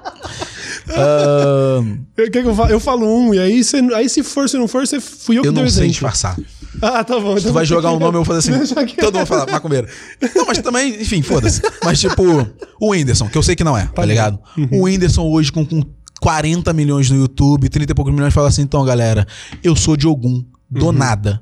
Ahn, 0.91 1.99
Eu, 2.17 2.31
quer 2.31 2.43
que 2.43 2.49
eu, 2.49 2.55
falo? 2.55 2.71
eu 2.71 2.81
falo 2.81 3.07
um, 3.07 3.35
e 3.35 3.39
aí, 3.39 3.63
você, 3.65 3.79
aí 3.95 4.09
se 4.09 4.23
for, 4.23 4.49
se 4.49 4.57
não 4.59 4.69
for, 4.69 4.87
você 4.87 5.01
fui 5.01 5.39
eu 5.39 5.43
que 5.43 5.49
eu 5.49 5.53
não 5.53 5.69
sei 5.69 5.89
disfarçar. 5.89 6.37
Ah, 6.83 7.05
tá 7.05 7.19
bom. 7.21 7.37
Tu 7.37 7.53
vai 7.53 7.65
jogar 7.65 7.93
um 7.93 7.99
nome, 7.99 8.19
eu 8.19 8.25
vou 8.25 8.35
fazer 8.37 8.53
assim. 8.59 8.75
Que- 8.87 8.97
Todo 8.97 9.15
mundo 9.17 9.27
vai 9.27 9.27
falar, 9.27 9.51
macumbeiro. 9.51 9.87
Não, 10.35 10.45
mas 10.47 10.59
também, 10.59 11.01
enfim, 11.01 11.23
foda-se. 11.23 11.63
Mas, 11.85 12.01
tipo, 12.01 12.23
o 12.81 12.91
Whindersson, 12.91 13.29
que 13.29 13.39
eu 13.39 13.43
sei 13.43 13.55
que 13.55 13.63
não 13.65 13.77
é, 13.79 13.87
tá, 13.87 14.03
bom. 14.03 14.09
ligado? 14.09 14.39
O 14.73 14.85
Whindersson 14.85 15.23
hoje 15.23 15.53
com, 15.53 15.65
com 15.65 15.83
40 16.21 16.73
milhões 16.73 17.09
no 17.11 17.17
YouTube, 17.17 17.69
30 17.69 17.93
e 17.93 17.95
poucos 17.95 18.13
milhões, 18.13 18.35
fala 18.35 18.49
assim: 18.49 18.63
então, 18.63 18.85
galera, 18.85 19.27
eu 19.63 19.77
sou 19.77 19.97
de 19.97 20.07
Ogum, 20.09 20.45
do 20.71 20.91
nada. 20.93 21.41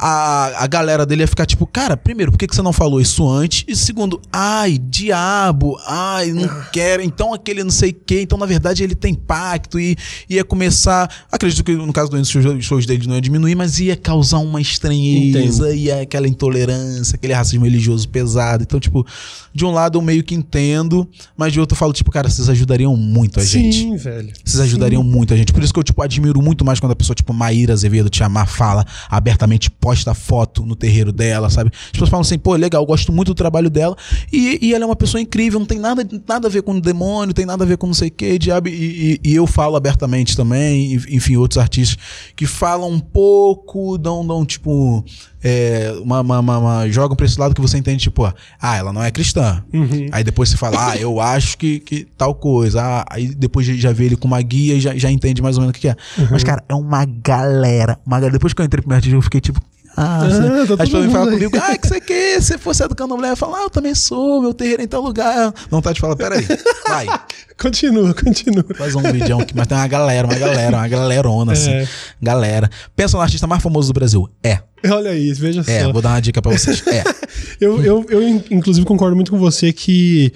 A, 0.00 0.62
a 0.64 0.66
galera 0.68 1.04
dele 1.04 1.22
ia 1.22 1.26
ficar 1.26 1.44
tipo, 1.44 1.66
cara, 1.66 1.96
primeiro, 1.96 2.30
por 2.30 2.38
que, 2.38 2.46
que 2.46 2.54
você 2.54 2.62
não 2.62 2.72
falou 2.72 3.00
isso 3.00 3.28
antes? 3.28 3.64
E 3.66 3.74
segundo, 3.74 4.20
ai, 4.32 4.78
diabo, 4.78 5.76
ai, 5.84 6.30
não 6.30 6.48
quero, 6.72 7.02
então 7.02 7.34
aquele 7.34 7.64
não 7.64 7.70
sei 7.70 7.90
o 7.90 7.94
quê, 8.06 8.22
então 8.22 8.38
na 8.38 8.46
verdade 8.46 8.84
ele 8.84 8.94
tem 8.94 9.12
pacto 9.12 9.80
e 9.80 9.96
ia 10.30 10.44
começar. 10.44 11.10
Acredito 11.32 11.64
que 11.64 11.72
no 11.72 11.92
caso 11.92 12.10
do 12.10 12.16
os 12.16 12.64
shows 12.64 12.86
dele 12.86 13.08
não 13.08 13.16
ia 13.16 13.20
diminuir, 13.20 13.56
mas 13.56 13.80
ia 13.80 13.96
causar 13.96 14.38
uma 14.38 14.60
estranheza, 14.60 15.74
ia 15.74 16.02
aquela 16.02 16.28
intolerância, 16.28 17.16
aquele 17.16 17.32
racismo 17.32 17.64
religioso 17.64 18.08
pesado. 18.08 18.62
Então, 18.62 18.78
tipo, 18.78 19.04
de 19.52 19.64
um 19.64 19.72
lado 19.72 19.98
eu 19.98 20.02
meio 20.02 20.22
que 20.22 20.34
entendo, 20.34 21.08
mas 21.36 21.52
de 21.52 21.58
outro 21.58 21.74
eu 21.74 21.78
falo, 21.78 21.92
tipo, 21.92 22.10
cara, 22.10 22.30
vocês 22.30 22.48
ajudariam 22.48 22.96
muito 22.96 23.40
a 23.40 23.44
gente. 23.44 23.78
Sim, 23.78 23.96
velho. 23.96 24.32
Vocês 24.44 24.60
ajudariam 24.60 25.02
muito 25.02 25.34
a 25.34 25.36
gente. 25.36 25.52
Por 25.52 25.62
isso 25.62 25.72
que 25.72 25.78
eu, 25.78 25.84
tipo, 25.84 26.00
admiro 26.02 26.40
muito 26.40 26.64
mais 26.64 26.78
quando 26.78 26.92
a 26.92 26.96
pessoa, 26.96 27.14
tipo, 27.14 27.32
Maíra 27.32 27.72
Azevedo 27.72 28.08
te 28.08 28.22
amar, 28.22 28.46
fala 28.46 28.84
abertamente, 29.10 29.70
posta 29.88 30.12
foto 30.12 30.66
no 30.66 30.76
terreiro 30.76 31.10
dela, 31.12 31.48
sabe? 31.48 31.70
As 31.86 31.92
pessoas 31.92 32.10
falam 32.10 32.20
assim, 32.20 32.38
pô, 32.38 32.54
legal, 32.54 32.84
gosto 32.84 33.10
muito 33.10 33.28
do 33.28 33.34
trabalho 33.34 33.70
dela. 33.70 33.96
E, 34.30 34.58
e 34.60 34.74
ela 34.74 34.84
é 34.84 34.86
uma 34.86 34.94
pessoa 34.96 35.18
incrível, 35.20 35.58
não 35.58 35.66
tem 35.66 35.78
nada, 35.78 36.06
nada 36.28 36.46
a 36.46 36.50
ver 36.50 36.60
com 36.62 36.78
demônio, 36.78 37.32
tem 37.32 37.46
nada 37.46 37.64
a 37.64 37.66
ver 37.66 37.78
com 37.78 37.86
não 37.86 37.94
sei 37.94 38.08
o 38.08 38.10
que, 38.10 38.38
diabo. 38.38 38.68
E, 38.68 39.18
e- 39.24 39.30
e 39.30 39.34
eu 39.34 39.46
falo 39.46 39.76
abertamente 39.76 40.36
também, 40.36 40.92
enfim, 41.10 41.36
outros 41.36 41.56
artistas 41.56 41.96
que 42.36 42.46
falam 42.46 42.90
um 42.90 43.00
pouco, 43.00 43.96
dão, 43.96 44.26
dão 44.26 44.44
tipo. 44.44 45.02
é, 45.40 45.94
uma, 46.02 46.20
uma- 46.20 46.40
uma- 46.40 46.58
uma- 46.58 46.88
jogam 46.90 47.16
pra 47.16 47.24
esse 47.24 47.38
lado 47.38 47.54
que 47.54 47.60
você 47.60 47.78
entende, 47.78 48.02
tipo, 48.02 48.24
ah, 48.60 48.76
ela 48.76 48.92
não 48.92 49.00
é 49.02 49.08
cristã. 49.10 49.62
Uhum. 49.72 50.08
Aí 50.10 50.24
depois 50.24 50.48
você 50.48 50.56
fala, 50.56 50.90
ah, 50.90 50.96
eu 50.96 51.20
acho 51.20 51.56
que, 51.56 51.78
que 51.78 52.06
tal 52.16 52.34
coisa. 52.34 52.82
Ah, 52.82 53.04
aí 53.08 53.28
depois 53.34 53.64
já- 53.64 53.92
vê 53.92 54.06
ele 54.06 54.16
com 54.16 54.26
uma 54.26 54.42
guia 54.42 54.74
e 54.74 54.80
já, 54.80 54.96
já 54.96 55.08
entende 55.10 55.40
mais 55.40 55.56
ou 55.56 55.60
menos 55.62 55.70
o 55.70 55.74
que 55.74 55.82
que 55.82 55.88
é. 55.88 55.96
Mas, 56.30 56.42
cara, 56.42 56.62
é 56.68 56.74
uma 56.74 57.04
galera. 57.04 57.98
Uma 58.04 58.16
galera. 58.16 58.32
Depois 58.32 58.52
que 58.52 58.60
eu 58.60 58.66
entrei 58.66 58.80
pro 58.82 58.88
meu 58.88 58.96
artista, 58.96 59.16
eu 59.16 59.22
fiquei 59.22 59.40
tipo. 59.40 59.60
Ah, 60.00 60.20
Ah, 60.22 60.28
você... 60.28 60.76
tá 60.76 60.82
as 60.84 60.88
pessoas 60.90 61.12
falam 61.12 61.28
aí. 61.28 61.34
comigo, 61.34 61.56
ah, 61.60 61.76
que 61.76 61.88
você 61.88 62.00
quer? 62.00 62.40
Se 62.42 62.56
fosse 62.58 62.84
educando 62.84 63.16
mulher, 63.16 63.30
eu 63.30 63.36
falo, 63.36 63.56
ah, 63.56 63.62
eu 63.62 63.70
também 63.70 63.94
sou, 63.94 64.40
meu 64.40 64.54
terreiro 64.54 64.82
é 64.82 64.84
em 64.84 64.88
tal 64.88 65.02
lugar. 65.02 65.52
Não 65.70 65.80
tá 65.82 65.92
de 65.92 66.00
falar, 66.00 66.14
peraí, 66.16 66.46
vai, 66.86 67.06
Continua, 67.60 68.14
continua. 68.14 68.64
faz 68.76 68.94
um 68.94 69.02
vídeo 69.02 69.40
aqui, 69.40 69.52
mas 69.56 69.66
tem 69.66 69.76
uma 69.76 69.88
galera, 69.88 70.28
uma 70.28 70.38
galera, 70.38 70.76
uma 70.76 70.86
galerona, 70.86 71.52
assim. 71.54 71.72
É. 71.72 71.88
Galera. 72.22 72.70
Pensa 72.94 73.16
no 73.16 73.22
artista 73.22 73.48
mais 73.48 73.60
famoso 73.60 73.88
do 73.92 73.94
Brasil. 73.98 74.28
É, 74.44 74.60
Olha 74.88 75.12
isso, 75.12 75.40
veja 75.40 75.64
é, 75.66 75.82
só. 75.82 75.92
vou 75.92 76.00
dar 76.00 76.10
uma 76.10 76.20
dica 76.20 76.40
pra 76.40 76.52
vocês. 76.52 76.86
É. 76.86 77.02
Eu, 77.60 77.82
eu, 77.82 78.06
eu, 78.08 78.22
in- 78.22 78.44
inclusive, 78.52 78.86
concordo 78.86 79.14
muito 79.16 79.32
com 79.32 79.38
você 79.38 79.72
que 79.72 80.32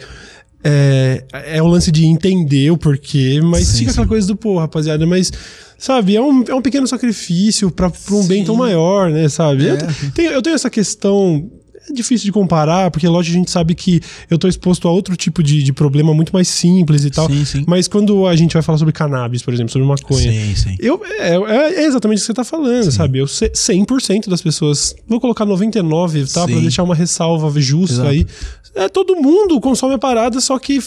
é, 0.64 1.24
é 1.32 1.62
o 1.62 1.66
lance 1.66 1.90
de 1.90 2.06
entender 2.06 2.70
o 2.70 2.76
porquê, 2.76 3.40
mas 3.42 3.66
Sim, 3.66 3.78
fica 3.78 3.90
aquela 3.90 4.06
sim. 4.06 4.08
coisa 4.08 4.26
do 4.26 4.36
pô, 4.36 4.58
rapaziada, 4.58 5.06
mas. 5.06 5.32
Sabe, 5.78 6.14
é 6.14 6.22
um, 6.22 6.44
é 6.46 6.54
um 6.54 6.62
pequeno 6.62 6.86
sacrifício 6.86 7.68
pra, 7.68 7.90
pra 7.90 8.14
um 8.14 8.24
bem 8.24 8.44
tão 8.44 8.54
maior, 8.54 9.10
né? 9.10 9.28
Sabe? 9.28 9.66
É. 9.66 9.72
Eu, 9.72 9.78
tenho, 10.14 10.30
eu 10.30 10.40
tenho 10.40 10.54
essa 10.54 10.70
questão. 10.70 11.50
É 11.88 11.92
difícil 11.92 12.24
de 12.26 12.32
comparar, 12.32 12.90
porque 12.90 13.08
lógico 13.08 13.34
a 13.36 13.38
gente 13.38 13.50
sabe 13.50 13.74
que 13.74 14.00
eu 14.30 14.38
tô 14.38 14.46
exposto 14.46 14.86
a 14.86 14.90
outro 14.90 15.16
tipo 15.16 15.42
de, 15.42 15.62
de 15.62 15.72
problema 15.72 16.14
muito 16.14 16.32
mais 16.32 16.46
simples 16.48 17.04
e 17.04 17.10
tal. 17.10 17.28
Sim, 17.28 17.44
sim. 17.44 17.64
Mas 17.66 17.88
quando 17.88 18.26
a 18.26 18.36
gente 18.36 18.52
vai 18.54 18.62
falar 18.62 18.78
sobre 18.78 18.92
cannabis, 18.92 19.42
por 19.42 19.52
exemplo, 19.52 19.72
sobre 19.72 19.86
maconha, 19.88 20.30
Sim, 20.32 20.54
sim. 20.54 20.76
eu, 20.78 21.00
é, 21.04 21.34
é- 21.36 21.74
é 21.82 21.84
exatamente 21.86 22.18
isso 22.18 22.26
que 22.26 22.32
você 22.32 22.34
tá 22.34 22.44
falando, 22.44 22.90
sabe? 22.92 23.18
Eu 23.18 23.26
sei 23.26 23.50
100% 23.50 24.28
das 24.28 24.40
pessoas, 24.40 24.94
vou 25.08 25.20
colocar 25.20 25.44
99, 25.44 26.24
tá? 26.26 26.44
Pra 26.46 26.54
Sim. 26.54 26.62
deixar 26.62 26.82
uma 26.84 26.94
ressalva 26.94 27.50
justa 27.60 27.94
Exato. 27.94 28.08
aí. 28.10 28.26
É, 28.74 28.88
todo 28.88 29.14
mundo 29.16 29.60
consome 29.60 29.92
a 29.94 29.98
parada, 29.98 30.40
só 30.40 30.58
que, 30.58 30.80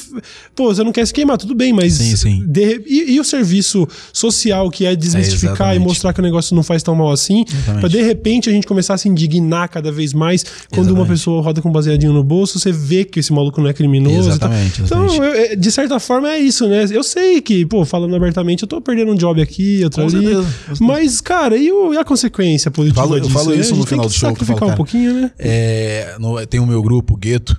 pô, 0.56 0.74
você 0.74 0.84
não 0.84 0.92
quer 0.92 1.06
se 1.06 1.14
queimar, 1.14 1.38
tudo 1.38 1.54
bem, 1.54 1.72
mas. 1.72 1.94
Sim, 1.94 2.16
sim. 2.16 2.44
de- 2.48 2.82
e, 2.88 3.12
e 3.14 3.20
o 3.20 3.24
serviço 3.24 3.88
social 4.12 4.70
que 4.72 4.86
é 4.86 4.96
desmistificar 4.96 5.50
e 5.50 5.54
exatamente. 5.74 5.88
mostrar 5.88 6.14
que 6.14 6.20
o 6.20 6.24
negócio 6.24 6.56
não 6.56 6.64
faz 6.64 6.82
tão 6.82 6.96
mal 6.96 7.12
assim, 7.12 7.46
Exatamente. 7.48 7.80
pra 7.82 7.90
de 7.90 8.02
repente 8.02 8.50
a 8.50 8.52
gente 8.54 8.66
começar 8.66 8.96
a 8.96 8.98
se 8.98 9.08
indignar 9.08 9.70
cada 9.70 9.92
vez 9.92 10.14
mais 10.14 10.44
quando 10.72 10.85
uma 10.92 11.00
Exatamente. 11.02 11.20
pessoa 11.20 11.42
roda 11.42 11.62
com 11.62 11.72
baseadinho 11.72 12.14
no 12.14 12.24
bolso, 12.24 12.60
você 12.60 12.72
vê 12.72 13.04
que 13.06 13.20
esse 13.20 13.32
maluco 13.34 13.60
não 13.62 13.70
é 13.70 13.74
criminoso. 13.74 14.30
Exatamente, 14.30 14.82
Então, 14.82 15.06
eu- 15.16 15.24
é, 15.34 15.56
de 15.56 15.72
certa 15.72 16.00
forma 16.00 16.30
é 16.30 16.40
isso, 16.40 16.68
né? 16.68 16.86
Eu 16.92 17.04
sei 17.04 17.42
que, 17.42 17.66
pô, 17.66 17.86
falando 17.86 18.16
abertamente, 18.16 18.64
eu 18.64 18.68
tô 18.68 18.80
perdendo 18.82 19.12
um 19.12 19.16
job 19.16 19.42
aqui, 19.42 19.82
outro 19.84 20.02
Com 20.04 20.08
ali. 20.18 20.26
certeza. 20.26 20.48
Mas, 20.80 21.22
cara, 21.22 21.58
e, 21.58 21.72
o- 21.72 21.94
e 21.94 21.98
a 21.98 22.04
consequência 22.04 22.72
Falo- 22.94 23.16
eu 23.16 23.20
disso? 23.22 23.34
falo 23.34 23.50
né? 23.52 23.56
isso 23.58 23.76
no 23.76 23.86
final 23.86 24.06
do 24.06 24.12
show, 24.12 24.30
eu 24.30 24.34
sacrificar 24.36 24.60
falo, 24.60 24.72
um 24.72 24.74
cara, 24.74 24.78
pouquinho, 24.78 25.14
né? 25.14 25.32
É, 25.40 26.16
no- 26.20 26.46
tem 26.46 26.60
o 26.60 26.66
meu 26.66 26.82
grupo, 26.82 27.16
Gueto, 27.18 27.58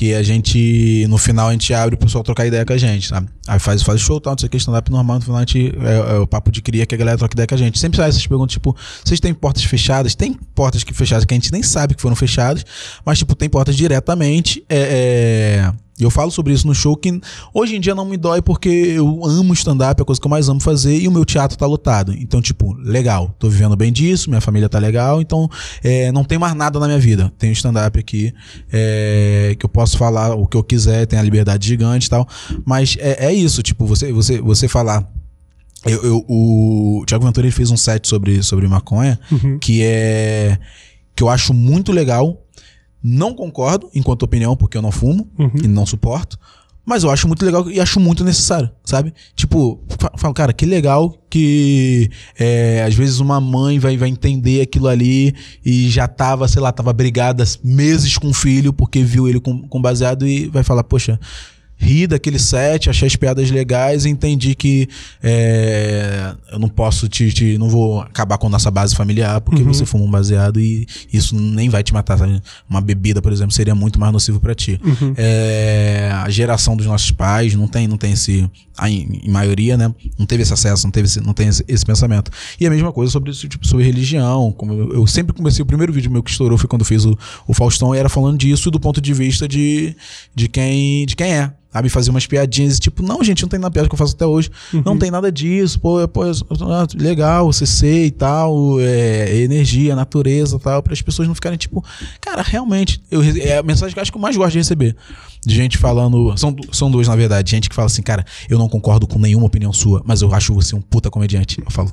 que 0.00 0.14
a 0.14 0.22
gente, 0.22 1.04
no 1.10 1.18
final, 1.18 1.48
a 1.48 1.52
gente 1.52 1.74
abre 1.74 1.94
o 1.94 1.98
pessoal 1.98 2.24
trocar 2.24 2.46
ideia 2.46 2.64
com 2.64 2.72
a 2.72 2.78
gente, 2.78 3.08
sabe? 3.08 3.28
Aí 3.46 3.58
faz, 3.58 3.82
faz 3.82 4.00
show, 4.00 4.18
tal, 4.18 4.32
não 4.32 4.38
sei 4.38 4.46
o 4.46 4.50
que, 4.50 4.56
stand-up 4.56 4.90
normal, 4.90 5.16
no 5.16 5.22
final 5.22 5.36
a 5.36 5.40
gente, 5.40 5.74
é, 5.78 6.14
é, 6.14 6.18
o 6.18 6.26
papo 6.26 6.50
de 6.50 6.62
cria 6.62 6.86
que 6.86 6.94
a 6.94 6.98
galera 6.98 7.18
troca 7.18 7.34
ideia 7.34 7.46
com 7.46 7.54
a 7.54 7.58
gente. 7.58 7.78
Sempre 7.78 7.98
sai 7.98 8.08
essas 8.08 8.26
perguntas, 8.26 8.54
tipo, 8.54 8.74
vocês 9.04 9.20
têm 9.20 9.34
portas 9.34 9.62
fechadas? 9.62 10.14
Tem 10.14 10.32
portas 10.54 10.82
que 10.82 10.94
fechadas 10.94 11.26
que 11.26 11.34
a 11.34 11.36
gente 11.36 11.52
nem 11.52 11.62
sabe 11.62 11.94
que 11.94 12.00
foram 12.00 12.16
fechadas, 12.16 12.64
mas, 13.04 13.18
tipo, 13.18 13.34
tem 13.34 13.46
portas 13.50 13.76
diretamente, 13.76 14.64
é, 14.70 15.68
é 15.68 15.72
eu 16.04 16.10
falo 16.10 16.30
sobre 16.30 16.52
isso 16.52 16.66
no 16.66 16.74
show 16.74 16.96
que 16.96 17.20
hoje 17.52 17.76
em 17.76 17.80
dia 17.80 17.94
não 17.94 18.04
me 18.04 18.16
dói 18.16 18.42
porque 18.42 18.68
eu 18.68 19.24
amo 19.24 19.52
stand-up, 19.52 20.00
é 20.00 20.02
a 20.02 20.04
coisa 20.04 20.20
que 20.20 20.26
eu 20.26 20.30
mais 20.30 20.48
amo 20.48 20.60
fazer 20.60 20.98
e 20.98 21.08
o 21.08 21.10
meu 21.10 21.24
teatro 21.24 21.56
tá 21.56 21.66
lotado. 21.66 22.12
Então, 22.12 22.40
tipo, 22.40 22.74
legal, 22.74 23.34
tô 23.38 23.48
vivendo 23.48 23.76
bem 23.76 23.92
disso, 23.92 24.30
minha 24.30 24.40
família 24.40 24.68
tá 24.68 24.78
legal, 24.78 25.20
então 25.20 25.48
é, 25.82 26.10
não 26.12 26.24
tem 26.24 26.38
mais 26.38 26.54
nada 26.54 26.78
na 26.78 26.86
minha 26.86 26.98
vida. 26.98 27.32
Tem 27.38 27.52
stand-up 27.52 27.98
aqui 27.98 28.32
é, 28.72 29.56
que 29.58 29.64
eu 29.64 29.68
posso 29.68 29.96
falar 29.98 30.34
o 30.34 30.46
que 30.46 30.56
eu 30.56 30.64
quiser, 30.64 31.06
tem 31.06 31.18
a 31.18 31.22
liberdade 31.22 31.66
gigante 31.66 32.06
e 32.06 32.10
tal. 32.10 32.28
Mas 32.64 32.96
é, 32.98 33.26
é 33.26 33.32
isso, 33.32 33.62
tipo, 33.62 33.86
você, 33.86 34.12
você, 34.12 34.40
você 34.40 34.68
falar. 34.68 35.06
Eu, 35.86 36.02
eu, 36.04 36.24
o 36.28 37.02
Tiago 37.06 37.24
Ventura 37.24 37.46
ele 37.46 37.52
fez 37.52 37.70
um 37.70 37.76
set 37.76 38.06
sobre, 38.06 38.42
sobre 38.42 38.68
maconha 38.68 39.18
uhum. 39.32 39.58
que 39.58 39.82
é 39.82 40.58
que 41.16 41.22
eu 41.22 41.28
acho 41.28 41.52
muito 41.54 41.92
legal 41.92 42.38
não 43.02 43.34
concordo, 43.34 43.88
enquanto 43.94 44.22
opinião, 44.22 44.56
porque 44.56 44.76
eu 44.76 44.82
não 44.82 44.92
fumo 44.92 45.28
uhum. 45.38 45.50
e 45.62 45.68
não 45.68 45.86
suporto. 45.86 46.38
Mas 46.84 47.04
eu 47.04 47.10
acho 47.10 47.28
muito 47.28 47.44
legal 47.44 47.70
e 47.70 47.78
acho 47.78 48.00
muito 48.00 48.24
necessário, 48.24 48.70
sabe? 48.84 49.12
Tipo, 49.36 49.80
falo, 50.16 50.34
cara, 50.34 50.52
que 50.52 50.64
legal 50.66 51.14
que 51.28 52.10
é, 52.38 52.82
às 52.82 52.94
vezes 52.94 53.20
uma 53.20 53.40
mãe 53.40 53.78
vai, 53.78 53.96
vai 53.96 54.08
entender 54.08 54.62
aquilo 54.62 54.88
ali 54.88 55.34
e 55.64 55.88
já 55.88 56.08
tava, 56.08 56.48
sei 56.48 56.60
lá, 56.60 56.72
tava 56.72 56.92
brigada 56.92 57.44
meses 57.62 58.16
com 58.16 58.30
o 58.30 58.34
filho 58.34 58.72
porque 58.72 59.04
viu 59.04 59.28
ele 59.28 59.38
com, 59.38 59.62
com 59.68 59.80
baseado 59.80 60.26
e 60.26 60.48
vai 60.48 60.64
falar, 60.64 60.82
poxa, 60.82 61.20
ri 61.80 62.06
daquele 62.06 62.38
set, 62.38 62.90
achei 62.90 63.06
as 63.06 63.16
piadas 63.16 63.50
legais 63.50 64.04
e 64.04 64.10
entendi 64.10 64.54
que 64.54 64.86
é, 65.22 66.34
eu 66.52 66.58
não 66.58 66.68
posso 66.68 67.08
te, 67.08 67.32
te, 67.32 67.56
não 67.56 67.70
vou 67.70 68.00
acabar 68.02 68.36
com 68.36 68.48
nossa 68.48 68.70
base 68.70 68.94
familiar 68.94 69.40
porque 69.40 69.62
uhum. 69.62 69.72
você 69.72 69.86
fuma 69.86 70.04
um 70.04 70.10
baseado 70.10 70.60
e 70.60 70.86
isso 71.10 71.34
nem 71.34 71.70
vai 71.70 71.82
te 71.82 71.92
matar. 71.94 72.18
Sabe? 72.18 72.40
Uma 72.68 72.82
bebida, 72.82 73.22
por 73.22 73.32
exemplo, 73.32 73.52
seria 73.52 73.74
muito 73.74 73.98
mais 73.98 74.12
nocivo 74.12 74.38
para 74.38 74.54
ti. 74.54 74.78
Uhum. 74.84 75.14
É, 75.16 76.10
a 76.12 76.28
geração 76.28 76.76
dos 76.76 76.86
nossos 76.86 77.10
pais 77.10 77.54
não 77.54 77.66
tem, 77.66 77.88
não 77.88 77.96
tem 77.96 78.12
esse, 78.12 78.48
em, 78.86 79.20
em 79.24 79.30
maioria, 79.30 79.76
né? 79.76 79.92
Não 80.18 80.26
teve 80.26 80.42
esse 80.42 80.52
acesso, 80.52 80.84
não 80.86 80.90
teve, 80.90 81.06
esse, 81.06 81.20
não 81.20 81.32
tem 81.32 81.48
esse, 81.48 81.64
esse, 81.66 81.84
pensamento. 81.84 82.30
E 82.60 82.66
a 82.66 82.70
mesma 82.70 82.92
coisa 82.92 83.10
sobre 83.10 83.32
tipo, 83.32 83.66
sobre 83.66 83.84
religião. 83.86 84.52
Como 84.52 84.72
eu, 84.72 84.92
eu, 84.92 85.06
sempre 85.06 85.34
comecei 85.34 85.62
o 85.62 85.66
primeiro 85.66 85.92
vídeo 85.92 86.10
meu 86.10 86.22
que 86.22 86.30
estourou 86.30 86.58
foi 86.58 86.68
quando 86.68 86.84
fiz 86.84 87.06
o, 87.06 87.18
o 87.46 87.54
Faustão 87.54 87.94
e 87.94 87.98
era 87.98 88.08
falando 88.08 88.38
disso 88.38 88.70
do 88.70 88.78
ponto 88.78 89.00
de 89.00 89.14
vista 89.14 89.48
de, 89.48 89.96
de 90.34 90.48
quem 90.48 91.06
de 91.06 91.16
quem 91.16 91.32
é 91.32 91.52
sabe? 91.72 91.88
Fazer 91.88 92.10
umas 92.10 92.26
piadinhas, 92.26 92.78
tipo, 92.78 93.02
não, 93.02 93.22
gente, 93.22 93.42
não 93.42 93.48
tem 93.48 93.58
nada 93.58 93.72
piada 93.72 93.88
que 93.88 93.94
eu 93.94 93.98
faço 93.98 94.14
até 94.14 94.26
hoje. 94.26 94.50
Uhum. 94.72 94.82
Não 94.84 94.98
tem 94.98 95.10
nada 95.10 95.30
disso, 95.30 95.78
pô, 95.78 96.06
pô 96.08 96.22
ah, 96.22 96.86
legal, 96.94 97.52
CC 97.52 98.06
e 98.06 98.10
tal, 98.10 98.80
é, 98.80 99.36
energia, 99.36 99.94
natureza 99.94 100.56
e 100.56 100.60
tal, 100.60 100.82
para 100.82 100.92
as 100.92 101.02
pessoas 101.02 101.28
não 101.28 101.34
ficarem, 101.34 101.58
tipo, 101.58 101.84
cara, 102.20 102.42
realmente, 102.42 103.00
eu, 103.10 103.22
é 103.22 103.58
a 103.58 103.62
mensagem 103.62 103.92
que 103.92 103.98
eu 103.98 104.02
acho 104.02 104.12
que 104.12 104.18
eu 104.18 104.22
mais 104.22 104.36
gosto 104.36 104.52
de 104.52 104.58
receber. 104.58 104.96
De 105.44 105.54
gente 105.54 105.78
falando. 105.78 106.36
São, 106.36 106.54
são 106.70 106.90
duas, 106.90 107.08
na 107.08 107.16
verdade. 107.16 107.50
Gente 107.50 107.70
que 107.70 107.74
fala 107.74 107.86
assim, 107.86 108.02
cara, 108.02 108.26
eu 108.46 108.58
não 108.58 108.68
concordo 108.68 109.06
com 109.06 109.18
nenhuma 109.18 109.46
opinião 109.46 109.72
sua, 109.72 110.02
mas 110.04 110.20
eu 110.20 110.32
acho 110.34 110.52
você 110.52 110.76
um 110.76 110.82
puta 110.82 111.10
comediante. 111.10 111.58
Eu 111.64 111.70
falo, 111.70 111.90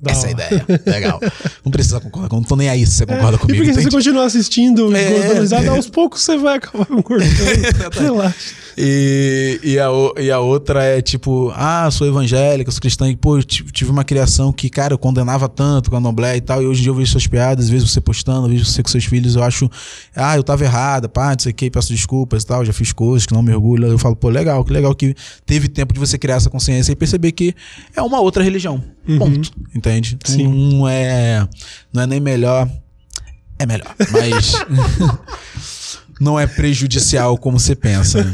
da 0.00 0.12
Essa 0.12 0.26
é 0.26 0.28
a 0.28 0.32
ideia. 0.32 0.66
Legal. 0.86 1.20
Não 1.64 1.72
precisa 1.72 2.00
concordar. 2.00 2.36
Não 2.36 2.42
tô 2.44 2.54
nem 2.54 2.68
aí 2.68 2.86
se 2.86 2.92
você 2.92 3.06
concorda 3.06 3.36
é, 3.36 3.38
comigo. 3.38 3.64
E 3.64 3.66
porque 3.66 3.74
se 3.74 3.84
você 3.84 3.90
continuar 3.90 4.24
assistindo, 4.26 4.94
é, 4.96 5.68
aos 5.68 5.90
poucos 5.90 6.22
você 6.22 6.38
vai 6.38 6.58
acabar 6.58 6.86
concordando. 6.86 7.32
Relaxa. 7.98 8.54
E, 8.80 9.58
e, 9.64 9.78
a, 9.80 9.88
e 10.20 10.30
a 10.30 10.38
outra 10.38 10.84
é 10.84 11.02
tipo, 11.02 11.52
ah, 11.56 11.90
sou 11.90 12.06
evangélica, 12.06 12.70
sou 12.70 12.80
cristã, 12.80 13.10
e 13.10 13.16
pô, 13.16 13.42
tive 13.42 13.90
uma 13.90 14.04
criação 14.04 14.52
que, 14.52 14.70
cara, 14.70 14.94
eu 14.94 14.98
condenava 14.98 15.48
tanto 15.48 15.90
com 15.90 15.96
a 15.96 16.00
Noblé 16.00 16.36
e 16.36 16.40
tal, 16.40 16.62
e 16.62 16.66
hoje 16.66 16.78
em 16.78 16.82
dia 16.84 16.90
eu 16.92 16.94
vejo 16.94 17.10
suas 17.10 17.26
piadas, 17.26 17.68
vejo 17.68 17.88
você 17.88 18.00
postando, 18.00 18.48
vejo 18.48 18.64
você 18.64 18.80
com 18.80 18.88
seus 18.88 19.04
filhos, 19.04 19.34
eu 19.34 19.42
acho, 19.42 19.68
ah, 20.14 20.36
eu 20.36 20.44
tava 20.44 20.62
errada, 20.62 21.08
pá, 21.08 21.32
não 21.32 21.38
sei 21.40 21.50
o 21.50 21.54
que, 21.56 21.68
peço 21.68 21.92
desculpas 21.92 22.44
e 22.44 22.46
tal, 22.46 22.64
já 22.64 22.72
fiz 22.72 22.92
coisas 22.92 23.26
que 23.26 23.34
não 23.34 23.42
me 23.42 23.52
orgulho. 23.52 23.88
Eu 23.88 23.98
falo, 23.98 24.14
pô, 24.14 24.28
legal, 24.28 24.64
que 24.64 24.72
legal 24.72 24.94
que 24.94 25.12
teve 25.44 25.66
tempo 25.66 25.92
de 25.92 25.98
você 25.98 26.16
criar 26.16 26.36
essa 26.36 26.48
consciência 26.48 26.92
e 26.92 26.96
perceber 26.96 27.32
que 27.32 27.56
é 27.96 28.00
uma 28.00 28.20
outra 28.20 28.44
religião. 28.44 28.80
Uhum. 29.08 29.18
Ponto. 29.18 29.52
Entende? 29.74 30.16
Sim. 30.24 30.46
Não 30.46 30.88
é, 30.88 31.48
não 31.92 32.02
é 32.02 32.06
nem 32.06 32.20
melhor. 32.20 32.70
É 33.58 33.66
melhor. 33.66 33.92
Mas. 34.12 34.52
não 36.20 36.38
é 36.38 36.46
prejudicial 36.46 37.36
como 37.36 37.58
você 37.58 37.74
pensa. 37.74 38.22
Né? 38.24 38.32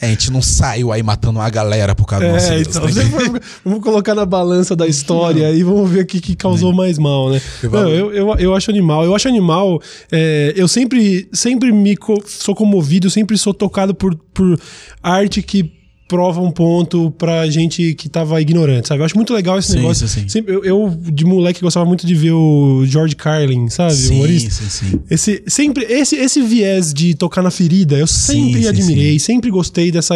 É, 0.00 0.06
a 0.06 0.08
gente 0.10 0.30
não 0.32 0.42
saiu 0.42 0.92
aí 0.92 1.02
matando 1.02 1.38
uma 1.38 1.48
galera 1.48 1.94
por 1.94 2.06
causa 2.06 2.24
é, 2.24 2.28
do 2.28 2.34
nosso 2.34 2.52
então, 2.52 2.86
Deus, 2.86 3.40
Vamos 3.64 3.82
colocar 3.82 4.14
na 4.14 4.26
balança 4.26 4.74
da 4.74 4.86
história 4.86 5.50
e 5.52 5.62
vamos 5.62 5.88
ver 5.88 6.02
o 6.02 6.06
que, 6.06 6.20
que 6.20 6.34
causou 6.34 6.72
mais 6.72 6.98
mal, 6.98 7.30
né? 7.30 7.40
Não, 7.62 7.88
eu, 7.88 8.12
eu, 8.12 8.34
eu 8.36 8.54
acho 8.54 8.70
animal. 8.70 9.04
Eu 9.04 9.14
acho 9.14 9.28
animal. 9.28 9.80
É, 10.10 10.52
eu 10.56 10.66
sempre, 10.66 11.28
sempre 11.32 11.70
me 11.70 11.96
co 11.96 12.20
sou 12.26 12.54
comovido, 12.54 13.08
sempre 13.10 13.38
sou 13.38 13.54
tocado 13.54 13.94
por, 13.94 14.14
por 14.34 14.58
arte 15.02 15.40
que 15.42 15.81
prova 16.08 16.40
um 16.40 16.50
ponto 16.50 17.10
pra 17.12 17.48
gente 17.48 17.94
que 17.94 18.08
tava 18.08 18.40
ignorante, 18.40 18.88
sabe? 18.88 19.00
Eu 19.00 19.06
acho 19.06 19.16
muito 19.16 19.32
legal 19.32 19.58
esse 19.58 19.72
sim, 19.72 19.78
negócio. 19.78 20.06
Sim, 20.06 20.22
sim. 20.22 20.28
Sempre, 20.28 20.54
eu, 20.54 20.64
eu, 20.64 20.98
de 21.00 21.24
moleque, 21.24 21.60
gostava 21.60 21.86
muito 21.86 22.06
de 22.06 22.14
ver 22.14 22.32
o 22.32 22.84
George 22.84 23.16
Carlin, 23.16 23.68
sabe? 23.68 23.94
Sim, 23.94 24.16
humorista. 24.16 24.50
Sim, 24.50 24.68
sim. 24.68 25.00
Esse, 25.10 25.42
sempre, 25.46 25.84
esse, 25.84 26.16
esse 26.16 26.42
viés 26.42 26.92
de 26.92 27.14
tocar 27.14 27.42
na 27.42 27.50
ferida, 27.50 27.96
eu 27.96 28.06
sempre 28.06 28.68
admirei, 28.68 29.18
sempre 29.18 29.50
gostei 29.50 29.90
dessa 29.90 30.14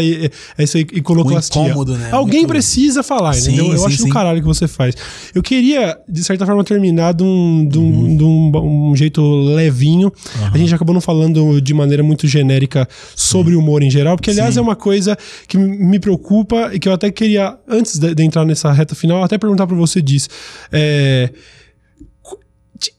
essa 0.59 0.79
iconoclastia. 0.79 1.63
Incômodo, 1.63 1.97
né? 1.97 2.11
Alguém 2.13 2.47
precisa 2.47 3.03
falar, 3.03 3.37
entendeu? 3.37 3.73
Eu 3.73 3.87
acho 3.87 4.05
do 4.05 4.09
caralho 4.11 4.41
que 4.41 4.47
você 4.47 4.69
faz. 4.69 4.95
Eu 5.35 5.43
queria, 5.43 5.99
de 6.09 6.23
certa 6.23 6.45
forma, 6.45 6.63
terminar 6.63 7.15
de 7.15 7.23
um, 7.23 7.67
de 7.67 7.79
um, 7.79 7.83
uhum. 7.83 8.17
de 8.17 8.25
um, 8.25 8.91
um 8.91 8.97
jeito 8.97 9.23
levinho. 9.23 10.09
Uhum. 10.09 10.51
A 10.53 10.59
gente 10.59 10.75
acabou 10.75 10.93
não 10.93 11.01
falando 11.01 11.61
de 11.61 11.73
maneira 11.73 12.03
muito 12.03 12.27
genérica 12.27 12.89
sobre 13.15 13.55
o 13.55 13.61
humor 13.61 13.83
em 13.83 13.91
geral, 13.91 14.17
porque, 14.17 14.31
aliás, 14.31 14.57
é 14.57 14.61
uma 14.61 14.77
coisa 14.77 15.17
que 15.49 15.57
me 15.87 15.99
preocupa 15.99 16.71
e 16.75 16.79
que 16.79 16.89
eu 16.89 16.93
até 16.93 17.11
queria, 17.11 17.57
antes 17.69 17.99
de, 17.99 18.15
de 18.15 18.23
entrar 18.25 18.45
nessa 18.45 18.73
reta 18.73 18.95
final, 18.95 19.23
até 19.23 19.39
perguntar 19.39 19.67
para 19.67 19.77
você 19.77 20.03
disso. 20.03 20.29
É, 20.73 21.31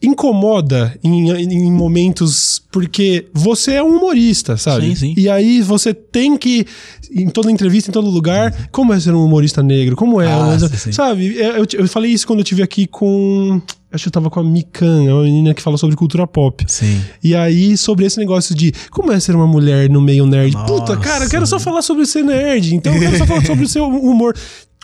incomoda 0.01 0.97
em, 1.03 1.29
em, 1.29 1.71
momentos 1.71 2.61
porque 2.71 3.27
você 3.33 3.73
é 3.73 3.83
um 3.83 3.97
humorista, 3.97 4.57
sabe? 4.57 4.87
Sim, 4.89 4.95
sim. 4.95 5.13
E 5.17 5.29
aí 5.29 5.61
você 5.61 5.93
tem 5.93 6.37
que, 6.37 6.65
em 7.11 7.29
toda 7.29 7.51
entrevista, 7.51 7.89
em 7.89 7.93
todo 7.93 8.09
lugar, 8.09 8.51
uhum. 8.51 8.65
como 8.71 8.93
é 8.93 8.99
ser 8.99 9.13
um 9.13 9.23
humorista 9.23 9.61
negro? 9.61 9.95
Como 9.95 10.21
é? 10.21 10.27
Ah, 10.27 10.57
sim, 10.59 10.91
sabe? 10.91 11.35
Eu, 11.35 11.65
eu, 11.73 11.87
falei 11.87 12.11
isso 12.11 12.25
quando 12.25 12.39
eu 12.39 12.45
tive 12.45 12.63
aqui 12.63 12.87
com. 12.87 13.61
Acho 13.91 14.03
que 14.03 14.07
eu 14.09 14.11
tava 14.11 14.29
com 14.29 14.39
a 14.39 14.43
Mikan, 14.43 15.05
é 15.05 15.13
uma 15.13 15.23
menina 15.23 15.53
que 15.53 15.61
fala 15.61 15.77
sobre 15.77 15.95
cultura 15.95 16.27
pop. 16.27 16.65
Sim. 16.67 17.01
E 17.23 17.33
aí, 17.33 17.77
sobre 17.77 18.05
esse 18.05 18.19
negócio 18.19 18.53
de 18.53 18.73
como 18.91 19.11
é 19.11 19.19
ser 19.19 19.35
uma 19.35 19.47
mulher 19.47 19.89
no 19.89 20.01
meio 20.01 20.25
nerd. 20.25 20.53
Nossa. 20.53 20.73
Puta, 20.73 20.97
cara, 20.97 21.25
eu 21.25 21.29
quero 21.29 21.47
só 21.47 21.57
falar 21.59 21.81
sobre 21.81 22.05
ser 22.05 22.23
nerd. 22.23 22.75
Então 22.75 22.93
eu 22.93 22.99
quero 22.99 23.17
só 23.17 23.25
falar 23.25 23.45
sobre 23.45 23.63
o 23.63 23.67
seu 23.67 23.87
humor. 23.87 24.35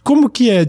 Como 0.03 0.29
que 0.29 0.49
é? 0.49 0.65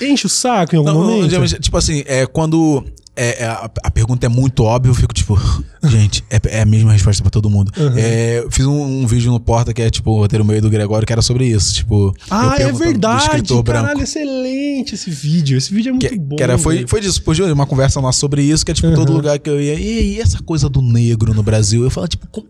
Enche 0.00 0.26
o 0.26 0.28
saco 0.28 0.74
em 0.74 0.78
algum 0.78 0.92
não, 0.92 1.00
momento? 1.00 1.60
Tipo 1.60 1.76
assim, 1.76 2.02
é 2.06 2.26
quando 2.26 2.84
é, 3.20 3.42
é, 3.42 3.46
a, 3.46 3.70
a, 3.84 3.90
pergunta 3.90 4.24
é 4.24 4.30
muito 4.30 4.64
óbvia, 4.64 4.90
eu 4.90 4.94
fico 4.94 5.12
tipo, 5.12 5.38
gente, 5.84 6.24
é, 6.30 6.40
é 6.58 6.62
a 6.62 6.64
mesma 6.64 6.90
resposta 6.90 7.22
para 7.22 7.30
todo 7.30 7.50
mundo. 7.50 7.70
Uhum. 7.76 7.92
É, 7.94 8.38
eu 8.38 8.50
fiz 8.50 8.64
um, 8.64 9.02
um, 9.02 9.06
vídeo 9.06 9.30
no 9.30 9.38
Porta 9.38 9.74
que 9.74 9.82
é 9.82 9.90
tipo 9.90 10.10
o 10.10 10.16
roteiro 10.16 10.42
meio 10.42 10.62
do 10.62 10.70
Gregório, 10.70 11.06
que 11.06 11.12
era 11.12 11.20
sobre 11.20 11.44
isso. 11.44 11.74
Tipo, 11.74 12.16
ah, 12.30 12.56
é 12.58 12.72
verdade. 12.72 13.28
Caralho, 13.28 13.62
branco. 13.62 14.02
excelente 14.02 14.94
esse 14.94 15.10
vídeo. 15.10 15.58
Esse 15.58 15.72
vídeo 15.74 15.90
é 15.90 15.92
muito 15.92 16.08
que, 16.08 16.18
bom. 16.18 16.36
Que 16.36 16.42
era, 16.42 16.56
foi, 16.56 16.86
foi 16.86 17.02
disso, 17.02 17.22
pô, 17.22 17.32
uma 17.52 17.66
conversa 17.66 18.00
nossa 18.00 18.18
sobre 18.18 18.42
isso, 18.42 18.64
que 18.64 18.70
é 18.70 18.74
tipo, 18.74 18.88
uhum. 18.88 18.94
todo 18.94 19.12
lugar 19.12 19.38
que 19.38 19.50
eu 19.50 19.60
ia. 19.60 19.74
E, 19.74 20.14
e 20.14 20.20
essa 20.20 20.42
coisa 20.42 20.70
do 20.70 20.80
negro 20.80 21.34
no 21.34 21.42
Brasil? 21.42 21.84
Eu 21.84 21.90
falo, 21.90 22.08
tipo, 22.08 22.26
como 22.28 22.46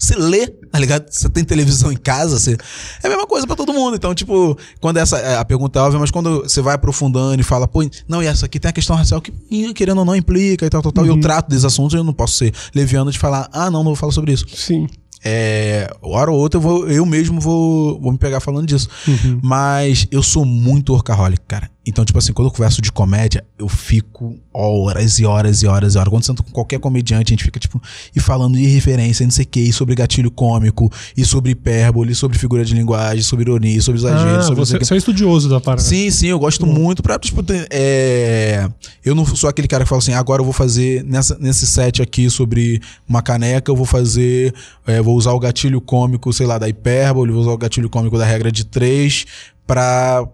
você 0.00 0.16
lê, 0.16 0.46
tá 0.46 0.78
ligado? 0.78 1.10
Você 1.10 1.28
tem 1.28 1.44
televisão 1.44 1.92
em 1.92 1.96
casa, 1.96 2.38
você... 2.38 2.56
é 3.02 3.06
a 3.06 3.10
mesma 3.10 3.26
coisa 3.26 3.46
para 3.46 3.54
todo 3.54 3.72
mundo. 3.72 3.96
Então, 3.96 4.14
tipo, 4.14 4.56
quando 4.80 4.96
essa 4.96 5.18
é, 5.18 5.36
a 5.36 5.44
pergunta 5.44 5.78
é 5.78 5.82
óbvia, 5.82 6.00
mas 6.00 6.10
quando 6.10 6.42
você 6.42 6.62
vai 6.62 6.74
aprofundando 6.74 7.38
e 7.38 7.44
fala, 7.44 7.68
pô, 7.68 7.80
não, 8.08 8.22
e 8.22 8.26
essa 8.26 8.46
aqui 8.46 8.58
tem 8.58 8.70
a 8.70 8.72
questão 8.72 8.96
racial 8.96 9.20
que, 9.20 9.30
querendo 9.74 9.98
ou 9.98 10.04
não, 10.04 10.16
implica 10.16 10.64
e 10.64 10.70
tal, 10.70 10.80
tal, 10.80 10.90
tal, 10.90 11.04
uhum. 11.04 11.10
e 11.10 11.16
eu 11.16 11.20
trato 11.20 11.50
desses 11.50 11.66
assuntos, 11.66 11.94
eu 11.94 12.02
não 12.02 12.14
posso 12.14 12.38
ser 12.38 12.54
leviano 12.74 13.12
de 13.12 13.18
falar, 13.18 13.48
ah, 13.52 13.70
não, 13.70 13.80
não 13.80 13.90
vou 13.90 13.96
falar 13.96 14.12
sobre 14.12 14.32
isso. 14.32 14.46
Sim. 14.48 14.88
É, 15.22 15.94
hora 16.00 16.30
ou 16.30 16.38
outra 16.38 16.56
eu, 16.56 16.62
vou, 16.62 16.88
eu 16.88 17.04
mesmo 17.04 17.38
vou, 17.38 18.00
vou 18.00 18.10
me 18.10 18.18
pegar 18.18 18.40
falando 18.40 18.66
disso. 18.66 18.88
Uhum. 19.06 19.38
Mas 19.42 20.06
eu 20.10 20.22
sou 20.22 20.46
muito 20.46 20.94
workaholic, 20.94 21.42
cara. 21.46 21.70
Então, 21.86 22.04
tipo 22.04 22.18
assim, 22.18 22.32
quando 22.32 22.48
eu 22.48 22.52
converso 22.52 22.82
de 22.82 22.92
comédia, 22.92 23.42
eu 23.58 23.66
fico 23.66 24.38
horas 24.52 25.18
e 25.18 25.24
horas 25.24 25.62
e 25.62 25.66
horas 25.66 25.94
e 25.94 25.98
horas. 25.98 26.10
Quando 26.10 26.24
sento 26.24 26.42
com 26.42 26.50
qualquer 26.50 26.78
comediante, 26.78 27.32
a 27.32 27.34
gente 27.34 27.44
fica, 27.44 27.58
tipo, 27.58 27.80
e 28.14 28.20
falando 28.20 28.56
de 28.56 28.66
referência, 28.66 29.24
não 29.24 29.30
sei 29.30 29.46
o 29.46 29.48
que, 29.48 29.60
e 29.60 29.72
sobre 29.72 29.94
gatilho 29.94 30.30
cômico, 30.30 30.92
e 31.16 31.24
sobre 31.24 31.52
hipérbole, 31.52 32.14
sobre 32.14 32.38
figura 32.38 32.64
de 32.66 32.74
linguagem, 32.74 33.22
sobre 33.22 33.44
ironia, 33.44 33.80
sobre 33.80 33.98
exagero, 33.98 34.40
Ah, 34.40 34.42
sobre 34.42 34.60
você, 34.60 34.78
você 34.78 34.92
é 34.92 34.96
estudioso 34.98 35.48
da 35.48 35.58
parada. 35.58 35.82
Sim, 35.82 36.10
sim, 36.10 36.26
eu 36.26 36.38
gosto 36.38 36.66
muito 36.66 37.02
pra, 37.02 37.18
tipo, 37.18 37.42
é, 37.70 38.68
eu 39.02 39.14
não 39.14 39.24
sou 39.24 39.48
aquele 39.48 39.66
cara 39.66 39.84
que 39.84 39.88
fala 39.88 40.00
assim, 40.00 40.12
agora 40.12 40.42
eu 40.42 40.44
vou 40.44 40.52
fazer 40.52 41.02
nessa, 41.04 41.38
nesse 41.38 41.66
set 41.66 42.02
aqui 42.02 42.28
sobre 42.28 42.80
uma 43.08 43.22
caneca, 43.22 43.70
eu 43.70 43.76
vou 43.76 43.86
fazer, 43.86 44.54
é, 44.86 45.00
vou 45.00 45.16
usar 45.16 45.32
o 45.32 45.40
gatilho 45.40 45.80
cômico, 45.80 46.30
sei 46.30 46.46
lá, 46.46 46.58
da 46.58 46.68
hipérbole, 46.68 47.32
vou 47.32 47.40
usar 47.40 47.52
o 47.52 47.58
gatilho 47.58 47.88
cômico 47.88 48.18
da 48.18 48.26
regra 48.26 48.52
de 48.52 48.66
três 48.66 49.24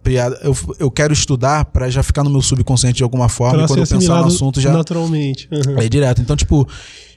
piada. 0.03 0.39
Eu, 0.43 0.57
eu 0.79 0.91
quero 0.91 1.13
estudar 1.13 1.67
pra 1.67 1.91
já 1.91 2.03
ficar 2.03 2.25
no 2.25 2.31
meu 2.31 2.41
subconsciente 2.41 2.97
de 2.99 3.03
alguma 3.03 3.29
forma 3.29 3.57
Pra 3.57 3.65
e 3.65 3.69
quando 3.69 3.81
eu 3.81 3.87
pensar 3.87 4.21
no 4.21 4.27
assunto 4.27 4.61
já 4.61 4.73
naturalmente. 4.73 5.49
Uhum. 5.53 5.79
é 5.79 5.89
direto. 5.89 6.23
Então, 6.23 6.35
tipo, 6.35 6.67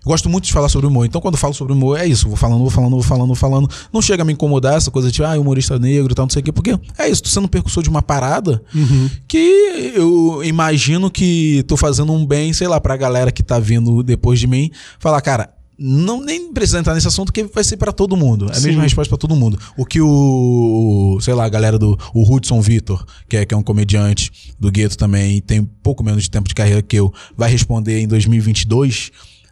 gosto 0.06 0.30
muito 0.30 0.46
de 0.46 0.54
falar 0.54 0.68
sobre 0.70 0.88
humor. 0.88 1.06
Então, 1.06 1.22
quando 1.22 1.36
eu 1.36 1.40
falo 1.40 1.54
sobre 1.54 1.74
humor, 1.74 1.98
é 2.00 2.06
isso. 2.06 2.28
Vou 2.28 2.36
falando, 2.36 2.60
vou 2.60 2.70
falando, 2.70 2.92
vou 2.92 3.04
falando, 3.04 3.28
vou 3.28 3.36
falando. 3.36 3.70
Não 3.94 4.02
chega 4.02 4.24
a 4.24 4.26
me 4.26 4.34
incomodar 4.34 4.76
essa 4.76 4.92
coisa 4.92 5.12
de, 5.12 5.24
ah, 5.24 5.40
humorista 5.40 5.80
negro 5.80 6.12
e 6.12 6.16
tal, 6.16 6.26
não 6.26 6.30
sei 6.30 6.42
o 6.42 6.44
quê. 6.44 6.52
Porque 6.52 6.78
é 6.98 7.08
isso, 7.10 7.24
tô 7.24 7.30
sendo 7.30 7.48
precursor 7.48 7.84
de 7.84 7.90
uma 7.90 8.02
parada 8.02 8.62
Uhum. 8.76 9.10
que 9.28 9.94
eu 9.96 10.44
imagino 10.44 11.10
que 11.10 11.64
tô 11.68 11.78
fazendo 11.78 12.12
um 12.12 12.26
bem, 12.26 12.52
sei 12.54 12.68
lá, 12.68 12.80
pra 12.82 12.98
galera 12.98 13.32
que 13.32 13.44
tá 13.44 13.60
vindo 13.60 14.04
depois 14.04 14.40
de 14.40 14.48
mim. 14.48 14.70
Falar, 15.00 15.22
cara. 15.22 15.59
Não 15.80 16.22
nem 16.22 16.52
precisa 16.52 16.80
entrar 16.80 16.94
nesse 16.94 17.08
assunto 17.08 17.32
que 17.32 17.44
vai 17.44 17.64
ser 17.64 17.78
pra 17.78 17.94
todo 17.94 18.18
mundo. 18.18 18.48
É 18.50 18.52
a 18.52 18.56
Sim. 18.56 18.68
mesma 18.68 18.84
resposta 18.84 19.10
pra 19.10 19.18
todo 19.18 19.36
mundo. 19.36 19.58
O 19.78 19.86
que 19.86 20.02
o, 20.02 21.18
sei 21.22 21.34
lá, 21.34 21.46
a 21.46 21.50
galera 21.50 21.80
do 21.80 21.98
o 22.14 22.30
Hudson 22.30 22.60
Vitor, 22.60 23.06
que 23.30 23.38
é, 23.38 23.46
que 23.46 23.54
é 23.54 23.58
um 23.58 23.64
comediante 23.64 24.30
do 24.60 24.70
gueto 24.70 24.98
também, 24.98 25.42
tem 25.42 25.64
pouco 25.64 26.04
menos 26.04 26.24
de 26.24 26.30
tempo 26.30 26.50
de 26.50 26.54
carreira 26.54 26.82
que 26.82 26.98
eu, 26.98 27.14
vai 27.38 27.50
responder 27.50 28.02
em 28.02 28.08
2022. 28.08 29.12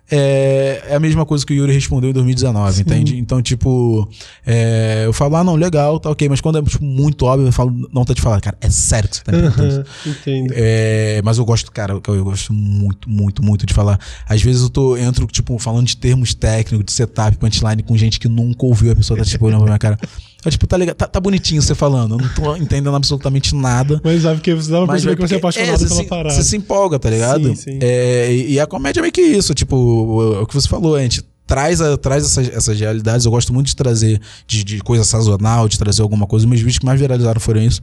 É, 0.09 0.83
é 0.89 0.95
a 0.95 0.99
mesma 0.99 1.25
coisa 1.25 1.45
que 1.45 1.53
o 1.53 1.55
Yuri 1.55 1.73
respondeu 1.73 2.09
em 2.09 2.13
2019, 2.13 2.81
entende? 2.81 3.17
Então, 3.17 3.41
tipo, 3.41 4.07
é, 4.45 5.03
eu 5.05 5.11
falo, 5.11 5.35
ah, 5.35 5.43
não, 5.43 5.55
legal, 5.55 5.99
tá 5.99 6.09
ok, 6.09 6.29
mas 6.29 6.39
quando 6.39 6.59
é 6.59 6.61
tipo, 6.61 6.83
muito 6.83 7.25
óbvio, 7.25 7.47
eu 7.47 7.51
falo, 7.51 7.73
não 7.91 8.05
tá 8.05 8.13
de 8.13 8.21
falar, 8.21 8.39
cara, 8.39 8.57
é 8.61 8.69
sério 8.69 9.09
que 9.09 9.17
você 9.17 9.23
tá 9.23 9.31
me 9.31 9.39
perguntando 9.39 9.67
isso? 9.67 9.79
Uhum. 9.79 10.11
Entendo. 10.11 10.53
É, 10.55 11.21
mas 11.23 11.37
eu 11.37 11.45
gosto, 11.45 11.71
cara, 11.71 11.93
eu, 11.93 12.15
eu 12.15 12.23
gosto 12.23 12.53
muito, 12.53 13.09
muito, 13.09 13.43
muito 13.43 13.65
de 13.65 13.73
falar. 13.73 13.99
Às 14.27 14.41
vezes 14.41 14.61
eu 14.61 14.69
tô, 14.69 14.95
entro, 14.95 15.27
tipo, 15.27 15.57
falando 15.59 15.85
de 15.85 15.97
termos 15.97 16.33
técnicos, 16.33 16.85
de 16.85 16.91
setup, 16.93 17.37
punchline 17.37 17.83
com 17.83 17.97
gente 17.97 18.19
que 18.19 18.29
nunca 18.29 18.65
ouviu, 18.65 18.93
a 18.93 18.95
pessoa 18.95 19.17
tá, 19.19 19.25
tipo, 19.25 19.45
olhando 19.45 19.59
pra 19.59 19.67
minha 19.67 19.79
cara. 19.79 19.99
Eu, 20.45 20.51
tipo, 20.51 20.67
tá 20.67 20.77
legal, 20.77 20.93
tá, 20.95 21.07
tá 21.07 21.19
bonitinho 21.19 21.61
você 21.61 21.73
falando, 21.75 22.13
eu 22.15 22.17
não 22.19 22.29
tô 22.33 22.55
entendendo 22.55 22.95
absolutamente 22.95 23.55
nada. 23.55 23.99
Mas 24.05 24.21
sabe 24.21 24.39
que 24.39 24.53
você 24.53 24.69
dá 24.71 24.77
pra 24.83 24.93
perceber 24.93 25.13
é 25.13 25.15
que 25.15 25.21
você 25.27 25.33
é 25.33 25.37
apaixonado 25.37 25.77
você 25.79 25.87
pela 25.87 26.01
se, 26.01 26.07
parada. 26.07 26.35
Você 26.35 26.43
se 26.43 26.55
empolga, 26.57 26.99
tá 26.99 27.09
ligado? 27.09 27.49
Sim, 27.49 27.55
sim. 27.55 27.79
É, 27.81 28.31
e, 28.31 28.53
e 28.53 28.59
a 28.59 28.67
comédia 28.67 28.99
é 28.99 29.01
meio 29.01 29.11
que 29.11 29.21
isso, 29.21 29.53
tipo, 29.53 29.75
o, 29.75 30.41
o 30.43 30.47
que 30.47 30.53
você 30.53 30.67
falou, 30.67 30.95
a 30.95 31.01
gente 31.01 31.23
traz, 31.45 31.81
a- 31.81 31.97
traz 31.97 32.23
essas, 32.23 32.49
essas 32.49 32.79
realidades. 32.79 33.25
Eu 33.25 33.31
gosto 33.31 33.51
muito 33.53 33.67
de 33.67 33.75
trazer 33.75 34.21
de, 34.45 34.63
de 34.63 34.79
coisa 34.79 35.03
sazonal, 35.03 35.67
de 35.67 35.77
trazer 35.77 36.01
alguma 36.03 36.27
coisa. 36.27 36.45
Os 36.45 36.49
meus 36.49 36.61
vídeos 36.61 36.77
que 36.79 36.85
mais 36.85 36.99
viralizaram 36.99 37.41
foram 37.41 37.61
isso. 37.61 37.81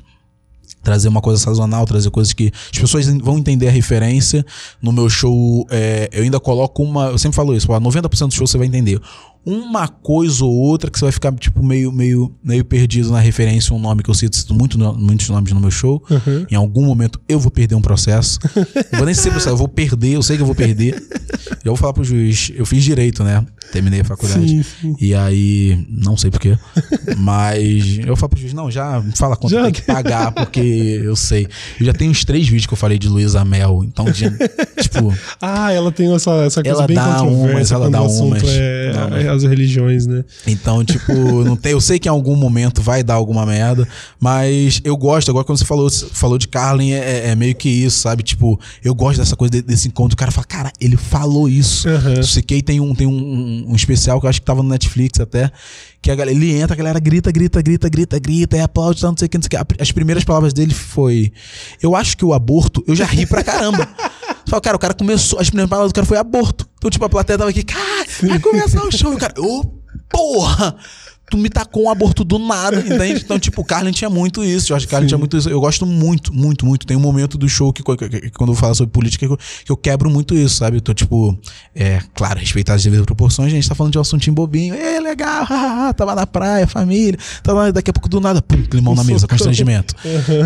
Trazer 0.82 1.08
uma 1.08 1.22
coisa 1.22 1.40
sazonal, 1.42 1.86
trazer 1.86 2.10
coisas 2.10 2.32
que 2.34 2.52
as 2.72 2.78
pessoas 2.78 3.06
vão 3.18 3.38
entender 3.38 3.68
a 3.68 3.70
referência. 3.70 4.44
No 4.82 4.92
meu 4.92 5.08
show, 5.08 5.66
é, 5.70 6.10
eu 6.12 6.22
ainda 6.22 6.38
coloco 6.38 6.82
uma. 6.82 7.06
Eu 7.06 7.18
sempre 7.18 7.34
falo 7.36 7.56
isso, 7.56 7.70
ó, 7.72 7.80
90% 7.80 8.28
do 8.28 8.34
show 8.34 8.46
você 8.46 8.58
vai 8.58 8.66
entender. 8.66 9.00
Uma 9.46 9.86
coisa 9.88 10.44
ou 10.44 10.52
outra 10.52 10.90
que 10.90 10.98
você 10.98 11.04
vai 11.04 11.12
ficar, 11.12 11.32
tipo, 11.34 11.62
meio, 11.62 11.92
meio, 11.92 12.34
meio 12.42 12.64
perdido 12.64 13.10
na 13.10 13.20
referência, 13.20 13.74
um 13.74 13.78
nome 13.78 14.02
que 14.02 14.08
eu 14.10 14.14
cito, 14.14 14.36
cito 14.36 14.54
muito, 14.54 14.78
no- 14.78 14.94
muitos 14.94 15.28
nomes 15.28 15.52
no 15.52 15.60
meu 15.60 15.70
show. 15.70 16.02
Uhum. 16.10 16.46
Em 16.50 16.54
algum 16.54 16.84
momento 16.84 17.20
eu 17.28 17.38
vou 17.38 17.50
perder 17.50 17.74
um 17.74 17.82
processo. 17.82 18.38
Não 18.92 18.98
vou 18.98 19.06
nem 19.06 19.14
ser 19.14 19.30
processo, 19.30 19.50
eu 19.50 19.56
vou 19.56 19.68
perder, 19.68 20.12
eu 20.14 20.22
sei 20.22 20.36
que 20.36 20.42
eu 20.42 20.46
vou 20.46 20.54
perder. 20.54 20.94
Já 21.64 21.70
vou 21.70 21.76
falar 21.76 21.92
pro 21.92 22.04
juiz. 22.04 22.50
Eu 22.54 22.64
fiz 22.66 22.82
direito, 22.82 23.22
né? 23.24 23.44
Terminei 23.72 24.00
a 24.00 24.04
faculdade. 24.04 24.46
Sim, 24.48 24.62
sim. 24.62 24.96
E 25.00 25.14
aí, 25.14 25.84
não 25.90 26.16
sei 26.16 26.30
porquê. 26.30 26.56
Mas 27.16 27.98
eu 28.06 28.14
falo 28.16 28.30
pro 28.30 28.40
juiz, 28.40 28.52
não, 28.52 28.70
já 28.70 29.00
me 29.00 29.12
fala 29.16 29.36
quanto 29.36 29.52
Já 29.52 29.62
tem 29.64 29.72
que 29.72 29.82
pagar, 29.82 30.32
porque 30.32 30.60
eu 31.04 31.16
sei. 31.16 31.46
Eu 31.80 31.86
já 31.86 31.92
tenho 31.92 32.10
uns 32.10 32.24
três 32.24 32.44
vídeos 32.46 32.66
que 32.66 32.72
eu 32.72 32.76
falei 32.78 32.98
de 32.98 33.08
Luísa 33.08 33.44
Mel. 33.44 33.82
Então, 33.84 34.04
de- 34.06 34.30
tipo, 34.80 35.12
Ah, 35.40 35.72
ela 35.72 35.90
tem 35.90 36.12
essa, 36.14 36.30
essa 36.44 36.62
coisa 36.62 36.78
Ela 36.78 36.86
bem 36.86 36.96
dá 36.96 37.14
controversa 37.20 37.54
umas, 37.56 37.72
ela 37.72 37.84
quando 37.86 37.92
dá 37.92 38.02
umas. 38.02 38.42
é 38.44 39.33
as 39.34 39.42
religiões, 39.42 40.06
né? 40.06 40.24
Então, 40.46 40.84
tipo, 40.84 41.12
não 41.44 41.56
tem, 41.56 41.72
eu 41.72 41.80
sei 41.80 41.98
que 41.98 42.08
em 42.08 42.10
algum 42.10 42.36
momento 42.36 42.80
vai 42.82 43.02
dar 43.02 43.14
alguma 43.14 43.44
merda, 43.44 43.86
mas 44.20 44.80
eu 44.84 44.96
gosto. 44.96 45.30
Agora, 45.30 45.44
quando 45.44 45.58
você 45.58 45.64
falou, 45.64 45.90
falou 45.90 46.38
de 46.38 46.48
Carlin, 46.48 46.92
é, 46.92 47.30
é 47.30 47.34
meio 47.34 47.54
que 47.54 47.68
isso, 47.68 47.98
sabe? 47.98 48.22
Tipo, 48.22 48.58
eu 48.82 48.94
gosto 48.94 49.18
dessa 49.18 49.36
coisa 49.36 49.50
de- 49.52 49.62
desse 49.62 49.88
encontro. 49.88 50.14
O 50.14 50.16
cara 50.18 50.30
fala, 50.30 50.46
cara, 50.46 50.72
ele 50.80 50.96
falou 50.96 51.48
isso. 51.48 51.88
Uhum. 51.88 52.20
CK 52.22 52.62
tem, 52.62 52.80
um, 52.80 52.94
tem 52.94 53.06
um, 53.06 53.66
um 53.68 53.74
especial 53.76 54.20
que 54.20 54.26
eu 54.26 54.30
acho 54.30 54.40
que 54.40 54.46
tava 54.46 54.62
no 54.62 54.68
Netflix 54.68 55.20
até. 55.20 55.50
Que 56.00 56.10
a 56.10 56.14
galera, 56.14 56.36
ele 56.36 56.54
entra, 56.54 56.74
a 56.74 56.76
galera 56.76 57.00
grita, 57.00 57.32
grita, 57.32 57.62
grita, 57.62 57.88
grita, 57.88 58.18
grita, 58.18 58.56
e 58.58 58.60
aplaude, 58.60 59.02
não 59.02 59.16
sei 59.16 59.24
o 59.24 59.28
que, 59.28 59.38
não 59.38 59.42
sei 59.42 59.58
o 59.58 59.64
que. 59.64 59.82
As 59.82 59.90
primeiras 59.90 60.22
palavras 60.22 60.52
dele 60.52 60.74
foi: 60.74 61.32
Eu 61.82 61.96
acho 61.96 62.14
que 62.16 62.24
o 62.24 62.34
aborto, 62.34 62.84
eu 62.86 62.94
já 62.94 63.06
ri 63.06 63.24
pra 63.24 63.42
caramba. 63.42 63.88
Fala, 64.48 64.60
cara, 64.60 64.76
o 64.76 64.80
cara 64.80 64.94
começou, 64.94 65.38
as 65.40 65.48
primeiras 65.48 65.70
palavras 65.70 65.92
do 65.92 65.94
cara 65.94 66.06
foi 66.06 66.18
aborto. 66.18 66.68
Então, 66.76 66.90
tipo, 66.90 67.04
a 67.04 67.08
plateia 67.08 67.38
tava 67.38 67.50
aqui, 67.50 67.62
cara, 67.62 68.06
vai 68.22 68.38
começar 68.38 68.82
o 68.84 68.92
show. 68.92 69.12
E 69.12 69.16
o 69.16 69.18
cara, 69.18 69.34
ô, 69.38 69.64
porra! 70.08 70.76
Tu 71.30 71.38
me 71.38 71.48
tacou 71.48 71.84
um 71.84 71.90
aborto 71.90 72.22
do 72.22 72.38
nada, 72.38 72.78
entende? 72.80 73.22
Então, 73.24 73.38
tipo, 73.38 73.62
o 73.62 73.64
Carlin 73.64 73.92
tinha 73.92 74.10
muito 74.10 74.44
isso. 74.44 74.68
Jorge 74.68 74.86
Carlin 74.86 75.06
tinha 75.08 75.16
muito 75.18 75.36
isso. 75.36 75.48
Eu 75.48 75.58
gosto 75.58 75.86
muito, 75.86 76.32
muito, 76.32 76.66
muito. 76.66 76.86
Tem 76.86 76.96
um 76.96 77.00
momento 77.00 77.38
do 77.38 77.48
show 77.48 77.72
que, 77.72 77.82
que- 77.82 77.96
que- 77.96 78.20
que 78.20 78.30
quando 78.30 78.52
eu 78.52 78.56
falo 78.56 78.74
sobre 78.74 78.92
política, 78.92 79.26
que 79.26 79.32
eu, 79.32 79.38
que 79.64 79.72
eu 79.72 79.76
quebro 79.76 80.10
muito 80.10 80.34
isso, 80.34 80.56
sabe? 80.56 80.76
Eu 80.76 80.80
tô, 80.82 80.92
tipo, 80.92 81.36
é, 81.74 82.00
claro, 82.14 82.38
respeitar 82.38 82.74
as 82.74 82.84
devidas 82.84 83.06
proporções, 83.06 83.48
a 83.52 83.54
gente 83.56 83.66
tá 83.68 83.74
falando 83.74 83.92
de 83.92 83.98
um 83.98 84.02
assuntinho 84.02 84.34
bobinho. 84.34 84.74
É, 84.74 85.00
legal, 85.00 85.46
tava 85.96 86.14
na 86.14 86.26
praia, 86.26 86.66
família. 86.66 87.18
Tava, 87.42 87.72
daqui 87.72 87.90
a 87.90 87.92
pouco 87.94 88.08
do 88.08 88.20
nada, 88.20 88.42
pum, 88.42 88.62
climão 88.62 88.94
na 88.94 89.02
mesa, 89.02 89.26
constrangimento. 89.28 89.94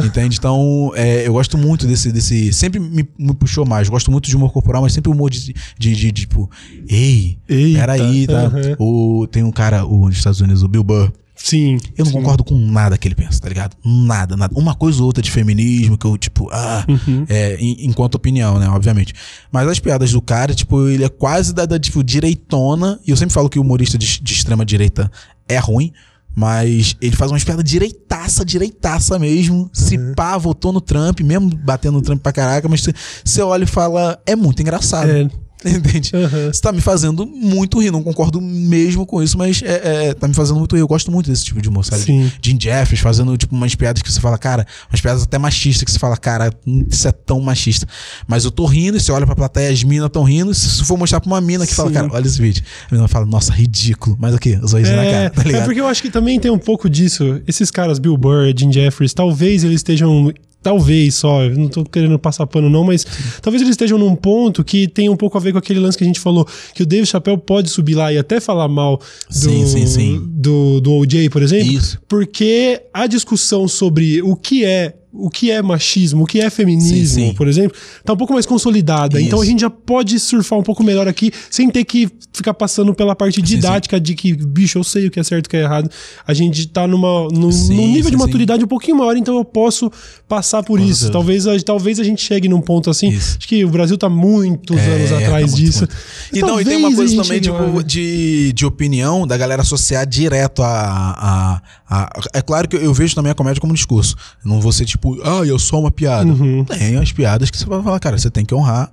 Entende? 0.07 0.37
Então, 0.39 0.93
é, 0.95 1.27
eu 1.27 1.33
gosto 1.33 1.59
muito 1.59 1.87
desse. 1.87 2.13
desse 2.13 2.53
sempre 2.53 2.79
me, 2.79 3.07
me 3.19 3.35
puxou 3.35 3.67
mais. 3.67 3.89
Gosto 3.89 4.11
muito 4.13 4.29
de 4.29 4.37
humor 4.37 4.53
corporal, 4.53 4.83
mas 4.83 4.93
sempre 4.93 5.11
humor 5.11 5.29
de, 5.29 5.41
de, 5.41 5.55
de, 5.77 5.95
de, 5.97 6.13
tipo, 6.13 6.49
ei, 6.89 7.37
Eita, 7.49 7.81
peraí, 7.81 8.27
tá? 8.27 8.43
aham. 8.43 8.77
O, 8.79 9.27
tem 9.31 9.43
um 9.43 9.51
cara 9.53 9.85
o, 9.85 10.07
nos 10.07 10.17
Estados 10.19 10.41
Unidos, 10.41 10.68
Bill 10.69 10.85
Burr. 10.85 11.11
Sim. 11.41 11.79
Eu 11.97 12.05
não 12.05 12.11
sim. 12.13 12.19
concordo 12.19 12.43
com 12.43 12.57
nada 12.59 12.99
que 12.99 13.07
ele 13.07 13.15
pensa, 13.15 13.41
tá 13.41 13.49
ligado? 13.49 13.77
Nada, 13.85 14.37
nada. 14.37 14.53
Uma 14.59 14.75
coisa 14.75 14.99
ou 15.01 15.07
outra 15.07 15.23
de 15.23 15.31
feminismo 15.31 15.97
que 15.97 16.05
eu, 16.05 16.19
tipo, 16.19 16.49
ah, 16.51 16.85
Uhum. 16.89 17.25
é, 17.29 17.57
em- 17.61 17.87
enquanto 17.87 18.17
opinião, 18.17 18.59
né, 18.59 18.69
obviamente. 18.69 19.15
Mas 19.53 19.69
as 19.69 19.79
piadas 19.79 20.11
do 20.11 20.21
cara, 20.21 20.53
tipo, 20.53 20.89
ele 20.89 21.05
é 21.05 21.09
quase 21.09 21.55
da, 21.55 21.65
da, 21.65 21.79
tipo, 21.79 22.03
direitona. 22.03 22.99
E 23.07 23.11
eu 23.13 23.17
sempre 23.17 23.33
falo 23.33 23.49
que 23.49 23.57
o 23.59 23.63
humorista 23.63 23.97
de, 23.97 24.21
de 24.21 24.33
extrema 24.33 24.65
direita 24.65 25.09
é 25.49 25.59
ruim. 25.59 25.93
Mas 26.35 26.95
ele 27.01 27.17
faz 27.17 27.31
umas 27.33 27.43
piadas 27.43 27.65
direitaça, 27.65 28.45
direitaça 28.45 29.19
mesmo. 29.19 29.69
Se 29.73 29.97
Uhum. 29.97 30.15
pá, 30.15 30.37
votou 30.39 30.73
no 30.73 30.81
Trump, 30.81 31.21
mesmo 31.21 31.51
batendo 31.51 31.95
no 31.95 32.03
Trump 32.03 32.21
pra 32.23 32.33
caraca, 32.33 32.69
mas 32.69 32.85
você 33.25 33.43
olha 33.43 33.65
e 33.65 33.67
fala, 33.67 34.21
é 34.27 34.37
muito 34.37 34.61
engraçado. 34.63 35.09
É. 35.11 35.29
Entende? 35.65 36.13
Uhum. 36.15 36.53
Você 36.53 36.61
tá 36.61 36.71
me 36.73 36.81
fazendo 36.81 37.27
muito 37.27 37.81
rir, 37.81 37.91
não 37.91 38.03
concordo 38.03 38.41
mesmo 38.41 39.05
com 39.05 39.23
isso, 39.23 39.37
mas 39.37 39.61
é, 39.63 40.09
é, 40.09 40.15
tá 40.15 40.29
me 40.29 40.35
fazendo 40.35 40.59
muito 40.59 40.75
rir. 40.77 40.81
Eu 40.83 40.89
gosto 40.89 41.11
muito 41.11 41.29
desse 41.31 41.45
tipo 41.45 41.61
de 41.61 41.69
humor, 41.69 41.85
sabe? 41.85 42.03
Sim. 42.03 42.31
Jim 42.41 42.59
Jeffries 42.61 43.01
fazendo, 43.01 43.37
tipo, 43.37 43.55
umas 43.55 43.75
piadas 43.75 44.01
que 44.03 44.13
você 44.13 44.21
fala, 44.21 44.39
cara, 44.39 44.67
umas 44.91 45.01
piadas 45.01 45.23
até 45.25 45.37
machistas 45.39 45.85
que 45.85 45.91
você 45.91 45.99
fala, 45.99 46.17
cara, 46.17 46.53
isso 46.89 47.09
é 47.09 47.13
tão 47.13 47.41
machista. 47.41 47.87
Mas 48.27 48.45
eu 48.45 48.51
tô 48.51 48.67
rindo, 48.67 48.97
e 48.97 49.01
você 49.01 49.11
olha 49.11 49.27
pra 49.27 49.35
plateia, 49.35 49.71
as 49.71 49.83
minas 49.83 50.09
tão 50.11 50.23
rindo, 50.23 50.55
se 50.55 50.69
você 50.69 50.85
for 50.85 50.97
mostrar 50.97 51.21
pra 51.21 51.29
uma 51.29 51.41
mina 51.41 51.67
que 51.67 51.75
fala, 51.75 51.89
Sim. 51.89 51.95
cara, 51.95 52.09
olha 52.13 52.27
esse 52.27 52.41
vídeo. 52.41 52.63
A 52.91 52.95
mina 52.95 53.09
fala, 53.09 53.27
nossa, 53.27 53.53
ridículo. 53.53 54.17
Mas 54.21 54.35
o 54.35 54.39
quê? 54.39 54.59
Os 54.63 54.75
olhos 54.75 54.89
na 54.89 55.03
É, 55.05 55.11
cara, 55.11 55.31
tá 55.31 55.43
é 55.43 55.45
ligado? 55.45 55.65
porque 55.65 55.81
eu 55.81 55.87
acho 55.89 56.01
que 56.03 56.11
também 56.11 56.39
tem 56.39 56.51
um 56.51 56.59
pouco 56.59 56.89
disso. 56.89 57.41
Esses 57.47 57.71
caras, 57.71 57.99
Bill 57.99 58.17
Burr, 58.17 58.53
Jim 58.57 58.73
Jeffries, 58.73 59.13
talvez 59.13 59.65
eles 59.65 59.77
estejam. 59.77 60.33
Talvez 60.69 61.15
só, 61.15 61.45
eu 61.45 61.57
não 61.57 61.67
tô 61.67 61.83
querendo 61.83 62.19
passar 62.19 62.47
pano, 62.47 62.69
não, 62.69 62.85
mas 62.85 63.03
talvez 63.41 63.63
eles 63.63 63.71
estejam 63.71 63.97
num 63.97 64.15
ponto 64.15 64.63
que 64.63 64.87
tem 64.87 65.09
um 65.09 65.17
pouco 65.17 65.39
a 65.39 65.41
ver 65.41 65.53
com 65.53 65.57
aquele 65.57 65.81
lance 65.81 65.97
que 65.97 66.05
a 66.05 66.07
gente 66.07 66.21
falou, 66.21 66.47
que 66.75 66.83
o 66.83 66.87
Dave 66.87 67.07
Chappelle 67.07 67.39
pode 67.39 67.71
subir 67.71 67.95
lá 67.95 68.13
e 68.13 68.19
até 68.19 68.39
falar 68.39 68.69
mal 68.69 68.99
do, 68.99 69.05
Sim, 69.35 69.67
sim, 69.67 69.87
sim. 69.87 70.23
do, 70.29 70.79
do 70.83 70.93
OJ, 70.93 71.31
por 71.31 71.41
exemplo. 71.41 71.73
Isso. 71.73 71.99
Porque 72.07 72.83
a 72.93 73.07
discussão 73.07 73.67
sobre 73.67 74.21
o 74.21 74.37
que 74.37 74.63
é 74.63 74.95
o 75.19 75.29
que 75.29 75.51
é 75.51 75.61
machismo, 75.61 76.23
o 76.23 76.27
que 76.27 76.41
é 76.41 76.49
feminismo, 76.49 76.97
Sim, 76.97 77.29
sim. 77.29 77.35
por 77.35 77.49
exemplo, 77.49 77.77
tá 78.05 78.13
um 78.13 78.17
pouco 78.17 78.33
mais 78.33 78.47
consolidada. 78.47 79.19
Isso. 79.19 79.27
Então 79.27 79.41
a 79.41 79.45
gente 79.45 79.61
já 79.61 79.71
pode 79.71 80.19
surfar 80.21 80.59
um 80.59 80.63
pouco 80.63 80.83
melhor 80.85 81.09
aqui, 81.09 81.33
sem 81.51 81.69
ter 81.69 81.85
que 81.85 82.09
ficar 82.33 82.55
passando 82.55 82.95
pela 82.95 83.17
parte 83.17 83.43
didática 83.43 83.99
de 84.01 84.15
que, 84.15 84.33
bicho, 84.33 84.79
eu 84.79 84.85
sei 84.85 85.07
o 85.09 85.11
que 85.11 85.19
é 85.19 85.25
certo 85.25 85.47
e 85.47 85.49
o 85.49 85.51
que 85.51 85.57
é 85.57 85.63
errado. 85.63 85.91
A 86.27 86.33
gente 86.33 86.67
tá 86.69 86.87
numa, 86.87 87.27
num, 87.33 87.51
Sim, 87.51 87.75
num 87.77 87.89
nível 87.89 88.05
sim, 88.05 88.11
de 88.11 88.17
sim. 88.17 88.25
maturidade 88.25 88.65
um 88.65 88.69
pouquinho 88.69 88.97
maior, 88.99 89.17
então 89.17 89.37
eu 89.37 89.45
posso 89.45 89.91
passar 90.29 90.63
por 90.63 90.79
isso. 90.81 91.11
Talvez, 91.11 91.47
a- 91.47 91.59
talvez 91.61 91.99
a 91.99 92.05
gente 92.05 92.23
chegue 92.23 92.49
num 92.49 92.61
ponto 92.61 92.89
assim. 92.91 93.09
Isso. 93.09 93.37
Acho 93.39 93.49
que 93.49 93.65
o 93.65 93.69
Brasil 93.69 93.99
tá 93.99 94.09
muitos 94.09 94.77
É, 94.79 94.95
anos 94.95 95.11
tá 95.11 95.19
atrás 95.19 95.47
muito, 95.51 95.57
disso. 95.57 95.79
muito. 95.81 95.97
E 96.33 96.41
não, 96.41 96.61
e 96.61 96.65
tem 96.65 96.77
uma 96.77 96.95
coisa 96.95 97.23
também, 97.23 97.41
tipo, 97.41 97.83
de, 97.83 98.53
de 98.53 98.67
opinião 98.67 99.27
da 99.27 99.37
galera 99.37 99.63
associar 99.63 100.07
direto 100.07 100.63
a, 100.63 100.69
a, 100.69 101.63
a- 101.89 102.11
É 102.35 102.43
claro 102.43 102.69
que 102.69 102.77
eu 102.77 102.93
vejo 102.93 103.15
também 103.15 103.33
a 103.33 103.35
comédia 103.35 103.61
como 103.61 103.73
um 103.73 103.75
discurso. 103.75 104.15
Não 104.45 104.61
vou 104.61 104.71
ser, 104.73 104.85
tipo, 104.85 104.99
tipo, 105.15 105.29
ah, 105.29 105.47
eu 105.47 105.59
sou 105.59 105.81
uma 105.81 105.91
piada. 105.93 106.29
Uhum. 106.29 106.65
Tem 106.65 106.97
as 106.97 107.13
piadas 107.13 107.51
que 107.51 107.57
você 107.57 107.65
vai 107.65 107.81
falar, 107.83 108.01
cara, 108.01 108.19
você 108.19 108.31
tem 108.31 108.45
que 108.45 108.53
honrar 108.55 108.91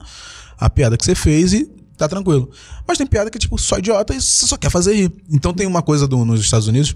a 0.57 0.69
piada 0.69 0.95
que 0.97 1.03
você 1.03 1.15
fez 1.15 1.51
e 1.51 1.67
tá 1.97 2.07
tranquilo. 2.07 2.49
Mas 2.87 2.97
tem 2.97 3.07
piada 3.07 3.29
que 3.31 3.37
é 3.37 3.39
tipo 3.39 3.57
só 3.57 3.79
idiota 3.79 4.13
e 4.13 4.21
você 4.21 4.45
só 4.45 4.55
quer 4.55 4.69
fazer 4.69 4.93
rir. 4.95 5.11
Então 5.31 5.51
tem 5.53 5.65
uma 5.65 5.81
coisa 5.81 6.07
do, 6.07 6.23
nos 6.23 6.41
Estados 6.41 6.67
Unidos 6.67 6.95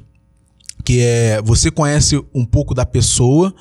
que 0.86 1.00
é 1.02 1.42
você 1.44 1.72
conhece 1.72 2.24
um 2.34 2.46
pouco 2.46 2.74
da 2.76 2.86
pessoa 2.86 3.54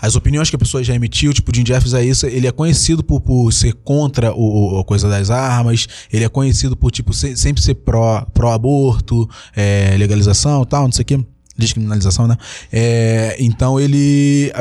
as 0.00 0.14
opiniões 0.14 0.48
que 0.48 0.56
a 0.56 0.58
pessoa 0.58 0.82
já 0.82 0.94
emitiu, 0.94 1.32
tipo, 1.32 1.50
o 1.50 1.54
Jim 1.54 1.66
Jeffries 1.66 1.94
é 1.94 2.04
isso, 2.04 2.26
ele 2.26 2.46
é 2.46 2.52
conhecido 2.52 3.02
por, 3.02 3.20
por 3.20 3.52
ser 3.52 3.72
contra 3.72 4.32
o, 4.34 4.78
a 4.78 4.84
coisa 4.84 5.08
das 5.08 5.30
armas, 5.30 5.88
ele 6.12 6.24
é 6.24 6.28
conhecido 6.28 6.76
por, 6.76 6.90
tipo, 6.90 7.12
ser, 7.12 7.36
sempre 7.36 7.62
ser 7.62 7.74
pró-aborto, 7.74 9.26
pró 9.26 9.36
é, 9.56 9.96
legalização 9.98 10.64
tal, 10.64 10.84
não 10.84 10.92
sei 10.92 11.02
o 11.02 11.06
quê, 11.06 11.20
descriminalização, 11.56 12.28
né? 12.28 12.36
É, 12.72 13.36
então 13.40 13.80
ele, 13.80 14.52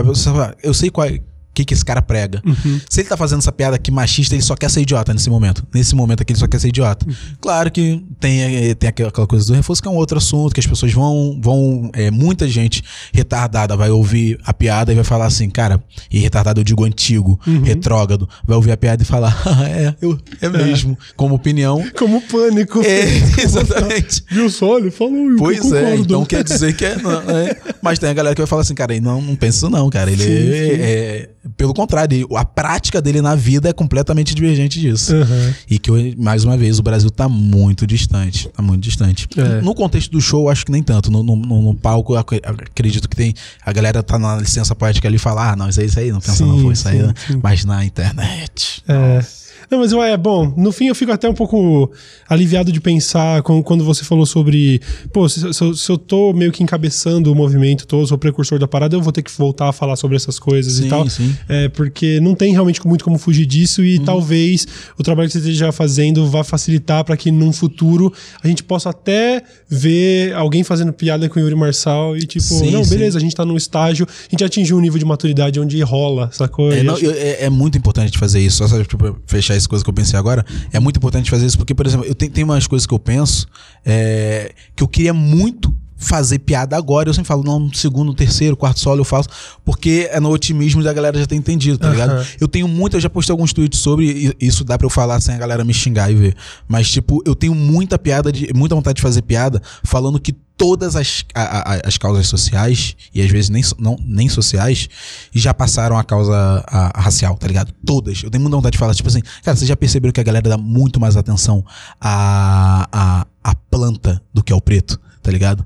eu 0.64 0.74
sei 0.74 0.90
qual 0.90 1.08
é, 1.08 1.22
que, 1.58 1.66
que 1.66 1.74
esse 1.74 1.84
cara 1.84 2.02
prega. 2.02 2.42
Uhum. 2.46 2.80
Se 2.88 3.02
ele 3.02 3.10
tá 3.10 3.18
fazendo 3.18 3.40
essa 3.40 3.52
piada 3.52 3.76
aqui 3.76 3.90
machista, 3.90 4.36
ele 4.36 4.44
só 4.44 4.56
quer 4.56 4.70
ser 4.70 4.82
idiota 4.82 5.14
nesse 5.14 5.30
momento. 5.30 5.66
Nesse 5.74 5.96
momento 5.96 6.22
aqui, 6.22 6.34
ele 6.34 6.40
só 6.40 6.48
quer 6.48 6.60
ser 6.60 6.68
idiota. 6.68 7.08
Uhum. 7.08 7.16
Claro 7.42 7.72
que 7.72 8.04
tem, 8.20 8.42
eh, 8.42 8.76
tem 8.76 8.90
aquela 8.90 9.12
coisa 9.12 9.48
do 9.48 9.54
reforço, 9.54 9.82
que 9.82 9.88
é 9.88 9.92
um 9.92 9.96
outro 9.96 10.18
assunto, 10.18 10.54
que 10.54 10.60
as 10.60 10.68
pessoas 10.68 10.94
vão. 10.94 11.40
vão 11.42 11.90
é, 11.94 12.12
muita 12.12 12.48
gente 12.48 12.84
retardada 13.12 13.76
vai 13.76 13.90
ouvir 13.90 14.40
a 14.46 14.54
piada 14.54 14.92
e 14.92 14.96
vai 14.96 15.04
falar 15.04 15.26
assim, 15.26 15.50
cara, 15.50 15.84
e 16.12 16.20
retardado 16.20 16.60
eu 16.60 16.64
digo 16.64 16.84
antigo, 16.84 17.40
uhum. 17.48 17.64
retrógrado, 17.64 18.30
vai 18.46 18.56
ouvir 18.56 18.72
a 18.72 18.78
piada 18.78 19.02
e 19.02 19.06
falar, 19.06 19.42
ah, 19.46 19.68
é, 19.68 19.96
eu, 20.02 20.18
é 20.42 20.50
mesmo. 20.50 20.94
É. 20.94 21.14
Como 21.16 21.36
opinião. 21.36 21.84
Como 21.98 22.22
pânico. 22.22 22.82
É, 22.82 23.06
exatamente. 23.42 24.24
Viu 24.30 24.50
só? 24.50 24.78
Ele 24.78 24.92
falou. 24.92 25.36
Pois 25.38 25.72
é, 25.72 25.96
então 25.96 26.24
quer 26.26 26.44
dizer 26.44 26.76
que 26.76 26.86
é, 26.86 26.98
não, 26.98 27.22
é. 27.22 27.58
Mas 27.82 27.98
tem 27.98 28.10
a 28.10 28.14
galera 28.14 28.36
que 28.36 28.42
vai 28.42 28.48
falar 28.48 28.62
assim, 28.62 28.76
cara, 28.76 29.00
não, 29.00 29.22
não 29.22 29.36
pensa 29.36 29.58
isso 29.58 29.70
não, 29.70 29.90
cara. 29.90 30.12
Ele 30.12 30.24
sim, 30.24 30.32
é, 30.32 30.36
sim. 30.36 30.82
é 30.82 31.30
pelo 31.56 31.74
contrário, 31.74 32.28
a 32.36 32.44
prática 32.44 33.02
dele 33.02 33.22
na 33.22 33.36
vida 33.36 33.70
é 33.70 33.74
completamente 33.74 34.34
divergente 34.34 34.80
disso. 34.80 35.16
Uhum. 35.16 35.54
E 35.70 35.80
que, 35.80 36.16
mais 36.18 36.44
uma 36.44 36.58
vez, 36.58 36.80
o 36.80 36.84
Brasil 36.84 37.10
tá 37.10 37.30
muito 37.30 37.86
distante. 37.86 38.50
Tá 38.50 38.62
muito 38.62 38.84
distante. 38.84 39.28
É. 39.38 39.62
No 39.62 39.74
contexto 39.76 40.12
do 40.12 40.22
show, 40.22 40.50
acho 40.50 40.66
que 40.66 40.72
nem 40.72 40.84
tanto. 40.84 41.12
No, 41.12 41.24
no, 41.24 41.36
no 41.36 41.76
palco, 41.76 42.16
acredito 42.16 43.08
que 43.08 43.16
tem. 43.16 43.34
A 43.66 43.72
galera 43.72 44.02
tá 44.04 44.18
na 44.18 44.38
licença 44.38 44.76
poética 44.76 45.08
ali 45.08 45.16
e 45.16 45.20
fala: 45.20 45.52
ah, 45.52 45.56
não, 45.56 45.70
isso 45.70 45.80
aí, 45.80 45.86
isso 45.86 46.00
aí, 46.00 46.12
não 46.12 46.20
pensa 46.20 46.38
sim, 46.38 46.46
não 46.46 46.60
foi 46.60 46.74
isso 46.74 46.88
aí. 46.88 47.00
Sim, 47.00 47.14
sim. 47.28 47.40
Mas 47.42 47.66
na 47.66 47.86
internet. 47.86 48.84
É. 48.88 49.18
Nossa. 49.18 49.37
Não, 49.70 49.80
mas 49.80 49.92
é 49.92 50.16
bom. 50.16 50.54
No 50.56 50.72
fim, 50.72 50.88
eu 50.88 50.96
fico 50.96 51.12
até 51.12 51.30
um 51.30 51.34
pouco 51.34 51.92
aliviado 52.30 52.72
de 52.72 52.80
pensar 52.80 53.42
quando 53.42 53.84
você 53.84 54.04
falou 54.04 54.26
sobre. 54.26 54.82
Pô, 55.12 55.28
se, 55.28 55.54
se, 55.54 55.76
se 55.76 55.92
eu 55.92 55.98
tô 55.98 56.32
meio 56.34 56.52
que 56.52 56.64
encabeçando 56.64 57.32
o 57.32 57.36
movimento 57.36 57.86
todo, 57.86 58.08
sou 58.08 58.18
precursor 58.18 58.60
da 58.60 58.68
parada, 58.68 58.96
eu 58.96 59.02
vou 59.02 59.12
ter 59.12 59.22
que 59.22 59.32
voltar 59.38 59.70
a 59.70 59.74
falar 59.74 59.98
sobre 59.98 60.16
essas 60.16 60.40
coisas 60.40 60.74
sim, 60.74 60.86
e 60.86 60.90
tal. 60.90 61.10
Sim. 61.10 61.36
É, 61.50 61.68
porque 61.68 62.20
não 62.22 62.34
tem 62.34 62.54
realmente 62.54 62.86
muito 62.88 63.04
como 63.04 63.18
fugir 63.18 63.46
disso 63.46 63.84
e 63.84 63.98
uhum. 63.98 64.06
talvez 64.06 64.66
o 64.98 65.04
trabalho 65.04 65.28
que 65.28 65.34
você 65.34 65.40
esteja 65.40 65.72
fazendo 65.72 66.30
vá 66.30 66.44
facilitar 66.44 67.04
para 67.04 67.18
que 67.18 67.30
num 67.30 67.52
futuro 67.52 68.14
a 68.42 68.48
gente 68.48 68.64
possa 68.64 68.90
até 68.90 69.44
ver 69.70 70.34
alguém 70.34 70.64
fazendo 70.64 70.94
piada 70.94 71.28
com 71.28 71.40
o 71.40 71.44
Yuri 71.44 71.56
Marçal 71.56 72.16
e 72.16 72.22
tipo, 72.22 72.44
sim, 72.44 72.72
não, 72.72 72.86
beleza, 72.86 73.18
a 73.18 73.22
gente 73.22 73.36
tá 73.36 73.44
num 73.44 73.58
estágio, 73.58 74.08
a 74.10 74.32
gente 74.32 74.44
atingiu 74.44 74.78
um 74.78 74.80
nível 74.80 74.98
de 74.98 75.06
maturidade 75.06 75.60
onde 75.60 75.82
rola 75.82 76.30
essa 76.32 76.48
coisa. 76.48 76.80
É, 76.80 76.84
não, 76.84 76.96
é, 76.98 77.46
é 77.46 77.50
muito 77.50 77.78
importante 77.78 78.18
fazer 78.18 78.40
isso, 78.40 78.66
só 78.66 78.84
tipo, 78.84 79.18
fechar 79.26 79.57
essa 79.58 79.68
coisa 79.68 79.84
que 79.84 79.90
eu 79.90 79.94
pensei 79.94 80.18
agora, 80.18 80.46
é 80.72 80.80
muito 80.80 80.98
importante 80.98 81.30
fazer 81.30 81.46
isso, 81.46 81.58
porque, 81.58 81.74
por 81.74 81.86
exemplo, 81.86 82.06
eu 82.06 82.16
tenho, 82.16 82.32
tem 82.32 82.44
umas 82.44 82.68
coisas 82.68 82.86
que 82.86 82.94
eu 82.94 83.00
penso 83.00 83.48
é, 83.86 84.54
que 84.76 84.84
eu 84.84 84.88
queria 84.88 85.14
muito 85.14 85.74
fazer 85.98 86.40
piada 86.40 86.78
agora. 86.78 87.10
Eu 87.10 87.14
sempre 87.14 87.28
falo, 87.28 87.44
não, 87.44 87.60
no 87.60 87.76
segundo, 87.76 88.14
terceiro, 88.14 88.56
quarto 88.56 88.80
solo 88.80 89.02
eu 89.02 89.06
faço, 89.06 89.28
porque 89.66 90.08
é 90.12 90.20
no 90.20 90.30
otimismo 90.30 90.84
da 90.84 90.94
galera 90.94 91.20
já 91.20 91.26
ter 91.26 91.36
entendido, 91.36 91.78
tá 91.78 91.88
uhum. 91.88 91.94
ligado? 91.94 92.28
Eu 92.40 92.48
tenho 92.48 92.68
muito, 92.68 92.96
eu 92.96 93.02
já 93.02 93.10
postei 93.10 93.34
alguns 93.34 93.52
tweets 93.52 93.80
sobre 93.80 94.36
isso, 94.40 94.64
dá 94.64 94.78
pra 94.78 94.86
eu 94.86 94.90
falar 94.90 95.20
sem 95.20 95.36
a 95.36 95.38
galera 95.38 95.66
me 95.66 95.74
xingar 95.74 96.12
e 96.12 96.16
ver. 96.16 96.36
Mas, 96.68 96.90
tipo, 96.90 97.22
eu 97.26 97.36
tenho 97.36 97.56
muita 97.56 97.98
piada, 97.98 98.32
de, 98.32 98.50
muita 98.54 98.76
vontade 98.76 98.98
de 98.98 99.02
fazer 99.02 99.24
piada, 99.24 99.62
falando 99.84 100.20
que 100.20 100.36
todas 100.58 100.96
as, 100.96 101.24
a, 101.34 101.74
a, 101.74 101.82
as 101.86 101.98
causas 101.98 102.28
sociais, 102.28 102.96
e 103.14 103.22
às 103.22 103.30
vezes 103.30 103.50
nem, 103.50 103.64
não, 103.78 103.96
nem 104.04 104.28
sociais, 104.28 104.90
já 105.32 105.54
passaram 105.54 105.98
a 105.98 106.04
causa 106.04 106.64
a, 106.68 107.00
racial, 107.00 107.36
tá 107.38 107.48
ligado? 107.48 107.72
Todas. 107.86 108.24
Eu 108.24 108.32
tenho 108.32 108.42
muita 108.42 108.58
vontade 108.58 108.74
de 108.74 108.80
falar, 108.80 108.96
tipo 108.96 109.08
assim, 109.08 109.22
cara, 109.44 109.56
vocês 109.56 109.68
já 109.68 109.76
perceberam 109.76 110.12
que 110.12 110.20
a 110.20 110.24
galera 110.24 110.50
dá 110.50 110.58
muito 110.58 111.00
mais 111.00 111.16
atenção 111.16 111.64
à, 112.02 112.88
à, 112.92 113.28
à 113.44 113.56
planta 113.56 114.22
do 114.34 114.44
que 114.44 114.52
ao 114.52 114.60
preto? 114.60 115.00
tá 115.28 115.32
ligado? 115.32 115.66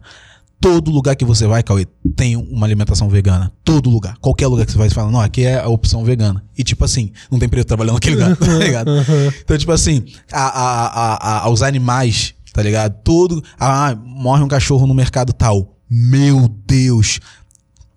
Todo 0.60 0.92
lugar 0.92 1.16
que 1.16 1.26
você 1.26 1.46
vai, 1.48 1.64
Cauê, 1.64 1.88
tem 2.16 2.36
uma 2.36 2.66
alimentação 2.66 3.10
vegana. 3.10 3.52
Todo 3.64 3.90
lugar. 3.90 4.16
Qualquer 4.20 4.48
lugar 4.48 4.66
que 4.66 4.72
você 4.72 4.78
vai, 4.78 4.90
você 4.90 4.96
fala, 4.96 5.12
não, 5.12 5.22
aqui 5.22 5.44
é 5.44 5.60
a 5.60 5.68
opção 5.68 6.04
vegana. 6.04 6.44
E 6.58 6.64
tipo 6.64 6.84
assim, 6.84 7.12
não 7.32 7.40
tem 7.40 7.50
preto 7.50 7.68
trabalhando 7.68 7.96
naquele 7.96 8.16
lugar, 8.16 8.36
tá 8.38 8.58
ligado? 8.58 8.92
Então, 9.42 9.58
tipo 9.58 9.72
assim, 9.72 10.04
a, 10.32 10.42
a, 10.42 10.88
a, 10.88 11.16
a, 11.16 11.40
aos 11.46 11.62
animais, 11.62 12.34
tá 12.54 12.62
ligado? 12.62 13.02
Todo. 13.04 13.44
Ah, 13.60 13.96
morre 13.96 14.44
um 14.44 14.48
cachorro 14.48 14.88
no 14.88 14.94
mercado 14.94 15.34
tal. 15.34 15.78
Meu 15.90 16.48
Deus, 16.48 17.20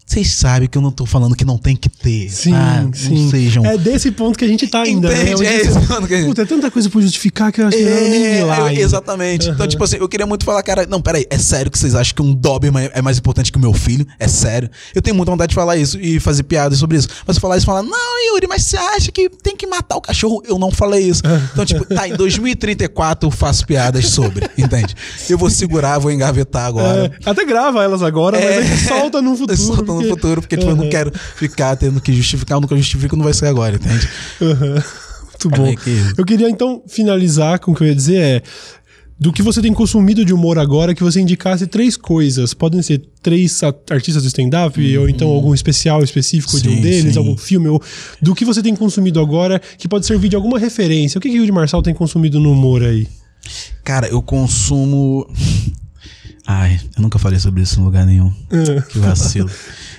vocês 0.07 0.33
sabem 0.33 0.69
que 0.69 0.77
eu 0.77 0.83
não 0.83 0.93
tô 0.93 1.07
falando 1.07 1.35
que 1.35 1.45
não 1.45 1.57
tem 1.57 1.75
que 1.75 1.89
ter. 1.89 2.29
Sim, 2.31 2.53
ah, 2.55 2.87
sim. 2.93 3.31
sejam. 3.31 3.65
É 3.65 3.79
desse 3.79 4.11
ponto 4.11 4.39
que 4.39 4.45
a 4.45 4.49
gente 4.49 4.67
tá 4.69 4.83
ainda. 4.83 5.09
Né? 5.09 5.23
Entende? 5.23 5.43
Né? 5.43 5.49
É 5.49 5.61
esse 5.63 5.81
ponto 5.81 6.07
que 6.07 6.15
a 6.15 6.17
gente... 6.19 6.27
Puta, 6.27 6.43
é 6.43 6.45
tanta 6.45 6.71
coisa 6.71 6.91
pra 6.91 7.01
justificar 7.01 7.51
que 7.51 7.61
eu 7.61 7.67
acho 7.67 7.77
que 7.77 7.83
é, 7.83 8.09
nem 8.11 8.45
lá. 8.45 8.73
exatamente. 8.73 9.49
Uhum. 9.49 9.55
Então, 9.55 9.67
tipo 9.67 9.83
assim, 9.83 9.97
eu 9.97 10.09
queria 10.09 10.27
muito 10.27 10.45
falar, 10.45 10.63
cara, 10.63 10.87
não, 10.87 11.01
peraí, 11.01 11.27
é 11.31 11.39
sério 11.39 11.71
que 11.71 11.79
vocês 11.79 11.95
acham 11.95 12.15
que 12.15 12.23
um 12.23 12.35
Doberman 12.35 12.91
é 12.93 13.01
mais 13.01 13.19
importante 13.19 13.51
que 13.51 13.57
o 13.57 13.61
meu 13.61 13.73
filho? 13.73 14.07
É 14.21 14.29
sério. 14.29 14.71
Eu 14.95 15.01
tenho 15.01 15.17
muita 15.17 15.33
vontade 15.33 15.49
de 15.49 15.55
falar 15.55 15.77
isso 15.77 15.99
e 15.99 16.21
fazer 16.21 16.43
piadas 16.43 16.79
sobre 16.79 16.99
isso. 16.99 17.09
Mas 17.27 17.39
falar 17.39 17.57
isso 17.57 17.65
e 17.65 17.67
falar, 17.67 17.83
não, 17.83 18.29
Yuri, 18.29 18.47
mas 18.47 18.63
você 18.63 18.77
acha 18.77 19.11
que 19.11 19.31
tem 19.31 19.57
que 19.57 19.67
matar 19.67 19.97
o 19.97 20.03
cachorro? 20.03 20.43
Eu 20.47 20.59
não 20.59 20.71
falei 20.71 21.09
isso. 21.09 21.23
Então, 21.53 21.65
tipo, 21.65 21.85
tá, 21.87 22.07
em 22.07 22.15
2034 22.15 23.27
eu 23.27 23.31
faço 23.31 23.67
piadas 23.67 24.11
sobre, 24.11 24.49
entende? 24.57 24.95
Eu 25.29 25.39
vou 25.39 25.49
segurar, 25.49 25.99
vou 25.99 26.13
engavetar 26.13 26.67
agora. 26.67 27.11
É, 27.25 27.31
até 27.31 27.45
grava 27.45 27.83
elas 27.83 28.03
agora, 28.03 28.39
é, 28.39 28.45
mas 28.45 28.59
a 28.59 28.63
gente 28.63 28.87
solta 28.87 29.23
no 29.23 29.35
futuro. 29.37 29.57
Solta. 29.57 29.94
No 30.03 30.09
futuro, 30.09 30.41
porque, 30.41 30.57
tipo, 30.57 30.71
uhum. 30.71 30.79
eu 30.79 30.85
não 30.85 30.91
quero 30.91 31.13
ficar 31.37 31.77
tendo 31.77 32.01
que 32.01 32.13
justificar, 32.13 32.57
eu 32.57 32.61
nunca 32.61 32.77
justifico, 32.77 33.17
não 33.17 33.25
vai 33.25 33.35
ser 33.35 33.47
agora, 33.47 33.77
entende? 33.77 34.09
Uhum. 34.41 34.83
Muito 35.31 35.51
bom. 35.51 35.75
Eu 36.17 36.25
queria 36.25 36.49
então 36.49 36.83
finalizar 36.87 37.59
com 37.59 37.73
o 37.73 37.75
que 37.75 37.83
eu 37.83 37.89
ia 37.89 37.95
dizer 37.95 38.17
é 38.17 38.43
do 39.19 39.33
que 39.33 39.43
você 39.43 39.63
tem 39.63 39.73
consumido 39.73 40.25
de 40.25 40.35
humor 40.35 40.59
agora, 40.59 40.95
que 40.95 41.03
você 41.03 41.21
indicasse 41.21 41.67
três 41.67 41.97
coisas. 41.97 42.53
Podem 42.53 42.83
ser 42.83 43.03
três 43.23 43.63
artistas 43.91 44.23
de 44.23 44.29
stand-up, 44.29 44.81
uhum. 44.81 45.03
ou 45.03 45.09
então 45.09 45.29
algum 45.29 45.55
especial 45.55 46.03
específico 46.03 46.53
sim, 46.53 46.63
de 46.63 46.69
um 46.69 46.81
deles, 46.81 47.13
sim. 47.13 47.19
algum 47.19 47.37
filme, 47.37 47.69
ou 47.69 47.81
do 48.21 48.35
que 48.35 48.45
você 48.45 48.63
tem 48.63 48.75
consumido 48.75 49.21
agora, 49.21 49.61
que 49.79 49.89
pode 49.89 50.07
servir 50.07 50.29
de 50.29 50.37
alguma 50.37 50.59
referência. 50.59 51.19
O 51.19 51.21
que, 51.21 51.31
que 51.31 51.41
o 51.41 51.47
de 51.47 51.53
Marçal 51.53 51.83
tem 51.83 51.95
consumido 51.95 52.41
no 52.41 52.53
humor 52.53 52.83
aí? 52.83 53.07
Cara, 53.83 54.09
eu 54.09 54.21
consumo. 54.23 55.27
Ai, 56.47 56.81
eu 56.97 57.03
nunca 57.03 57.19
falei 57.19 57.39
sobre 57.39 57.63
isso 57.63 57.81
em 57.81 57.85
lugar 57.85 58.05
nenhum. 58.05 58.33
É. 58.51 58.81
que 58.83 58.99
vacilo. 58.99 59.51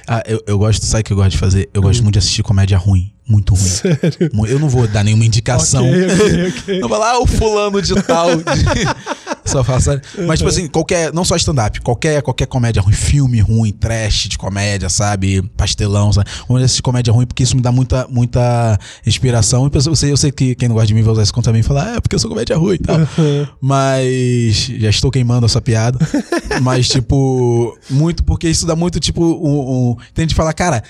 Ah, 0.08 0.24
eu, 0.28 0.44
eu 0.46 0.58
gosto, 0.58 0.86
sabe 0.86 1.02
o 1.02 1.04
que 1.04 1.14
eu 1.14 1.18
gosto 1.18 1.32
de 1.32 1.38
fazer? 1.38 1.70
Eu 1.74 1.82
gosto 1.82 2.00
hum. 2.00 2.04
muito 2.04 2.14
de 2.14 2.20
assistir 2.20 2.44
comédia 2.44 2.78
ruim. 2.78 3.12
Muito 3.28 3.56
ruim. 3.56 3.70
Sério? 3.70 4.30
Eu 4.48 4.60
não 4.60 4.70
vou 4.70 4.88
dar 4.88 5.04
nenhuma 5.04 5.26
indicação. 5.26 5.88
Okay, 5.90 6.06
okay, 6.06 6.48
okay. 6.48 6.80
Não 6.80 6.88
vou 6.88 6.98
lá, 6.98 7.12
ah, 7.12 7.20
o 7.20 7.26
fulano 7.26 7.82
de 7.82 7.96
tal. 8.04 8.28
Só 9.46 9.64
faço. 9.64 9.92
Mas, 10.26 10.40
tipo 10.40 10.50
assim, 10.50 10.68
qualquer. 10.68 11.14
Não 11.14 11.24
só 11.24 11.36
stand-up, 11.36 11.80
qualquer, 11.82 12.22
qualquer 12.24 12.48
comédia 12.48 12.82
ruim, 12.82 12.94
filme 12.94 13.40
ruim, 13.40 13.72
trash 13.72 14.28
de 14.28 14.38
comédia, 14.38 14.90
sabe? 14.90 15.42
Pastelão, 15.56 16.12
sabe? 16.12 16.30
Vamos 16.48 16.64
assistir 16.64 16.82
comédia 16.82 17.14
ruim, 17.14 17.28
porque 17.28 17.44
isso 17.44 17.56
me 17.56 17.62
dá 17.62 17.72
muita, 17.72 18.08
muita 18.10 18.78
inspiração. 19.06 19.68
E 19.68 19.88
eu 19.88 19.96
sei, 19.96 20.12
eu 20.12 20.18
sei 20.18 20.32
que 20.32 20.56
quem 20.56 20.68
não 20.68 20.74
gosta 20.74 20.88
de 20.88 20.96
mim 20.96 21.04
vai 21.04 21.14
usar 21.14 21.24
isso 21.24 21.34
contra 21.34 21.54
mim 21.54 21.60
e 21.60 21.64
falar, 21.64 21.92
ah, 21.92 21.96
é 21.98 22.02
porque 22.02 22.16
eu 22.16 22.20
sou 22.20 22.30
comédia 22.30 22.58
ruim 22.58 22.76
e 22.76 22.80
tal. 22.80 22.98
Uhum. 22.98 23.48
Mas. 23.62 24.72
Já 24.80 24.90
estou 24.90 25.12
queimando 25.12 25.46
essa 25.46 25.62
piada. 25.62 26.00
Mas, 26.62 26.88
tipo, 26.88 27.78
muito, 27.90 28.24
porque 28.24 28.50
isso 28.50 28.66
dá 28.66 28.76
muito, 28.76 29.00
tipo, 29.00 29.24
um. 29.24 29.92
um 29.92 29.96
tem 30.14 30.26
de 30.26 30.34
falar, 30.34 30.54
cara, 30.54 30.84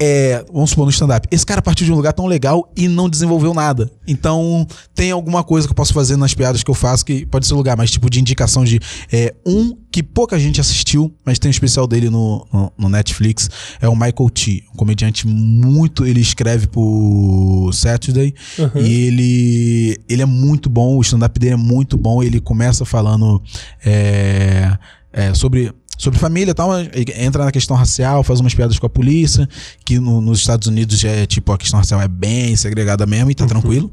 é, 0.00 0.44
vamos 0.52 0.70
supor 0.70 0.84
no 0.84 0.90
stand-up, 0.90 1.28
esse 1.30 1.46
cara 1.46 1.62
partiu 1.62 1.79
de 1.84 1.92
um 1.92 1.96
lugar 1.96 2.12
tão 2.12 2.26
legal 2.26 2.70
e 2.76 2.88
não 2.88 3.08
desenvolveu 3.08 3.54
nada. 3.54 3.90
Então, 4.06 4.66
tem 4.94 5.10
alguma 5.10 5.44
coisa 5.44 5.66
que 5.66 5.72
eu 5.72 5.76
posso 5.76 5.92
fazer 5.92 6.16
nas 6.16 6.34
piadas 6.34 6.62
que 6.62 6.70
eu 6.70 6.74
faço 6.74 7.04
que 7.04 7.24
pode 7.26 7.46
ser 7.46 7.54
lugar, 7.54 7.76
mas, 7.76 7.90
tipo, 7.90 8.10
de 8.10 8.20
indicação 8.20 8.64
de 8.64 8.80
é, 9.12 9.34
um 9.46 9.76
que 9.92 10.02
pouca 10.02 10.38
gente 10.38 10.60
assistiu, 10.60 11.12
mas 11.24 11.38
tem 11.38 11.48
um 11.48 11.50
especial 11.50 11.86
dele 11.86 12.08
no, 12.08 12.46
no, 12.52 12.72
no, 12.78 12.88
Netflix, 12.88 13.50
é 13.80 13.88
o 13.88 13.94
Michael 13.94 14.30
T, 14.32 14.62
um 14.72 14.76
comediante 14.76 15.26
muito, 15.26 16.06
ele 16.06 16.20
escreve 16.20 16.68
pro 16.68 17.70
Saturday 17.72 18.32
uhum. 18.58 18.82
e 18.82 19.06
ele 19.06 20.00
ele 20.08 20.22
é 20.22 20.26
muito 20.26 20.70
bom, 20.70 20.96
o 20.96 21.00
stand-up 21.00 21.38
dele 21.38 21.54
é 21.54 21.56
muito 21.56 21.96
bom, 21.96 22.22
ele 22.22 22.40
começa 22.40 22.84
falando 22.84 23.42
é, 23.84 24.76
é, 25.12 25.34
sobre 25.34 25.72
sobre 26.00 26.18
família 26.18 26.52
e 26.52 26.54
tal, 26.54 26.70
entra 27.14 27.44
na 27.44 27.52
questão 27.52 27.76
racial, 27.76 28.24
faz 28.24 28.40
umas 28.40 28.54
piadas 28.54 28.78
com 28.78 28.86
a 28.86 28.88
polícia, 28.88 29.46
que 29.84 29.98
no, 29.98 30.22
nos 30.22 30.38
Estados 30.38 30.66
Unidos 30.66 31.04
é 31.04 31.26
tipo, 31.26 31.52
a 31.52 31.58
questão 31.58 31.78
racial 31.78 32.00
é 32.00 32.08
bem 32.08 32.56
segregada 32.56 33.04
mesmo 33.04 33.30
e 33.30 33.34
tá 33.34 33.44
uhum. 33.44 33.50
tranquilo. 33.50 33.92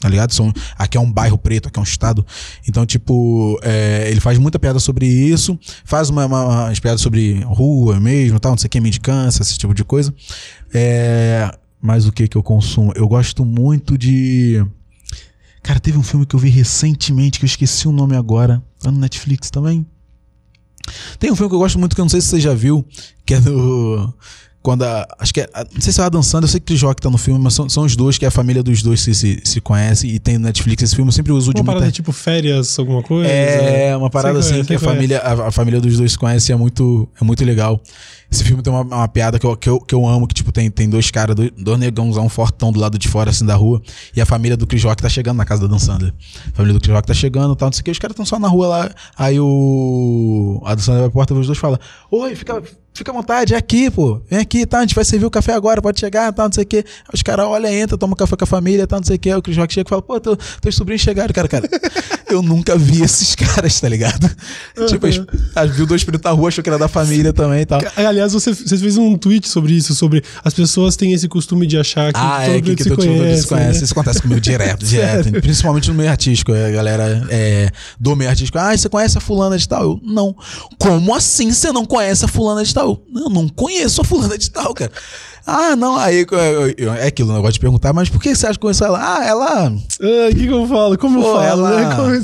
tá 0.00 0.08
ligado? 0.08 0.32
São, 0.32 0.50
aqui 0.78 0.96
é 0.96 1.00
um 1.00 1.12
bairro 1.12 1.36
preto, 1.36 1.68
aqui 1.68 1.78
é 1.78 1.80
um 1.80 1.84
estado. 1.84 2.26
Então, 2.66 2.86
tipo, 2.86 3.60
é, 3.62 4.08
ele 4.10 4.18
faz 4.18 4.38
muita 4.38 4.58
piada 4.58 4.80
sobre 4.80 5.06
isso, 5.06 5.58
faz 5.84 6.08
uma, 6.08 6.24
uma, 6.24 6.44
uma 6.68 6.72
piada 6.72 6.96
sobre 6.96 7.42
rua 7.44 8.00
mesmo, 8.00 8.40
tal, 8.40 8.52
não 8.52 8.58
sei 8.58 8.68
o 8.68 8.70
que, 8.70 8.80
mendicância, 8.80 9.42
esse 9.42 9.58
tipo 9.58 9.74
de 9.74 9.84
coisa. 9.84 10.12
É, 10.72 11.54
mas 11.82 12.06
o 12.06 12.12
que 12.12 12.28
que 12.28 12.36
eu 12.36 12.42
consumo? 12.42 12.94
Eu 12.96 13.06
gosto 13.06 13.44
muito 13.44 13.98
de. 13.98 14.64
Cara, 15.62 15.78
teve 15.78 15.98
um 15.98 16.02
filme 16.02 16.24
que 16.24 16.34
eu 16.34 16.40
vi 16.40 16.48
recentemente 16.48 17.38
que 17.38 17.44
eu 17.44 17.48
esqueci 17.48 17.86
o 17.86 17.92
nome 17.92 18.16
agora. 18.16 18.62
Tá 18.80 18.90
no 18.90 18.98
Netflix 18.98 19.50
também. 19.50 19.86
Tem 21.18 21.30
um 21.30 21.36
filme 21.36 21.48
que 21.48 21.54
eu 21.54 21.60
gosto 21.60 21.78
muito 21.78 21.94
que 21.94 22.00
eu 22.00 22.04
não 22.04 22.10
sei 22.10 22.20
se 22.20 22.28
você 22.28 22.40
já 22.40 22.54
viu, 22.54 22.86
que 23.24 23.34
é 23.34 23.40
do 23.40 24.12
quando 24.62 24.84
a, 24.84 25.06
acho 25.18 25.34
que 25.34 25.40
é, 25.40 25.48
não 25.74 25.80
sei 25.80 25.92
se 25.92 26.00
é 26.00 26.04
Adam 26.04 26.22
Sandler, 26.22 26.44
eu 26.44 26.52
sei 26.52 26.60
que 26.60 26.64
o 26.64 26.66
Chris 26.66 26.82
Rock 26.82 27.02
tá 27.02 27.10
no 27.10 27.18
filme, 27.18 27.40
mas 27.40 27.54
são, 27.54 27.68
são 27.68 27.84
os 27.84 27.96
dois 27.96 28.16
que 28.16 28.24
a 28.24 28.30
família 28.30 28.62
dos 28.62 28.82
dois 28.82 29.00
se, 29.00 29.14
se, 29.14 29.40
se 29.44 29.60
conhece 29.60 30.06
e 30.06 30.18
tem 30.18 30.38
no 30.38 30.44
Netflix 30.44 30.82
esse 30.82 30.94
filme, 30.94 31.08
eu 31.08 31.12
sempre 31.12 31.32
uso 31.32 31.50
uma 31.50 31.54
de 31.54 31.62
parada 31.64 31.84
muita... 31.84 31.94
tipo 31.94 32.12
férias, 32.12 32.78
alguma 32.78 33.02
coisa? 33.02 33.28
É, 33.28 33.96
uma 33.96 34.08
parada 34.08 34.38
assim 34.38 34.60
é, 34.60 34.64
que 34.64 34.72
a 34.72 34.76
é. 34.76 34.78
família, 34.78 35.18
a, 35.18 35.48
a 35.48 35.50
família 35.50 35.80
dos 35.80 35.96
dois 35.96 36.12
se 36.12 36.18
conhece 36.18 36.50
e 36.50 36.54
é 36.54 36.56
muito, 36.56 37.08
é 37.20 37.24
muito 37.24 37.44
legal. 37.44 37.80
Esse 38.30 38.44
filme 38.44 38.62
tem 38.62 38.72
uma, 38.72 38.82
uma 38.82 39.08
piada 39.08 39.38
que 39.38 39.44
eu, 39.44 39.56
que, 39.56 39.68
eu, 39.68 39.80
que 39.80 39.94
eu 39.94 40.06
amo, 40.06 40.26
que 40.26 40.34
tipo, 40.34 40.50
tem, 40.52 40.70
tem 40.70 40.88
dois 40.88 41.10
caras, 41.10 41.36
dois, 41.36 41.50
dois 41.58 41.78
negãozão 41.78 42.28
fortão 42.28 42.72
do 42.72 42.80
lado 42.80 42.96
de 42.96 43.08
fora, 43.08 43.30
assim, 43.30 43.44
da 43.44 43.54
rua, 43.54 43.82
e 44.16 44.20
a 44.20 44.26
família 44.26 44.56
do 44.56 44.66
Chris 44.66 44.82
Rock 44.84 45.02
tá 45.02 45.08
chegando 45.08 45.36
na 45.36 45.44
casa 45.44 45.62
da 45.62 45.68
Dan 45.68 45.78
Sandler. 45.78 46.14
A 46.48 46.56
família 46.56 46.72
do 46.72 46.80
Chris 46.80 46.94
Rock 46.94 47.06
tá 47.06 47.14
chegando 47.14 47.52
e 47.52 47.56
tal, 47.56 47.66
não 47.66 47.72
sei 47.72 47.82
o 47.82 47.84
que, 47.84 47.90
os 47.90 47.98
caras 47.98 48.14
estão 48.14 48.24
só 48.24 48.38
na 48.38 48.48
rua 48.48 48.68
lá, 48.68 48.90
aí 49.18 49.38
o... 49.38 50.62
a 50.64 50.74
Dan 50.74 50.80
Sandler 50.80 51.02
vai 51.02 51.10
pra 51.10 51.14
porta, 51.14 51.34
os 51.34 51.46
dois 51.46 51.58
fala, 51.58 51.78
oi, 52.10 52.34
fica... 52.34 52.62
Fica 52.94 53.10
à 53.10 53.14
vontade, 53.14 53.54
é 53.54 53.56
aqui, 53.56 53.90
pô. 53.90 54.20
Vem 54.28 54.38
aqui, 54.38 54.66
tá? 54.66 54.78
A 54.78 54.80
gente 54.82 54.94
vai 54.94 55.04
servir 55.04 55.24
o 55.24 55.30
café 55.30 55.54
agora, 55.54 55.80
pode 55.80 55.98
chegar, 55.98 56.30
tá? 56.32 56.44
Não 56.44 56.52
sei 56.52 56.64
o 56.64 56.66
quê. 56.66 56.84
Os 57.12 57.22
caras 57.22 57.46
olham, 57.46 57.72
entra, 57.72 57.96
toma 57.96 58.14
café 58.14 58.36
com 58.36 58.44
a 58.44 58.46
família, 58.46 58.86
tá? 58.86 58.96
Não 58.96 59.04
sei 59.04 59.16
o 59.16 59.18
quê. 59.18 59.34
O 59.34 59.40
Chris 59.40 59.56
Rock 59.56 59.72
chega 59.72 59.88
e 59.88 59.90
fala, 59.90 60.02
pô, 60.02 60.20
teu, 60.20 60.36
teus 60.60 60.74
sobrinhos 60.74 61.00
chegaram, 61.00 61.32
cara, 61.32 61.48
cara. 61.48 61.68
Eu 62.32 62.42
nunca 62.42 62.76
vi 62.76 63.02
esses 63.02 63.34
caras, 63.36 63.80
tá 63.80 63.88
ligado? 63.88 64.30
tipo, 64.88 65.06
as, 65.06 65.20
as, 65.54 65.70
viu 65.76 65.86
dois 65.86 66.02
pretos 66.04 66.24
na 66.24 66.30
rua, 66.30 66.48
achou 66.48 66.62
que 66.62 66.68
era 66.70 66.78
da 66.78 66.88
família 66.88 67.32
também 67.32 67.60
e 67.62 67.66
tal. 67.66 67.80
Aliás, 67.96 68.32
você, 68.32 68.52
você 68.52 68.76
fez 68.76 68.96
um 68.96 69.16
tweet 69.16 69.48
sobre 69.48 69.74
isso, 69.74 69.94
sobre 69.94 70.22
as 70.44 70.54
pessoas 70.54 70.96
têm 70.96 71.12
esse 71.12 71.28
costume 71.28 71.66
de 71.66 71.78
achar 71.78 72.12
que 72.12 72.18
Ah, 72.18 72.42
todo 72.46 72.70
é, 72.70 72.74
que, 72.74 72.82
se 72.82 72.88
todo 72.88 72.98
conhece. 73.04 73.42
se 73.42 73.48
conhece. 73.48 73.78
né? 73.78 73.84
Isso 73.84 73.92
acontece 73.92 74.22
comigo 74.22 74.40
direto, 74.42 74.84
direto. 74.84 75.30
Principalmente 75.40 75.88
no 75.88 75.94
meio 75.94 76.10
artístico. 76.10 76.52
A 76.52 76.70
galera 76.70 77.26
é, 77.30 77.70
do 77.98 78.14
meio 78.16 78.30
artístico. 78.30 78.58
Ah, 78.58 78.76
você 78.76 78.88
conhece 78.88 79.16
a 79.18 79.20
fulana 79.20 79.56
de 79.58 79.68
tal? 79.68 79.82
Eu, 79.82 80.00
não. 80.02 80.34
Como 80.78 81.14
assim 81.14 81.52
você 81.52 81.70
não 81.72 81.84
conhece 81.84 82.24
a 82.24 82.28
fulana 82.28 82.64
de 82.64 82.72
tal? 82.72 83.02
Eu, 83.14 83.28
não, 83.28 83.42
não 83.42 83.48
conheço 83.48 84.00
a 84.00 84.04
fulana 84.04 84.38
de 84.38 84.50
tal, 84.50 84.72
cara. 84.74 84.90
Ah, 85.46 85.74
não, 85.76 85.96
aí 85.96 86.24
eu- 86.30 86.38
eu- 86.38 86.74
eu- 86.78 86.92
é 86.94 87.06
aquilo, 87.08 87.32
eu 87.34 87.42
gosto 87.42 87.54
de 87.54 87.60
perguntar, 87.60 87.92
mas 87.92 88.08
por 88.08 88.20
que 88.22 88.34
você 88.34 88.46
acha 88.46 88.54
que 88.54 88.60
conheceu 88.60 88.86
ela? 88.88 89.00
Ah, 89.18 89.24
ela, 89.26 89.66
Ah, 89.68 89.72
O 90.30 90.34
que, 90.34 90.46
que 90.46 90.52
eu 90.52 90.66
falo? 90.68 90.96
Como 90.98 91.18
eu 91.18 91.22
Pô, 91.22 91.32
falo, 91.34 91.66
ela- 91.66 91.80
né? 91.88 91.96
Como 91.96 92.08
eu 92.10 92.14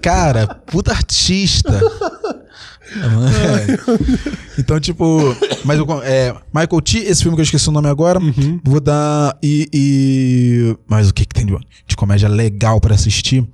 cara, 0.00 0.46
puta 0.66 0.92
artista. 0.92 1.80
É. 2.88 4.60
então, 4.60 4.78
tipo, 4.78 5.18
mas 5.64 5.76
eu, 5.78 5.86
é, 6.04 6.32
Michael 6.54 6.80
T, 6.80 6.98
esse 6.98 7.20
filme 7.22 7.36
que 7.36 7.40
eu 7.40 7.44
esqueci 7.44 7.68
o 7.68 7.72
nome 7.72 7.88
agora, 7.88 8.20
vou 8.64 8.80
dar. 8.80 9.36
E, 9.42 9.68
e- 9.72 10.76
Mas 10.88 11.10
o 11.10 11.14
que, 11.14 11.24
que 11.24 11.34
tem 11.34 11.44
de, 11.44 11.56
de 11.86 11.96
comédia 11.96 12.28
legal 12.28 12.80
pra 12.80 12.94
assistir? 12.94 13.44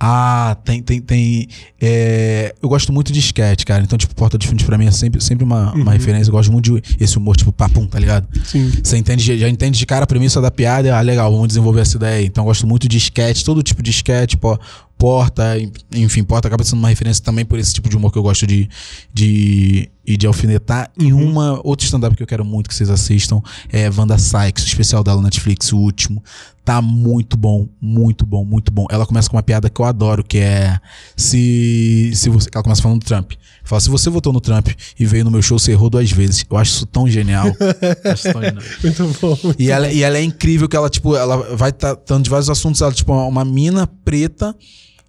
Ah, 0.00 0.56
tem, 0.64 0.80
tem, 0.80 1.00
tem. 1.00 1.48
é, 1.80 2.54
eu 2.62 2.68
gosto 2.68 2.92
muito 2.92 3.12
de 3.12 3.18
sketch, 3.18 3.64
cara. 3.64 3.82
Então, 3.82 3.98
tipo, 3.98 4.14
Porta 4.14 4.38
dos 4.38 4.46
Fundos 4.46 4.64
pra 4.64 4.78
mim 4.78 4.86
é 4.86 4.90
sempre, 4.92 5.20
sempre 5.20 5.44
uma, 5.44 5.72
uma 5.72 5.92
referência. 5.92 6.30
Eu 6.30 6.34
gosto 6.34 6.52
muito 6.52 6.80
de 6.80 6.96
esse 7.00 7.18
humor, 7.18 7.36
tipo, 7.36 7.50
papum, 7.50 7.86
tá 7.86 7.98
ligado? 7.98 8.26
Sim. 8.44 8.70
Você 8.82 8.96
entende, 8.96 9.38
já 9.38 9.48
entende 9.48 9.78
de 9.78 9.86
cara 9.86 10.04
a 10.04 10.06
premissa 10.06 10.40
da 10.40 10.50
piada, 10.50 10.96
ah, 10.96 11.00
legal, 11.00 11.32
vamos 11.32 11.48
desenvolver 11.48 11.80
essa 11.80 11.96
ideia. 11.96 12.18
aí. 12.18 12.26
Então 12.26 12.44
eu 12.44 12.46
gosto 12.48 12.66
muito 12.66 12.88
de 12.88 12.96
sketch, 12.96 13.42
todo 13.42 13.62
tipo 13.62 13.82
de 13.82 13.90
sketch, 13.90 14.36
pô, 14.36 14.58
porta, 14.98 15.56
enfim, 15.94 16.24
porta 16.24 16.48
acaba 16.48 16.64
sendo 16.64 16.80
uma 16.80 16.88
referência 16.88 17.22
também 17.22 17.44
por 17.44 17.58
esse 17.58 17.72
tipo 17.72 17.88
de 17.88 17.96
humor 17.96 18.12
que 18.12 18.18
eu 18.18 18.22
gosto 18.22 18.46
de, 18.46 18.68
de, 19.14 19.88
e 20.04 20.16
de 20.16 20.26
alfinetar. 20.26 20.90
E 20.98 21.12
uma, 21.12 21.60
outro 21.64 21.84
stand-up 21.86 22.16
que 22.16 22.22
eu 22.22 22.26
quero 22.26 22.44
muito 22.44 22.68
que 22.68 22.74
vocês 22.74 22.90
assistam 22.90 23.40
é 23.70 23.88
Wanda 23.88 24.18
Sykes, 24.18 24.64
o 24.64 24.66
especial 24.66 25.04
dela 25.04 25.18
na 25.18 25.24
Netflix, 25.24 25.72
o 25.72 25.78
último. 25.78 26.22
Tá 26.64 26.82
muito 26.82 27.36
bom, 27.36 27.66
muito 27.80 28.26
bom, 28.26 28.44
muito 28.44 28.70
bom. 28.70 28.86
Ela 28.90 29.06
começa 29.06 29.30
com 29.30 29.36
uma 29.36 29.42
piada 29.42 29.70
que 29.70 29.80
eu 29.80 29.86
adoro, 29.86 30.22
que 30.22 30.38
é 30.38 30.78
se, 31.16 32.10
se 32.14 32.28
você. 32.28 32.50
Ela 32.52 32.62
começa 32.62 32.82
falando 32.82 33.00
do 33.00 33.06
Trump. 33.06 33.32
Fala, 33.64 33.80
se 33.80 33.88
você 33.88 34.10
votou 34.10 34.32
no 34.32 34.40
Trump 34.40 34.68
e 34.98 35.06
veio 35.06 35.24
no 35.24 35.30
meu 35.30 35.40
show, 35.40 35.58
você 35.58 35.72
errou 35.72 35.88
duas 35.88 36.10
vezes. 36.10 36.44
Eu 36.50 36.56
acho 36.56 36.72
isso 36.72 36.86
tão 36.86 37.08
genial. 37.08 37.46
Isso 38.14 38.32
tão 38.32 38.42
genial. 38.42 38.62
Muito 38.82 39.18
bom. 39.20 39.38
muito 39.44 39.62
E 39.62 39.70
ela, 39.70 39.92
e 39.92 40.02
ela 40.02 40.18
é 40.18 40.22
incrível 40.22 40.68
que 40.68 40.76
ela, 40.76 40.90
tipo, 40.90 41.14
ela 41.14 41.54
vai 41.54 41.70
tratando 41.70 42.24
de 42.24 42.30
vários 42.30 42.48
assuntos. 42.50 42.80
Ela, 42.80 42.92
tipo, 42.92 43.12
uma 43.12 43.44
mina 43.44 43.86
preta, 43.86 44.56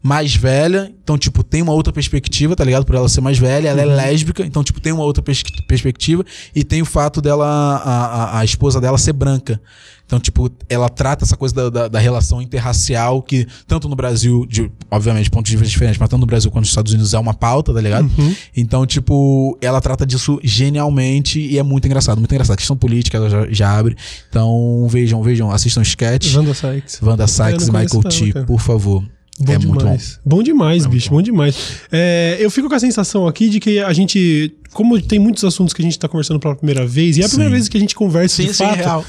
mais 0.01 0.35
velha. 0.35 0.93
Então, 1.03 1.17
tipo, 1.17 1.43
tem 1.43 1.61
uma 1.61 1.73
outra 1.73 1.91
perspectiva, 1.91 2.55
tá 2.55 2.63
ligado? 2.63 2.85
Por 2.85 2.95
ela 2.95 3.09
ser 3.09 3.21
mais 3.21 3.37
velha. 3.37 3.69
Ela 3.69 3.81
é 3.81 3.85
lésbica. 3.85 4.45
Então, 4.45 4.63
tipo, 4.63 4.79
tem 4.79 4.93
uma 4.93 5.03
outra 5.03 5.21
pers- 5.21 5.43
perspectiva. 5.67 6.23
E 6.55 6.63
tem 6.63 6.81
o 6.81 6.85
fato 6.85 7.21
dela, 7.21 7.45
a, 7.45 8.05
a, 8.05 8.39
a 8.39 8.45
esposa 8.45 8.79
dela 8.79 8.97
ser 8.97 9.13
branca. 9.13 9.59
Então, 10.05 10.19
tipo, 10.19 10.49
ela 10.67 10.89
trata 10.89 11.23
essa 11.23 11.37
coisa 11.37 11.53
da, 11.53 11.69
da, 11.69 11.87
da 11.87 11.99
relação 11.99 12.41
interracial 12.41 13.21
que, 13.21 13.45
tanto 13.67 13.87
no 13.87 13.95
Brasil, 13.95 14.43
de, 14.49 14.71
obviamente, 14.89 15.29
pontos 15.29 15.51
de 15.51 15.55
vista 15.57 15.69
diferentes, 15.71 15.99
mas 15.99 16.09
tanto 16.09 16.21
no 16.21 16.25
Brasil 16.25 16.49
quanto 16.49 16.61
nos 16.63 16.69
Estados 16.69 16.91
Unidos 16.93 17.13
é 17.13 17.19
uma 17.19 17.33
pauta, 17.33 17.71
tá 17.71 17.79
ligado? 17.79 18.09
Então, 18.57 18.87
tipo, 18.87 19.55
ela 19.61 19.79
trata 19.79 20.07
disso 20.07 20.39
genialmente 20.43 21.39
e 21.39 21.59
é 21.59 21.63
muito 21.63 21.85
engraçado, 21.85 22.17
muito 22.17 22.31
engraçado. 22.31 22.55
A 22.55 22.57
questão 22.57 22.75
política, 22.75 23.17
ela 23.17 23.29
já, 23.29 23.47
já 23.51 23.77
abre. 23.77 23.95
Então, 24.29 24.87
vejam, 24.89 25.21
vejam, 25.21 25.51
assistam 25.51 25.83
sketch. 25.83 26.33
Wanda 26.35 26.53
Sykes. 26.55 26.99
Wanda 27.03 27.27
Sykes 27.27 27.67
e 27.67 27.71
Michael 27.71 28.03
T, 28.03 28.45
por 28.47 28.59
favor. 28.61 29.03
Bom 29.39 29.53
é 29.53 29.57
demais. 29.57 29.83
muito 29.83 29.85
bom. 29.85 30.37
Bom 30.37 30.43
demais, 30.43 30.85
bicho, 30.85 31.09
bom 31.09 31.21
demais. 31.21 31.81
É, 31.91 32.37
eu 32.39 32.51
fico 32.51 32.67
com 32.67 32.75
a 32.75 32.79
sensação 32.79 33.25
aqui 33.25 33.49
de 33.49 33.59
que 33.59 33.79
a 33.79 33.93
gente, 33.93 34.53
como 34.73 35.01
tem 35.01 35.17
muitos 35.19 35.43
assuntos 35.43 35.73
que 35.73 35.81
a 35.81 35.85
gente 35.85 35.97
tá 35.97 36.07
conversando 36.07 36.39
pela 36.39 36.55
primeira 36.55 36.85
vez, 36.85 37.17
e 37.17 37.21
é 37.21 37.25
a 37.25 37.29
primeira 37.29 37.49
Sim. 37.51 37.55
vez 37.55 37.67
que 37.69 37.77
a 37.77 37.79
gente 37.79 37.95
conversa 37.95 38.35
Sim, 38.37 38.47
de 38.47 38.53
sim, 38.53 38.63
fato, 38.63 38.75
real. 38.75 39.05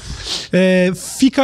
é, 0.51 0.91
fica, 0.95 1.43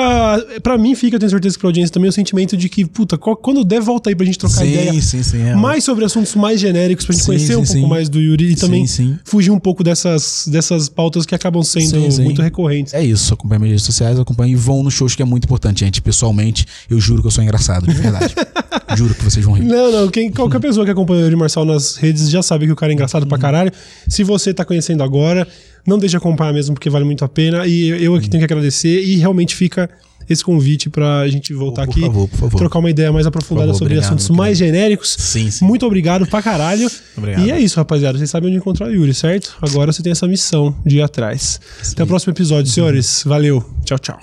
pra 0.64 0.78
mim 0.78 0.96
fica, 0.96 1.16
eu 1.16 1.20
tenho 1.20 1.30
certeza 1.30 1.56
que 1.56 1.60
pra 1.60 1.70
audiência 1.70 1.94
também, 1.94 2.10
o 2.10 2.14
sentimento 2.14 2.58
de 2.58 2.68
que, 2.70 2.86
puta, 2.86 3.18
quando 3.18 3.64
der, 3.64 3.80
volta 3.82 4.10
aí 4.10 4.16
pra 4.16 4.26
gente 4.26 4.38
trocar 4.40 4.62
Sim, 4.66 4.72
ideia. 4.74 5.02
sim, 5.02 5.24
sim, 5.24 5.38
real. 5.38 5.58
Mais 5.60 5.84
sobre 5.84 6.04
assuntos 6.06 6.34
mais 6.36 6.60
genéricos, 6.60 7.06
pra 7.06 7.14
gente 7.14 7.22
Sim, 7.24 7.28
conhecer 7.28 7.56
um 7.58 7.64
pouco 7.66 7.88
mais 7.88 8.10
do 8.10 8.20
Yuri 8.20 8.52
e 8.52 8.56
também 8.56 8.86
fugir 9.24 9.52
um 9.52 9.60
pouco 9.60 9.84
dessas, 9.84 10.46
dessas 10.48 10.90
pautas 10.90 11.26
que 11.26 11.36
acabam 11.36 11.62
sendo 11.64 12.00
muito 12.24 12.42
recorrentes. 12.42 12.94
É 12.94 13.04
isso, 13.04 13.34
acompanha 13.34 13.60
minhas 13.60 13.72
redes 13.74 13.86
sociais, 13.86 14.20
acompanha 14.20 14.52
e 14.52 14.56
vão 14.56 14.84
nos 14.84 14.94
shows 14.94 15.16
que 15.16 15.22
é 15.22 15.26
muito 15.26 15.46
importante, 15.46 15.80
gente. 15.82 16.02
Pessoalmente, 16.02 16.66
eu 16.90 17.00
juro 17.00 17.22
que 17.22 17.28
eu 17.28 17.32
sou 17.32 17.44
engraçado, 17.44 17.86
de 17.88 17.94
verdade. 17.94 18.34
juro 18.96 19.14
que 19.14 19.24
vocês 19.24 19.46
vão 19.46 19.54
rir. 19.56 19.64
Não, 19.66 19.92
não. 19.92 20.08
Quem, 20.10 20.32
qualquer 20.32 20.60
pessoa 20.60 20.86
que 20.86 20.92
acompanha 20.92 21.22
o 21.22 21.24
Yuri 21.26 21.36
Marçal 21.36 21.66
nas 21.66 21.96
redes 21.98 22.30
já 22.30 22.42
sabe 22.42 22.66
que 22.66 22.72
o 22.72 22.76
cara 22.76 22.92
é 22.92 22.94
engraçado 22.94 23.24
Uhum. 23.24 23.30
pra 23.30 23.38
caralho. 23.38 23.72
Se 24.08 24.24
você 24.24 24.54
tá 24.54 24.64
conhecendo 24.66 25.04
agora, 25.04 25.48
não 25.86 25.98
deixe 25.98 26.12
de 26.12 26.18
acompanhar 26.18 26.54
mesmo, 26.54 26.74
porque 26.76 26.90
vale 26.90 27.06
muito 27.06 27.24
a 27.24 27.30
pena. 27.30 27.66
E 27.66 27.90
eu 28.04 28.16
aqui 28.16 28.30
tenho 28.30 28.42
que 28.42 28.46
agradecer. 28.54 29.02
E 29.02 29.16
realmente 29.16 29.56
fica 29.56 29.90
esse 30.30 30.44
convite 30.44 30.90
pra 30.90 31.28
gente 31.30 31.54
voltar 31.54 31.86
Por 31.86 31.92
aqui. 31.92 32.02
favor, 32.02 32.28
por 32.28 32.38
favor. 32.38 32.58
Trocar 32.58 32.80
uma 32.80 32.90
ideia 32.90 33.12
mais 33.12 33.26
aprofundada 33.26 33.68
Por 33.68 33.74
favor, 33.74 33.80
sobre 33.80 33.94
obrigado, 33.94 34.14
assuntos 34.14 34.30
mais 34.36 34.58
genéricos. 34.58 35.16
Sim, 35.18 35.50
sim. 35.50 35.64
Muito 35.64 35.86
obrigado 35.86 36.28
pra 36.28 36.42
caralho. 36.42 36.90
Obrigado. 37.18 37.46
E 37.46 37.52
é 37.52 37.60
isso, 37.60 37.78
rapaziada. 37.78 38.18
Vocês 38.18 38.30
sabem 38.30 38.50
onde 38.50 38.58
encontrar 38.58 38.88
o 38.88 38.94
Yuri, 38.94 39.14
certo? 39.14 39.56
Agora 39.62 39.94
você 39.94 40.04
tem 40.04 40.12
essa 40.12 40.28
missão 40.28 40.76
de 40.86 40.98
ir 40.98 41.02
atrás. 41.02 41.62
Até 41.92 42.04
o 42.04 42.08
próximo 42.08 42.34
episódio, 42.34 42.70
senhores. 42.72 43.24
Valeu. 43.26 43.64
Tchau, 43.86 44.00
tchau. 44.00 44.20